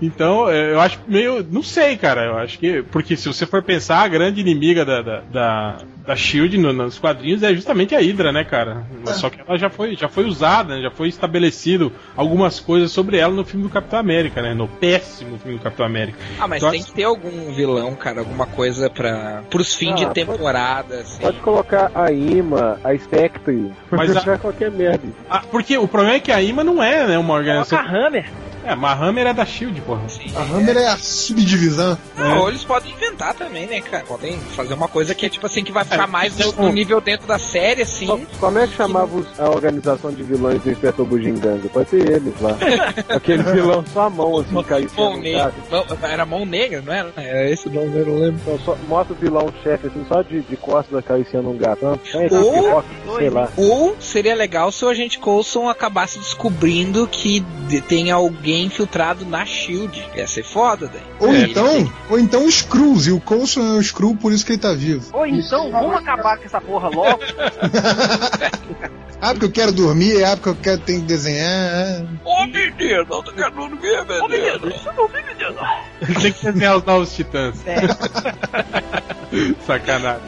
Então, 0.02 0.50
é, 0.50 0.72
eu 0.72 0.80
acho 0.80 1.00
meio. 1.06 1.46
Não 1.52 1.62
sei, 1.62 1.98
cara. 1.98 2.24
Eu 2.24 2.38
acho 2.38 2.58
que. 2.58 2.82
Porque 2.84 3.18
se 3.18 3.28
você 3.28 3.46
for 3.46 3.62
pensar, 3.62 3.98
a 4.04 4.08
grande 4.08 4.40
inimiga 4.40 4.86
da, 4.86 5.02
da, 5.02 5.20
da, 5.30 5.78
da 6.08 6.16
Shield 6.16 6.58
no- 6.58 6.72
nos 6.72 6.98
quadrinhos 6.98 7.44
é 7.44 7.54
justamente 7.54 7.94
a 7.94 8.00
Hydra, 8.00 8.32
né, 8.32 8.46
cara? 8.46 8.84
Só 9.08 9.30
que 9.30 9.42
ela 9.46 9.58
já 9.58 9.70
foi, 9.70 9.94
já 9.96 10.08
foi 10.08 10.24
usada, 10.26 10.76
né, 10.76 10.82
já 10.82 10.90
foi 10.90 11.10
estabelecido 11.10 11.92
algumas 12.16 12.60
coisas 12.62 12.90
sobre 12.92 13.18
ela 13.18 13.34
no 13.34 13.44
filme 13.44 13.64
do 13.64 13.70
Capitão 13.70 14.00
América, 14.00 14.42
né? 14.42 14.54
No 14.54 14.68
péssimo 14.70 15.38
filme 15.38 15.58
do 15.58 15.64
Capitão 15.64 15.86
América. 15.86 16.18
Ah, 16.40 16.48
mas 16.48 16.58
Então, 16.60 16.72
tem 16.72 16.82
que 16.82 16.94
ter 16.94 17.04
algum 17.04 17.54
vilão, 17.54 17.94
cara, 17.94 18.20
alguma 18.22 18.46
coisa 18.48 18.90
para 18.90 19.44
pros 19.50 19.76
fins 19.76 19.92
Ah, 19.92 19.96
de 19.96 20.06
pode- 20.06 20.14
temporada, 20.16 21.02
assim. 21.02 21.22
Pode 21.22 21.40
colocar 21.40 21.92
a 21.94 22.10
Ima, 22.12 22.80
a 22.84 22.98
Spectre. 22.98 23.72
Mas 23.92 24.14
Pode 24.14 24.30
a- 24.30 24.38
qualquer 24.38 24.72
merda. 24.72 25.04
Ah, 25.30 25.42
porque 25.52 25.78
o 25.78 25.88
problema 25.90 26.16
é 26.16 26.20
que 26.22 26.32
a 26.32 26.42
IMA 26.42 26.64
não 26.64 26.82
é, 26.82 27.06
né, 27.06 27.18
uma 27.18 27.34
Coloca 27.34 27.40
organização. 27.40 27.80
a 27.80 27.82
Hammer. 28.08 28.30
É, 28.68 28.76
mas 28.76 29.00
a 29.00 29.06
Hammer 29.06 29.28
é 29.28 29.34
da 29.34 29.46
Shield, 29.46 29.80
porra. 29.82 30.08
Sim. 30.10 30.32
A 30.36 30.42
Hammer 30.42 30.78
é 30.78 30.88
a 30.88 30.98
subdivisão. 30.98 31.98
Não, 32.18 32.40
ou 32.42 32.50
eles 32.50 32.64
podem 32.64 32.92
inventar 32.92 33.34
também, 33.34 33.66
né, 33.68 33.80
cara? 33.82 34.04
Podem 34.06 34.38
fazer 34.56 34.74
uma 34.74 34.88
coisa 34.88 35.16
que 35.16 35.26
é 35.26 35.30
tipo 35.30 35.46
assim, 35.46 35.64
que 35.64 35.72
vai 35.72 35.84
ficar 35.86 36.04
É, 36.04 36.08
mais 36.08 36.36
no, 36.38 36.42
isso- 36.50 36.62
no 36.62 36.70
nível 36.72 37.00
dentro 37.00 37.26
da 37.28 37.40
série, 37.40 37.82
assim. 37.84 38.08
Co- 38.08 38.20
Como 38.40 38.60
é 38.60 38.68
que 38.68 38.76
chamava 38.76 39.10
a 39.40 39.50
organização 39.50 40.12
de 40.12 40.22
vilões 40.24 40.62
do 40.62 40.70
Inspetor 40.72 41.06
Bugiganga? 41.06 41.68
Pode 41.70 41.90
ser 41.90 42.10
eles 42.10 42.34
lá. 42.42 42.58
Aquele 43.16 43.44
vilão 43.44 43.84
só 43.94 44.02
a 44.04 44.10
mão, 44.10 44.40
assim, 44.40 44.62
caiu. 44.64 44.90
Mão 44.98 45.18
negra. 45.18 45.54
Era 46.04 46.26
mão 46.26 46.46
negra, 46.46 46.82
não 46.86 46.94
era? 46.94 47.14
Era 47.16 47.50
esse 47.50 47.68
o 47.68 47.72
nome, 47.72 47.96
eu 47.98 48.06
não 48.06 48.16
lembro. 48.20 48.40
Então, 48.42 48.60
só, 48.66 48.78
mostra 48.88 49.14
o 49.16 49.18
vilão 49.18 49.54
chefe, 49.64 49.88
assim, 49.88 50.06
só 50.08 50.22
de, 50.22 50.42
de 50.42 50.58
costas 50.58 50.98
acariciando 50.98 51.50
um 51.50 51.58
gato. 51.58 51.86
Não, 51.86 52.00
é 52.22 52.26
esse 52.26 52.36
Ou- 52.36 52.84
lá. 53.34 53.50
Ou 53.56 53.96
seria 54.00 54.36
legal 54.36 54.72
se 54.72 54.84
o 54.84 54.90
agente 54.90 55.20
Coulson 55.20 55.70
acabasse 55.70 56.20
descobrindo 56.20 57.08
que 57.08 57.44
tem 57.88 58.12
alguém 58.12 58.57
infiltrado 58.66 59.26
na 59.26 59.46
Shield. 59.46 60.04
Ia 60.16 60.28
ser 60.28 60.44
foda, 60.44 60.88
daí. 60.92 61.02
Ou 61.20 61.34
É, 61.34 61.42
então, 61.42 61.94
ou 62.10 62.20
então 62.20 62.46
o 62.46 62.52
Screws, 62.52 63.08
e 63.08 63.12
o 63.12 63.20
Coulson 63.20 63.62
é 63.62 63.78
o 63.78 63.84
Screw, 63.84 64.16
por 64.16 64.32
isso 64.32 64.46
que 64.46 64.54
ele 64.54 64.60
tá 64.62 64.74
vivo. 64.74 65.06
Ou 65.14 65.26
então, 65.26 65.72
vamos 65.72 65.96
acabar 65.98 66.38
com 66.38 66.46
essa 66.46 66.62
porra 66.62 66.90
logo. 66.90 67.20
Ah, 69.20 69.32
porque 69.32 69.46
eu 69.46 69.52
quero 69.52 69.72
dormir, 69.72 70.24
ah, 70.24 70.38
porque 70.38 70.50
eu 70.50 70.56
quero 70.56 70.80
tem 70.82 71.00
que 71.00 71.08
desenhar. 71.08 71.50
ah. 71.50 72.06
Ô 72.24 72.46
menino, 72.46 73.06
não 73.10 73.24
tô 73.24 73.32
querendo 73.32 73.56
dormir, 73.56 74.22
Ô 74.22 74.28
menino, 74.28 74.70
isso 74.70 74.92
não 74.96 75.08
vem, 75.08 75.24
menino. 75.24 75.56
Tem 76.22 76.32
que 76.32 76.46
desenhar 76.46 76.78
os 76.78 76.84
novos 76.84 77.16
titãs. 77.16 77.56
É. 77.66 77.78
Sacanagem. 79.66 80.22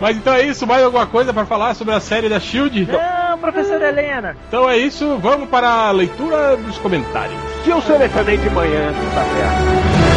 Mas 0.00 0.16
então 0.16 0.34
é 0.34 0.44
isso, 0.44 0.66
mais 0.66 0.82
alguma 0.82 1.06
coisa 1.06 1.32
pra 1.32 1.46
falar 1.46 1.74
sobre 1.74 1.94
a 1.94 2.00
série 2.00 2.28
da 2.28 2.40
Shield? 2.40 2.88
Não, 2.90 3.38
professora 3.38 3.88
Helena. 3.88 4.36
Então 4.48 4.68
é 4.68 4.76
isso, 4.76 5.16
vamos 5.18 5.48
para 5.48 5.68
a 5.68 5.90
leitura 5.92 6.56
dos 6.56 6.78
comentários. 6.78 7.38
Que 7.62 7.70
eu 7.70 7.80
selecionei 7.80 8.36
de 8.38 8.50
manhã, 8.50 8.92
tá 9.14 9.24
certo. 9.24 10.11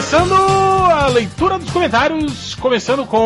Começando 0.00 0.32
a 0.32 1.08
leitura 1.08 1.58
dos 1.58 1.68
comentários, 1.70 2.54
começando 2.54 3.04
com. 3.04 3.20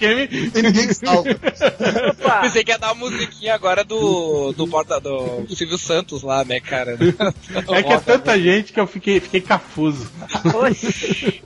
Bukemi. 0.00 0.50
E 0.54 0.62
ninguém 0.62 0.92
salva. 0.92 1.28
Pensei 2.42 2.64
que 2.64 2.70
ia 2.70 2.78
dar 2.78 2.92
uma 2.92 3.10
musiquinha 3.10 3.54
agora 3.54 3.84
do, 3.84 4.52
do, 4.52 4.66
porta, 4.66 4.98
do 4.98 5.46
Silvio 5.54 5.76
Santos 5.76 6.22
lá, 6.22 6.44
né, 6.44 6.58
cara? 6.60 6.96
É 7.68 7.82
que 7.82 7.92
é 7.92 7.98
tanta 7.98 8.40
gente 8.40 8.72
que 8.72 8.80
eu 8.80 8.86
fiquei, 8.86 9.20
fiquei 9.20 9.40
cafuso. 9.40 10.10
Oxi. 10.54 11.42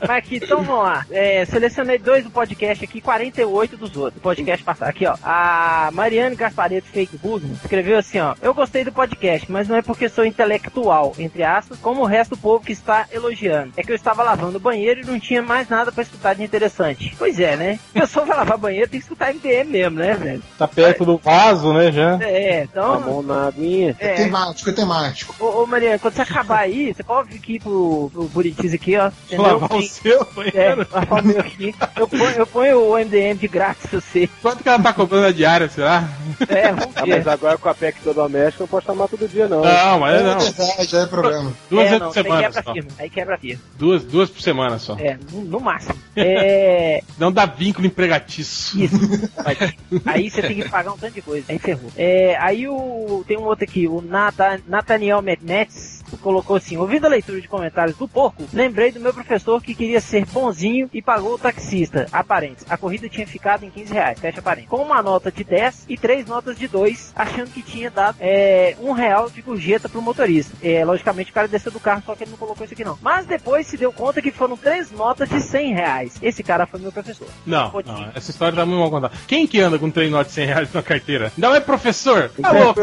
Mas 0.00 0.10
aqui, 0.10 0.36
então 0.36 0.62
vamos 0.62 0.84
lá. 0.84 1.06
É, 1.10 1.44
selecionei 1.44 1.98
dois 1.98 2.24
do 2.24 2.30
podcast 2.30 2.84
aqui, 2.84 3.00
48 3.00 3.76
dos 3.76 3.96
outros. 3.96 4.22
Podcast 4.22 4.64
passado. 4.64 4.88
Aqui, 4.88 5.06
ó. 5.06 5.16
A 5.22 5.90
Mariane 5.92 6.36
Gaspareto 6.36 6.88
Fake 6.88 7.16
Bug 7.18 7.44
escreveu 7.62 7.98
assim, 7.98 8.18
ó. 8.20 8.34
Eu 8.40 8.54
gostei 8.54 8.84
do 8.84 8.92
podcast, 8.92 9.50
mas 9.50 9.68
não 9.68 9.76
é 9.76 9.82
porque 9.82 10.08
sou 10.08 10.24
intelectual, 10.24 11.14
entre 11.18 11.42
aspas, 11.42 11.78
como 11.78 12.02
o 12.02 12.06
resto 12.06 12.30
do 12.34 12.40
povo 12.40 12.64
que 12.64 12.72
está 12.72 13.06
elogiando. 13.12 13.72
É 13.76 13.82
que 13.82 13.90
eu 13.90 13.96
estava 13.96 14.22
lavando 14.22 14.58
o 14.58 14.60
banheiro 14.60 15.00
e 15.00 15.06
não 15.06 15.18
tinha 15.18 15.42
mais 15.42 15.68
nada 15.68 15.90
pra 15.90 16.02
escutar 16.02 16.34
de 16.34 16.42
interessante. 16.42 17.14
Pois 17.18 17.38
é, 17.38 17.56
né? 17.56 17.79
A 17.94 18.00
pessoa 18.00 18.24
vai 18.24 18.36
lavar 18.36 18.56
banheiro, 18.56 18.88
tem 18.88 19.00
que 19.00 19.04
escutar 19.04 19.32
MDM 19.34 19.64
mesmo, 19.68 19.98
né, 19.98 20.14
velho? 20.14 20.42
Tá 20.56 20.68
perto 20.68 21.04
do 21.04 21.16
vaso, 21.18 21.72
né, 21.72 21.90
já? 21.90 22.18
É, 22.22 22.60
A 22.60 22.64
então. 22.64 23.00
mão 23.00 23.22
na 23.22 23.48
aguinha. 23.48 23.96
É 23.98 24.10
É. 24.10 24.14
temático, 24.14 24.70
é 24.70 24.72
temático. 24.72 25.34
Ô, 25.40 25.62
ô 25.62 25.66
Mariana, 25.66 25.98
quando 25.98 26.14
você 26.14 26.22
acabar 26.22 26.60
aí, 26.60 26.94
você 26.94 27.02
pode 27.02 27.30
vir 27.30 27.38
aqui 27.38 27.58
pro, 27.58 28.08
pro 28.12 28.24
Buritis 28.28 28.72
aqui, 28.72 28.96
ó. 28.96 29.10
Entendeu? 29.26 29.58
Lavar 29.58 29.78
o 29.78 29.82
seu 29.82 30.20
É, 30.22 30.24
banheiro. 30.34 30.86
lavar 30.92 31.22
o 31.22 31.26
meu 31.26 31.40
aqui. 31.40 31.74
Eu 31.96 32.06
ponho, 32.06 32.30
eu 32.30 32.46
ponho 32.46 32.80
o 32.80 32.96
MDM 32.96 33.34
de 33.38 33.48
grátis 33.48 33.86
pra 33.86 34.00
você. 34.00 34.28
Quanto 34.40 34.62
que 34.62 34.68
ela 34.68 34.78
tá 34.80 34.92
cobrando 34.92 35.26
a 35.26 35.32
diária, 35.32 35.68
será? 35.68 36.08
É, 36.48 36.72
vamos 36.72 36.96
Ah, 36.96 37.04
ver. 37.04 37.16
mas 37.16 37.26
agora 37.26 37.58
com 37.58 37.68
a 37.68 37.74
PEC 37.74 37.98
toda 38.04 38.22
doméstica 38.22 38.62
não 38.62 38.68
pode 38.68 38.86
chamar 38.86 39.08
todo 39.08 39.26
dia, 39.28 39.48
não. 39.48 39.62
Não, 39.62 39.98
mas 39.98 40.14
É 40.14 40.22
não. 40.22 40.38
verdade, 40.38 40.88
já 40.90 41.00
é 41.00 41.06
problema. 41.06 41.52
Duas 41.68 41.86
é, 41.86 41.88
vezes 41.90 41.98
por 41.98 42.06
aí 42.08 42.12
semana 42.24 42.42
quebra 42.42 42.62
só. 42.62 42.70
a 42.70 42.72
firma. 42.74 42.90
Aí 43.00 43.10
quebra 43.10 43.34
a 43.34 43.38
firma. 43.38 43.62
Duas, 43.76 44.04
duas 44.04 44.30
por 44.30 44.42
semana 44.42 44.78
só. 44.78 44.96
É, 44.98 45.18
no, 45.32 45.40
no 45.42 45.58
máximo. 45.60 45.94
É. 46.16 47.02
Não 47.18 47.32
dá 47.32 47.46
vínculo 47.70 47.86
empregatício. 47.86 48.82
Isso. 48.82 48.96
Aí- 50.04 50.30
você 50.30 50.42
tem 50.42 50.56
que 50.56 50.68
pagar 50.68 50.92
um 50.92 50.98
tanto 50.98 51.14
de 51.14 51.22
coisa. 51.22 51.46
Aí 51.48 51.58
ferrou. 51.58 51.90
É, 51.96 52.36
aí 52.38 52.68
o. 52.68 53.24
Tem 53.26 53.36
um 53.36 53.42
outro 53.42 53.64
aqui, 53.64 53.86
o 53.86 54.00
Nata, 54.00 54.60
Nathaniel 54.66 55.22
Metz 55.22 55.99
colocou 56.18 56.56
assim: 56.56 56.76
ouvindo 56.76 57.06
a 57.06 57.08
leitura 57.08 57.40
de 57.40 57.48
comentários 57.48 57.96
do 57.96 58.08
porco, 58.08 58.44
lembrei 58.52 58.90
do 58.90 59.00
meu 59.00 59.12
professor 59.12 59.62
que 59.62 59.74
queria 59.74 60.00
ser 60.00 60.24
bonzinho 60.26 60.88
e 60.92 61.02
pagou 61.02 61.34
o 61.34 61.38
taxista. 61.38 62.06
Aparentes. 62.12 62.64
A 62.68 62.76
corrida 62.76 63.08
tinha 63.08 63.26
ficado 63.26 63.64
em 63.64 63.70
15 63.70 63.92
reais, 63.92 64.20
fecha 64.20 64.42
parênteses. 64.42 64.70
Com 64.70 64.82
uma 64.82 65.02
nota 65.02 65.30
de 65.30 65.44
10 65.44 65.86
e 65.88 65.96
três 65.96 66.26
notas 66.26 66.58
de 66.58 66.68
2, 66.68 67.12
achando 67.14 67.50
que 67.50 67.62
tinha 67.62 67.90
dado 67.90 68.16
é, 68.20 68.76
um 68.80 68.92
real 68.92 69.30
de 69.30 69.42
gorjeta 69.42 69.88
pro 69.88 70.02
motorista. 70.02 70.56
É, 70.62 70.84
logicamente 70.84 71.30
o 71.30 71.34
cara 71.34 71.48
desceu 71.48 71.72
do 71.72 71.80
carro, 71.80 72.02
só 72.04 72.14
que 72.14 72.24
ele 72.24 72.30
não 72.30 72.38
colocou 72.38 72.64
isso 72.64 72.74
aqui 72.74 72.84
não. 72.84 72.98
Mas 73.02 73.26
depois 73.26 73.66
se 73.66 73.76
deu 73.76 73.92
conta 73.92 74.22
que 74.22 74.30
foram 74.30 74.56
três 74.56 74.90
notas 74.90 75.28
de 75.28 75.40
100 75.40 75.74
reais. 75.74 76.14
Esse 76.22 76.42
cara 76.42 76.66
foi 76.66 76.80
meu 76.80 76.92
professor. 76.92 77.28
Não, 77.46 77.72
não, 77.84 78.10
essa 78.14 78.30
história 78.30 78.56
tá 78.56 78.64
muito 78.64 78.78
mal 78.78 78.90
contada. 78.90 79.14
Quem 79.26 79.46
que 79.46 79.60
anda 79.60 79.78
com 79.78 79.90
três 79.90 80.10
notas 80.10 80.28
de 80.28 80.34
100 80.34 80.46
reais 80.46 80.72
na 80.72 80.82
carteira? 80.82 81.32
Não 81.36 81.54
é 81.54 81.60
professor? 81.60 82.30
Tá 82.40 82.52
louco. 82.52 82.80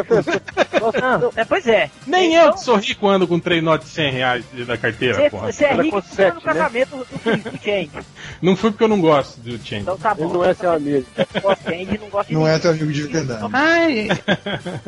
Não, 1.02 1.32
é, 1.36 1.46
pois 1.46 1.68
é. 1.68 1.90
Nem 2.06 2.34
Então, 2.34 2.46
eu 2.46 2.54
que 2.54 2.62
sou 2.62 2.76
rico 2.76 3.08
ando 3.08 3.16
com 3.26 3.39
três 3.39 3.63
notas 3.63 3.88
de 3.88 3.93
100 3.95 4.11
reais 4.11 4.45
da 4.68 4.78
carteira, 4.78 5.15
Você, 5.15 5.30
porra. 5.30 5.51
você 5.51 5.65
é 5.65 5.74
rico 5.74 6.01
com 6.01 6.07
você 6.07 6.26
tá 6.26 6.30
no 6.30 6.36
né? 6.36 6.41
casamento 6.41 6.89
do, 6.89 7.05
do, 7.05 7.51
do 7.51 7.63
Change. 7.63 7.91
Não 8.41 8.55
fui 8.55 8.70
porque 8.70 8.84
eu 8.84 8.88
não 8.88 9.01
gosto 9.01 9.39
do 9.39 9.57
Chain. 9.65 9.80
Então 9.80 9.97
tá 9.97 10.13
bom. 10.13 10.26
Ele 10.26 10.34
não 10.34 10.43
é 10.43 10.53
seu 10.53 10.72
amigo. 10.72 11.05
Não 11.34 11.41
gosta 11.41 11.63
de 11.63 11.78
Change, 11.78 11.97
não 11.97 12.09
gosta 12.09 12.28
de 12.28 12.34
Não 12.36 12.47
é 12.47 12.59
teu 12.59 12.72
amigo 12.72 12.91
de 12.91 13.03
verdade. 13.03 13.49
Ai. 13.51 14.07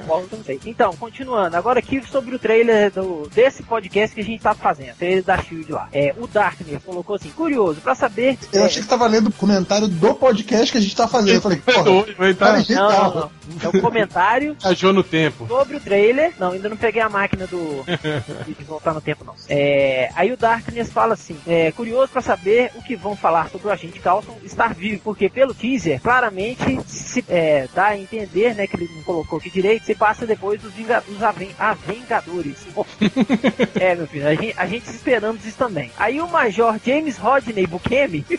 Gosto, 0.06 0.36
não 0.36 0.44
sei. 0.44 0.60
Então, 0.66 0.96
continuando. 0.96 1.58
Agora 1.58 1.80
aqui 1.80 2.02
sobre 2.06 2.36
o 2.36 2.40
trailer 2.40 2.92
do, 2.92 3.28
desse 3.34 3.64
podcast 3.64 4.14
que 4.14 4.22
a 4.22 4.24
gente 4.24 4.42
tá 4.42 4.54
fazendo. 4.54 4.96
Trailer 4.98 5.24
da 5.24 5.42
Shield 5.42 5.72
lá. 5.72 5.88
É, 5.92 6.14
o 6.18 6.28
Darkness 6.28 6.84
colocou 6.84 7.16
assim, 7.16 7.30
curioso, 7.30 7.82
pra 7.82 7.96
saber... 7.96 8.38
Eu 8.54 8.64
é, 8.64 8.66
achei 8.66 8.84
que 8.84 8.88
tava 8.88 9.08
lendo 9.08 9.30
o 9.30 9.34
comentário 9.34 9.88
do 9.88 10.14
podcast 10.14 10.72
que 10.72 10.78
a 10.78 10.82
gente 10.82 10.96
tá 10.96 11.08
fazendo. 11.08 11.36
Eu 11.36 11.42
falei, 11.42 11.58
porra, 11.58 12.06
vai 12.18 12.34
cara, 12.36 12.64
não, 12.70 12.90
não, 12.90 13.14
não. 13.16 13.32
É 13.64 13.68
o 13.68 13.82
comentário 13.82 14.56
viajou 14.80 14.94
no 14.94 15.04
tempo. 15.04 15.48
sobre 15.48 15.78
o 15.78 15.80
trailer. 15.80 16.34
Não, 16.40 16.52
ainda 16.52 16.70
não 16.70 16.78
peguei 16.78 17.02
a 17.02 17.10
máquina 17.10 17.46
do. 17.48 17.86
de 18.46 18.54
voltar 18.66 18.94
no 18.94 19.02
tempo, 19.02 19.24
não. 19.26 19.34
É, 19.50 20.10
aí 20.16 20.32
o 20.32 20.38
Darkness 20.38 20.92
fala 20.92 21.14
assim: 21.14 21.38
é, 21.48 21.72
curioso 21.72 22.12
pra 22.12 22.22
saber 22.22 22.72
o 22.76 22.84
que 22.84 22.96
vão 22.96 23.16
falar 23.16 23.50
sobre 23.50 23.68
o 23.68 23.72
agente 23.72 24.00
Carlson 24.00 24.38
estar 24.44 24.74
vivo, 24.74 25.02
porque 25.04 25.30
pelo 25.30 25.54
teaser, 25.54 26.02
claramente 26.02 26.80
se 26.88 27.24
é, 27.28 27.68
dá 27.74 27.88
a 27.88 27.98
entender, 27.98 28.56
né, 28.56 28.68
que 28.68 28.76
ele 28.76 28.90
não 28.96 29.04
colocou 29.04 29.40
aqui 29.40 29.50
direito, 29.50 29.86
se 29.86 29.96
passa 29.96 30.26
depois 30.26 30.62
dos, 30.62 30.74
Vinga- 30.74 31.04
dos 31.08 31.22
Aven- 31.24 31.56
Avengadores. 31.60 32.58
é, 33.80 33.96
meu 33.96 34.08
filho, 34.08 34.28
a 34.28 34.36
gente, 34.36 34.54
a 34.58 34.66
gente 34.66 34.90
esperamos 34.90 35.46
isso 35.46 35.58
também. 35.58 35.92
Aí 35.98 36.22
o 36.22 36.28
Major 36.28 36.78
James 36.86 37.18
Rodney 37.18 37.66
Bukemi 37.68 38.26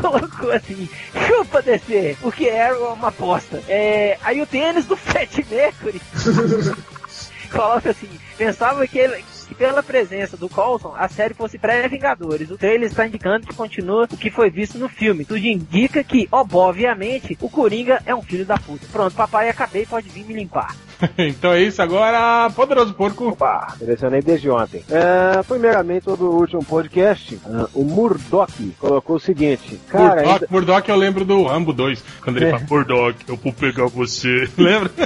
colocou 0.00 0.50
assim, 0.52 0.88
chupa 1.26 1.62
descer, 1.62 2.16
porque 2.20 2.46
era 2.46 2.78
uma 2.92 3.08
aposta. 3.08 3.62
É, 3.68 4.18
aí 4.22 4.40
o 4.40 4.46
tênis 4.46 4.86
do 4.86 4.96
Fat 4.96 5.38
Mercury 5.50 6.00
coloca 7.52 7.90
assim, 7.90 8.08
pensava 8.36 8.86
que 8.86 8.98
ele 8.98 9.22
pela 9.52 9.82
presença 9.82 10.36
do 10.36 10.48
Coulson, 10.48 10.94
a 10.96 11.08
série 11.08 11.34
fosse 11.34 11.58
pré-Vingadores. 11.58 12.50
O 12.50 12.56
trailer 12.56 12.88
está 12.88 13.06
indicando 13.06 13.46
que 13.46 13.54
continua 13.54 14.08
o 14.10 14.16
que 14.16 14.30
foi 14.30 14.50
visto 14.50 14.78
no 14.78 14.88
filme. 14.88 15.24
Tudo 15.24 15.38
indica 15.38 16.02
que, 16.02 16.28
obviamente, 16.30 17.36
o 17.40 17.48
Coringa 17.48 18.02
é 18.06 18.14
um 18.14 18.22
filho 18.22 18.46
da 18.46 18.56
puta. 18.56 18.86
Pronto, 18.90 19.14
papai, 19.14 19.48
acabei, 19.48 19.86
pode 19.86 20.08
vir 20.08 20.24
me 20.24 20.34
limpar. 20.34 20.74
então 21.18 21.52
é 21.52 21.62
isso 21.62 21.80
agora, 21.82 22.50
poderoso 22.50 22.94
porco. 22.94 23.28
Opa, 23.28 23.74
selecionei 23.78 24.20
desde 24.22 24.48
ontem. 24.50 24.84
É, 24.90 25.42
primeiramente, 25.42 26.04
sobre 26.04 26.24
o 26.24 26.30
último 26.32 26.64
podcast, 26.64 27.38
ah, 27.46 27.66
o 27.74 27.82
Murdoch 27.84 28.52
colocou 28.78 29.16
o 29.16 29.20
seguinte: 29.20 29.80
Cara, 29.88 30.14
Murdoch, 30.16 30.28
ainda- 30.32 30.46
Murdoch 30.50 30.88
eu 30.88 30.96
lembro 30.96 31.24
do 31.24 31.42
Rambo 31.44 31.72
2, 31.72 32.02
quando 32.22 32.36
ele 32.38 32.46
É. 32.46 32.50
fala, 32.50 32.64
Murdoch, 32.70 33.16
eu 33.28 33.36
vou 33.36 33.52
pegar 33.52 33.86
você. 33.86 34.48
Lembra? 34.56 34.90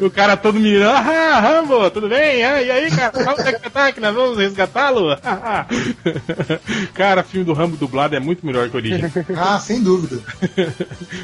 o 0.00 0.10
cara 0.10 0.36
todo 0.36 0.58
mirando, 0.58 0.90
ah, 0.96 1.40
Rambo, 1.40 1.90
tudo 1.90 2.08
bem? 2.08 2.42
Ah, 2.44 2.60
e 2.62 2.70
aí, 2.70 2.90
cara, 2.90 3.12
onde 3.30 3.48
é 3.48 3.52
que 3.52 3.70
tá 3.70 3.92
que 3.92 4.00
nós 4.00 4.14
vamos 4.14 4.38
resgatá-lo? 4.38 5.16
cara, 6.94 7.22
filme 7.22 7.44
do 7.44 7.52
Rambo 7.52 7.76
dublado 7.76 8.14
é 8.16 8.20
muito 8.20 8.44
melhor 8.44 8.68
que 8.68 8.74
o 8.76 8.78
original. 8.78 9.10
Ah, 9.36 9.58
sem 9.58 9.82
dúvida. 9.82 10.20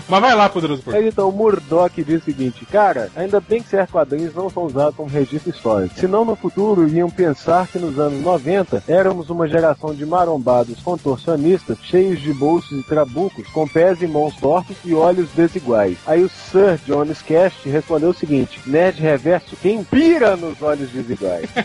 Mas 0.09 0.21
vai 0.21 0.35
lá, 0.35 0.49
poderoso 0.49 0.83
porco. 0.87 0.99
Mas 0.99 1.07
então, 1.07 1.29
o 1.29 1.33
Murdoch 1.33 2.03
diz 2.03 2.23
o 2.23 2.25
seguinte, 2.25 2.65
cara, 2.67 3.11
ainda 3.17 3.41
bem 3.41 3.63
que 3.63 3.69
certos 3.69 3.93
quadrinhos 3.93 4.35
não 4.35 4.49
são 4.49 4.65
usados 4.65 4.97
como 4.97 5.09
registro 5.09 5.51
histórico. 5.51 5.99
Senão 5.99 6.25
no 6.25 6.37
futuro 6.37 6.87
iriam 6.87 7.11
pensar 7.11 7.67
que 7.67 7.79
nos 7.79 7.99
anos 7.99 8.23
90 8.23 8.85
éramos 8.89 9.31
uma 9.31 9.49
geração 9.49 9.95
de 9.95 10.07
marombados 10.07 10.81
contorcionistas, 10.81 11.79
cheios 11.83 12.21
de 12.21 12.33
bolsos 12.33 12.79
e 12.79 12.83
trabucos, 12.83 13.47
com 13.49 13.67
pés 13.67 14.01
e 14.01 14.07
mãos 14.07 14.37
tortos 14.37 14.77
e 14.85 14.95
olhos 14.95 15.29
desiguais. 15.31 15.99
Aí 16.07 16.23
o 16.23 16.29
Sir 16.29 16.79
Jones 16.87 17.21
Cast 17.23 17.69
respondeu 17.69 18.11
o 18.11 18.15
seguinte: 18.15 18.61
Nerd 18.67 19.01
Reverso, 19.01 19.57
quem 19.57 19.83
pira 19.83 20.37
nos 20.37 20.61
olhos 20.63 20.91
desiguais. 20.91 21.49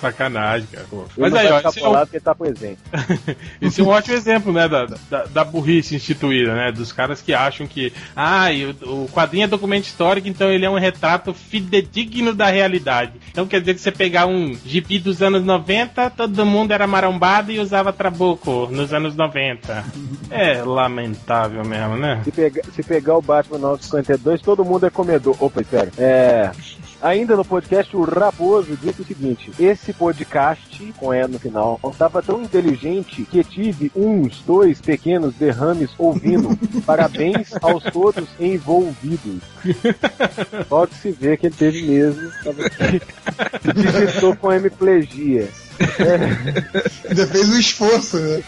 Sacanagem, 0.00 0.66
cara. 0.72 0.86
Pô. 0.90 1.04
Mas 1.16 1.34
aí, 1.34 1.48
ó, 1.48 1.60
esse 1.60 1.80
é, 1.80 1.88
um, 1.88 1.92
porque 1.92 2.20
tá 2.20 2.34
presente. 2.34 2.78
esse 3.60 3.80
é 3.80 3.84
um 3.84 3.88
ótimo 3.88 4.16
exemplo, 4.16 4.52
né, 4.52 4.68
da, 4.68 4.86
da, 5.10 5.24
da 5.24 5.44
burrice 5.44 5.94
instituída, 5.94 6.54
né? 6.54 6.72
Dos 6.72 6.92
caras 6.96 7.20
que 7.22 7.32
acham 7.34 7.66
que, 7.66 7.92
ah, 8.16 8.46
o, 8.82 9.04
o 9.04 9.08
quadrinho 9.08 9.44
é 9.44 9.46
documento 9.46 9.84
histórico, 9.84 10.26
então 10.26 10.50
ele 10.50 10.64
é 10.64 10.70
um 10.70 10.78
retrato 10.78 11.32
fidedigno 11.34 12.34
da 12.34 12.46
realidade. 12.46 13.12
Então 13.30 13.46
quer 13.46 13.60
dizer 13.60 13.74
que 13.74 13.80
você 13.80 13.92
pegar 13.92 14.26
um 14.26 14.56
gibi 14.64 14.98
dos 14.98 15.22
anos 15.22 15.44
90, 15.44 16.10
todo 16.10 16.46
mundo 16.46 16.72
era 16.72 16.86
marombado 16.86 17.52
e 17.52 17.60
usava 17.60 17.92
trabuco 17.92 18.66
nos 18.72 18.92
anos 18.92 19.14
90. 19.14 19.84
É 20.28 20.60
lamentável 20.62 21.64
mesmo, 21.64 21.96
né? 21.96 22.20
Se, 22.24 22.32
pega- 22.32 22.62
se 22.74 22.82
pegar 22.82 23.16
o 23.16 23.22
Batman 23.22 23.58
952, 23.58 24.40
todo 24.42 24.64
mundo 24.64 24.86
é 24.86 24.90
comedor. 24.90 25.36
Opa, 25.38 25.60
espera. 25.60 25.90
É. 25.96 26.50
Ainda 27.02 27.36
no 27.36 27.44
podcast, 27.44 27.94
o 27.96 28.04
Raposo 28.04 28.76
disse 28.76 29.02
o 29.02 29.04
seguinte: 29.04 29.50
Esse 29.58 29.92
podcast, 29.92 30.94
com 30.96 31.12
E 31.12 31.26
no 31.26 31.38
final, 31.38 31.78
estava 31.90 32.22
tão 32.22 32.42
inteligente 32.42 33.24
que 33.24 33.44
tive 33.44 33.92
uns 33.94 34.42
dois 34.42 34.80
pequenos 34.80 35.34
derrames 35.34 35.90
ouvindo. 35.98 36.56
Parabéns 36.86 37.52
aos 37.62 37.82
todos 37.84 38.28
envolvidos. 38.40 39.42
Pode 40.68 40.94
se 40.94 41.10
ver 41.10 41.38
que 41.38 41.46
ele 41.46 41.54
teve 41.54 41.82
mesmo. 41.82 42.30
Digitou 43.74 44.36
com 44.36 44.52
hemiplegia. 44.52 45.48
Ainda 47.08 47.26
fez 47.26 47.48
um 47.48 47.58
esforço, 47.58 48.18
né? 48.18 48.42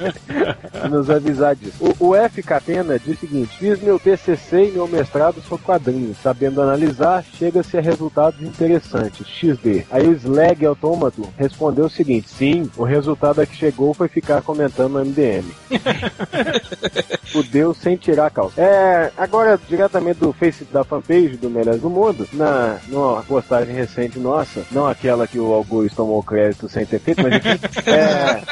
nos 0.90 1.10
avisar 1.10 1.54
disso. 1.54 1.76
O, 1.80 2.08
o 2.08 2.16
F. 2.16 2.42
Catena 2.42 2.98
diz 2.98 3.16
o 3.16 3.20
seguinte: 3.20 3.56
fiz 3.58 3.80
meu 3.80 3.98
TCC 3.98 4.68
e 4.68 4.72
meu 4.72 4.86
mestrado 4.86 5.40
sobre 5.42 5.64
quadrinhos. 5.64 6.16
Sabendo 6.22 6.62
analisar, 6.62 7.24
chega-se 7.38 7.78
a 7.78 7.80
resultados 7.80 8.40
interessantes. 8.42 9.26
XD. 9.26 9.86
Aí 9.90 10.08
o 10.08 10.14
Slag 10.14 10.64
Autômato 10.66 11.26
respondeu 11.36 11.86
o 11.86 11.90
seguinte: 11.90 12.28
sim, 12.28 12.70
o 12.76 12.84
resultado 12.84 13.40
a 13.40 13.46
que 13.46 13.56
chegou 13.56 13.94
foi 13.94 14.08
ficar 14.08 14.42
comentando 14.42 14.92
no 14.92 15.04
MDM. 15.04 15.44
Fudeu 17.30 17.72
sem 17.72 17.96
tirar 17.96 18.26
a 18.26 18.30
calça. 18.30 18.60
É, 18.60 19.12
agora, 19.16 19.58
diretamente 19.68 20.18
do 20.18 20.32
Face 20.32 20.64
da 20.64 20.82
fanpage 20.82 21.36
do 21.36 21.48
Melhores 21.48 21.80
do 21.80 21.88
Mundo, 21.88 22.28
na 22.32 22.78
numa 22.88 23.22
postagem 23.22 23.74
recente 23.74 24.18
nossa, 24.18 24.64
não 24.70 24.86
aquela 24.86 25.26
que 25.26 25.38
o 25.38 25.52
Augusto 25.52 25.96
tomou 25.96 26.22
crédito 26.22 26.49
sem 26.68 26.84
ter 26.86 26.98
feito, 27.00 27.22
mas 27.22 27.34
aqui, 27.34 27.48
é, 27.90 28.42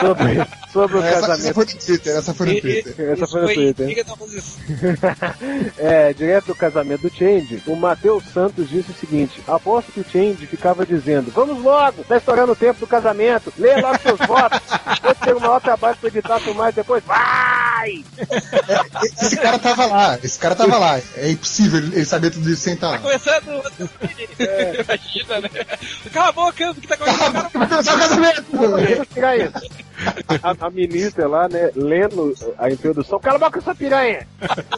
sobre, 0.00 0.46
sobre 0.72 0.96
o 0.96 1.02
Essa, 1.02 1.08
essa 1.18 1.20
casamento. 1.26 1.54
foi 1.54 1.64
no 1.64 1.72
Twitter, 1.80 2.16
essa 2.16 2.34
foi 2.34 2.46
no 2.46 2.52
E- 2.52 2.56
e- 2.56 2.60
Twitter. 2.60 3.10
Essa 3.10 3.26
foi 3.26 3.40
no 3.42 3.48
Twitter. 3.54 4.06
É, 5.78 6.12
direto 6.12 6.46
do 6.46 6.54
casamento 6.54 7.02
do 7.02 7.10
Change, 7.14 7.62
o 7.66 7.76
Matheus 7.76 8.24
Santos 8.32 8.68
disse 8.68 8.90
o 8.90 8.94
seguinte: 8.94 9.40
aposto 9.46 9.92
que 9.92 10.00
o 10.00 10.04
Change 10.10 10.46
ficava 10.46 10.84
dizendo: 10.86 11.30
Vamos 11.32 11.62
logo, 11.62 12.04
tá 12.04 12.16
estourando 12.16 12.52
o 12.52 12.56
tempo 12.56 12.80
do 12.80 12.86
casamento, 12.86 13.52
lê 13.58 13.80
logo 13.80 13.98
seus 14.00 14.18
votos, 14.26 14.60
vou 15.02 15.14
ter 15.14 15.34
o 15.34 15.40
maior 15.40 15.60
trabalho 15.60 15.96
pra 15.96 16.08
editar 16.08 16.38
tudo 16.40 16.54
mais 16.54 16.74
depois, 16.74 17.02
vai! 17.04 18.04
Esse 19.20 19.36
cara 19.36 19.58
tava 19.58 19.86
lá, 19.86 20.18
esse 20.22 20.38
cara 20.38 20.54
tava 20.54 20.78
lá. 20.78 21.00
É 21.16 21.30
impossível 21.30 21.78
ele 21.78 22.04
saber 22.04 22.30
tudo 22.30 22.50
isso 22.50 22.62
sem 22.62 22.74
estar 22.74 22.88
lá. 22.90 22.98
Começando. 22.98 23.62
Imagina, 24.40 25.40
né? 25.40 25.50
Cala 26.12 26.28
a 26.28 26.32
boca, 26.32 26.70
o 26.70 26.74
que 26.74 26.86
tá 26.86 26.94
acontecendo? 26.94 27.35
Vai 27.36 27.50
começar 27.50 27.94
o 27.94 27.98
casamento! 27.98 28.44
Vamos 28.52 29.08
tirar 29.12 29.36
isso. 29.36 29.52
A, 30.42 30.66
a 30.66 30.70
ministra 30.70 31.26
lá, 31.26 31.48
né, 31.48 31.70
lendo 31.74 32.34
a 32.58 32.70
introdução, 32.70 33.18
cala 33.18 33.36
a 33.36 33.38
boca 33.38 33.58
essa 33.58 33.74
piranha! 33.74 34.26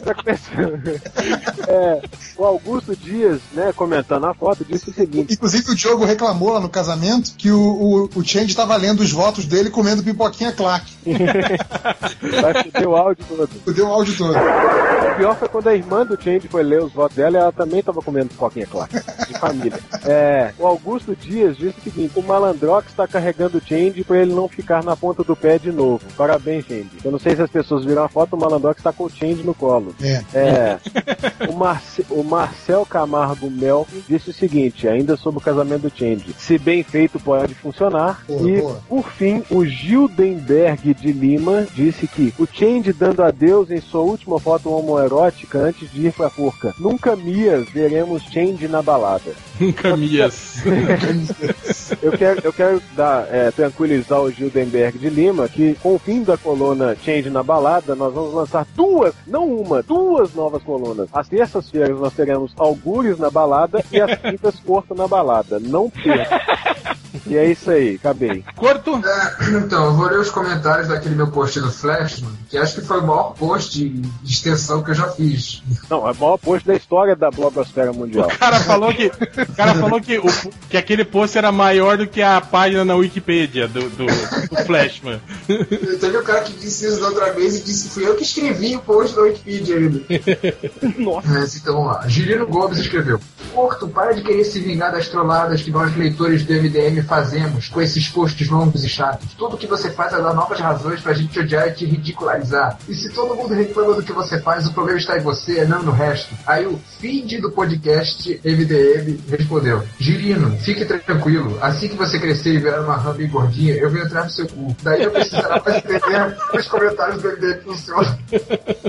Tá 0.03 0.13
começando. 0.13 0.79
É, 1.67 2.01
o 2.35 2.45
Augusto 2.45 2.95
Dias, 2.95 3.41
né, 3.53 3.71
comentando 3.75 4.25
a 4.25 4.33
foto, 4.33 4.65
disse 4.65 4.89
o 4.89 4.93
seguinte: 4.93 5.33
Inclusive 5.33 5.71
o 5.71 5.75
Diogo 5.75 6.03
reclamou 6.03 6.53
lá 6.53 6.59
no 6.59 6.69
casamento 6.69 7.35
que 7.37 7.51
o, 7.51 7.59
o, 7.59 8.09
o 8.15 8.25
Change 8.25 8.55
tava 8.55 8.75
lendo 8.75 9.01
os 9.01 9.11
votos 9.11 9.45
dele 9.45 9.69
comendo 9.69 10.01
pipoquinha 10.01 10.51
Clark. 10.51 10.91
vai 12.41 12.63
fuder 12.63 12.87
o 12.87 12.95
áudio 12.95 13.25
todo. 13.27 13.73
Deu 13.73 13.87
o 13.87 13.93
áudio 13.93 14.17
todo. 14.17 14.33
O 14.33 15.15
pior 15.15 15.35
foi 15.37 15.49
quando 15.49 15.67
a 15.67 15.75
irmã 15.75 16.05
do 16.05 16.19
Change 16.19 16.47
foi 16.47 16.63
ler 16.63 16.81
os 16.81 16.91
votos 16.91 17.15
dela, 17.15 17.37
ela 17.37 17.51
também 17.51 17.83
tava 17.83 18.01
comendo 18.01 18.29
pipoquinha, 18.29 18.65
claro, 18.65 18.89
de 19.27 19.39
família. 19.39 19.79
É, 20.05 20.53
o 20.57 20.65
Augusto 20.65 21.15
Dias 21.15 21.57
disse 21.57 21.77
o 21.79 21.83
seguinte: 21.83 22.13
o 22.15 22.23
Malandrox 22.23 22.87
está 22.87 23.07
carregando 23.07 23.57
o 23.57 23.61
Change 23.61 24.03
pra 24.03 24.17
ele 24.17 24.33
não 24.33 24.47
ficar 24.47 24.83
na 24.83 24.95
ponta 24.95 25.08
do 25.23 25.35
pé 25.35 25.57
de 25.59 25.71
novo. 25.71 26.01
Parabéns, 26.17 26.65
Change. 26.65 26.89
Eu 27.03 27.11
não 27.11 27.19
sei 27.19 27.35
se 27.35 27.41
as 27.41 27.49
pessoas 27.49 27.85
viram 27.85 28.03
a 28.03 28.09
foto, 28.09 28.35
o 28.35 28.39
Malandrox 28.39 28.81
tá 28.81 28.91
com 28.93 29.05
o 29.05 29.09
Change 29.09 29.43
no 29.43 29.53
colo. 29.53 29.93
É. 30.01 30.21
É, 30.33 30.79
o, 31.49 31.53
Marce- 31.53 32.05
o 32.09 32.23
Marcel 32.23 32.85
Camargo 32.85 33.49
Mel 33.49 33.87
disse 34.07 34.29
o 34.29 34.33
seguinte, 34.33 34.87
ainda 34.87 35.15
sobre 35.17 35.39
o 35.39 35.43
casamento 35.43 35.83
do 35.89 35.89
Change. 35.95 36.33
Se 36.37 36.57
bem 36.57 36.83
feito, 36.83 37.19
pode 37.19 37.53
funcionar. 37.55 38.23
Boa, 38.27 38.49
e, 38.49 38.61
boa. 38.61 38.81
por 38.87 39.09
fim, 39.11 39.43
o 39.49 39.65
Gildenberg 39.65 40.93
de 40.93 41.11
Lima 41.11 41.65
disse 41.73 42.07
que 42.07 42.33
o 42.39 42.45
Change 42.51 42.93
dando 42.93 43.23
adeus 43.23 43.69
em 43.71 43.81
sua 43.81 44.01
última 44.01 44.39
foto 44.39 44.69
homoerótica 44.71 45.59
antes 45.59 45.91
de 45.91 46.07
ir 46.07 46.13
pra 46.13 46.29
forca. 46.29 46.73
Nunca 46.79 47.15
Mias 47.15 47.69
veremos 47.69 48.23
Change 48.23 48.67
na 48.67 48.81
balada. 48.81 49.31
Nunca 49.59 49.95
Mias. 49.95 50.61
Eu 52.01 52.11
quero, 52.13 52.41
eu 52.43 52.53
quero 52.53 52.81
dar, 52.95 53.27
é, 53.29 53.51
tranquilizar 53.51 54.21
o 54.21 54.31
Gildenberg 54.31 54.97
de 54.97 55.09
Lima 55.09 55.47
que 55.47 55.75
com 55.75 55.95
o 55.95 55.99
fim 55.99 56.23
da 56.23 56.37
coluna 56.37 56.95
Change 57.03 57.29
na 57.29 57.43
balada, 57.43 57.95
nós 57.95 58.13
vamos 58.13 58.33
lançar 58.33 58.65
duas, 58.75 59.13
não 59.27 59.47
uma, 59.47 59.81
duas 59.83 60.33
novas 60.33 60.63
colunas. 60.63 61.09
Às 61.13 61.27
terças-feiras 61.27 61.99
nós 61.99 62.13
teremos 62.13 62.53
Algures 62.57 63.17
na 63.17 63.29
balada 63.29 63.83
e 63.91 63.99
às 63.99 64.19
quintas 64.19 64.59
Corto 64.59 64.93
na 64.93 65.07
balada. 65.07 65.59
Não 65.59 65.89
perca. 65.89 66.41
E 67.25 67.37
é 67.37 67.45
isso 67.45 67.69
aí, 67.71 67.95
acabei. 67.95 68.43
Corto. 68.55 69.01
É, 69.05 69.49
então, 69.49 69.85
eu 69.85 69.93
vou 69.93 70.07
ler 70.07 70.19
os 70.19 70.29
comentários 70.29 70.87
daquele 70.87 71.15
meu 71.15 71.27
post 71.27 71.59
do 71.59 71.71
Flashman, 71.71 72.31
que 72.49 72.57
acho 72.57 72.75
que 72.75 72.81
foi 72.81 72.99
o 72.99 73.05
maior 73.05 73.33
post 73.33 73.79
de 73.79 73.89
de 74.29 74.33
extensão 74.33 74.83
que 74.83 74.91
eu 74.91 74.95
já 74.95 75.09
fiz. 75.09 75.63
Não, 75.89 76.07
é 76.07 76.11
o 76.11 76.15
maior 76.15 76.37
post 76.37 76.67
da 76.67 76.75
história 76.75 77.15
da 77.15 77.31
blogosfera 77.31 77.91
mundial. 77.91 78.27
O 78.27 78.37
cara 78.37 78.59
falou 78.59 78.93
que, 78.93 79.09
o 79.51 79.55
cara 79.55 79.75
falou 79.75 80.01
que, 80.01 80.17
o, 80.17 80.27
que 80.69 80.77
aquele 80.77 81.03
post 81.03 81.37
era 81.37 81.51
maior 81.51 81.97
do 81.97 82.07
que 82.07 82.21
a 82.21 82.39
página 82.39 82.85
na 82.85 82.95
Wikipedia 82.95 83.67
do, 83.67 83.81
do, 83.89 84.05
do 84.05 84.65
Flashman. 84.65 85.19
Teve 85.99 86.17
um 86.17 86.23
cara 86.23 86.41
que 86.41 86.53
disse 86.53 86.87
isso 86.87 86.99
da 86.99 87.07
outra 87.07 87.33
vez 87.33 87.57
e 87.57 87.63
disse 87.63 87.89
fui 87.89 88.07
eu 88.07 88.15
que 88.15 88.23
escrevi 88.23 88.75
o 88.75 88.81
post 88.81 89.15
da 89.15 89.23
Wikipedia 89.23 89.77
ainda. 89.77 90.01
Mas, 91.25 91.55
então 91.55 91.73
vamos 91.75 91.91
lá. 91.93 92.07
Girino 92.07 92.47
Gomes 92.47 92.79
escreveu: 92.79 93.19
Porto, 93.53 93.87
para 93.87 94.13
de 94.13 94.21
querer 94.21 94.43
se 94.43 94.59
vingar 94.59 94.91
das 94.91 95.07
trolladas 95.07 95.61
que 95.61 95.71
nós 95.71 95.95
leitores 95.95 96.43
do 96.43 96.53
MDM 96.53 97.01
fazemos 97.03 97.67
com 97.67 97.81
esses 97.81 98.07
posts 98.07 98.47
longos 98.49 98.83
e 98.83 98.89
chatos. 98.89 99.33
Tudo 99.37 99.57
que 99.57 99.67
você 99.67 99.89
faz 99.91 100.13
é 100.13 100.21
dar 100.21 100.33
novas 100.33 100.59
razões 100.59 101.01
pra 101.01 101.13
gente 101.13 101.39
odiar 101.39 101.67
e 101.67 101.71
te 101.71 101.85
ridicularizar. 101.85 102.77
E 102.87 102.93
se 102.93 103.11
todo 103.13 103.35
mundo 103.35 103.53
reclama 103.53 103.95
do 103.95 104.03
que 104.03 104.13
você 104.13 104.39
faz, 104.41 104.67
o 104.67 104.73
problema 104.73 104.99
está 104.99 105.17
em 105.17 105.21
você, 105.21 105.65
não 105.65 105.83
no 105.83 105.91
resto. 105.91 106.33
Aí 106.45 106.65
o 106.65 106.79
feed 106.99 107.39
do 107.39 107.51
podcast 107.51 108.39
MDM 108.43 109.17
respondeu: 109.39 109.83
Girino, 109.99 110.57
fique 110.59 110.85
tranquilo. 110.85 111.57
Assim 111.61 111.87
que 111.89 111.95
você 111.95 112.19
crescer 112.19 112.53
e 112.53 112.57
virar 112.59 112.81
uma 112.81 112.95
rã 112.97 113.13
bem 113.13 113.27
gordinha, 113.27 113.75
eu 113.75 113.89
venho 113.89 114.05
entrar 114.05 114.23
no 114.25 114.29
seu 114.29 114.47
cu. 114.47 114.75
Daí 114.83 115.03
eu 115.03 115.11
precisará 115.11 115.61
mais 115.65 115.77
entender 115.77 116.37
os 116.53 116.67
comentários 116.67 117.21
do 117.21 117.27
MDM 117.29 117.61
funcionam. 117.63 118.17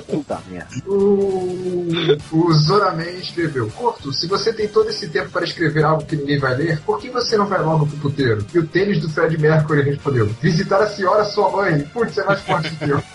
Puta 0.07 0.39
merda. 0.51 0.69
O, 0.87 2.17
o 2.33 2.53
Zoraman 2.53 3.11
escreveu: 3.21 3.71
Corto, 3.77 4.13
se 4.13 4.27
você 4.27 4.53
tem 4.53 4.69
todo 4.69 4.89
esse 4.91 5.09
tempo 5.09 5.31
para 5.31 5.45
escrever 5.45 5.85
algo 5.85 6.05
que 6.05 6.17
ninguém 6.17 6.39
vai 6.39 6.55
ler, 6.57 6.81
por 6.81 6.99
que 7.01 7.09
você 7.11 7.37
não 7.37 7.47
vai 7.47 7.63
logo 7.63 7.87
pro 7.87 7.97
puteiro? 7.99 8.45
E 8.53 8.59
o 8.59 8.67
tênis 8.67 9.01
do 9.01 9.09
Fred 9.09 9.39
Mercury 9.39 9.83
respondeu: 9.83 10.27
Visitar 10.41 10.81
a 10.83 10.87
senhora, 10.89 11.25
sua 11.25 11.51
mãe. 11.51 11.81
Putz, 11.93 12.19
é 12.19 12.25
mais 12.25 12.41
forte 12.41 12.71
que 12.77 12.91
eu. 12.91 13.01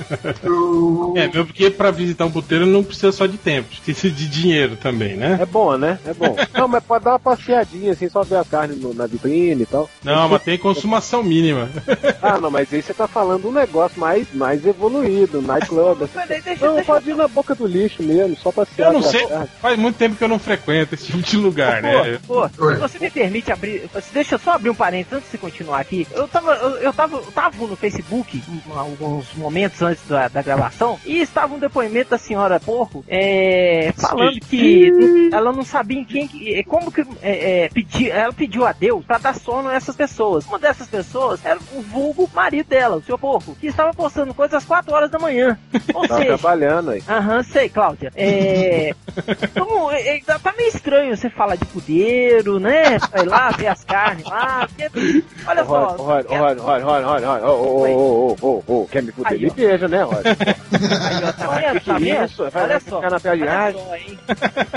O- 0.45 1.14
É, 1.18 1.28
mesmo 1.28 1.45
porque 1.45 1.70
pra 1.70 1.91
visitar 1.91 2.26
um 2.26 2.32
puteiro 2.32 2.66
não 2.66 2.84
precisa 2.84 3.12
só 3.12 3.26
de 3.26 3.38
tempo, 3.38 3.70
precisa 3.84 4.14
de 4.14 4.28
dinheiro 4.28 4.76
também, 4.76 5.16
né? 5.16 5.38
É 5.41 5.45
bom, 5.45 5.78
né? 5.78 5.99
É 6.06 6.14
bom. 6.14 6.36
Não, 6.53 6.68
mas 6.68 6.84
pode 6.84 7.03
dar 7.03 7.12
uma 7.12 7.20
passeadinha 7.26 7.91
assim, 7.93 8.07
só 8.07 8.22
ver 8.23 8.38
a 8.38 8.45
carne 8.45 8.76
no- 8.76 8.93
na 8.93 9.07
vitrine 9.07 9.64
e 9.64 9.65
tal. 9.65 9.89
Não, 10.03 10.30
mas 10.30 10.43
tem 10.43 10.57
consumação 10.57 11.23
mínima. 11.23 11.69
Ah, 12.22 12.39
não, 12.39 12.49
mas 12.49 12.73
aí 12.73 12.81
você 12.81 12.91
tá 12.93 13.07
falando 13.07 13.47
um 13.47 13.52
negócio 13.52 13.99
mais, 13.99 14.27
mais 14.34 14.65
evoluído, 14.65 15.41
nightclub. 15.43 16.03
Assim. 16.03 16.14
Mas 16.15 16.27
deixa, 16.43 16.65
Não, 16.65 16.73
deixa, 16.76 16.91
pode 16.91 17.10
ir 17.10 17.15
na 17.15 17.27
boca 17.27 17.53
do 17.53 17.68
lixo 17.68 18.02
mesmo, 18.02 18.35
só 18.35 18.52
passear. 18.52 18.88
Eu 18.88 18.93
não 18.93 19.02
sei, 19.03 19.27
tarde. 19.27 19.49
faz 19.61 19.77
muito 19.77 19.95
tempo 19.97 20.15
que 20.15 20.23
eu 20.23 20.27
não 20.27 20.39
frequento 20.39 20.95
esse 20.95 21.06
tipo 21.06 21.19
de 21.22 21.38
lugar, 21.38 21.81
né? 21.84 22.19
Pô, 22.26 22.49
pô, 22.49 22.72
se 22.73 22.80
você 22.80 22.99
me 22.99 23.11
permite 23.11 23.52
abrir. 23.52 23.88
Deixa 24.11 24.35
eu 24.35 24.39
só 24.39 24.53
abrir 24.53 24.69
um 24.72 24.76
parênteses 24.76 25.14
antes 25.14 25.31
de 25.31 25.38
continuar 25.38 25.80
aqui. 25.81 26.07
Eu 26.11 26.27
tava, 26.27 26.53
eu, 26.56 26.69
eu 26.77 26.93
tava, 26.93 27.18
eu 27.18 27.31
tava 27.31 27.68
no 27.68 27.76
Facebook 27.76 28.41
alguns 28.76 29.26
momentos 29.35 29.81
antes 29.81 30.03
da, 30.07 30.27
da 30.27 30.41
gravação 30.41 30.99
e 31.06 31.22
estava 31.22 31.53
um 31.53 31.60
depoimento 31.60 32.10
da 32.11 32.18
senhora 32.18 32.60
Porco 32.60 33.03
é, 33.07 33.93
falando 33.97 34.39
que 34.41 35.30
ela 35.31 35.52
não 35.52 35.64
sabia 35.64 35.99
em 35.99 36.06
quem. 36.06 36.27
que- 36.27 36.64
Como 36.64 36.91
que. 36.91 37.06
É, 37.22 37.66
é, 37.66 37.70
pedi, 37.70 38.10
ela 38.12 38.34
pediu 38.34 38.66
a 38.66 38.72
Deus 38.72 39.04
pra 39.06 39.18
dar 39.18 39.34
sono 39.36 39.70
a 39.70 39.74
essas 39.74 39.96
pessoas. 39.96 40.46
Uma 40.46 40.60
dessas 40.60 40.88
pessoas 40.88 41.44
era 41.46 41.60
o 41.74 41.82
vulgo 41.82 42.30
marido 42.34 42.68
dela, 42.68 42.98
o 42.98 43.04
seu 43.04 43.18
Porco, 43.18 43.56
que 43.56 43.68
estava 43.68 43.94
postando 43.94 44.34
coisas 44.34 44.56
às 44.56 44.66
4 44.66 44.94
horas 44.94 45.10
da 45.12 45.20
manhã. 45.20 45.58
Ou 45.94 46.08
Tá 46.08 46.18
seja. 46.18 46.38
trabalhando 46.38 46.92
aí. 46.92 47.04
Aham, 47.08 47.44
sei, 47.44 47.70
Cláudia. 47.70 48.12
É. 48.16 48.94
Como, 49.58 49.92
é, 49.92 50.18
é, 50.18 50.20
tá 50.22 50.54
meio 50.58 50.70
estranho 50.70 51.16
você 51.16 51.30
falar 51.30 51.56
de 51.56 51.66
pudeiro, 51.66 52.60
né? 52.60 52.98
Vai 53.12 53.26
lá 53.26 53.50
ver 53.52 53.68
as 53.68 53.84
carnes 53.84 54.26
lá. 54.26 54.68
porque- 54.68 55.24
olha 55.48 55.66
só. 55.66 55.86
Rod, 55.96 56.26
Rod, 56.26 56.26
Rod, 56.28 56.60
Rod, 56.60 56.84
Rod, 56.84 57.04
Rod, 57.04 57.24
Rod, 57.24 57.44
ô, 57.44 57.48
ô, 57.48 57.88
ô, 57.88 58.36
ô, 58.42 58.64
ô, 58.68 58.82
ô, 58.82 58.88
quer 58.88 59.02
me 59.04 59.12
fuder? 59.12 59.32
Aí, 59.34 59.40
Me 59.40 59.50
beija, 59.50 59.88
né, 59.88 60.04
Rod? 60.04 60.26
Aí, 60.26 61.24
ó, 61.24 61.80
tá 61.80 61.98
vendo? 62.00 62.26
isso? 62.26 62.50
Vai- 62.50 62.64
Olha 62.64 62.80
vai 62.80 62.90
só. 62.90 63.00
Olha 63.00 63.20
só, 63.20 63.96
hein? 63.96 64.20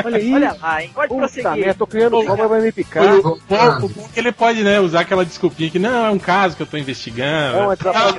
Olha 0.04 0.18
isso. 0.18 0.34
Olha 0.34 0.56
lá, 0.60 0.82
hein? 0.82 0.90
Pode 0.94 1.08
Puta 1.08 1.20
prosseguir. 1.20 1.50
merda, 1.56 1.74
tô 1.74 1.86
criando 1.86 2.17
cobra, 2.26 2.48
vai 2.48 2.60
me 2.60 2.72
picar. 2.72 3.04
O- 3.16 3.32
o 3.34 3.54
é 3.54 4.08
que 4.12 4.20
ele 4.20 4.32
pode, 4.32 4.62
né, 4.62 4.80
usar 4.80 5.00
aquela 5.00 5.24
desculpinha 5.24 5.70
que 5.70 5.78
não, 5.78 6.06
é 6.06 6.10
um 6.10 6.18
caso 6.18 6.56
que 6.56 6.62
eu 6.62 6.66
tô 6.66 6.76
investigando. 6.76 7.56
É 7.58 7.62
uma 7.62 7.72
atrapalhada 7.72 8.18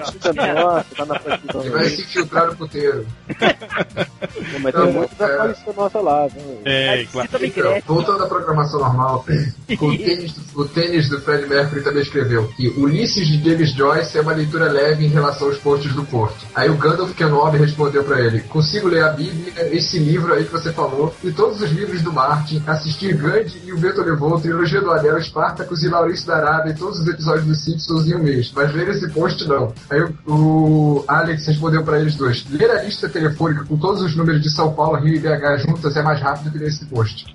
nossa, 0.53 0.85
tá 0.95 1.05
na 1.05 1.19
frente 1.19 1.47
do 1.47 1.59
Ele 1.61 1.69
vai 1.69 1.85
se 1.89 2.01
infiltrar 2.01 2.47
no 2.47 2.55
puteiro. 2.55 3.05
Não, 3.29 4.59
Mas 4.61 4.73
Tá 4.73 4.81
tem 4.83 4.91
bom, 4.93 4.99
muita 4.99 5.23
é. 5.25 5.35
aparição 5.35 5.73
nossa 5.75 5.99
lá, 5.99 6.27
viu? 6.27 6.61
É, 6.65 7.05
claro. 7.11 7.29
Então, 7.41 7.81
voltando 7.87 8.23
à 8.23 8.27
programação 8.27 8.79
normal, 8.79 9.25
o 9.81 9.97
tênis, 9.97 10.35
o 10.55 10.65
tênis 10.65 11.09
do 11.09 11.21
Fred 11.21 11.47
Mercury 11.47 11.81
também 11.83 12.01
escreveu 12.01 12.47
que 12.55 12.67
Ulisses 12.69 13.27
de 13.27 13.43
James 13.49 13.73
Joyce 13.73 14.17
é 14.17 14.21
uma 14.21 14.33
leitura 14.33 14.71
leve 14.71 15.05
em 15.05 15.09
relação 15.09 15.47
aos 15.47 15.57
posts 15.57 15.93
do 15.93 16.03
Porto. 16.03 16.45
Aí 16.55 16.69
o 16.69 16.75
Gandalf 16.77 17.13
Kenobi 17.13 17.57
respondeu 17.57 18.03
pra 18.03 18.19
ele: 18.19 18.41
Consigo 18.41 18.87
ler 18.87 19.03
a 19.03 19.09
Bíblia, 19.09 19.53
esse 19.75 19.97
livro 19.99 20.33
aí 20.33 20.45
que 20.45 20.51
você 20.51 20.71
falou, 20.71 21.13
e 21.23 21.31
todos 21.31 21.61
os 21.61 21.71
livros 21.71 22.01
do 22.01 22.11
Martin, 22.13 22.61
assistir 22.67 23.15
Gandhi 23.15 23.61
e 23.65 23.73
o 23.73 23.77
Vento 23.89 24.03
Levou, 24.03 24.39
Trilogia 24.39 24.81
do 24.81 24.91
Anel, 24.91 25.17
Espartacus 25.17 25.83
e 25.83 25.89
Maurício 25.89 26.27
da 26.27 26.37
Arábia 26.37 26.71
e 26.71 26.75
todos 26.75 26.99
os 26.99 27.07
episódios 27.07 27.45
dos 27.45 27.63
Simpsons 27.63 28.05
em 28.05 28.15
um 28.15 28.23
mês. 28.23 28.51
Mas 28.55 28.73
ler 28.73 28.89
esse 28.89 29.09
post 29.09 29.47
não. 29.47 29.73
Aí 29.89 30.01
o, 30.01 30.09
o 30.27 31.05
Alex 31.07 31.47
respondeu 31.47 31.83
pra 31.83 31.99
eles 31.99 32.15
dois: 32.15 32.45
Ler 32.49 32.69
a 32.69 32.83
lista 32.83 33.09
telefônica 33.09 33.65
com 33.65 33.77
todos 33.77 34.01
os 34.01 34.15
números 34.15 34.41
de 34.41 34.49
São 34.49 34.73
Paulo, 34.73 34.99
Rio 34.99 35.15
e 35.15 35.19
BH 35.19 35.67
juntas 35.67 35.95
é 35.97 36.03
mais 36.03 36.21
rápido 36.21 36.51
que 36.51 36.57
ler 36.59 36.67
esse 36.67 36.85
post. 36.85 37.25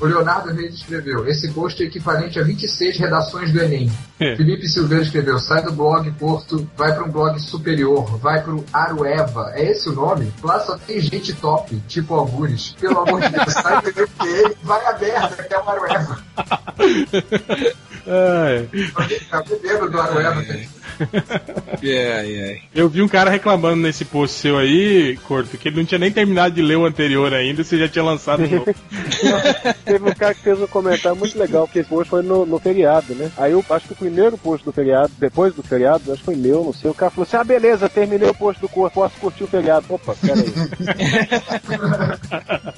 O 0.00 0.06
Leonardo 0.06 0.52
Reis 0.52 0.74
escreveu: 0.74 1.26
Esse 1.28 1.52
post 1.52 1.80
é 1.80 1.86
equivalente 1.86 2.38
a 2.40 2.42
26 2.42 2.98
redações 2.98 3.52
do 3.52 3.60
Enem. 3.60 3.90
É. 4.18 4.34
Felipe 4.36 4.68
Silveira 4.68 5.04
escreveu: 5.04 5.38
Sai 5.38 5.62
do 5.62 5.72
blog 5.72 6.10
Porto, 6.12 6.68
vai 6.76 6.92
para 6.92 7.04
um 7.04 7.10
blog 7.10 7.38
superior, 7.40 8.18
vai 8.18 8.42
pro 8.42 8.64
Arueva. 8.72 9.52
É 9.54 9.70
esse 9.70 9.88
o 9.88 9.92
nome? 9.92 10.32
Lá 10.42 10.58
só 10.60 10.76
tem 10.76 11.00
gente 11.00 11.32
top, 11.34 11.80
tipo 11.86 12.14
Algures. 12.14 12.74
Pelo 12.80 13.00
amor 13.00 13.20
de 13.20 13.28
Deus, 13.28 13.52
sai 13.54 13.80
do 13.82 13.92
vai 14.64 14.84
a 14.86 14.98
merda, 14.98 15.42
que 15.42 15.54
é 15.54 15.58
o 15.58 15.68
Arueva. 15.68 15.91
É. 18.06 18.66
Alguém 18.94 19.20
tá 19.20 19.42
bebendo 19.42 19.88
do 19.90 20.00
Arueva? 20.00 20.42
É, 20.42 20.66
é. 21.82 22.58
Eu 22.74 22.88
vi 22.88 23.02
um 23.02 23.08
cara 23.08 23.30
reclamando 23.30 23.76
nesse 23.76 24.04
post 24.04 24.38
seu 24.38 24.58
aí, 24.58 25.18
Corto, 25.28 25.56
que 25.56 25.68
ele 25.68 25.76
não 25.76 25.84
tinha 25.84 25.98
nem 25.98 26.10
terminado 26.10 26.54
de 26.54 26.62
ler 26.62 26.76
o 26.76 26.86
anterior 26.86 27.32
ainda, 27.32 27.64
você 27.64 27.78
já 27.78 27.88
tinha 27.88 28.04
lançado 28.04 28.46
novo. 28.46 28.64
Teve 29.84 30.10
um 30.10 30.14
cara 30.14 30.34
que 30.34 30.42
fez 30.42 30.60
um 30.60 30.66
comentário 30.66 31.16
muito 31.16 31.38
legal, 31.38 31.68
que 31.68 31.78
esse 31.78 31.88
post 31.88 32.08
foi 32.08 32.22
no, 32.22 32.46
no 32.46 32.58
feriado, 32.58 33.14
né? 33.14 33.30
Aí 33.36 33.52
eu 33.52 33.64
acho 33.70 33.86
que 33.86 33.92
o 33.92 33.96
primeiro 33.96 34.36
post 34.38 34.64
do 34.64 34.72
feriado, 34.72 35.12
depois 35.18 35.54
do 35.54 35.62
feriado, 35.62 36.12
acho 36.12 36.20
que 36.20 36.26
foi 36.26 36.36
meu, 36.36 36.64
não 36.64 36.72
sei, 36.72 36.90
o 36.90 36.94
cara 36.94 37.10
falou 37.10 37.24
assim, 37.24 37.36
ah, 37.36 37.44
beleza, 37.44 37.88
terminei 37.88 38.28
o 38.28 38.34
post 38.34 38.60
do 38.60 38.68
corpo, 38.68 38.94
posso 38.94 39.16
curtir 39.18 39.44
o 39.44 39.48
feriado. 39.48 39.86
Opa, 39.88 40.14
peraí. 40.14 40.42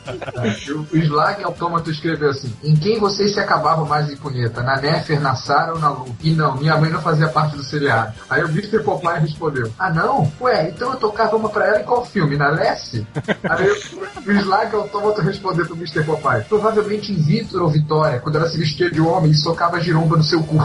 O 0.93 0.97
Slag 0.97 1.43
Autômato 1.43 1.91
escreveu 1.91 2.31
assim: 2.31 2.53
Em 2.63 2.77
quem 2.77 2.99
vocês 2.99 3.35
se 3.35 3.41
acabavam 3.41 3.87
mais 3.87 4.11
em 4.11 4.17
punheta? 4.17 4.63
Na 4.63 4.81
Nefer, 4.81 5.21
na 5.21 5.35
Sara 5.35 5.73
ou 5.73 5.79
na 5.79 5.91
Lu? 5.91 6.15
E 6.23 6.33
não, 6.33 6.57
minha 6.57 6.77
mãe 6.77 6.91
não 6.91 7.01
fazia 7.01 7.29
parte 7.29 7.57
do 7.57 7.63
seriado. 7.63 8.14
Aí 8.29 8.43
o 8.43 8.49
Mr. 8.49 8.81
Popeye 8.83 9.21
respondeu: 9.21 9.71
Ah, 9.79 9.91
não? 9.93 10.31
Ué, 10.41 10.69
então 10.71 10.91
eu 10.93 10.97
tocava 10.97 11.37
uma 11.37 11.49
pra 11.49 11.67
ela 11.67 11.81
em 11.81 11.85
qual 11.85 12.05
filme? 12.05 12.37
Na 12.37 12.49
Lessie? 12.51 13.07
Aí 13.49 13.69
o, 13.69 14.31
o 14.31 14.41
Slag 14.41 14.75
Autômato 14.75 15.21
respondeu 15.21 15.67
pro 15.67 15.77
Mr. 15.77 16.03
Popeye: 16.05 16.45
Provavelmente 16.49 17.13
em 17.13 17.17
Vitor 17.17 17.63
ou 17.63 17.69
Vitória, 17.69 18.19
quando 18.21 18.37
ela 18.37 18.49
se 18.49 18.59
vestia 18.59 18.91
de 18.91 19.01
homem 19.01 19.31
e 19.31 19.35
socava 19.35 19.77
a 19.77 19.81
giromba 19.81 20.17
no 20.17 20.23
seu 20.25 20.43
cu. 20.43 20.59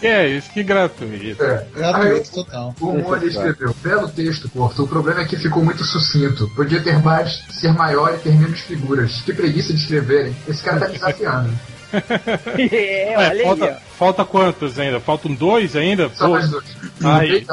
Que 0.00 0.06
é 0.06 0.28
isso, 0.28 0.50
que 0.50 0.62
gratuito. 0.62 1.42
É. 1.42 1.66
Gratuito 1.74 2.30
total. 2.32 2.74
o 2.80 2.92
Molly 2.98 3.28
escreveu: 3.28 3.74
Belo 3.82 4.08
texto, 4.08 4.48
Porto. 4.48 4.84
O 4.84 4.88
problema 4.88 5.20
é 5.20 5.24
que 5.24 5.36
ficou 5.36 5.64
muito 5.64 5.84
sucinto. 5.84 6.48
Podia 6.54 6.82
ter 6.82 6.98
mais, 7.02 7.44
ser 7.50 7.72
maior 7.72 8.14
e 8.14 8.18
ter 8.18 8.32
menos 8.34 8.60
figuras. 8.60 9.22
Que 9.24 9.32
preguiça 9.32 9.72
de 9.72 9.80
escrever, 9.80 10.28
hein? 10.28 10.36
Esse 10.48 10.62
cara 10.62 10.80
tá 10.80 10.86
desafiando. 10.86 11.50
É, 12.70 13.12
É, 13.12 13.16
olha 13.18 13.30
aí, 13.30 13.42
ó. 13.42 13.46
falta, 13.56 13.78
falta 13.98 14.24
quantos 14.24 14.78
ainda? 14.78 15.00
Faltam 15.00 15.34
dois 15.34 15.74
ainda? 15.76 16.10
Só 16.14 16.26
Pô, 16.26 16.32
mais 16.34 16.48
dois. 16.50 16.64
Aí. 17.04 17.44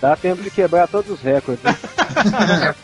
Dá 0.00 0.16
tempo 0.16 0.42
de 0.42 0.50
quebrar 0.50 0.88
todos 0.88 1.12
os 1.12 1.20
recordes. 1.20 1.62
né? 1.64 1.76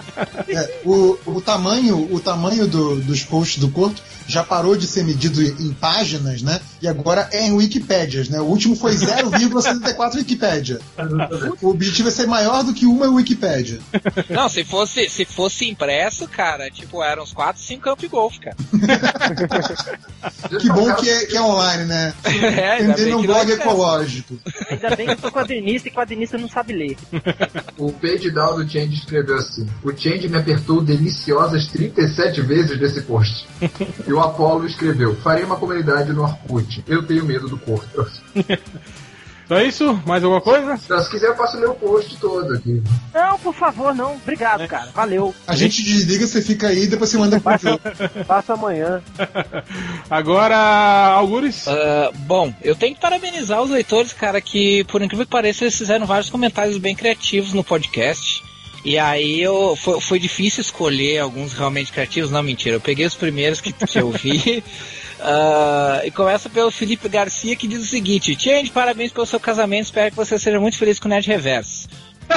É, 0.49 0.81
o, 0.85 1.17
o 1.27 1.41
tamanho, 1.41 2.13
o 2.13 2.19
tamanho 2.19 2.67
do- 2.67 2.97
dos 2.97 3.23
posts 3.23 3.59
do 3.61 3.71
Corto 3.71 4.03
já 4.27 4.43
parou 4.43 4.77
de 4.77 4.85
ser 4.85 5.05
medido 5.05 5.41
em 5.41 5.73
páginas, 5.73 6.43
né? 6.43 6.61
E 6.83 6.89
agora 6.89 7.29
é 7.31 7.47
em 7.47 7.53
Wikipédias, 7.53 8.29
né? 8.29 8.41
O 8.41 8.45
último 8.45 8.75
foi 8.75 8.95
0,74 8.95 10.17
Wikipédia. 10.17 10.81
O 11.63 11.69
objetivo 11.69 12.09
é 12.09 12.11
ser 12.11 12.27
maior 12.27 12.65
do 12.65 12.75
que 12.75 12.85
uma 12.85 13.07
Wikipédia. 13.07 13.79
Não, 14.29 14.49
se 14.49 14.65
fosse, 14.65 15.09
se 15.09 15.25
fosse 15.25 15.69
impresso, 15.71 16.27
cara, 16.27 16.69
tipo, 16.69 17.01
eram 17.03 17.23
uns 17.23 17.33
4, 17.33 17.63
5 17.63 17.81
campos 17.83 18.01
de 18.01 18.09
golfe, 18.09 18.41
cara. 18.41 18.57
Que 20.61 20.69
bom 20.71 20.93
que 20.95 21.09
é, 21.09 21.27
que 21.27 21.37
é 21.37 21.41
online, 21.49 21.85
né? 21.85 22.15
É, 22.59 22.93
que 22.95 23.05
não 23.07 23.23
blog 23.23 23.51
é 23.51 23.55
ecológico. 23.55 24.39
Ainda 24.71 24.97
bem 24.97 25.07
que 25.07 25.13
eu 25.13 25.19
sou 25.19 25.31
quadrinista 25.31 25.89
e 25.89 25.91
quadrinista 25.91 26.39
não 26.39 26.49
sabe 26.49 26.73
ler. 26.73 26.97
O 27.77 27.93
page 27.93 28.31
down 28.31 28.57
do 28.57 28.69
Change 28.69 28.95
escreveu 28.95 29.37
assim: 29.37 29.67
O 29.83 29.91
Change 29.97 30.29
me 30.29 30.39
apertou 30.39 30.81
deliciosas 30.81 31.69
37 31.69 32.41
vezes 32.43 32.81
nesse 32.81 33.03
post. 33.03 33.47
E 34.07 34.13
o 34.13 34.21
Apollo 34.21 34.67
escreveu: 34.67 35.15
Farei 35.17 35.45
uma 35.45 35.57
comunidade 35.57 36.13
no 36.13 36.23
Orkut. 36.23 36.83
Eu 36.87 37.03
tenho 37.03 37.25
medo 37.25 37.49
do 37.49 37.59
corpo. 37.59 38.07
Então 39.49 39.57
é 39.57 39.65
isso? 39.65 39.99
Mais 40.05 40.23
alguma 40.23 40.43
coisa? 40.43 40.79
Então, 40.85 41.01
se 41.01 41.09
quiser, 41.09 41.29
eu 41.29 41.35
posso 41.35 41.57
ler 41.57 41.71
o 41.71 41.75
post 41.75 42.19
todo 42.19 42.53
aqui. 42.53 42.83
Não, 43.15 43.39
por 43.39 43.55
favor, 43.55 43.95
não. 43.95 44.17
Obrigado, 44.17 44.69
cara. 44.69 44.91
Valeu. 44.95 45.35
A 45.47 45.57
gente 45.57 45.83
desliga, 45.83 46.27
você 46.27 46.43
fica 46.43 46.69
aí 46.69 46.83
e 46.83 46.87
depois 46.87 47.09
você 47.09 47.17
manda 47.17 47.41
pro 47.41 47.45
Passa, 47.45 47.79
passa 48.27 48.53
amanhã. 48.53 49.03
Agora, 50.11 50.55
Algures? 51.15 51.67
Ah, 51.67 52.11
bom, 52.15 52.53
eu 52.61 52.77
tenho 52.77 52.95
que 52.95 53.01
parabenizar 53.01 53.63
os 53.63 53.71
leitores, 53.71 54.13
cara, 54.13 54.39
que 54.39 54.85
por 54.85 55.01
incrível 55.01 55.25
que 55.25 55.33
pareça, 55.33 55.65
eles 55.65 55.79
fizeram 55.79 56.05
vários 56.05 56.29
comentários 56.29 56.77
bem 56.77 56.95
criativos 56.95 57.55
no 57.55 57.65
podcast. 57.65 58.45
E 58.85 58.99
aí 58.99 59.41
eu 59.41 59.75
foi, 59.77 59.99
foi 59.99 60.19
difícil 60.19 60.61
escolher 60.61 61.21
alguns 61.21 61.55
realmente 61.55 61.91
criativos. 61.91 62.31
Não, 62.31 62.43
mentira, 62.43 62.77
eu 62.77 62.81
peguei 62.83 63.07
os 63.07 63.15
primeiros 63.15 63.63
que, 63.63 63.73
que 63.73 63.99
eu 63.99 64.11
vi. 64.11 64.63
Ah, 65.21 66.01
e 66.05 66.11
começa 66.11 66.49
pelo 66.49 66.71
Felipe 66.71 67.09
Garcia 67.09 67.57
que 67.57 67.67
diz 67.69 67.83
o 67.83 67.87
seguinte: 67.87 68.37
Change, 68.39 68.71
parabéns 68.71 69.13
pelo 69.13 69.27
seu 69.27 69.41
casamento, 69.41 69.85
espero 69.87 70.11
que 70.11 70.17
você 70.17 70.39
seja 70.39 70.61
muito 70.61 70.77
feliz 70.79 70.99
com 70.99 71.07
o 71.07 71.11
Nerd 71.11 71.27
Reverso. 71.27 71.89
O- 72.29 72.35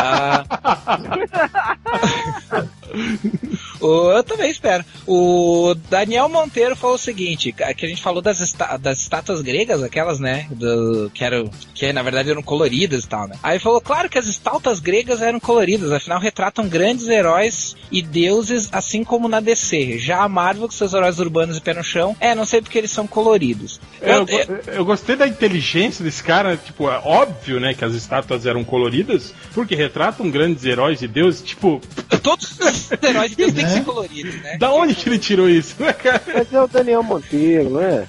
eu 3.81 4.23
também 4.23 4.49
espero. 4.49 4.83
O 5.07 5.73
Daniel 5.89 6.29
Monteiro 6.29 6.75
falou 6.75 6.95
o 6.95 6.99
seguinte: 6.99 7.51
que 7.51 7.63
a 7.85 7.89
gente 7.89 8.01
falou 8.01 8.21
das, 8.21 8.39
esta- 8.41 8.77
das 8.77 8.99
estátuas 9.01 9.41
gregas, 9.41 9.81
aquelas, 9.83 10.19
né? 10.19 10.47
do- 10.51 11.09
que 11.13 11.23
eram. 11.23 11.49
Que 11.73 11.91
na 11.91 12.03
verdade 12.03 12.29
eram 12.29 12.43
coloridas 12.43 13.03
e 13.03 13.07
tal, 13.07 13.27
né? 13.27 13.35
Aí 13.41 13.57
falou, 13.59 13.81
claro 13.81 14.09
que 14.09 14.17
as 14.17 14.27
estátuas 14.27 14.79
gregas 14.79 15.21
eram 15.21 15.39
coloridas, 15.39 15.91
afinal 15.91 16.19
retratam 16.19 16.67
grandes 16.67 17.07
heróis 17.07 17.75
e 17.91 18.01
deuses, 18.01 18.69
assim 18.71 19.03
como 19.03 19.27
na 19.27 19.39
DC. 19.39 19.97
Já 19.97 20.23
a 20.23 20.29
Marvel, 20.29 20.67
com 20.67 20.71
seus 20.73 20.93
heróis 20.93 21.19
urbanos 21.19 21.57
e 21.57 21.61
pé 21.61 21.73
no 21.73 21.83
chão, 21.83 22.15
é, 22.19 22.35
não 22.35 22.45
sei 22.45 22.61
porque 22.61 22.77
eles 22.77 22.91
são 22.91 23.07
coloridos. 23.07 23.79
Eu, 24.01 24.13
Eu- 24.13 24.25
go- 24.25 24.71
eu 24.73 24.85
gostei 24.85 25.15
da 25.15 25.27
inteligência 25.27 26.03
desse 26.03 26.23
cara, 26.23 26.55
tipo, 26.57 26.89
é 26.89 26.99
óbvio, 27.03 27.59
né, 27.59 27.73
que 27.73 27.83
as 27.83 27.93
estátuas 27.93 28.45
eram 28.45 28.63
coloridas, 28.63 29.33
porque 29.53 29.75
retratam 29.75 30.29
grandes 30.29 30.63
heróis 30.65 31.01
e 31.01 31.07
deuses, 31.07 31.41
tipo, 31.41 31.81
todos 32.21 32.51
os 32.59 32.91
heróis 33.03 33.31
de 33.31 33.37
Deus 33.37 33.53
têm 33.53 33.65
que 33.65 33.70
Né? 33.71 33.77
ser 33.77 33.85
coloridos, 33.85 34.35
né? 34.41 34.57
da 34.57 34.71
onde 34.71 34.95
que 34.95 35.09
ele 35.09 35.19
tirou 35.19 35.49
isso, 35.49 35.75
né, 35.79 35.93
cara? 35.93 36.21
Mas 36.33 36.53
é 36.53 36.61
o 36.61 36.67
Daniel 36.67 37.03
Monteiro, 37.03 37.69
não 37.69 37.81
é? 37.81 38.07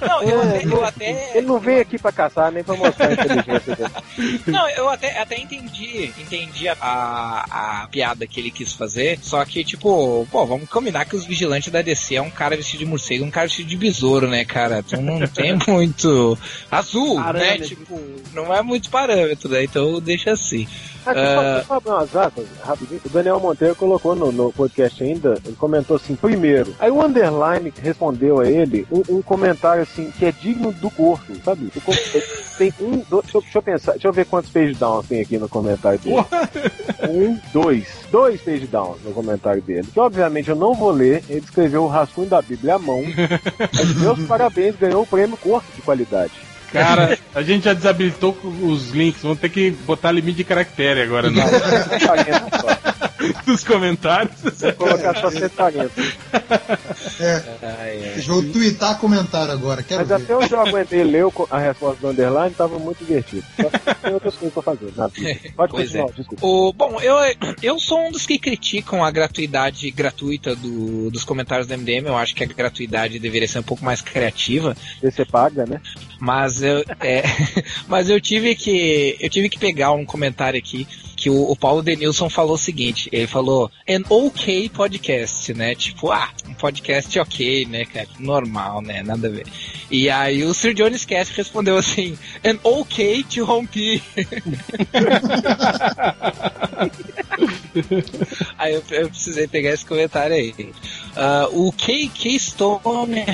Não, 0.00 0.22
eu, 0.22 0.42
É, 0.42 0.56
até, 0.56 0.64
eu 0.66 0.84
até. 0.84 1.30
Ele 1.34 1.46
não 1.46 1.58
veio 1.58 1.80
aqui 1.80 1.98
pra 1.98 2.12
caçar 2.12 2.52
nem 2.52 2.62
pra 2.62 2.76
mostrar 2.76 3.08
a 3.08 3.12
inteligência 3.12 3.76
dele. 3.76 3.90
Não, 4.46 4.68
eu 4.70 4.88
até, 4.88 5.18
até 5.18 5.38
entendi, 5.38 6.12
entendi 6.18 6.68
a, 6.68 6.76
a, 6.80 7.82
a 7.82 7.86
piada 7.88 8.26
que 8.26 8.40
ele 8.40 8.50
quis 8.50 8.72
fazer, 8.72 9.18
só 9.22 9.44
que, 9.44 9.64
tipo, 9.64 10.26
pô, 10.30 10.46
vamos 10.46 10.68
combinar 10.68 11.04
que 11.04 11.16
os 11.16 11.24
vigilantes 11.24 11.70
da 11.72 11.82
DC 11.82 12.16
é 12.16 12.22
um 12.22 12.30
cara 12.30 12.56
vestido 12.56 12.80
de 12.80 12.86
morcego 12.86 13.24
e 13.24 13.26
um 13.26 13.30
cara 13.30 13.46
vestido 13.46 13.68
de 13.68 13.76
besouro, 13.76 14.28
né, 14.28 14.44
cara? 14.44 14.82
Então 14.86 15.00
não 15.00 15.20
tem 15.28 15.56
muito 15.66 16.38
azul, 16.70 17.16
né? 17.16 17.24
Parâmetro. 17.24 17.68
Tipo, 17.68 18.00
não 18.32 18.54
é 18.54 18.62
muito 18.62 18.90
parâmetro, 18.90 19.48
né? 19.48 19.64
Então 19.64 20.00
deixa 20.00 20.32
assim. 20.32 20.66
Ah, 21.16 21.58
Ah. 21.58 21.64
só, 21.66 21.80
só 21.80 21.90
umas 21.96 22.16
aspas, 22.16 22.46
rapidinho. 22.64 23.00
O 23.04 23.08
Daniel 23.08 23.40
Monteiro 23.40 23.74
colocou 23.74 24.14
no, 24.14 24.30
no 24.32 24.52
podcast 24.52 25.02
ainda, 25.02 25.38
ele 25.44 25.56
comentou 25.56 25.96
assim, 25.96 26.14
primeiro. 26.14 26.74
Aí 26.78 26.90
o 26.90 27.02
Underline 27.04 27.72
respondeu 27.82 28.40
a 28.40 28.46
ele 28.48 28.86
um, 28.90 29.16
um 29.16 29.22
comentário 29.22 29.82
assim, 29.82 30.10
que 30.10 30.24
é 30.26 30.32
digno 30.32 30.72
do 30.72 30.90
corpo, 30.90 31.32
sabe? 31.44 31.70
O 31.74 31.80
co- 31.80 31.92
tem 32.58 32.72
um, 32.80 33.02
dois, 33.08 33.22
deixa, 33.24 33.38
eu- 33.38 33.42
deixa 33.42 33.58
eu 33.58 33.62
pensar, 33.62 33.92
deixa 33.92 34.08
eu 34.08 34.12
ver 34.12 34.26
quantos 34.26 34.50
page 34.50 34.74
downs 34.74 35.06
tem 35.06 35.20
aqui 35.20 35.38
no 35.38 35.48
comentário 35.48 35.98
dele. 35.98 36.16
Um, 37.08 37.38
dois. 37.52 37.86
Dois 38.10 38.40
page 38.40 38.66
downs 38.66 38.98
no 39.04 39.12
comentário 39.12 39.62
dele. 39.62 39.86
Que 39.92 40.00
obviamente 40.00 40.48
eu 40.50 40.56
não 40.56 40.74
vou 40.74 40.90
ler, 40.90 41.22
ele 41.28 41.40
escreveu 41.40 41.84
o 41.84 41.88
rascunho 41.88 42.28
da 42.28 42.40
Bíblia 42.42 42.74
à 42.74 42.78
mão. 42.78 43.02
Mas 43.74 43.96
meus 43.96 44.26
parabéns, 44.26 44.76
ganhou 44.76 45.02
o 45.02 45.06
prêmio 45.06 45.36
Corpo 45.36 45.66
de 45.74 45.82
Qualidade. 45.82 46.32
Cara, 46.72 47.18
a 47.34 47.42
gente 47.42 47.64
já 47.64 47.72
desabilitou 47.72 48.36
os 48.62 48.90
links, 48.90 49.22
vamos 49.22 49.38
ter 49.40 49.48
que 49.48 49.70
botar 49.70 50.12
limite 50.12 50.38
de 50.38 50.44
caractere 50.44 51.02
agora 51.02 51.30
140 51.30 52.58
só. 52.60 52.98
nos 53.46 53.64
comentários. 53.64 54.32
Vou 54.42 54.72
colocar 54.74 55.14
só 55.16 55.30
140. 55.30 55.90
É, 57.20 58.14
eu 58.26 58.52
twittar 58.52 58.98
comentário 58.98 59.52
agora, 59.52 59.82
quero 59.82 60.00
Mas 60.00 60.08
ver. 60.08 60.14
até 60.24 60.36
onde 60.36 60.52
eu 60.52 60.60
aguentei 60.60 61.02
ler 61.04 61.24
a 61.50 61.58
resposta 61.58 62.00
do 62.00 62.08
Underline, 62.08 62.54
tava 62.54 62.78
muito 62.78 63.04
divertido. 63.04 63.44
Só 63.56 63.68
que 63.70 63.94
tem 64.02 64.14
outras 64.14 64.34
coisas 64.34 64.54
pra 64.54 64.62
fazer. 64.62 64.92
Nada. 64.96 65.12
Pode 65.56 65.72
Pois 65.72 65.86
continuar, 65.86 66.08
é. 66.10 66.12
desculpa. 66.12 66.46
O, 66.46 66.72
bom, 66.72 67.00
eu, 67.00 67.16
eu 67.62 67.78
sou 67.78 68.06
um 68.06 68.12
dos 68.12 68.26
que 68.26 68.38
criticam 68.38 69.04
a 69.04 69.10
gratuidade 69.10 69.90
gratuita 69.90 70.54
do, 70.54 71.10
dos 71.10 71.24
comentários 71.24 71.66
do 71.66 71.76
MDM. 71.76 72.06
Eu 72.06 72.16
acho 72.16 72.34
que 72.34 72.44
a 72.44 72.46
gratuidade 72.46 73.18
deveria 73.18 73.48
ser 73.48 73.58
um 73.58 73.64
pouco 73.64 73.84
mais 73.84 74.00
criativa. 74.00 74.76
Você 75.02 75.24
paga, 75.24 75.66
né? 75.66 75.80
Mas 76.20 76.57
eu, 76.62 76.84
é, 77.00 77.22
mas 77.88 78.08
eu 78.08 78.20
tive 78.20 78.54
que 78.54 79.16
eu 79.20 79.30
tive 79.30 79.48
que 79.48 79.58
pegar 79.58 79.92
um 79.92 80.04
comentário 80.04 80.58
aqui 80.58 80.86
que 81.18 81.28
o, 81.28 81.50
o 81.50 81.56
Paulo 81.56 81.82
Denilson 81.82 82.30
falou 82.30 82.54
o 82.54 82.58
seguinte, 82.58 83.08
ele 83.12 83.26
falou 83.26 83.68
an 83.88 84.02
ok 84.08 84.68
podcast, 84.68 85.52
né? 85.52 85.74
Tipo, 85.74 86.12
ah, 86.12 86.30
um 86.48 86.54
podcast 86.54 87.18
ok, 87.18 87.66
né, 87.66 87.84
cara? 87.84 88.06
Normal, 88.20 88.80
né? 88.82 89.02
Nada 89.02 89.26
a 89.26 89.30
ver. 89.30 89.48
E 89.90 90.08
aí 90.08 90.44
o 90.44 90.54
Sir 90.54 90.72
Jones 90.74 91.04
Cast 91.04 91.34
respondeu 91.34 91.76
assim, 91.76 92.16
an 92.44 92.56
ok 92.62 93.24
to 93.24 93.44
romper. 93.44 94.00
aí 98.56 98.74
eu, 98.74 98.84
eu 98.90 99.08
precisei 99.08 99.48
pegar 99.48 99.70
esse 99.70 99.84
comentário 99.84 100.36
aí. 100.36 100.54
Ah, 101.16 101.48
o 101.50 101.72
KK 101.72 102.38
Stone 102.38 103.24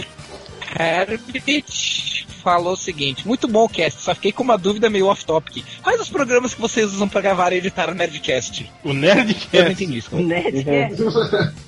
Herbert 0.78 2.24
falou 2.44 2.74
o 2.74 2.76
seguinte: 2.76 3.26
muito 3.26 3.48
bom 3.48 3.64
o 3.64 3.68
cast, 3.68 4.00
só 4.02 4.14
fiquei 4.14 4.30
com 4.30 4.42
uma 4.42 4.58
dúvida 4.58 4.90
meio 4.90 5.06
off-topic. 5.06 5.64
Quais 5.82 6.00
os 6.00 6.10
programas 6.10 6.54
que 6.54 6.60
vocês 6.60 6.92
usam 6.92 7.08
pra 7.08 7.20
gravar 7.22 7.52
e 7.52 7.56
editar 7.56 7.88
o 7.90 7.94
Nerdcast? 7.94 8.70
O 8.84 8.88
Eu 8.90 8.94
não 8.94 9.00
Nerdcast. 9.00 9.72
entendi 9.72 9.98
isso. 9.98 10.14
Nerdcast. 10.14 11.02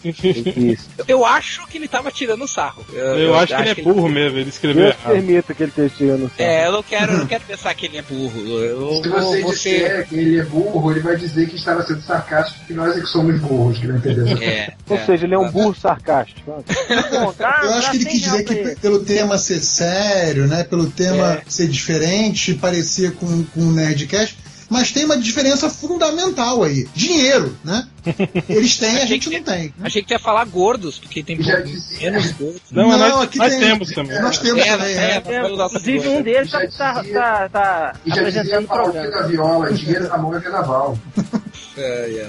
Isso. 0.05 0.89
Eu 1.09 1.25
acho 1.25 1.67
que 1.67 1.79
ele 1.79 1.89
tava 1.89 2.11
tirando 2.13 2.47
sarro. 2.47 2.85
Eu, 2.93 3.35
acho 3.35 3.55
que 3.57 3.63
ele 3.63 3.71
é 3.71 3.75
burro 3.83 4.09
mesmo, 4.09 4.39
ele 4.39 4.49
escreveu 4.51 4.87
errado. 4.89 5.13
permita 5.13 5.55
que 5.55 5.63
ele 5.63 5.71
esteja 5.71 5.95
tirando 5.97 6.25
o 6.27 6.31
É, 6.39 6.67
eu 6.67 6.73
não 6.73 6.83
quero, 6.83 7.13
eu 7.13 7.19
não 7.19 7.27
quero 7.27 7.45
pensar 7.45 7.75
que 7.75 7.87
ele 7.87 7.97
é 7.99 8.03
burro. 8.03 8.41
Eu 8.61 9.03
Se 9.03 9.09
você 9.09 9.43
ser. 9.43 9.45
disser 9.51 10.09
que 10.09 10.15
ele 10.17 10.39
é 10.39 10.45
burro, 10.45 10.91
ele 10.91 11.01
vai 11.01 11.17
dizer 11.17 11.49
que 11.49 11.57
estava 11.57 11.83
sendo 11.85 12.03
sarcástico, 12.03 12.65
que 12.67 12.75
nós 12.75 12.97
é 12.97 13.01
que 13.01 13.07
somos 13.07 13.41
burros, 13.41 13.79
que 13.79 13.87
não 13.87 13.97
entendemos. 13.97 14.41
É, 14.43 14.75
Ou 14.89 14.97
é. 14.97 15.05
seja, 15.07 15.25
ele 15.27 15.35
é 15.35 15.39
um 15.39 15.51
burro 15.51 15.75
sarcástico. 15.75 16.41
Bom, 16.47 17.33
tá- 17.33 17.61
Eu 17.65 17.71
acho 17.75 17.83
tá 17.87 17.91
que 17.91 17.97
ele 17.97 18.05
quis 18.07 18.21
dizer 18.23 18.45
que 18.45 18.77
pelo 18.81 19.01
tema 19.05 19.39
ser 19.39 19.61
sério, 19.61 20.47
né? 20.47 20.65
Pelo 20.69 20.91
tema 20.91 21.35
É. 21.35 21.43
ser 21.49 21.69
diferente, 21.69 22.55
parecer 22.55 23.13
com, 23.13 23.45
com 23.45 23.61
o 23.61 23.73
Nerdcast. 23.73 24.37
Mas 24.69 24.91
tem 24.91 25.05
uma 25.05 25.17
diferença 25.17 25.71
fundamental 25.71 26.63
aí. 26.65 26.87
Dinheiro, 26.95 27.57
né? 27.65 27.87
Eles 28.49 28.77
têm, 28.79 28.99
a 28.99 29.07
gente 29.07 29.31
não 29.31 29.43
tem. 29.43 29.73
Achei 29.83 30.03
que 30.03 30.13
ia 30.13 30.19
falar 30.19 30.45
gordos, 30.45 30.99
porque 30.99 31.23
tem 31.23 31.37
menos 31.39 32.33
gordos. 32.33 32.61
Não, 32.71 32.89
mas 32.89 32.99
nós, 33.01 33.21
aqui 33.23 33.39
nós 33.39 33.51
tem- 33.53 33.61
temos 33.61 33.91
também. 33.93 34.21
Nós 34.21 34.39
temos 34.39 34.63
É, 34.63 34.77
também, 34.77 34.93
é, 34.93 34.97
né? 34.97 35.23
é, 35.25 35.53
Inclusive 35.53 36.09
um 36.09 36.23
deles 36.23 36.51
tá, 36.51 36.61
Já 36.65 36.69
tá, 36.71 37.03
tá, 37.05 37.49
tá 37.49 37.93
E 38.05 38.11
apresentando 38.13 38.65
o 38.65 38.69
programa. 38.69 39.11
da 39.11 39.27
Viola, 39.27 39.73
dinheiro 39.73 40.09
na 40.09 40.19
mão 40.19 40.35
é 40.35 40.39
vendaval. 40.41 40.99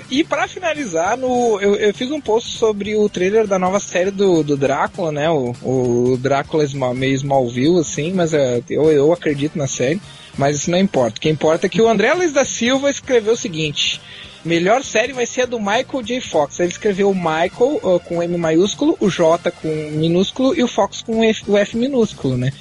E 0.09 0.25
pra 0.25 0.45
finalizar, 0.47 1.17
no, 1.17 1.57
eu, 1.61 1.75
eu 1.75 1.93
fiz 1.93 2.11
um 2.11 2.19
post 2.19 2.57
sobre 2.57 2.95
o 2.97 3.07
trailer 3.07 3.47
da 3.47 3.57
nova 3.57 3.79
série 3.79 4.11
do, 4.11 4.43
do 4.43 4.57
Drácula, 4.57 5.09
né? 5.11 5.29
O, 5.29 5.55
o 5.63 6.17
Drácula 6.17 6.65
Small- 6.67 6.93
meio 6.93 7.13
Smallville, 7.15 7.79
assim, 7.79 8.11
mas 8.11 8.33
é, 8.33 8.61
eu, 8.69 8.91
eu 8.91 9.13
acredito 9.13 9.57
na 9.57 9.65
série. 9.67 10.01
Mas 10.37 10.57
isso 10.57 10.71
não 10.71 10.77
importa. 10.77 11.17
O 11.17 11.21
que 11.21 11.29
importa 11.29 11.65
é 11.65 11.69
que 11.69 11.81
o 11.81 11.87
André 11.87 12.13
Luiz 12.13 12.31
da 12.31 12.45
Silva 12.45 12.89
escreveu 12.89 13.33
o 13.33 13.37
seguinte: 13.37 13.99
melhor 14.45 14.83
série 14.83 15.13
vai 15.13 15.25
ser 15.25 15.41
a 15.41 15.45
do 15.45 15.59
Michael 15.59 16.03
J. 16.03 16.21
Fox. 16.21 16.59
Ele 16.59 16.69
escreveu 16.69 17.09
o 17.09 17.15
Michael 17.15 17.79
uh, 17.83 17.99
com 17.99 18.21
M 18.21 18.37
maiúsculo, 18.37 18.95
o 18.99 19.09
J 19.09 19.51
com 19.51 19.67
minúsculo 19.67 20.55
e 20.55 20.63
o 20.63 20.67
Fox 20.67 21.01
com 21.01 21.23
F, 21.23 21.43
o 21.47 21.57
F 21.57 21.75
minúsculo, 21.75 22.37
né? 22.37 22.51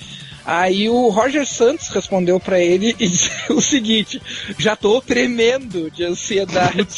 Aí 0.47 0.89
o 0.89 1.09
Roger 1.09 1.44
Santos 1.44 1.89
respondeu 1.89 2.39
pra 2.39 2.61
ele 2.61 2.94
e 3.01 3.09
disse 3.09 3.31
o 3.51 3.61
seguinte: 3.61 4.23
já 4.57 4.77
tô 4.77 5.01
tremendo 5.01 5.90
de 5.90 6.05
ansiedade. 6.05 6.86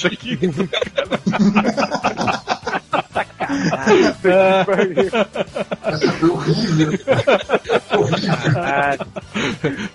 Essa 5.84 6.12
foi 6.18 6.28
horrível. 6.30 6.90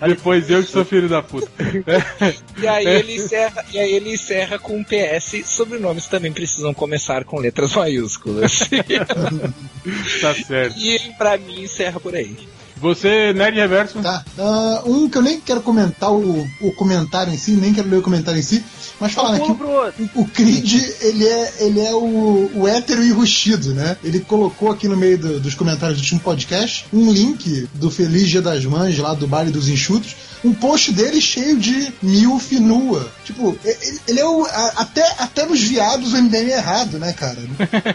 Depois 0.06 0.50
eu 0.50 0.62
que 0.62 0.70
sou 0.70 0.84
filho 0.84 1.08
da 1.08 1.22
puta. 1.22 1.48
E 2.56 2.66
aí 2.66 2.86
ele 2.86 3.16
encerra, 3.16 3.64
e 3.72 3.78
aí 3.78 3.92
ele 3.92 4.12
encerra 4.12 4.58
com 4.58 4.76
um 4.76 4.84
PS, 4.84 5.44
sobrenomes 5.44 6.06
também 6.06 6.32
precisam 6.32 6.72
começar 6.72 7.24
com 7.24 7.38
letras 7.38 7.74
maiúsculas. 7.74 8.60
tá 10.20 10.34
certo. 10.34 10.78
e 10.78 10.98
pra 11.18 11.36
mim 11.36 11.62
encerra 11.62 12.00
por 12.00 12.14
aí. 12.14 12.36
Você, 12.84 13.32
Nerd 13.32 13.56
Reverso, 13.56 13.98
Tá. 14.02 14.22
Ah, 14.38 14.82
um 14.84 15.08
que 15.08 15.16
eu 15.16 15.22
nem 15.22 15.40
quero 15.40 15.62
comentar 15.62 16.12
o, 16.12 16.46
o 16.60 16.72
comentário 16.72 17.32
em 17.32 17.38
si, 17.38 17.52
nem 17.52 17.72
quero 17.72 17.88
ler 17.88 17.96
o 17.96 18.02
comentário 18.02 18.38
em 18.38 18.42
si, 18.42 18.62
mas 19.00 19.12
falando 19.12 19.36
aqui, 19.36 19.50
outro. 19.50 20.10
o 20.14 20.24
Creed, 20.26 20.72
ele 21.00 21.26
é, 21.26 21.54
ele 21.60 21.80
é 21.80 21.94
o, 21.94 22.50
o 22.54 22.68
hétero 22.68 23.02
enrustido, 23.02 23.72
né? 23.74 23.96
Ele 24.04 24.20
colocou 24.20 24.70
aqui 24.70 24.86
no 24.86 24.96
meio 24.96 25.16
do- 25.18 25.40
dos 25.40 25.54
comentários 25.54 25.98
do 25.98 26.02
último 26.02 26.20
podcast 26.20 26.84
um 26.92 27.10
link 27.10 27.66
do 27.74 27.90
Feliz 27.90 28.28
Dia 28.28 28.42
das 28.42 28.64
Mães, 28.66 28.98
lá 28.98 29.14
do 29.14 29.26
Baile 29.26 29.50
dos 29.50 29.68
Enxutos, 29.68 30.14
um 30.44 30.52
post 30.52 30.92
dele 30.92 31.22
cheio 31.22 31.56
de 31.58 31.90
milf 32.02 32.52
nua. 32.60 33.10
Tipo, 33.24 33.56
ele, 33.64 34.00
ele 34.06 34.20
é 34.20 34.26
o. 34.26 34.44
a- 34.44 34.72
até, 34.76 35.02
até 35.18 35.46
nos 35.46 35.60
viados 35.62 36.12
o 36.12 36.16
MDM 36.18 36.50
é 36.50 36.56
errado, 36.58 36.98
né, 36.98 37.14
cara? 37.14 37.38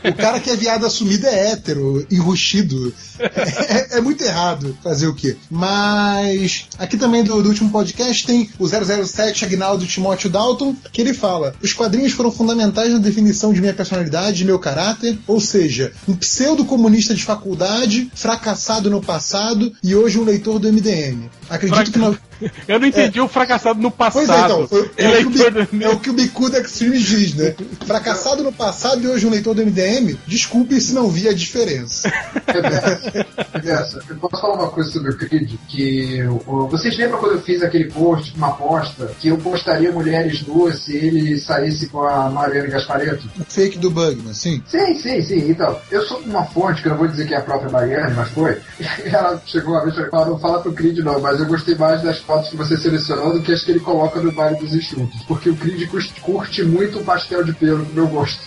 O 0.10 0.16
cara 0.16 0.40
que 0.40 0.50
é 0.50 0.56
viado 0.56 0.84
assumido 0.86 1.28
é 1.28 1.52
hétero, 1.52 2.06
enrustido. 2.10 2.92
É, 3.20 3.98
é 3.98 4.02
muito 4.02 4.24
errado 4.24 4.78
fazer 4.84 5.08
o 5.08 5.14
quê? 5.14 5.38
Mas 5.50 6.68
aqui 6.78 6.98
também 6.98 7.24
do, 7.24 7.42
do 7.42 7.50
último 7.50 7.70
podcast 7.70 8.26
tem 8.26 8.50
o 8.58 8.68
007 8.68 9.46
Agnaldo 9.46 9.86
Timóteo 9.86 10.30
Dalton, 10.30 10.76
que 10.92 11.02
ele 11.02 11.14
fala: 11.14 11.54
os 11.62 11.74
quadrinhos 11.74 12.14
foram 12.14 12.32
fundamentais 12.32 12.92
na 12.92 13.00
definição 13.00 13.54
de 13.54 13.62
minha 13.62 13.74
personalidade 13.74 14.42
e 14.42 14.46
meu 14.46 14.60
caráter, 14.60 15.18
ou 15.28 15.40
seja, 15.40 15.92
um 16.08 16.16
pseudo-comunista 16.16 17.14
de 17.14 17.24
faculdade, 17.24 18.12
fracassado 18.14 18.90
no 18.90 19.02
passado 19.02 19.74
e 19.84 19.96
hoje 19.96 20.20
um 20.20 20.24
leitor 20.24 20.60
do 20.60 20.72
MDM. 20.72 21.30
Acredito 21.50 21.92
que 21.92 22.00
não. 22.00 22.18
eu 22.68 22.80
não 22.80 22.88
entendi 22.88 23.20
o 23.20 23.28
fracassado 23.28 23.82
no 23.82 23.92
passado. 23.92 24.26
Pois 24.26 24.30
é, 24.30 24.44
então, 24.44 24.68
foi- 24.68 24.92
é, 24.98 25.10
o 25.10 25.18
que 25.18 25.26
o, 25.42 25.52
Bi- 25.52 25.84
é 25.84 25.90
o 25.90 26.00
que 26.00 26.10
o 26.10 26.14
Bicuda 26.14 26.60
Extreme 26.60 26.98
diz, 26.98 27.34
né? 27.36 27.54
Fracassado 27.86 28.44
no 28.44 28.52
passado 28.54 29.02
e 29.04 29.08
hoje 29.08 29.26
um 29.28 29.30
leitor 29.30 29.54
do 29.56 29.62
MDM, 29.66 30.18
desculpe 30.26 30.80
se 30.80 30.94
não 30.94 31.10
vi 31.10 31.28
a 31.28 31.34
diferença. 31.34 32.10
Reverso, 33.54 34.00
eu 34.10 34.16
posso 34.18 34.42
falar 34.42 34.56
uma 34.56 34.70
coisa 34.70 34.90
sobre 34.92 35.12
o 35.12 35.18
Creed? 35.18 35.54
Que 35.68 36.24
o- 36.46 36.68
vocês 36.68 36.98
lembram 36.98 37.20
quando 37.20 37.34
eu 37.34 37.42
fiz 37.42 37.62
aquele 37.62 37.86
post, 37.92 38.34
uma 38.36 38.50
aposta, 38.50 39.12
que 39.20 39.28
eu 39.30 39.38
postaria 39.38 39.92
mulheres 39.92 40.46
nuas 40.46 40.80
se 40.80 40.96
ele 40.96 41.40
saísse 41.40 41.88
com 41.88 42.04
a 42.04 42.30
Mariana 42.30 42.68
Gaspareto? 42.68 43.30
O 43.40 43.44
fake 43.44 43.78
do 43.80 43.90
Bugman, 43.90 44.34
sim. 44.34 44.62
Sim, 44.68 44.96
sim, 44.96 45.22
sim. 45.22 45.50
Então, 45.50 45.78
eu 45.92 46.02
sou 46.04 46.20
uma 46.20 46.46
fonte, 46.46 46.82
que 46.82 46.88
eu 46.88 46.92
não 46.92 46.98
vou 47.00 47.08
dizer 47.08 47.28
que 47.28 47.34
é 47.34 47.38
a 47.38 47.42
própria 47.42 47.70
Mariana, 47.72 48.14
mas 48.16 48.30
foi. 48.30 48.58
Ela 49.06 49.42
chegou 49.46 49.74
uma 49.74 49.84
vez 49.84 49.98
e 49.98 50.10
falou, 50.10 50.28
não 50.30 50.40
fala 50.40 50.62
pro 50.62 50.74
Creed 50.74 51.00
não, 51.00 51.20
mas 51.20 51.39
eu 51.40 51.46
gostei 51.46 51.76
mais 51.76 52.02
das 52.02 52.20
fotos 52.20 52.50
que 52.50 52.58
você 52.58 52.78
selecionou 52.78 53.34
do 53.34 53.42
que 53.42 53.52
as 53.52 53.64
que 53.64 53.72
ele 53.72 53.80
coloca 53.80 54.20
no 54.22 54.32
baile 54.32 54.58
dos 54.60 54.74
enxutos. 54.74 55.22
Porque 55.28 55.50
o 55.50 55.56
Creed 55.56 55.90
curte 56.22 56.64
muito 56.64 57.00
o 57.00 57.04
pastel 57.04 57.44
de 57.44 57.54
pelo 57.54 57.84
do 57.86 57.94
meu 57.94 58.08
gosto. 58.08 58.40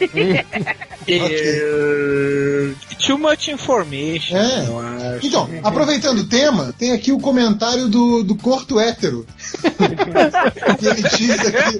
Eu- 1.06 2.74
Too 3.04 3.18
much 3.18 3.48
information. 3.48 4.36
É. 4.36 5.18
Então, 5.22 5.48
aproveitando 5.64 6.20
o 6.20 6.24
tema, 6.24 6.72
tem 6.78 6.92
aqui 6.92 7.10
o 7.10 7.18
comentário 7.18 7.88
do, 7.88 8.22
do 8.22 8.36
Corto 8.36 8.78
Hétero. 8.78 9.26
que 10.78 10.86
ele 10.86 11.02
diz 11.02 11.40
aqui. 11.40 11.78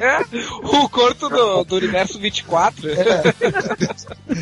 o 0.64 0.88
corto 0.88 1.28
do, 1.28 1.62
do 1.64 1.76
universo 1.76 2.18
24. 2.18 2.82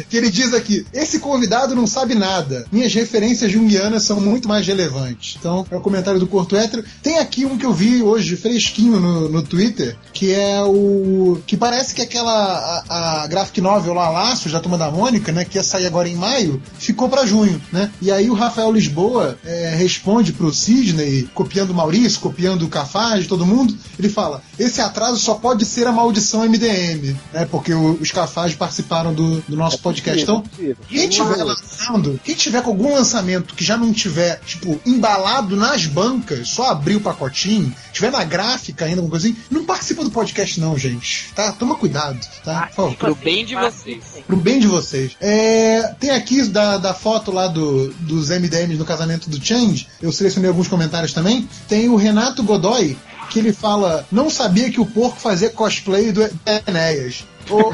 que 0.08 0.16
ele 0.16 0.30
diz 0.30 0.54
aqui: 0.54 0.86
esse 0.92 1.18
convidado 1.20 1.74
não 1.74 1.86
sabe 1.86 2.14
nada. 2.14 2.66
Minhas 2.72 2.94
referências 2.94 3.52
junguianas 3.52 4.04
são 4.04 4.18
muito 4.18 4.48
mais 4.48 4.66
relevantes. 4.66 5.36
Então, 5.38 5.66
é 5.70 5.76
o 5.76 5.80
comentário 5.90 6.20
do 6.20 6.26
Corto 6.26 6.56
Hétero. 6.56 6.84
Tem 7.02 7.18
aqui 7.18 7.44
um 7.44 7.58
que 7.58 7.66
eu 7.66 7.72
vi 7.72 8.02
hoje, 8.02 8.36
fresquinho 8.36 9.00
no, 9.00 9.28
no 9.28 9.42
Twitter, 9.42 9.96
que 10.12 10.32
é 10.32 10.62
o. 10.62 11.40
que 11.46 11.56
parece 11.56 11.94
que 11.94 12.02
aquela. 12.02 12.82
a, 12.88 13.22
a 13.22 13.26
graphic 13.26 13.60
novel 13.60 13.94
lá, 13.94 14.08
Laço, 14.10 14.48
da 14.48 14.60
Turma 14.60 14.78
da 14.78 14.90
Mônica, 14.90 15.32
né, 15.32 15.44
que 15.44 15.58
ia 15.58 15.62
sair 15.62 15.86
agora 15.86 16.08
em 16.08 16.14
maio, 16.14 16.62
ficou 16.78 17.08
pra 17.08 17.26
junho, 17.26 17.60
né? 17.72 17.90
E 18.00 18.10
aí 18.10 18.30
o 18.30 18.34
Rafael 18.34 18.72
Lisboa 18.72 19.38
é, 19.44 19.74
responde 19.76 20.32
pro 20.32 20.52
Sidney, 20.52 21.28
copiando 21.34 21.70
o 21.70 21.74
Maurício, 21.74 22.20
copiando 22.20 22.62
o 22.64 22.68
Cafage, 22.68 23.26
todo 23.28 23.46
mundo. 23.46 23.76
Ele 23.98 24.08
fala: 24.08 24.42
esse 24.58 24.80
atraso 24.80 25.18
só 25.18 25.34
pode 25.34 25.64
ser 25.64 25.86
a 25.86 25.92
maldição 25.92 26.44
MDM, 26.48 27.16
né? 27.32 27.46
Porque 27.50 27.72
o- 27.74 27.98
os 28.00 28.10
Cafage 28.10 28.56
participaram 28.56 29.12
do, 29.12 29.40
do 29.48 29.56
nosso 29.56 29.78
podcast. 29.80 30.22
Então, 30.22 30.42
quem 30.88 31.08
tiver 31.08 31.42
lançando, 31.44 32.20
quem 32.24 32.34
tiver 32.34 32.62
com 32.62 32.70
algum 32.70 32.94
lançamento 32.94 33.54
que 33.54 33.64
já 33.64 33.76
não 33.76 33.92
tiver, 33.92 34.40
tipo, 34.46 34.80
embalado 34.86 35.56
nas 35.80 35.86
bancas, 35.86 36.48
só 36.48 36.70
abrir 36.70 36.96
o 36.96 37.00
pacotinho, 37.00 37.74
tiver 37.92 38.10
na 38.10 38.24
gráfica 38.24 38.84
ainda, 38.84 39.00
alguma 39.00 39.10
coisa 39.10 39.28
assim, 39.28 39.36
não 39.50 39.64
participa 39.64 40.04
do 40.04 40.10
podcast, 40.10 40.60
não, 40.60 40.76
gente. 40.76 41.32
Tá? 41.34 41.52
Toma 41.52 41.74
cuidado, 41.74 42.18
tá? 42.44 42.66
Por 42.66 42.74
favor. 42.74 42.96
Pro 42.96 43.14
bem 43.14 43.44
de 43.44 43.54
vocês. 43.54 44.04
Pro 44.26 44.36
bem 44.36 44.60
de 44.60 44.66
vocês. 44.66 45.16
É, 45.20 45.94
tem 45.98 46.10
aqui 46.10 46.42
da, 46.48 46.76
da 46.76 46.92
foto 46.92 47.30
lá 47.30 47.46
do, 47.46 47.88
dos 47.94 48.28
MDMs 48.28 48.78
no 48.78 48.84
casamento 48.84 49.30
do 49.30 49.42
Change. 49.44 49.86
Eu 50.02 50.12
selecionei 50.12 50.48
alguns 50.48 50.68
comentários 50.68 51.12
também. 51.12 51.48
Tem 51.68 51.88
o 51.88 51.96
Renato 51.96 52.42
Godoy, 52.42 52.96
que 53.30 53.38
ele 53.38 53.52
fala: 53.52 54.06
Não 54.10 54.28
sabia 54.28 54.70
que 54.70 54.80
o 54.80 54.86
porco 54.86 55.18
fazia 55.18 55.50
cosplay 55.50 56.12
do 56.12 56.28
Enéas. 56.66 57.24
Ô? 57.50 57.70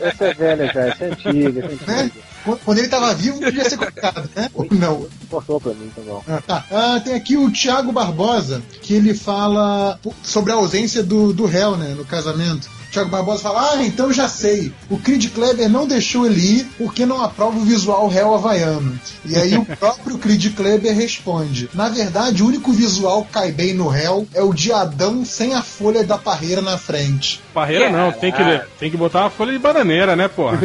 Essa 0.00 0.24
é 0.26 0.34
velha 0.34 0.72
já, 0.72 0.80
essa 0.86 1.04
é 1.04 1.08
antiga, 1.10 1.64
essa 1.64 1.72
é 1.72 1.86
Né? 1.86 2.02
antiga. 2.02 2.22
Quando 2.44 2.58
quando 2.64 2.78
ele 2.78 2.88
tava 2.88 3.14
vivo, 3.14 3.38
podia 3.40 3.68
ser 3.68 3.76
colocado, 3.76 4.28
né? 4.34 4.50
Ou 4.54 4.66
não. 4.72 5.06
Cortou 5.30 5.60
pra 5.60 5.72
mim, 5.74 5.90
tá 5.94 6.02
bom. 6.04 6.22
Ah, 6.26 6.42
tá. 6.46 6.64
Ah, 6.70 7.00
tem 7.00 7.14
aqui 7.14 7.36
o 7.36 7.50
Thiago 7.50 7.92
Barbosa, 7.92 8.62
que 8.82 8.94
ele 8.94 9.14
fala 9.14 9.98
sobre 10.22 10.52
a 10.52 10.56
ausência 10.56 11.02
do, 11.02 11.32
do 11.32 11.46
réu, 11.46 11.76
né, 11.76 11.94
no 11.96 12.04
casamento. 12.04 12.68
Thiago 12.92 13.08
Barbosa 13.08 13.42
fala: 13.42 13.72
Ah, 13.72 13.82
então 13.82 14.12
já 14.12 14.28
sei. 14.28 14.70
O 14.90 14.98
Creed 14.98 15.32
Kleber 15.32 15.68
não 15.68 15.86
deixou 15.86 16.26
ele 16.26 16.40
ir 16.40 16.64
porque 16.76 17.06
não 17.06 17.22
aprova 17.22 17.58
o 17.58 17.64
visual 17.64 18.06
réu 18.06 18.34
havaiano. 18.34 19.00
E 19.24 19.34
aí 19.34 19.56
o 19.56 19.64
próprio 19.64 20.18
Creed 20.18 20.54
Kleber 20.54 20.94
responde: 20.94 21.70
Na 21.72 21.88
verdade, 21.88 22.42
o 22.42 22.46
único 22.46 22.70
visual 22.70 23.24
que 23.24 23.32
cai 23.32 23.50
bem 23.50 23.72
no 23.72 23.88
réu 23.88 24.28
é 24.34 24.42
o 24.42 24.52
de 24.52 24.70
Adão 24.72 25.24
sem 25.24 25.54
a 25.54 25.62
folha 25.62 26.04
da 26.04 26.18
parreira 26.18 26.60
na 26.60 26.76
frente. 26.76 27.40
Parreira 27.54 27.90
não, 27.90 28.12
tem 28.12 28.30
que, 28.30 28.60
tem 28.78 28.90
que 28.90 28.96
botar 28.96 29.20
uma 29.22 29.30
folha 29.30 29.52
de 29.52 29.58
bananeira, 29.58 30.14
né, 30.14 30.28
pô? 30.28 30.50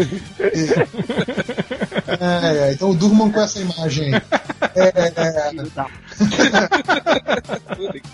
É, 2.20 2.70
é, 2.70 2.72
então 2.72 2.96
durmam 2.96 3.30
com 3.30 3.42
essa 3.42 3.60
imagem 3.60 4.16
aí. 4.16 4.22
É, 4.76 5.12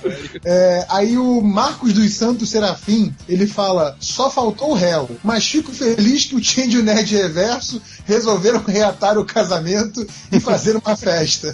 É, 0.45 0.85
aí 0.89 1.17
o 1.17 1.41
Marcos 1.41 1.93
dos 1.93 2.13
Santos 2.13 2.49
Serafim, 2.49 3.15
ele 3.29 3.47
fala, 3.47 3.95
só 3.99 4.29
faltou 4.29 4.71
o 4.71 4.73
réu, 4.73 5.09
mas 5.23 5.47
fico 5.47 5.71
feliz 5.71 6.25
que 6.25 6.35
o 6.35 6.43
Change 6.43 6.75
e 6.75 6.79
o 6.79 6.83
Nerd 6.83 7.15
Reverso 7.15 7.81
resolveram 8.05 8.61
reatar 8.61 9.17
o 9.17 9.25
casamento 9.25 10.05
e 10.31 10.39
fazer 10.39 10.75
uma 10.75 10.95
festa. 10.95 11.53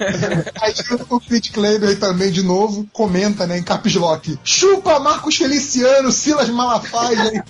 aí 0.60 0.72
o 1.10 1.20
Pete 1.20 1.52
Kleber 1.52 1.98
também, 1.98 2.30
de 2.30 2.42
novo, 2.42 2.88
comenta, 2.92 3.46
né, 3.46 3.58
em 3.58 3.62
caps 3.62 3.94
lock, 3.94 4.38
chupa 4.42 4.98
Marcos 4.98 5.36
Feliciano, 5.36 6.10
Silas 6.10 6.48
Malafaia. 6.48 7.44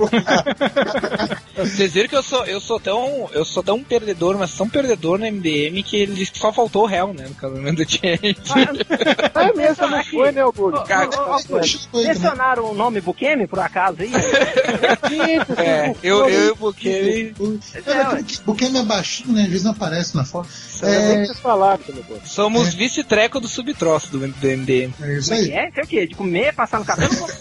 Vocês 1.57 1.93
viram 1.93 2.09
que 2.09 2.17
eu 2.17 2.23
sou, 2.23 2.45
eu 2.45 2.61
sou 2.61 2.81
tão. 2.81 3.29
Eu 3.33 3.45
sou 3.45 3.63
tão 3.63 3.83
perdedor, 3.83 4.37
mas 4.37 4.53
tão 4.53 4.69
perdedor 4.69 5.19
no 5.19 5.27
MDM 5.27 5.83
que 5.85 5.97
ele 5.97 6.27
só 6.33 6.53
faltou 6.53 6.83
o 6.83 6.87
réu, 6.87 7.13
né? 7.15 7.27
No 7.29 7.35
casamento 7.35 7.85
do 7.85 7.91
Change. 7.91 8.32
Ah, 9.35 9.53
mesmo, 9.55 9.89
não 9.89 10.05
foi, 10.05 10.33
né, 10.33 10.41
Augusto? 10.43 10.83
Mencionaram 11.95 12.71
o 12.71 12.75
nome 12.75 13.01
Bukemi, 13.01 13.47
por 13.47 13.59
acaso, 13.59 13.97
aí? 14.01 14.11
É, 15.57 15.95
eu, 16.03 16.29
eu 16.29 16.49
e 16.49 16.51
o 16.51 16.57
Bukemi 16.57 17.35
O 18.47 18.55
Ken 18.55 18.77
é 18.79 18.83
baixinho, 18.83 19.33
né? 19.35 19.43
Às 19.43 19.49
vezes 19.49 19.65
não 19.65 19.73
aparece 19.73 20.17
na 20.17 20.25
foto. 20.25 20.49
É... 20.83 21.25
É, 21.25 21.27
somos 22.25 22.69
É. 22.69 22.71
vice-treco 22.71 23.41
do 23.41 23.49
subtroço 23.49 24.11
do, 24.11 24.19
MDM. 24.19 24.93
é 25.01 25.19
isso 25.19 25.33
é 25.33 25.37
aí. 25.37 25.51
é? 25.51 25.71
É 25.75 25.83
o 25.83 25.87
quê? 25.87 26.07
De 26.07 26.15
comer, 26.15 26.55
passar 26.55 26.79
no 26.79 26.85
cabelo? 26.85 27.13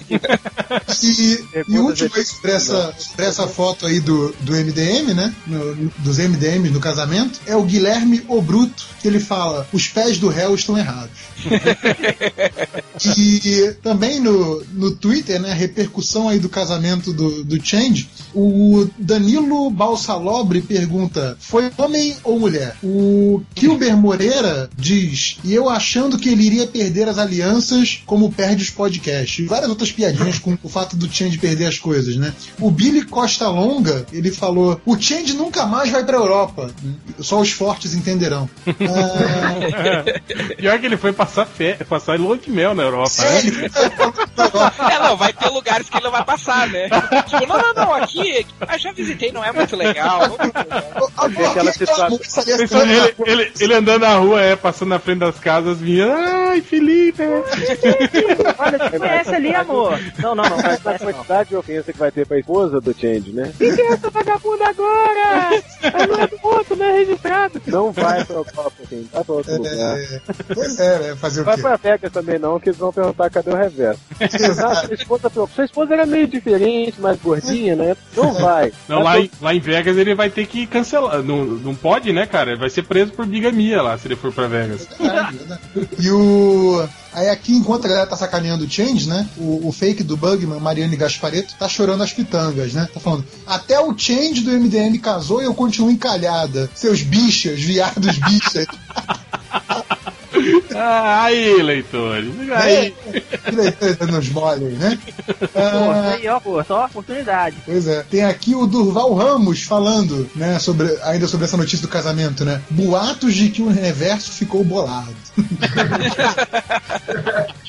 E, 1.04 1.44
É, 1.54 1.64
e 1.68 1.80
último 1.80 2.10
aí 2.16 2.24
sobre 2.24 2.52
essa, 2.52 2.94
sobre 2.98 3.26
essa 3.26 3.48
foto 3.48 3.86
aí 3.86 4.00
do, 4.00 4.32
do 4.42 4.54
MDM, 4.54 5.14
né? 5.14 5.34
No- 5.48 5.76
dos 5.98 6.18
MDMs 6.18 6.70
no 6.74 6.80
casamento, 6.80 7.40
é 7.46 7.56
o 7.56 7.64
Guilherme 7.64 8.24
Obruto, 8.28 8.86
que 9.02 9.08
ele 9.08 9.20
fala: 9.20 9.68
os 9.74 9.88
pés 9.88 10.18
do 10.18 10.30
réu 10.30 10.54
estão 10.56 10.78
errados. 10.82 11.12
e 13.18 13.76
também 13.82 14.20
no, 14.20 14.64
no 14.74 14.92
Twitter, 14.92 15.42
né? 15.42 15.52
A 15.52 15.56
repercussão 15.56 16.30
aí 16.30 16.40
do 16.40 16.50
casamento 16.50 17.14
do, 17.14 17.44
do 17.44 17.64
Change, 17.64 18.10
o 18.34 18.88
Danilo 18.98 19.70
Balsalobre 19.70 20.62
pergunta: 20.62 21.38
foi 21.40 21.72
homem 21.78 22.16
ou 22.24 22.40
mulher? 22.40 22.76
O 22.84 23.42
Kilber 23.56 23.96
Moreira 23.98 24.70
diz: 24.78 25.38
e 25.44 25.54
eu 25.54 25.70
achando 25.70 26.18
que 26.18 26.30
ele 26.30 26.44
iria 26.44 26.68
perder 26.68 27.08
as 27.08 27.18
alianças 27.18 28.02
como 28.06 28.32
perde 28.32 28.64
os 28.64 28.70
podcasts. 28.70 29.40
E 29.40 29.48
várias 29.48 29.70
outras 29.70 29.92
piadinhas 29.92 30.40
com 30.40 30.58
o 30.62 30.70
fato 30.70 30.96
do 30.96 31.12
Change 31.12 31.38
perder 31.38 31.66
as 31.66 31.80
coisas, 31.80 32.16
né? 32.16 32.34
O 32.60 32.70
Billy 32.72 33.04
Costa 33.06 33.48
Longa, 33.48 34.06
ele 34.12 34.32
falou: 34.32 34.80
o 34.86 34.98
Change 34.98 35.34
nunca 35.34 35.66
mais 35.66 35.90
vai 35.90 36.04
pra 36.06 36.18
Europa. 36.18 36.72
Só 37.20 37.40
os 37.40 37.52
fortes 37.52 37.94
entenderão. 37.94 38.50
Ah, 38.82 40.71
Pior 40.72 40.80
que 40.80 40.86
ele 40.86 40.96
foi 40.96 41.12
passar, 41.12 41.46
fé, 41.46 41.74
passar 41.90 42.18
lua 42.18 42.38
de 42.38 42.50
mel 42.50 42.74
na 42.74 42.84
Europa, 42.84 43.12
é, 43.20 43.44
né? 43.44 43.70
É, 44.90 45.00
não, 45.00 45.18
vai 45.18 45.34
ter 45.34 45.50
lugares 45.50 45.90
que 45.90 45.98
ele 45.98 46.06
não 46.06 46.12
vai 46.12 46.24
passar, 46.24 46.66
né? 46.70 46.88
Tipo, 47.28 47.46
não, 47.46 47.58
não, 47.58 47.74
não, 47.74 47.94
aqui, 47.94 48.46
ah, 48.62 48.78
já 48.78 48.94
visitei, 48.94 49.34
não 49.34 49.44
é 49.44 49.52
muito 49.52 49.76
legal. 49.76 50.22
Assim, 51.18 52.80
ele, 52.80 53.16
ele, 53.26 53.52
ele 53.60 53.74
andando 53.74 54.04
na 54.04 54.16
rua, 54.16 54.42
é, 54.42 54.56
passando 54.56 54.90
na 54.90 55.00
frente 55.00 55.20
das 55.20 55.38
casas, 55.40 55.78
vinha, 55.78 56.08
ai, 56.08 56.62
Felipe! 56.62 57.24
Olha, 58.58 58.78
você 58.78 58.98
conhece 58.98 59.36
ali, 59.36 59.54
amor. 59.54 60.00
Não, 60.20 60.34
não, 60.36 60.44
não. 60.44 60.58
Mas 60.58 60.86
a 60.86 61.00
quantidade 61.00 61.50
de 61.50 61.56
ofensa 61.58 61.92
que 61.92 62.00
vai 62.00 62.12
ter 62.12 62.26
pra 62.26 62.40
esposa 62.40 62.80
do 62.80 62.94
Change, 62.94 63.34
né? 63.34 63.52
Quem 63.58 63.76
que 63.76 63.82
é 63.82 63.92
essa 63.92 64.10
vagabunda 64.10 64.70
agora? 64.70 65.62
É 65.82 66.28
do 66.28 66.40
outro, 66.42 66.78
não 66.78 66.86
é 66.86 67.00
registrado. 67.00 67.62
Não 67.68 67.92
vai 67.92 68.24
pra 68.24 68.36
Europa, 68.36 68.74
assim. 68.86 69.10
Vai 69.12 69.24
pra 69.24 69.36
outro 69.36 69.58
lugar. 69.58 69.98
É, 70.62 70.68
pois 70.68 70.80
é, 70.80 71.00
né? 71.00 71.16
Fazer 71.16 71.42
o 71.42 71.44
Vai 71.44 71.56
quê? 71.56 71.62
pra 71.62 71.76
Vegas 71.78 72.12
também 72.12 72.40
não, 72.40 72.60
que 72.60 72.70
eles 72.70 72.80
vão 72.80 72.92
perguntar 72.94 73.30
cadê 73.30 73.50
o 73.52 73.56
reverso. 73.56 74.00
Exato. 74.20 74.86
sua 74.88 74.96
esposa, 74.96 75.32
sua 75.54 75.66
esposa 75.66 75.94
era 75.94 76.06
meio 76.06 76.28
diferente, 76.28 77.00
mais 77.02 77.20
gordinha, 77.20 77.76
né? 77.76 77.96
Não 78.16 78.34
vai. 78.34 78.72
Não, 78.88 79.04
Vai 79.04 79.20
lá 79.20 79.20
em, 79.20 79.32
lá 79.42 79.54
em 79.56 79.60
Vegas 79.60 79.98
ele 79.98 80.16
vai 80.16 80.30
ter 80.30 80.46
que 80.46 80.66
cancelar. 80.68 81.22
Não, 81.24 81.44
não 81.46 81.76
pode, 81.76 82.12
né, 82.14 82.26
cara? 82.26 82.52
Ele 82.52 82.60
vai 82.60 82.70
ser 82.70 82.84
preso 82.84 83.12
por 83.12 83.26
bigamia 83.26 83.82
lá, 83.82 83.98
se 83.98 84.08
ele 84.08 84.16
for 84.16 84.32
pra 84.32 84.48
Vegas. 84.48 84.88
Verdade. 85.00 85.38
E 86.00 86.10
o. 86.12 86.88
Aí 87.14 87.28
aqui, 87.28 87.54
enquanto 87.54 87.86
a 87.86 87.90
galera 87.90 88.08
tá 88.08 88.16
sacaneando 88.16 88.64
o 88.64 88.70
Change, 88.70 89.10
né? 89.10 89.28
O, 89.38 89.68
o 89.68 89.72
fake 89.74 90.02
do 90.02 90.16
Bugman, 90.16 90.62
Mariane 90.62 90.96
Gaspareto, 90.96 91.56
tá 91.60 91.68
chorando 91.68 92.02
as 92.04 92.14
pitangas, 92.14 92.72
né? 92.74 92.88
Tá 92.94 93.02
falando, 93.02 93.26
até 93.46 93.78
o 93.82 93.94
Change 93.98 94.40
do 94.42 94.52
MDM 94.52 94.98
casou 95.00 95.42
e 95.42 95.46
eu 95.46 95.54
continuo 95.54 95.92
encalhada. 95.92 96.70
Seus 96.74 97.02
bichas, 97.02 97.60
viados 97.60 98.18
bichas. 98.18 98.66
Ah, 100.76 101.24
aí, 101.24 101.62
leitores. 101.62 102.32
Aí. 102.52 102.94
Que 103.44 103.52
leitura 103.52 104.06
nos 104.08 104.30
molem, 104.30 104.70
né? 104.70 104.98
Pô, 105.26 105.60
Ah, 105.60 106.14
aí, 106.16 106.28
ó, 106.28 106.40
pô, 106.40 106.64
só 106.64 106.86
oportunidade. 106.86 107.58
Pois 107.66 107.88
é. 107.88 108.04
Tem 108.10 108.24
aqui 108.24 108.56
o 108.56 108.66
Durval 108.66 109.14
Ramos 109.14 109.64
falando, 109.64 110.30
né, 110.36 110.58
sobre, 110.60 110.88
ainda 111.04 111.28
sobre 111.28 111.46
essa 111.46 111.58
notícia 111.58 111.86
do 111.86 111.92
casamento, 111.92 112.46
né? 112.46 112.62
Boatos 112.70 113.34
de 113.34 113.50
que 113.50 113.62
o 113.62 113.70
reverso 113.70 114.32
ficou 114.32 114.64
bolado. 114.64 115.14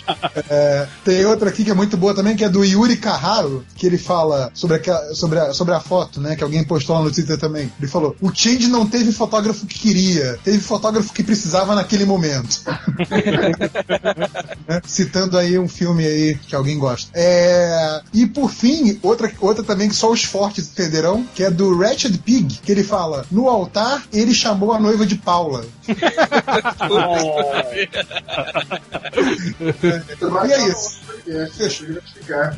É, 0.49 0.87
tem 1.05 1.24
outra 1.24 1.49
aqui 1.49 1.65
que 1.65 1.70
é 1.70 1.74
muito 1.74 1.97
boa 1.97 2.15
também, 2.15 2.37
que 2.37 2.45
é 2.45 2.49
do 2.49 2.65
Yuri 2.65 2.97
Carraro, 2.97 3.65
que 3.74 3.87
ele 3.87 3.99
fala 3.99 4.51
sobre, 4.55 4.77
aquela, 4.77 5.15
sobre, 5.15 5.39
a, 5.39 5.53
sobre 5.53 5.74
a 5.74 5.81
foto, 5.81 6.20
né? 6.20 6.37
Que 6.37 6.45
alguém 6.45 6.65
postou 6.65 6.97
lá 6.97 7.03
no 7.03 7.11
Twitter 7.11 7.39
também. 7.39 7.73
Ele 7.79 7.89
falou: 7.89 8.16
o 8.20 8.31
Change 8.35 8.69
não 8.69 8.87
teve 8.87 9.12
fotógrafo 9.12 9.66
que 9.66 9.79
queria, 9.79 10.39
teve 10.43 10.59
fotógrafo 10.59 11.12
que 11.12 11.23
precisava 11.23 11.74
naquele 11.74 12.05
momento. 12.05 12.62
Né? 14.69 14.81
Citando 14.85 15.39
aí 15.39 15.59
um 15.59 15.69
filme 15.69 16.07
aí 16.07 16.35
que 16.37 16.55
alguém 16.55 16.79
gosta. 16.79 17.11
É, 17.15 18.01
e 18.12 18.27
por 18.27 18.51
fim, 18.51 18.99
outra, 19.03 19.31
outra 19.41 19.65
também 19.65 19.89
que 19.89 19.95
só 19.95 20.11
os 20.11 20.24
fortes 20.24 20.69
entenderão, 20.69 21.27
que 21.35 21.43
é 21.43 21.51
do 21.51 21.77
Ratchet 21.79 22.19
Pig, 22.19 22.61
que 22.62 22.73
ele 22.73 22.85
fala: 22.85 23.24
no 23.31 23.49
altar 23.49 24.03
ele 24.12 24.35
chamou 24.35 24.73
a 24.73 24.81
noiva 24.81 25.07
de 25.07 25.16
Paula. 25.16 25.65
E 30.47 30.52
é 30.52 30.69
isso. 30.69 31.02
Fechou, 31.57 31.86
ele 31.86 31.94
vai 31.94 32.03
explicar. 32.05 32.57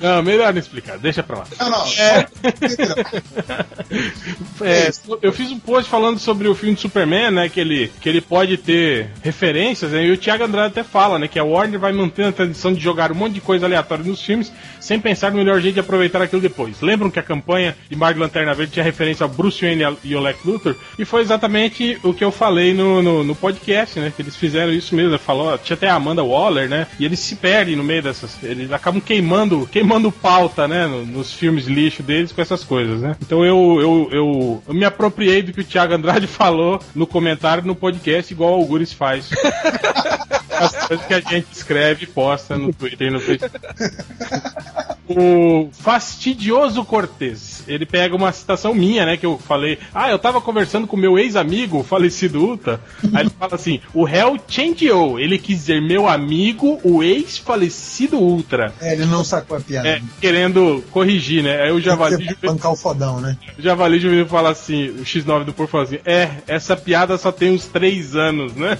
Não, 0.00 0.22
melhor 0.22 0.52
não 0.52 0.60
explicar, 0.60 0.98
deixa 0.98 1.22
pra 1.22 1.38
lá. 1.38 1.44
Não, 1.60 1.70
não. 1.70 1.86
É. 1.98 2.26
só- 2.70 4.64
É, 4.64 4.90
eu 5.22 5.32
fiz 5.32 5.50
um 5.50 5.58
post 5.58 5.88
falando 5.90 6.18
sobre 6.18 6.48
o 6.48 6.54
filme 6.54 6.74
de 6.74 6.80
Superman, 6.80 7.30
né? 7.30 7.48
Que 7.48 7.60
ele, 7.60 7.92
que 8.00 8.08
ele 8.08 8.20
pode 8.20 8.56
ter 8.56 9.10
referências, 9.22 9.92
né, 9.92 10.04
e 10.04 10.10
o 10.10 10.16
Thiago 10.16 10.44
Andrade 10.44 10.68
até 10.68 10.82
fala, 10.82 11.18
né? 11.18 11.28
Que 11.28 11.38
a 11.38 11.44
Warner 11.44 11.78
vai 11.78 11.92
mantendo 11.92 12.28
a 12.28 12.32
tradição 12.32 12.72
de 12.72 12.80
jogar 12.80 13.12
um 13.12 13.14
monte 13.14 13.34
de 13.34 13.40
coisa 13.40 13.66
aleatória 13.66 14.04
nos 14.04 14.20
filmes, 14.22 14.52
sem 14.80 14.98
pensar 14.98 15.30
no 15.30 15.38
melhor 15.38 15.60
jeito 15.60 15.74
de 15.74 15.80
aproveitar 15.80 16.20
aquilo 16.22 16.40
depois. 16.42 16.80
Lembram 16.80 17.10
que 17.10 17.18
a 17.18 17.22
campanha 17.22 17.76
de 17.88 17.96
Mark 17.96 18.16
Lanterna 18.16 18.54
Verde 18.54 18.72
tinha 18.72 18.84
referência 18.84 19.24
ao 19.24 19.30
Bruce 19.30 19.60
Wayne 19.64 19.96
e 20.04 20.14
ao 20.14 20.22
Lex 20.22 20.38
Luthor? 20.44 20.74
E 20.98 21.04
foi 21.04 21.22
exatamente 21.22 21.98
o 22.02 22.12
que 22.12 22.24
eu 22.24 22.30
falei 22.32 22.74
no, 22.74 23.02
no, 23.02 23.24
no 23.24 23.34
podcast, 23.34 23.98
né? 24.00 24.12
Que 24.14 24.22
eles 24.22 24.36
fizeram 24.36 24.72
isso 24.72 24.94
mesmo. 24.94 25.16
Falou, 25.18 25.56
tinha 25.58 25.74
até 25.74 25.88
a 25.88 25.94
Amanda 25.94 26.22
Waller, 26.24 26.68
né? 26.68 26.86
E 26.98 27.04
eles 27.04 27.18
se 27.20 27.35
perdem 27.36 27.76
no 27.76 27.84
meio 27.84 28.02
dessas. 28.02 28.36
Eles 28.42 28.72
acabam 28.72 29.00
queimando, 29.00 29.68
queimando 29.70 30.10
pauta, 30.10 30.66
né? 30.66 30.86
no- 30.86 31.04
Nos 31.06 31.32
filmes 31.32 31.66
lixo 31.66 32.02
deles 32.02 32.32
com 32.32 32.40
essas 32.42 32.64
coisas, 32.64 33.00
né? 33.00 33.16
Então 33.22 33.44
eu, 33.44 33.78
eu, 33.80 34.08
eu, 34.12 34.62
eu 34.66 34.74
me 34.74 34.84
apropriei 34.84 35.42
do 35.42 35.52
que 35.52 35.60
o 35.60 35.64
Thiago 35.64 35.94
Andrade 35.94 36.26
falou 36.28 36.80
no 36.94 37.06
comentário 37.06 37.64
no 37.64 37.74
podcast, 37.76 38.32
igual 38.32 38.52
o 38.52 38.54
Algures 38.54 38.92
faz. 38.92 39.30
As 40.58 40.86
coisas 40.86 41.04
que 41.06 41.12
a 41.14 41.20
gente 41.20 41.48
escreve 41.52 42.04
e 42.04 42.06
posta 42.06 42.56
no 42.56 42.72
Twitter 42.72 43.08
e 43.08 43.10
no 43.10 43.20
Facebook. 43.20 43.56
O 45.08 45.68
fastidioso 45.72 46.84
Cortez. 46.84 47.55
Ele 47.66 47.84
pega 47.84 48.14
uma 48.14 48.32
citação 48.32 48.74
minha, 48.74 49.04
né? 49.04 49.16
Que 49.16 49.26
eu 49.26 49.38
falei. 49.38 49.78
Ah, 49.94 50.10
eu 50.10 50.18
tava 50.18 50.40
conversando 50.40 50.86
com 50.86 50.96
meu 50.96 51.18
ex-amigo, 51.18 51.80
o 51.80 51.84
falecido 51.84 52.44
Uta. 52.44 52.80
Aí 53.12 53.22
ele 53.22 53.30
fala 53.30 53.54
assim: 53.54 53.80
o 53.92 54.04
réu 54.04 54.36
changeou. 54.48 55.18
Ele 55.18 55.38
quis 55.38 55.58
dizer 55.58 55.82
meu 55.82 56.08
amigo, 56.08 56.80
o 56.82 57.02
ex-falecido 57.02 58.18
Ultra. 58.18 58.72
É, 58.80 58.92
ele 58.92 59.06
não 59.06 59.24
sacou 59.24 59.56
a 59.56 59.60
piada. 59.60 59.88
É, 59.88 60.02
querendo 60.20 60.82
corrigir, 60.90 61.42
né? 61.42 61.62
Aí 61.62 61.72
o 61.72 61.80
Javali 61.80 62.12
Juvenil, 62.12 62.36
bancar 62.42 62.72
o 62.72 62.76
fodão, 62.76 63.20
né? 63.20 63.36
o 63.58 63.62
Javali 63.62 63.98
Juvenil 63.98 64.26
fala 64.26 64.50
assim: 64.50 64.88
o 64.90 65.02
X9 65.02 65.44
do 65.44 65.52
Por 65.52 65.68
fala 65.68 65.84
assim: 65.84 65.98
é, 66.04 66.30
essa 66.46 66.76
piada 66.76 67.18
só 67.18 67.32
tem 67.32 67.52
uns 67.52 67.66
três 67.66 68.14
anos, 68.14 68.54
né? 68.54 68.78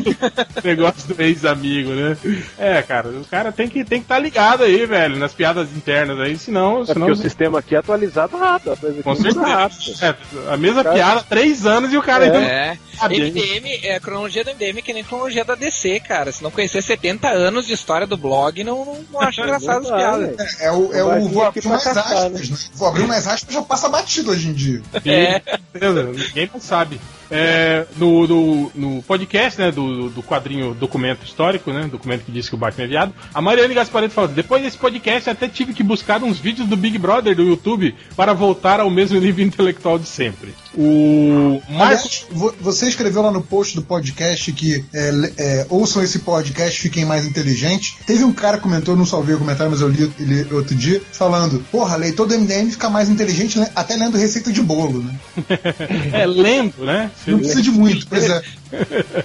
Negócio 0.64 1.14
do 1.14 1.22
ex-amigo, 1.22 1.90
né? 1.90 2.16
É, 2.58 2.82
cara, 2.82 3.08
o 3.08 3.24
cara 3.24 3.52
tem 3.52 3.68
que 3.68 3.84
tem 3.84 3.98
que 3.98 4.04
estar 4.04 4.18
ligado 4.18 4.62
aí, 4.62 4.86
velho, 4.86 5.16
nas 5.16 5.32
piadas 5.32 5.68
internas 5.76 6.18
aí, 6.18 6.36
senão. 6.38 6.82
É 6.82 6.86
senão 6.86 7.06
porque 7.06 7.12
o 7.12 7.22
sistema 7.22 7.58
aqui 7.58 7.74
é 7.74 7.78
atualizado 7.78 8.13
rápido. 8.20 8.72
a 8.72 8.76
coisa 8.76 8.94
aqui 8.94 9.02
com 9.02 9.14
certeza. 9.14 10.06
É, 10.06 10.52
a 10.52 10.56
mesma 10.56 10.84
piada, 10.84 11.22
três 11.28 11.66
anos 11.66 11.92
e 11.92 11.96
o 11.96 12.02
cara 12.02 12.24
ainda 12.24 12.38
É. 12.38 12.78
sabe. 12.98 13.16
hein? 13.22 13.30
MDM, 13.32 13.80
é, 13.86 13.96
a 13.96 14.00
cronologia 14.00 14.44
do 14.44 14.50
MDM 14.50 14.78
é 14.78 14.82
que 14.82 14.92
nem 14.92 15.02
a 15.02 15.04
cronologia 15.06 15.44
da 15.44 15.54
DC, 15.54 16.00
cara. 16.00 16.30
Se 16.32 16.42
não 16.42 16.50
conhecer 16.50 16.82
70 16.82 17.28
anos 17.28 17.66
de 17.66 17.72
história 17.74 18.06
do 18.06 18.16
blog, 18.16 18.62
não, 18.64 18.84
não, 18.84 19.04
não 19.12 19.20
acho 19.20 19.40
engraçado 19.42 19.84
as 19.86 19.90
piadas. 19.90 20.60
É 20.60 20.70
o, 20.72 20.92
é 20.94 21.02
o 21.04 21.28
vou 21.28 21.44
abrir 21.44 21.66
mais 21.66 21.86
aspas, 21.86 22.48
né? 22.50 22.56
Vou 22.74 22.88
abrir 22.88 23.06
mais 23.06 23.26
aspas 23.26 23.54
já 23.54 23.62
passa 23.62 23.88
batido 23.88 24.30
hoje 24.30 24.48
em 24.48 24.52
dia. 24.52 24.82
É. 25.04 25.40
ninguém 25.80 26.50
não 26.52 26.60
sabe. 26.60 27.00
É, 27.30 27.86
no, 27.96 28.26
no, 28.26 28.72
no 28.74 29.02
podcast, 29.02 29.60
né, 29.60 29.70
do, 29.70 30.08
do 30.10 30.22
quadrinho 30.22 30.74
Documento 30.74 31.24
Histórico, 31.24 31.72
né, 31.72 31.88
documento 31.90 32.24
que 32.24 32.32
diz 32.32 32.48
que 32.48 32.54
o 32.54 32.58
Batman 32.58 32.84
é 32.84 32.88
viado, 32.88 33.14
a 33.32 33.40
Mariane 33.40 33.74
Gaspareto 33.74 34.14
falou, 34.14 34.30
depois 34.30 34.62
desse 34.62 34.76
podcast 34.76 35.30
até 35.30 35.48
tive 35.48 35.72
que 35.72 35.82
buscar 35.82 36.22
uns 36.22 36.38
vídeos 36.38 36.68
do 36.68 36.76
Big 36.76 36.98
Brother 36.98 37.34
do 37.34 37.42
YouTube 37.42 37.94
para 38.16 38.32
voltar 38.32 38.80
ao 38.80 38.90
mesmo 38.90 39.18
nível 39.20 39.44
intelectual 39.44 39.98
de 39.98 40.06
sempre. 40.06 40.54
O 40.76 41.60
Marcos... 41.68 41.80
Aliás, 41.80 42.26
vo- 42.30 42.54
você 42.60 42.88
escreveu 42.88 43.22
lá 43.22 43.30
no 43.30 43.42
post 43.42 43.74
do 43.76 43.82
podcast 43.82 44.52
que 44.52 44.84
é, 44.92 45.10
é, 45.38 45.66
ouçam 45.68 46.02
esse 46.02 46.20
podcast, 46.20 46.80
fiquem 46.80 47.04
mais 47.04 47.24
inteligentes. 47.26 47.96
Teve 48.06 48.24
um 48.24 48.32
cara 48.32 48.56
que 48.58 48.62
comentou, 48.64 48.96
não 48.96 49.06
salvei 49.06 49.34
o 49.34 49.38
comentário, 49.38 49.70
mas 49.70 49.80
eu 49.80 49.88
li 49.88 50.10
ele 50.18 50.46
outro 50.52 50.74
dia, 50.74 51.00
falando: 51.12 51.64
Porra, 51.70 51.96
leitor 51.96 52.26
do 52.26 52.38
MDM 52.38 52.70
fica 52.70 52.90
mais 52.90 53.08
inteligente 53.08 53.58
né? 53.58 53.70
até 53.74 53.94
lendo 53.96 54.16
receita 54.18 54.52
de 54.52 54.60
bolo, 54.62 55.02
né? 55.02 55.14
É, 56.12 56.26
lendo, 56.26 56.84
né? 56.84 57.10
Não 57.26 57.38
precisa 57.38 57.62
de 57.62 57.70
muito, 57.70 58.06
pois 58.06 58.28
é. 58.28 58.42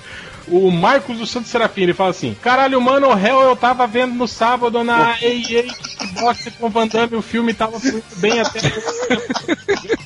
O 0.52 0.72
Marcos 0.72 1.20
do 1.20 1.28
Santo 1.28 1.48
Serafim, 1.48 1.84
ele 1.84 1.94
fala 1.94 2.10
assim: 2.10 2.36
Caralho, 2.41 2.82
mano, 2.82 3.07
o 3.07 3.14
réu 3.14 3.40
eu 3.41 3.56
tava 3.56 3.86
vendo 3.86 4.16
no 4.16 4.28
sábado 4.28 4.84
na 4.84 5.16
EA 5.22 5.64
Kickboxer 5.64 6.53
com 6.53 6.66
o 6.66 6.70
Van 6.70 6.88
Damme, 6.88 7.16
o 7.16 7.22
filme 7.22 7.53
tava 7.53 7.80
fluindo 7.80 8.03
bem 8.18 8.40
até. 8.40 8.60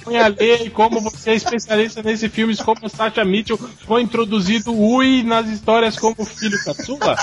Põe 0.03 0.17
a 0.17 0.27
ler 0.27 0.69
como 0.71 0.99
você 0.99 1.31
é 1.31 1.35
especialista 1.35 2.03
nesses 2.03 2.29
filmes, 2.29 2.59
como 2.59 2.89
Sacha 2.89 3.23
Mitchell 3.23 3.57
foi 3.85 4.01
introduzido 4.01 4.73
Ui 4.73 5.23
nas 5.23 5.47
histórias 5.47 5.97
como 5.97 6.25
filho 6.25 6.61
caçula. 6.65 7.15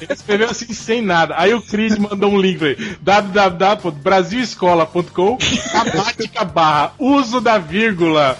Ele 0.00 0.12
escreveu 0.12 0.50
assim 0.50 0.72
sem 0.72 1.02
nada. 1.02 1.34
Aí 1.36 1.52
o 1.54 1.62
Creed 1.62 1.98
mandou 1.98 2.30
um 2.30 2.40
link 2.40 2.60
www.brasilescola.com 3.00 5.38
gramática 5.72 6.44
barra 6.44 6.92
uso 6.98 7.40
da 7.40 7.58
vírgula. 7.58 8.36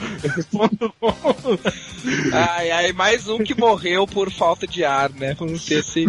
Ai, 2.33 2.71
ai, 2.71 2.93
mais 2.93 3.29
um 3.29 3.39
que 3.39 3.55
morreu 3.55 4.07
por 4.07 4.31
falta 4.31 4.67
de 4.67 4.85
ar, 4.85 5.11
né? 5.11 5.35
Vamos 5.39 5.65
ter 5.65 5.81
esse. 5.81 6.07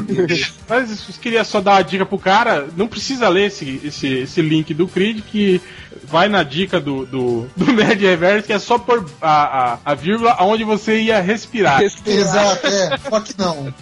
Mas 0.68 0.90
eu 0.90 0.98
queria 1.22 1.44
só 1.44 1.62
dar 1.62 1.74
uma 1.74 1.84
dica 1.84 2.06
pro 2.06 2.18
cara, 2.18 2.68
não 2.76 2.88
precisa 2.88 3.28
ler 3.28 3.48
esse, 3.48 3.82
esse, 3.84 4.08
esse 4.08 4.42
link 4.42 4.74
do 4.74 4.88
Creed, 4.88 5.22
que 5.22 5.62
vai 6.04 6.28
na 6.28 6.44
dica 6.44 6.80
do, 6.80 7.06
do, 7.06 7.48
do 7.56 7.74
Nerd 7.74 8.04
Reverse, 8.04 8.48
que 8.48 8.54
é 8.54 8.60
só 8.60 8.78
por 8.78 9.06
a, 9.22 9.74
a, 9.74 9.80
a 9.86 9.94
vírgula 9.94 10.36
onde 10.42 10.64
você 10.64 11.02
ia 11.02 11.22
respirar. 11.22 11.82
Exato, 11.82 12.68
é. 12.68 12.98
Só 13.10 13.20
que 13.20 13.34
não. 13.38 13.74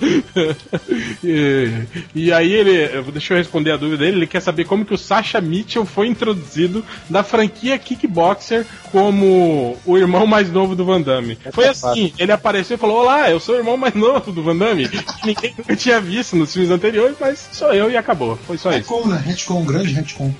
e, 1.22 1.70
e 2.14 2.32
aí 2.32 2.52
ele, 2.52 3.02
deixa 3.12 3.34
eu 3.34 3.38
responder 3.38 3.72
a 3.72 3.76
dúvida 3.76 4.04
dele, 4.04 4.18
ele 4.18 4.26
quer 4.26 4.40
saber 4.40 4.64
como 4.64 4.84
que 4.84 4.94
o 4.94 4.98
Sasha 4.98 5.40
Mitchell 5.40 5.84
foi 5.84 6.06
introduzido 6.08 6.84
na 7.08 7.22
franquia 7.22 7.78
Kickboxer 7.78 8.64
como 8.90 9.76
o 9.84 9.98
irmão 9.98 10.26
mais 10.26 10.50
novo 10.50 10.74
do 10.74 10.84
Van 10.84 11.00
Damme. 11.00 11.38
Foi 11.52 11.68
assim, 11.68 12.12
ele 12.18 12.32
apareceu 12.32 12.76
e 12.76 12.78
falou, 12.78 12.98
olá, 12.98 13.30
eu 13.30 13.40
sou 13.40 13.54
o 13.54 13.58
irmão 13.58 13.76
mais 13.76 13.94
novo 13.94 14.32
do 14.32 14.42
Van 14.42 14.56
Damme, 14.56 14.88
que 14.88 15.04
ninguém 15.26 15.54
nunca 15.56 15.76
tinha 15.76 16.00
visto 16.00 16.36
nos 16.36 16.52
filmes 16.52 16.70
anteriores, 16.70 17.16
mas 17.20 17.48
sou 17.52 17.72
eu 17.72 17.90
e 17.90 17.96
acabou, 17.96 18.36
foi 18.46 18.58
só 18.58 18.70
isso. 18.70 18.78
Retcon, 18.92 19.08
né? 19.08 19.22
Retcon, 19.24 19.64
grande 19.64 19.92
retcon. 19.92 20.34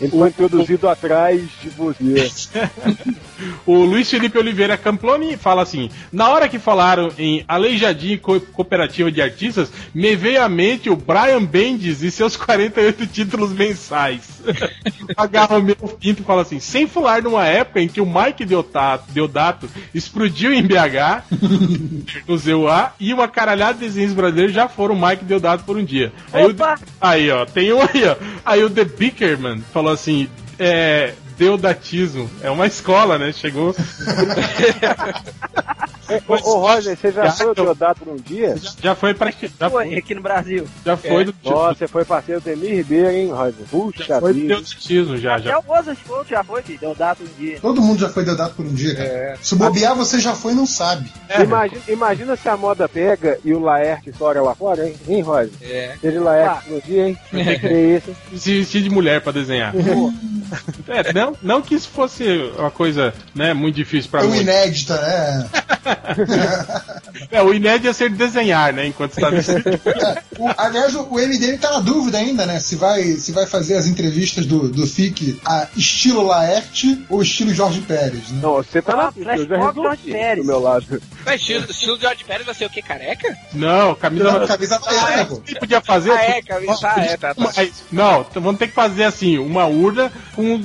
Ele 0.00 0.10
foi 0.10 0.28
introduzido 0.28 0.88
atrás 0.88 1.42
de 1.62 1.68
você. 1.70 2.68
O 3.64 3.84
Luiz 3.84 4.10
Felipe 4.10 4.36
Oliveira 4.36 4.76
Camploni 4.76 5.36
fala 5.36 5.62
assim: 5.62 5.88
na 6.12 6.28
hora 6.28 6.48
que 6.48 6.58
falaram 6.58 7.08
em 7.16 7.44
Aleijadinha 7.46 8.14
e 8.14 8.18
Co- 8.18 8.40
De 9.10 9.22
Artistas, 9.22 9.70
me 9.94 10.14
veio 10.16 10.42
à 10.42 10.48
mente 10.48 10.90
o 10.90 10.96
Brian 10.96 11.44
Bendis 11.44 12.02
e 12.02 12.10
seus 12.10 12.36
48 12.36 13.06
títulos 13.06 13.52
mensais. 13.52 14.22
Agarra 15.16 15.58
o 15.58 15.62
meu 15.62 15.74
pinto 15.76 16.22
e 16.22 16.24
fala 16.24 16.42
assim: 16.42 16.60
sem 16.60 16.86
falar 16.86 17.22
numa 17.22 17.46
época 17.46 17.80
em 17.80 17.88
que 17.88 18.00
o 18.00 18.06
Mike 18.06 18.44
Deodato, 18.44 19.10
Deodato 19.12 19.68
explodiu 19.94 20.52
em 20.52 20.62
BH, 20.62 21.24
no 22.26 22.36
ZUA, 22.36 22.92
e 22.98 23.12
uma 23.14 23.28
caralhada 23.28 23.74
de 23.78 23.86
desenhos 23.86 24.12
brasileiros 24.12 24.54
já 24.54 24.68
foram 24.68 24.94
Mike 24.94 25.24
Deodato 25.24 25.64
por 25.64 25.76
um 25.76 25.84
dia. 25.84 26.12
Aí, 26.32 26.44
o- 26.44 26.48
aí, 27.00 27.30
ó, 27.30 27.44
tem 27.46 27.72
um 27.72 27.80
aí, 27.80 28.04
ó. 28.06 28.16
Aí 28.44 28.64
o 28.64 28.70
The 28.70 28.84
Bickerman 28.84 29.62
falou 29.72 29.92
assim: 29.92 30.28
é. 30.58 31.14
Deodatismo. 31.38 32.28
É 32.42 32.50
uma 32.50 32.66
escola, 32.66 33.16
né? 33.18 33.32
Chegou. 33.32 33.74
Ô, 36.26 36.32
ô 36.34 36.58
Roger, 36.60 36.96
você 36.96 37.12
já 37.12 37.24
Já 37.26 37.32
foi 37.32 37.46
o 37.50 37.54
Deodato 37.54 38.00
por 38.02 38.12
um 38.14 38.16
dia? 38.16 38.54
Já 38.82 38.94
foi 38.94 39.12
pra. 39.12 39.30
Já 39.60 39.68
Foi 39.68 39.94
aqui 39.94 40.14
no 40.14 40.22
Brasil. 40.22 40.66
já 40.84 40.96
foi 40.96 41.24
do 41.26 41.34
Nossa, 41.44 41.74
você 41.80 41.86
foi 41.88 42.02
parceiro 42.04 42.40
do 42.40 42.48
Emir 42.48 42.76
Ribeiro, 42.76 43.10
hein, 43.10 43.30
Roger? 43.30 43.66
Puxa 43.70 44.04
Já 44.04 44.18
foi 44.20 44.32
vida. 44.32 44.48
Deodatismo, 44.54 45.16
já, 45.18 45.36
Até 45.36 45.50
já. 45.50 45.58
o 45.58 45.64
Mozart 45.64 45.98
Couto 46.06 46.30
já 46.30 46.42
foi, 46.42 46.62
filho. 46.62 46.78
Deu 46.80 46.94
data 46.94 47.22
um 47.22 47.26
dia. 47.42 47.58
Todo 47.60 47.82
mundo 47.82 48.00
já 48.00 48.08
foi 48.08 48.24
deodado 48.24 48.54
por 48.54 48.64
um 48.64 48.72
dia, 48.72 48.94
cara. 48.94 49.38
Se 49.42 49.54
bobear, 49.54 49.94
você 49.94 50.18
já 50.18 50.34
foi 50.34 50.52
e 50.52 50.56
não 50.56 50.66
sabe. 50.66 51.12
É, 51.28 51.42
Imagina, 51.42 51.82
imagina 51.88 52.36
se 52.36 52.48
a 52.48 52.56
moda 52.56 52.88
pega 52.88 53.38
e 53.44 53.52
o 53.52 53.60
Laerte 53.60 54.08
estoura 54.08 54.40
lá 54.40 54.54
fora, 54.54 54.88
hein? 54.88 54.94
Hein, 55.06 55.20
Roger? 55.20 55.50
É. 55.60 55.94
Seja 56.00 56.20
o 56.20 56.24
Laerte 56.24 56.70
no 56.70 56.80
dia, 56.80 57.08
hein? 57.08 57.18
Que 57.30 57.68
isso? 57.96 58.16
se 58.34 58.58
vestir 58.60 58.82
de 58.82 58.88
mulher 58.88 59.20
pra 59.20 59.30
desenhar. 59.32 59.74
É, 60.88 61.12
não, 61.12 61.27
não 61.42 61.60
que 61.62 61.74
isso 61.74 61.88
fosse 61.88 62.24
uma 62.58 62.70
coisa 62.70 63.12
né, 63.34 63.52
muito 63.54 63.74
difícil 63.76 64.10
pra 64.10 64.20
Tão 64.20 64.28
muitos. 64.28 64.46
inédita, 64.46 65.00
né? 65.00 65.48
É, 67.30 67.42
o 67.42 67.52
inédito 67.52 67.88
é 67.88 67.92
ser 67.92 68.10
desenhar, 68.10 68.72
né? 68.72 68.86
Enquanto 68.86 69.12
está 69.12 69.28
vestido. 69.30 69.62
O- 70.38 70.48
aliás, 70.56 70.94
o, 70.94 71.02
o 71.02 71.14
MDM 71.18 71.58
tá 71.58 71.72
na 71.72 71.80
dúvida 71.80 72.16
ainda, 72.18 72.46
né? 72.46 72.60
Se 72.60 72.76
vai, 72.76 73.02
se 73.14 73.32
vai 73.32 73.44
fazer 73.44 73.74
as 73.76 73.86
entrevistas 73.86 74.46
do, 74.46 74.68
do 74.68 74.86
FIC 74.86 75.40
a 75.44 75.66
estilo 75.76 76.22
Laerte 76.22 77.04
ou 77.08 77.20
estilo 77.22 77.52
Jorge 77.52 77.80
Pérez, 77.80 78.28
né? 78.30 78.38
Não, 78.40 78.54
você 78.62 78.80
tá 78.80 78.92
Ah, 78.92 78.96
na 78.96 79.12
pista, 79.12 79.34
eu 79.36 79.48
já 79.48 79.56
resolvi 79.56 79.82
Jorge 79.82 80.12
Pérez. 80.12 80.38
do 80.38 80.46
meu 80.46 80.60
lado. 80.60 81.02
Mas 81.26 81.40
estilo, 81.40 81.68
estilo 81.68 81.98
George 82.00 82.22
Pérez 82.24 82.46
vai 82.46 82.54
ser 82.54 82.66
o 82.66 82.70
quê? 82.70 82.80
Careca? 82.80 83.36
Não, 83.52 83.96
camisa. 83.96 84.46
Camisa 84.46 84.76
amarela, 84.76 85.24
pô. 85.26 85.34
O 85.34 85.40
que 85.40 85.58
podia 85.58 85.80
fazer? 85.80 86.12
Ah, 86.12 86.22
é, 86.22 86.40
camisa- 86.42 86.78
ah, 86.94 87.00
é, 87.00 87.16
tá, 87.16 87.34
tá. 87.34 87.52
Mas, 87.56 87.72
não, 87.90 88.24
vamos 88.34 88.58
ter 88.60 88.68
que 88.68 88.74
fazer 88.74 89.02
assim, 89.04 89.38
uma 89.38 89.66
urna 89.66 90.12
com 90.36 90.54
um 90.54 90.62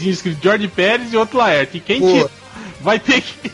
papeizinho 0.00 0.12
escrito 0.12 0.42
George 0.42 0.68
Pérez 0.68 1.12
e 1.12 1.16
outro 1.16 1.38
Laerte. 1.38 1.76
E 1.76 1.80
quem 1.80 2.00
vai 2.80 2.98
ter 2.98 3.20
que. 3.20 3.50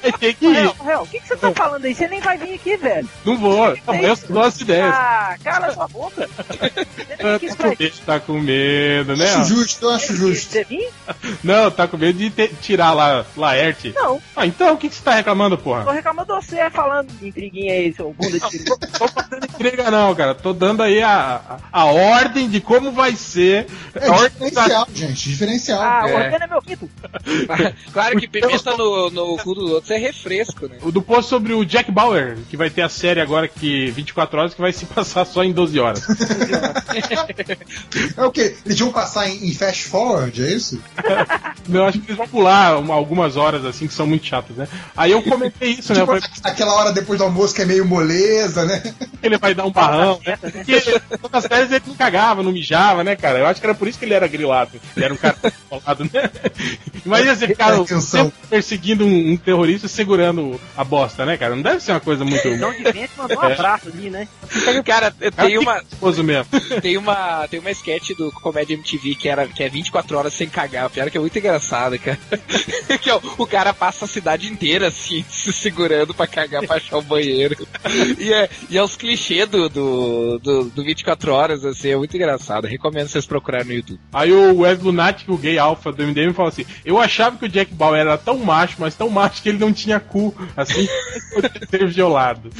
vai 0.00 0.12
ter 0.12 0.34
que 0.34 0.46
ir. 0.46 0.66
O 1.00 1.06
que, 1.06 1.20
que 1.20 1.28
você 1.28 1.36
tá 1.36 1.52
falando 1.52 1.84
aí? 1.84 1.94
Você 1.94 2.08
nem 2.08 2.20
vai 2.20 2.36
vir 2.38 2.54
aqui, 2.54 2.76
velho. 2.76 3.08
Não 3.24 3.36
vou. 3.36 3.76
Não, 3.86 3.94
eu 3.94 4.16
gosto 4.30 4.58
de 4.58 4.64
ideias. 4.64 4.94
Ah, 4.94 5.36
cala 5.42 5.72
sua 5.72 5.88
boca. 5.88 6.28
Você 6.28 7.38
quis 7.40 7.54
Tá 7.56 7.58
com 7.58 7.68
medo, 7.78 8.00
tá 8.06 8.20
com 8.20 8.40
medo, 8.40 9.16
né? 9.16 9.34
Acho 9.34 9.44
justo, 9.44 9.86
eu 9.86 9.90
acho 9.90 10.14
justo. 10.16 10.50
Você 10.52 10.64
vir? 10.64 10.90
Não, 11.42 11.70
tá 11.70 11.86
com 11.86 11.96
medo 11.96 12.18
de 12.18 12.30
ter- 12.30 12.52
tirar 12.60 12.92
lá 12.92 13.24
Laerte. 13.36 13.92
Não. 13.94 14.20
Ah, 14.36 14.46
então 14.46 14.74
o 14.74 14.76
que, 14.76 14.88
que 14.88 14.94
você 14.94 15.02
tá 15.02 15.14
reclamando, 15.14 15.56
Tô 15.56 15.62
porra? 15.62 15.92
reclamando 15.92 16.34
de 16.38 16.46
você 16.46 16.70
falando 16.70 17.12
de 17.12 17.28
intriguinha 17.28 17.72
aí, 17.74 17.92
seu 17.92 18.12
bunda 18.12 18.38
de 18.38 18.58
peru. 18.58 18.78
Tô 18.98 19.08
fazendo 19.08 19.44
entrega 19.44 19.90
não, 19.90 20.14
cara. 20.14 20.34
Tô 20.34 20.52
dando 20.52 20.82
aí 20.82 21.02
a, 21.02 21.40
a, 21.72 21.80
a 21.80 21.84
ordem 21.86 22.48
de 22.48 22.60
como 22.60 22.92
vai 22.92 23.14
ser. 23.16 23.66
É 23.94 24.10
diferencial, 24.10 24.88
gente, 24.94 25.28
diferencial. 25.28 25.80
Ah, 25.82 26.02
o 26.04 26.08
É. 26.08 26.14
Organo 26.24 26.44
é 26.44 26.46
meu 26.46 26.62
quinto. 26.62 26.90
Claro 27.92 28.18
que 28.18 28.28
pimenta 28.58 28.76
no, 28.76 29.10
no 29.10 29.36
cu 29.38 29.54
dos 29.54 29.70
outros 29.70 29.90
é 29.90 29.96
refresco, 29.98 30.66
né? 30.66 30.76
O 30.82 30.90
do 30.92 31.02
post 31.02 31.28
sobre 31.28 31.52
o 31.52 31.64
Jack 31.64 31.90
Bauer, 31.90 32.36
que 32.50 32.56
vai 32.56 32.70
ter 32.70 32.82
a 32.82 32.88
série 32.88 33.20
agora 33.20 33.48
que 33.48 33.90
24 33.90 34.38
horas 34.38 34.54
que 34.54 34.60
vai 34.60 34.72
se 34.72 34.84
passar 34.86 35.24
só 35.24 35.42
em 35.44 35.52
12 35.52 35.78
horas. 35.80 36.02
É 38.16 38.24
o 38.24 38.30
quê? 38.30 38.56
Eles 38.64 38.78
vão 38.78 38.92
passar 38.92 39.28
em, 39.28 39.46
em 39.48 39.54
fast 39.54 39.84
forward, 39.84 40.42
é 40.42 40.52
isso? 40.52 40.80
Eu 41.72 41.84
acho 41.84 41.98
que 42.00 42.06
eles 42.08 42.16
vão 42.16 42.26
pular 42.28 42.78
uma- 42.78 42.94
algumas 42.94 43.36
horas 43.36 43.64
assim 43.64 43.86
que 43.86 43.94
são 43.94 44.06
muito 44.06 44.26
chatas, 44.26 44.56
né? 44.56 44.68
Aí 44.96 45.12
eu 45.12 45.22
comentei 45.22 45.70
isso, 45.70 45.92
né? 45.92 46.00
Tipo, 46.00 46.06
falei 46.12 46.22
aquela 46.44 46.74
hora 46.74 46.92
depois 46.92 47.18
do 47.18 47.24
almoço 47.24 47.54
que 47.54 47.62
é 47.62 47.64
meio 47.64 47.84
moleza, 47.86 48.64
né? 48.64 48.82
ele 49.22 49.38
vai 49.38 49.54
dar 49.54 49.64
um 49.64 49.70
barrão, 49.70 50.20
né? 50.26 50.36
Porque 50.36 51.00
nas 51.32 51.46
férias 51.46 51.70
ele 51.70 51.84
não 51.86 51.94
cagava, 51.94 52.42
não 52.42 52.52
mijava, 52.52 53.04
né, 53.04 53.14
cara? 53.16 53.38
Eu 53.38 53.46
acho 53.46 53.60
que 53.60 53.66
era 53.66 53.74
por 53.74 53.86
isso 53.86 53.98
que 53.98 54.04
ele 54.04 54.14
era 54.14 54.26
grilado. 54.26 54.72
Ele 54.96 55.04
era 55.04 55.14
um 55.14 55.16
cara 55.16 55.36
colado, 55.70 56.04
né? 56.12 56.30
Imagina 57.06 57.34
você 57.36 57.46
ficar 57.46 57.72
Atenção. 57.74 58.00
sempre 58.00 58.32
perseguindo 58.48 59.04
um, 59.04 59.32
um 59.32 59.36
terrorista 59.36 59.88
segurando 59.88 60.60
a 60.76 60.84
bosta, 60.84 61.24
né, 61.24 61.36
cara? 61.36 61.54
Não 61.54 61.62
deve 61.62 61.80
ser 61.80 61.92
uma 61.92 62.00
coisa 62.00 62.24
muito. 62.24 62.48
Não 62.56 62.72
de 62.72 62.82
vento 62.84 63.12
mandou 63.16 63.38
um 63.38 63.42
É. 63.52 63.52
abraço 63.52 63.88
ali, 63.88 64.08
né? 64.08 64.28
Cara, 64.84 65.10
tem 65.10 65.58
uma, 65.58 65.82
tem 66.80 66.96
uma, 66.96 67.46
tem 67.48 67.60
uma 67.60 67.70
sketch 67.70 68.10
do 68.16 68.30
Comédia 68.32 68.74
MTV 68.74 69.14
que, 69.14 69.28
era, 69.28 69.46
que 69.46 69.62
é 69.62 69.68
24 69.68 70.16
horas 70.16 70.34
sem 70.34 70.48
cagar. 70.48 70.88
Pior 70.90 71.10
que 71.10 71.16
é 71.16 71.20
muito 71.20 71.38
engraçado, 71.38 71.98
cara. 71.98 72.18
que 73.00 73.10
é 73.10 73.14
o, 73.14 73.22
o 73.38 73.46
cara 73.46 73.72
passa 73.72 74.04
a 74.04 74.08
cidade 74.08 74.48
inteira 74.48 74.88
assim, 74.88 75.24
se 75.30 75.52
segurando 75.52 76.14
pra 76.14 76.26
cagar 76.26 76.66
pra 76.66 76.76
achar 76.76 76.98
o 76.98 77.02
banheiro. 77.02 77.56
E 78.18 78.32
é, 78.32 78.48
e 78.70 78.78
é 78.78 78.82
os 78.82 78.96
clichês 78.96 79.48
do, 79.48 79.68
do, 79.68 80.38
do, 80.38 80.64
do 80.64 80.84
24 80.84 81.32
horas, 81.32 81.64
assim, 81.64 81.90
é 81.90 81.96
muito 81.96 82.16
engraçado. 82.16 82.66
Recomendo 82.66 83.08
vocês 83.08 83.26
procurarem 83.26 83.66
no 83.66 83.74
YouTube. 83.74 84.00
Aí 84.12 84.32
o 84.32 84.58
Wes 84.60 84.80
Lunatic, 84.80 85.28
o 85.28 85.36
gay 85.36 85.58
alfa 85.58 85.92
do 85.92 86.02
MDM, 86.06 86.32
falou 86.32 86.48
assim: 86.48 86.64
Eu 86.84 86.98
achava 86.98 87.36
que 87.36 87.46
o 87.46 87.48
Jack 87.48 87.72
Bauer 87.74 88.00
era 88.00 88.16
tão 88.18 88.31
macho, 88.38 88.76
mas 88.78 88.94
tão 88.94 89.08
macho 89.08 89.42
que 89.42 89.48
ele 89.48 89.58
não 89.58 89.72
tinha 89.72 90.00
cu, 90.00 90.34
assim, 90.56 90.86
podia 91.70 91.86
violado. 91.86 92.50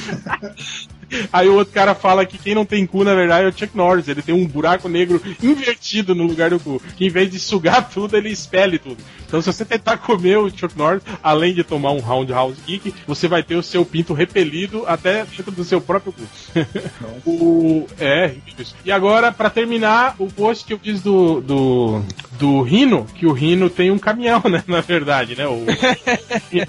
Aí 1.31 1.47
o 1.47 1.55
outro 1.55 1.73
cara 1.73 1.93
fala 1.95 2.25
que 2.25 2.37
quem 2.37 2.55
não 2.55 2.65
tem 2.65 2.85
cu, 2.85 3.03
na 3.03 3.13
verdade, 3.15 3.45
é 3.45 3.49
o 3.49 3.57
Chuck 3.57 3.75
Norris. 3.75 4.07
Ele 4.07 4.21
tem 4.21 4.33
um 4.35 4.45
buraco 4.47 4.87
negro 4.89 5.21
invertido 5.41 6.15
no 6.15 6.23
lugar 6.25 6.49
do 6.49 6.59
cu. 6.59 6.81
Que 6.95 7.05
em 7.05 7.09
vez 7.09 7.29
de 7.29 7.39
sugar 7.39 7.87
tudo, 7.93 8.15
ele 8.17 8.29
expele 8.29 8.77
tudo. 8.79 8.97
Então, 9.27 9.41
se 9.41 9.51
você 9.51 9.65
tentar 9.65 9.97
comer 9.97 10.37
o 10.37 10.49
Chuck 10.49 10.77
Norris, 10.77 11.01
além 11.23 11.53
de 11.53 11.63
tomar 11.63 11.91
um 11.91 11.99
Roundhouse 11.99 12.59
Geek, 12.67 12.93
você 13.07 13.27
vai 13.27 13.41
ter 13.41 13.55
o 13.55 13.63
seu 13.63 13.83
pinto 13.83 14.13
repelido 14.13 14.83
até 14.85 15.25
dentro 15.25 15.51
do 15.51 15.63
seu 15.63 15.81
próprio 15.81 16.13
cu. 16.13 16.21
o... 17.25 17.87
É, 17.99 18.35
isso. 18.59 18.75
E 18.85 18.91
agora, 18.91 19.31
pra 19.31 19.49
terminar, 19.49 20.15
o 20.19 20.27
post 20.27 20.65
que 20.65 20.73
eu 20.73 20.79
fiz 20.79 21.01
do, 21.01 21.41
do, 21.41 22.01
do 22.39 22.61
Rino, 22.61 23.05
que 23.15 23.25
o 23.25 23.31
Rino 23.33 23.69
tem 23.69 23.89
um 23.89 23.97
caminhão, 23.97 24.41
né? 24.49 24.63
Na 24.67 24.81
verdade, 24.81 25.35
né? 25.35 25.47
O 25.47 25.65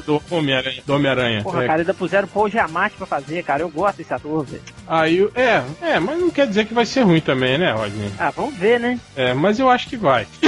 do 0.07 0.23
Homem-Aranha. 0.31 0.83
Do 0.87 0.95
Homem-Aranha. 0.95 1.43
Porra, 1.43 1.65
É. 1.65 1.67
cara, 1.67 1.81
ainda 1.81 1.95
puseram 1.95 2.27
o 2.27 2.31
Paul 2.31 2.49
Giamatti 2.49 2.97
pra 2.97 3.07
fazer, 3.07 3.43
cara. 3.45 3.63
Eu 3.63 3.69
gosto 3.69 3.99
desse 3.99 4.13
ator, 4.15 4.34
velho. 4.43 4.63
Aí, 4.87 5.23
o- 5.23 5.31
é, 5.35 5.63
é, 5.81 5.99
mas 6.01 6.19
não 6.21 6.31
quer 6.31 6.47
dizer 6.47 6.67
que 6.67 6.75
vai 6.75 6.85
ser 6.87 7.03
ruim 7.03 7.21
também, 7.21 7.57
né, 7.59 7.73
Rodney? 7.73 8.11
Ah, 8.19 8.31
vamos 8.31 8.55
ver, 8.57 8.79
né? 8.81 8.99
É, 9.17 9.33
mas 9.35 9.59
eu 9.59 9.69
acho 9.71 9.89
que 9.89 9.97
vai. 9.97 10.27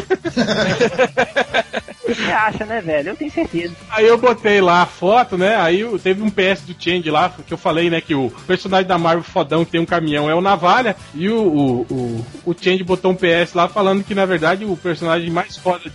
Você 2.07 2.31
acha, 2.33 2.65
né, 2.65 2.81
velho? 2.81 3.09
Eu 3.11 3.17
tenho 3.17 3.31
certeza. 3.31 3.75
Aí 3.91 4.07
eu 4.07 4.17
botei 4.17 4.61
lá 4.61 4.83
a 4.83 4.87
foto, 4.87 5.37
né? 5.37 5.57
Aí 5.57 5.81
eu- 5.81 5.99
teve 5.99 6.23
um 6.23 6.31
PS 6.31 6.63
do 6.65 6.75
Change 6.79 7.11
lá, 7.11 7.33
que 7.47 7.53
eu 7.53 7.59
falei, 7.59 7.91
né, 7.91 8.01
que 8.01 8.15
o 8.15 8.31
personagem 8.47 8.87
da 8.87 8.97
Marvel 8.99 9.25
fodão 9.25 9.65
que 9.65 9.73
tem 9.73 9.81
um 9.81 9.87
caminhão 9.87 10.31
é 10.31 10.35
o 10.35 10.41
Navalha, 10.41 10.95
e 11.15 11.29
o, 11.29 11.37
o, 11.43 11.81
o, 11.91 12.27
o 12.51 12.55
Change 12.59 12.85
botou 12.85 13.11
um 13.11 13.17
PS 13.17 13.55
lá 13.55 13.69
falando 13.69 14.05
que, 14.05 14.15
na 14.15 14.25
verdade, 14.25 14.65
o 14.65 14.77
personagem 14.77 15.31
mais 15.31 15.57
foda 15.57 15.91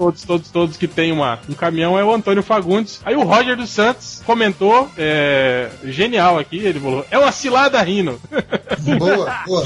todos, 0.00 0.22
todos, 0.22 0.48
todos 0.48 0.76
que 0.78 0.88
tem 0.88 1.12
uma, 1.12 1.38
um 1.46 1.52
caminhão 1.52 1.98
é 1.98 2.02
o 2.02 2.10
Antônio 2.10 2.42
Fagundes. 2.42 3.00
Aí 3.04 3.14
o 3.14 3.22
Roger 3.22 3.54
dos 3.54 3.68
Santos 3.68 4.22
comentou, 4.24 4.88
é, 4.96 5.68
genial 5.84 6.38
aqui, 6.38 6.56
ele 6.56 6.80
falou, 6.80 7.04
é 7.10 7.18
uma 7.18 7.30
cilada 7.30 7.82
rino. 7.82 8.18
Boa, 8.98 9.42
boa. 9.46 9.64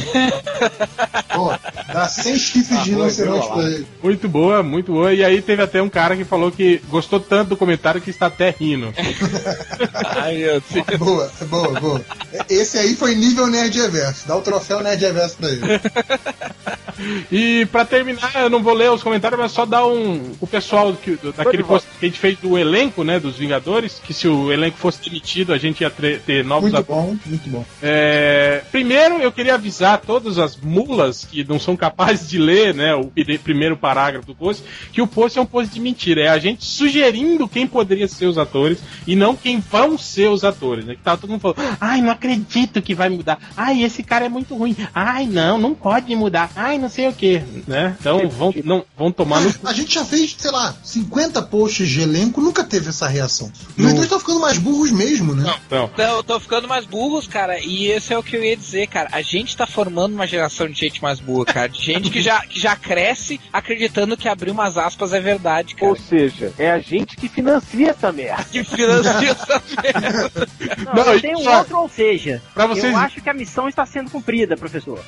boa. 1.32 1.60
Dá 1.92 2.08
100 2.08 2.36
chifres 2.36 2.82
de 2.82 2.90
rinoceronte 2.90 3.46
pra 3.46 3.62
ele. 3.62 3.86
Muito 4.02 4.28
boa, 4.28 4.60
muito 4.60 4.92
boa. 4.92 5.14
E 5.14 5.22
aí 5.22 5.40
teve 5.40 5.62
até 5.62 5.80
um 5.80 5.88
cara 5.88 6.16
que 6.16 6.24
falou 6.24 6.50
que 6.50 6.82
gostou 6.88 7.20
tanto 7.20 7.50
do 7.50 7.56
comentário 7.56 8.00
que 8.00 8.10
está 8.10 8.26
até 8.26 8.50
rindo. 8.50 8.92
Ai, 10.16 10.38
meu 10.38 10.62
Deus. 10.68 10.98
Boa, 10.98 11.30
boa, 11.48 11.80
boa. 11.80 12.04
Esse 12.50 12.78
aí 12.78 12.96
foi 12.96 13.14
nível 13.14 13.46
Nerd 13.46 13.80
Reverso. 13.80 14.26
Dá 14.26 14.36
o 14.36 14.42
troféu 14.42 14.82
Nerd 14.82 15.00
Reverso 15.00 15.36
pra 15.36 15.48
ele. 15.48 15.60
E 17.30 17.66
pra 17.66 17.84
terminar, 17.84 18.32
eu 18.36 18.50
não 18.50 18.62
vou 18.62 18.74
ler 18.74 18.90
os 18.90 19.02
comentários, 19.02 19.38
mas 19.38 19.52
só 19.52 19.66
dar 19.66 19.86
um. 19.86 20.23
O 20.40 20.46
pessoal 20.46 20.92
que, 20.94 21.12
do- 21.16 21.32
daquele 21.32 21.62
post 21.64 21.88
que 21.98 22.06
a 22.06 22.08
gente 22.08 22.18
fez 22.20 22.38
do 22.38 22.58
elenco, 22.58 23.02
né? 23.04 23.18
Dos 23.20 23.36
Vingadores, 23.36 24.00
que 24.04 24.12
se 24.14 24.26
o 24.28 24.52
elenco 24.52 24.76
fosse 24.76 25.02
demitido, 25.02 25.52
a 25.52 25.58
gente 25.58 25.80
ia 25.82 25.90
ter 25.90 26.44
novos 26.44 26.70
Muito 26.72 26.76
atores. 26.80 27.04
bom, 27.04 27.16
muito 27.26 27.48
bom. 27.50 27.64
É, 27.82 28.62
primeiro, 28.70 29.18
eu 29.20 29.30
queria 29.32 29.54
avisar 29.54 30.00
todas 30.00 30.38
as 30.38 30.56
mulas 30.56 31.24
que 31.24 31.44
não 31.44 31.58
são 31.58 31.76
capazes 31.76 32.28
de 32.28 32.38
ler 32.38 32.74
né, 32.74 32.94
o 32.94 33.10
primeiro 33.42 33.76
parágrafo 33.76 34.26
do 34.26 34.34
post, 34.34 34.62
que 34.92 35.00
o 35.02 35.06
post 35.06 35.38
é 35.38 35.42
um 35.42 35.46
post 35.46 35.72
de 35.72 35.80
mentira. 35.80 36.22
É 36.22 36.28
a 36.28 36.38
gente 36.38 36.64
sugerindo 36.64 37.48
quem 37.48 37.66
poderia 37.66 38.08
ser 38.08 38.26
os 38.26 38.38
atores 38.38 38.78
e 39.06 39.14
não 39.16 39.34
quem 39.36 39.60
vão 39.60 39.96
ser 39.98 40.28
os 40.30 40.44
atores. 40.44 40.84
Né? 40.84 40.94
Que 40.94 41.02
tava 41.02 41.18
todo 41.20 41.30
mundo 41.30 41.40
falando, 41.40 41.76
ai, 41.80 42.00
não 42.00 42.10
acredito 42.10 42.80
que 42.82 42.94
vai 42.94 43.08
mudar. 43.08 43.38
Ai, 43.56 43.82
esse 43.82 44.02
cara 44.02 44.26
é 44.26 44.28
muito 44.28 44.54
ruim. 44.56 44.76
Ai, 44.94 45.26
não, 45.26 45.58
não 45.58 45.74
pode 45.74 46.14
mudar. 46.16 46.50
Ai, 46.56 46.78
não 46.78 46.88
sei 46.88 47.08
o 47.08 47.12
que. 47.12 47.42
Né? 47.66 47.96
Então 48.00 48.28
vão, 48.28 48.52
não, 48.64 48.84
vão 48.96 49.10
tomar 49.12 49.40
no. 49.40 49.52
A 49.64 49.72
gente 49.72 49.94
já 49.94 50.04
fez, 50.04 50.13
sei 50.16 50.50
lá, 50.50 50.74
50 50.82 51.42
posts 51.42 51.88
de 51.88 52.00
elenco, 52.02 52.40
nunca 52.40 52.62
teve 52.64 52.88
essa 52.88 53.06
reação. 53.08 53.50
Os 53.70 53.76
leitores 53.76 54.04
estão 54.04 54.18
ficando 54.20 54.40
mais 54.40 54.58
burros 54.58 54.90
mesmo, 54.90 55.34
né? 55.34 55.54
Não. 55.70 55.90
Não, 55.96 56.22
tô 56.22 56.38
ficando 56.40 56.66
mais 56.68 56.84
burros, 56.86 57.26
cara, 57.26 57.58
e 57.60 57.86
esse 57.86 58.12
é 58.12 58.18
o 58.18 58.22
que 58.22 58.36
eu 58.36 58.44
ia 58.44 58.56
dizer, 58.56 58.86
cara. 58.88 59.08
A 59.12 59.22
gente 59.22 59.56
tá 59.56 59.66
formando 59.66 60.14
uma 60.14 60.26
geração 60.26 60.68
de 60.68 60.78
gente 60.78 61.02
mais 61.02 61.20
burra, 61.20 61.44
cara. 61.46 61.68
De 61.68 61.80
gente 61.82 62.10
que 62.10 62.20
já, 62.22 62.40
que 62.46 62.58
já 62.60 62.74
cresce 62.76 63.40
acreditando 63.52 64.16
que 64.16 64.28
abrir 64.28 64.50
umas 64.50 64.76
aspas 64.76 65.12
é 65.12 65.20
verdade, 65.20 65.74
cara. 65.74 65.90
Ou 65.90 65.96
seja, 65.98 66.52
é 66.58 66.70
a 66.70 66.78
gente 66.78 67.16
que 67.16 67.28
financia 67.28 67.90
essa 67.90 68.12
merda. 68.12 68.44
Que 68.44 68.62
financia 68.64 69.30
essa 69.30 69.62
merda. 69.82 70.48
Não, 70.94 71.04
Não, 71.04 71.12
eu 71.12 71.20
tenho 71.20 71.38
um 71.38 71.48
outro, 71.56 71.78
ou 71.78 71.88
seja, 71.88 72.42
Pra 72.54 72.66
vocês- 72.66 72.92
eu 72.92 72.98
acho 72.98 73.20
que 73.20 73.28
a 73.30 73.34
missão 73.34 73.68
está 73.68 73.84
sendo 73.86 74.10
cumprida, 74.10 74.56
professor. 74.56 74.98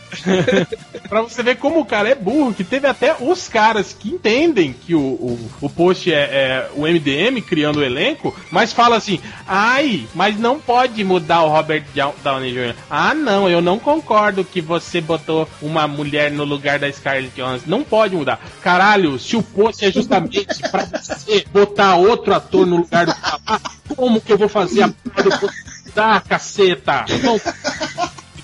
Pra 1.09 1.23
você 1.23 1.43
ver 1.43 1.57
como 1.57 1.81
o 1.81 1.85
cara 1.85 2.09
é 2.09 2.15
burro, 2.15 2.53
que 2.55 2.65
teve 2.65 2.87
até 2.87 3.17
os 3.21 3.49
caras 3.49 3.93
que 3.99 4.09
entendem 4.11 4.75
que 4.87 4.95
o, 4.95 5.01
o, 5.01 5.51
o 5.63 5.69
post 5.71 6.13
é, 6.13 6.17
é 6.17 6.71
o 6.75 6.83
MDM 6.83 7.41
criando 7.43 7.79
o 7.79 7.85
elenco, 7.85 8.35
mas 8.51 8.73
fala 8.73 8.97
assim: 8.97 9.21
ai, 9.47 10.07
mas 10.15 10.39
não 10.39 10.61
pode 10.61 11.03
mudar 11.03 11.43
o 11.43 11.49
Robert 11.49 11.85
Dow- 11.95 12.15
Downey 12.23 12.53
Jr. 12.53 12.75
Ah, 12.89 13.13
não, 13.15 13.49
eu 13.49 13.61
não 13.61 13.79
concordo 13.79 14.45
que 14.45 14.61
você 14.61 15.01
botou 15.01 15.49
uma 15.61 15.89
mulher 15.89 16.31
no 16.31 16.45
lugar 16.45 16.79
da 16.79 16.91
Scarlett 16.93 17.33
Johansson. 17.37 17.65
Não 17.67 17.83
pode 17.83 18.15
mudar. 18.15 18.41
Caralho, 18.63 19.19
se 19.19 19.37
o 19.37 19.43
post 19.43 19.85
é 19.85 19.91
justamente 19.91 20.47
pra 20.71 20.85
você 20.85 21.45
botar 21.53 21.97
outro 21.97 22.33
ator 22.35 22.67
no 22.67 22.77
lugar 22.77 23.07
do 23.07 23.15
cara, 23.15 23.61
como 23.97 24.21
que 24.21 24.33
eu 24.33 24.39
vou 24.39 24.49
fazer 24.49 24.83
a 24.83 24.89
porra 24.89 25.23
do 25.25 25.39
post 25.39 25.57
mudar, 25.87 26.23
caceta? 26.23 27.05
Não 27.23 27.41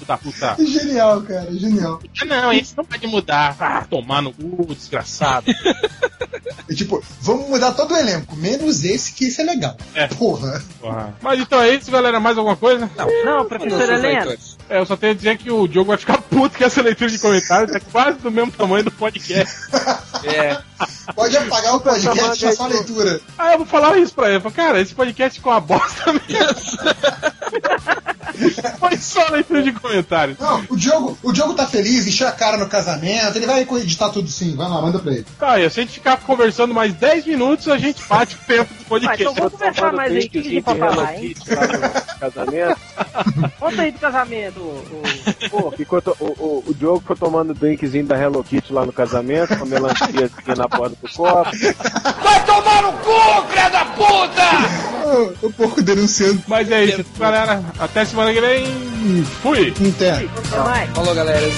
filho 0.02 0.06
da 0.06 0.18
puta. 0.18 0.56
Genial, 0.64 1.22
cara, 1.22 1.52
genial. 1.52 2.00
Não, 2.26 2.52
esse 2.52 2.76
não 2.76 2.84
pode 2.84 3.06
mudar. 3.06 3.56
Ah, 3.58 3.86
tomar 3.88 4.22
no 4.22 4.32
cu, 4.32 4.74
desgraçado. 4.74 5.50
É 6.68 6.74
tipo, 6.74 7.02
vamos 7.20 7.48
mudar 7.48 7.72
todo 7.72 7.94
o 7.94 7.96
elenco, 7.96 8.36
menos 8.36 8.84
esse, 8.84 9.12
que 9.12 9.26
esse 9.26 9.40
é 9.40 9.44
legal. 9.44 9.76
É. 9.94 10.06
Porra. 10.08 10.62
Porra. 10.80 11.14
Mas 11.20 11.40
então 11.40 11.60
é 11.60 11.74
isso, 11.74 11.90
galera. 11.90 12.20
Mais 12.20 12.36
alguma 12.36 12.56
coisa? 12.56 12.90
Não, 13.24 13.44
professor 13.46 13.88
Helena. 13.88 14.36
É, 14.72 14.78
eu 14.78 14.86
só 14.86 14.96
tenho 14.96 15.12
a 15.12 15.14
dizer 15.14 15.36
que 15.36 15.50
o 15.50 15.68
Diogo 15.68 15.88
vai 15.88 15.98
ficar 15.98 16.16
puto 16.22 16.56
com 16.56 16.64
essa 16.64 16.80
leitura 16.80 17.10
de 17.10 17.18
comentários. 17.18 17.76
É 17.76 17.80
quase 17.80 18.18
do 18.20 18.30
mesmo 18.30 18.50
tamanho 18.52 18.84
do 18.84 18.90
podcast. 18.90 19.54
É. 20.24 20.56
Pode 21.14 21.36
apagar 21.36 21.74
o 21.76 21.80
podcast 21.80 22.38
só 22.40 22.52
só 22.52 22.64
a 22.64 22.68
leitura. 22.68 23.20
Ah, 23.36 23.52
eu 23.52 23.58
vou 23.58 23.66
falar 23.66 23.98
isso 23.98 24.14
pra 24.14 24.28
ele. 24.28 24.36
Eu 24.36 24.40
falo, 24.40 24.54
cara, 24.54 24.80
esse 24.80 24.94
podcast 24.94 25.38
ficou 25.38 25.52
uma 25.52 25.60
bosta 25.60 26.10
mesmo. 26.12 26.22
Foi 28.78 28.96
só 28.96 29.28
leitura 29.28 29.62
de 29.62 29.72
comentários. 29.72 30.38
Não, 30.38 30.64
o 30.70 30.76
Diogo, 30.76 31.18
o 31.22 31.32
Diogo 31.32 31.54
tá 31.54 31.66
feliz, 31.66 32.06
encheu 32.06 32.26
a 32.26 32.32
cara 32.32 32.56
no 32.56 32.66
casamento, 32.66 33.36
ele 33.36 33.46
vai 33.46 33.60
editar 33.62 34.08
tudo 34.08 34.28
sim. 34.28 34.56
Vai 34.56 34.68
lá, 34.68 34.80
manda 34.80 34.98
pra 34.98 35.12
ele. 35.12 35.26
Tá, 35.38 35.60
e 35.60 35.68
se 35.70 35.80
a 35.80 35.82
gente 35.82 35.92
ficar 35.94 36.16
conversando 36.18 36.72
mais 36.72 36.94
10 36.94 37.26
minutos, 37.26 37.68
a 37.68 37.76
gente 37.76 38.02
bate 38.08 38.34
o 38.34 38.38
tempo 38.46 38.72
do 38.72 38.78
Vai, 38.78 38.84
podcast. 38.88 39.22
então 39.22 39.34
vamos 39.34 39.52
conversar 39.52 39.92
mais 39.92 40.12
aí. 40.12 40.18
O 40.18 40.20
que 40.22 40.28
que 40.28 40.38
a 40.38 40.42
gente 40.50 40.62
pode 40.62 40.78
falar, 40.78 41.14
hein? 41.16 41.34
Casamento. 42.18 42.80
Conta 43.58 43.82
aí 43.82 43.92
do 43.92 43.98
casamento. 43.98 44.60
o- 44.60 44.61
o- 44.61 44.61
Pô, 44.61 44.61
ficou 44.61 44.61
to- 44.61 44.61
o, 44.62 46.24
o, 46.38 46.64
o 46.68 46.74
Diogo 46.74 47.02
foi 47.06 47.16
tomando 47.16 47.50
o 47.50 47.54
drinkzinho 47.54 48.06
da 48.06 48.18
Hello 48.18 48.42
Kitty 48.44 48.72
lá 48.72 48.86
no 48.86 48.92
casamento, 48.92 49.56
com 49.56 49.64
a 49.64 49.66
melanciazinha 49.66 50.30
na 50.56 50.68
borda 50.68 50.96
do 51.02 51.08
copo. 51.12 51.50
O, 55.04 55.46
o 55.46 55.52
porco 55.52 55.82
denunciando. 55.82 56.42
Mas 56.46 56.70
é 56.70 56.84
isso, 56.84 57.04
galera. 57.18 57.62
Até 57.78 58.04
semana 58.04 58.32
que 58.32 58.40
vem. 58.40 59.24
Fui! 59.42 59.72
Mais. 60.64 60.90
Falou, 60.90 61.14
galera. 61.14 61.50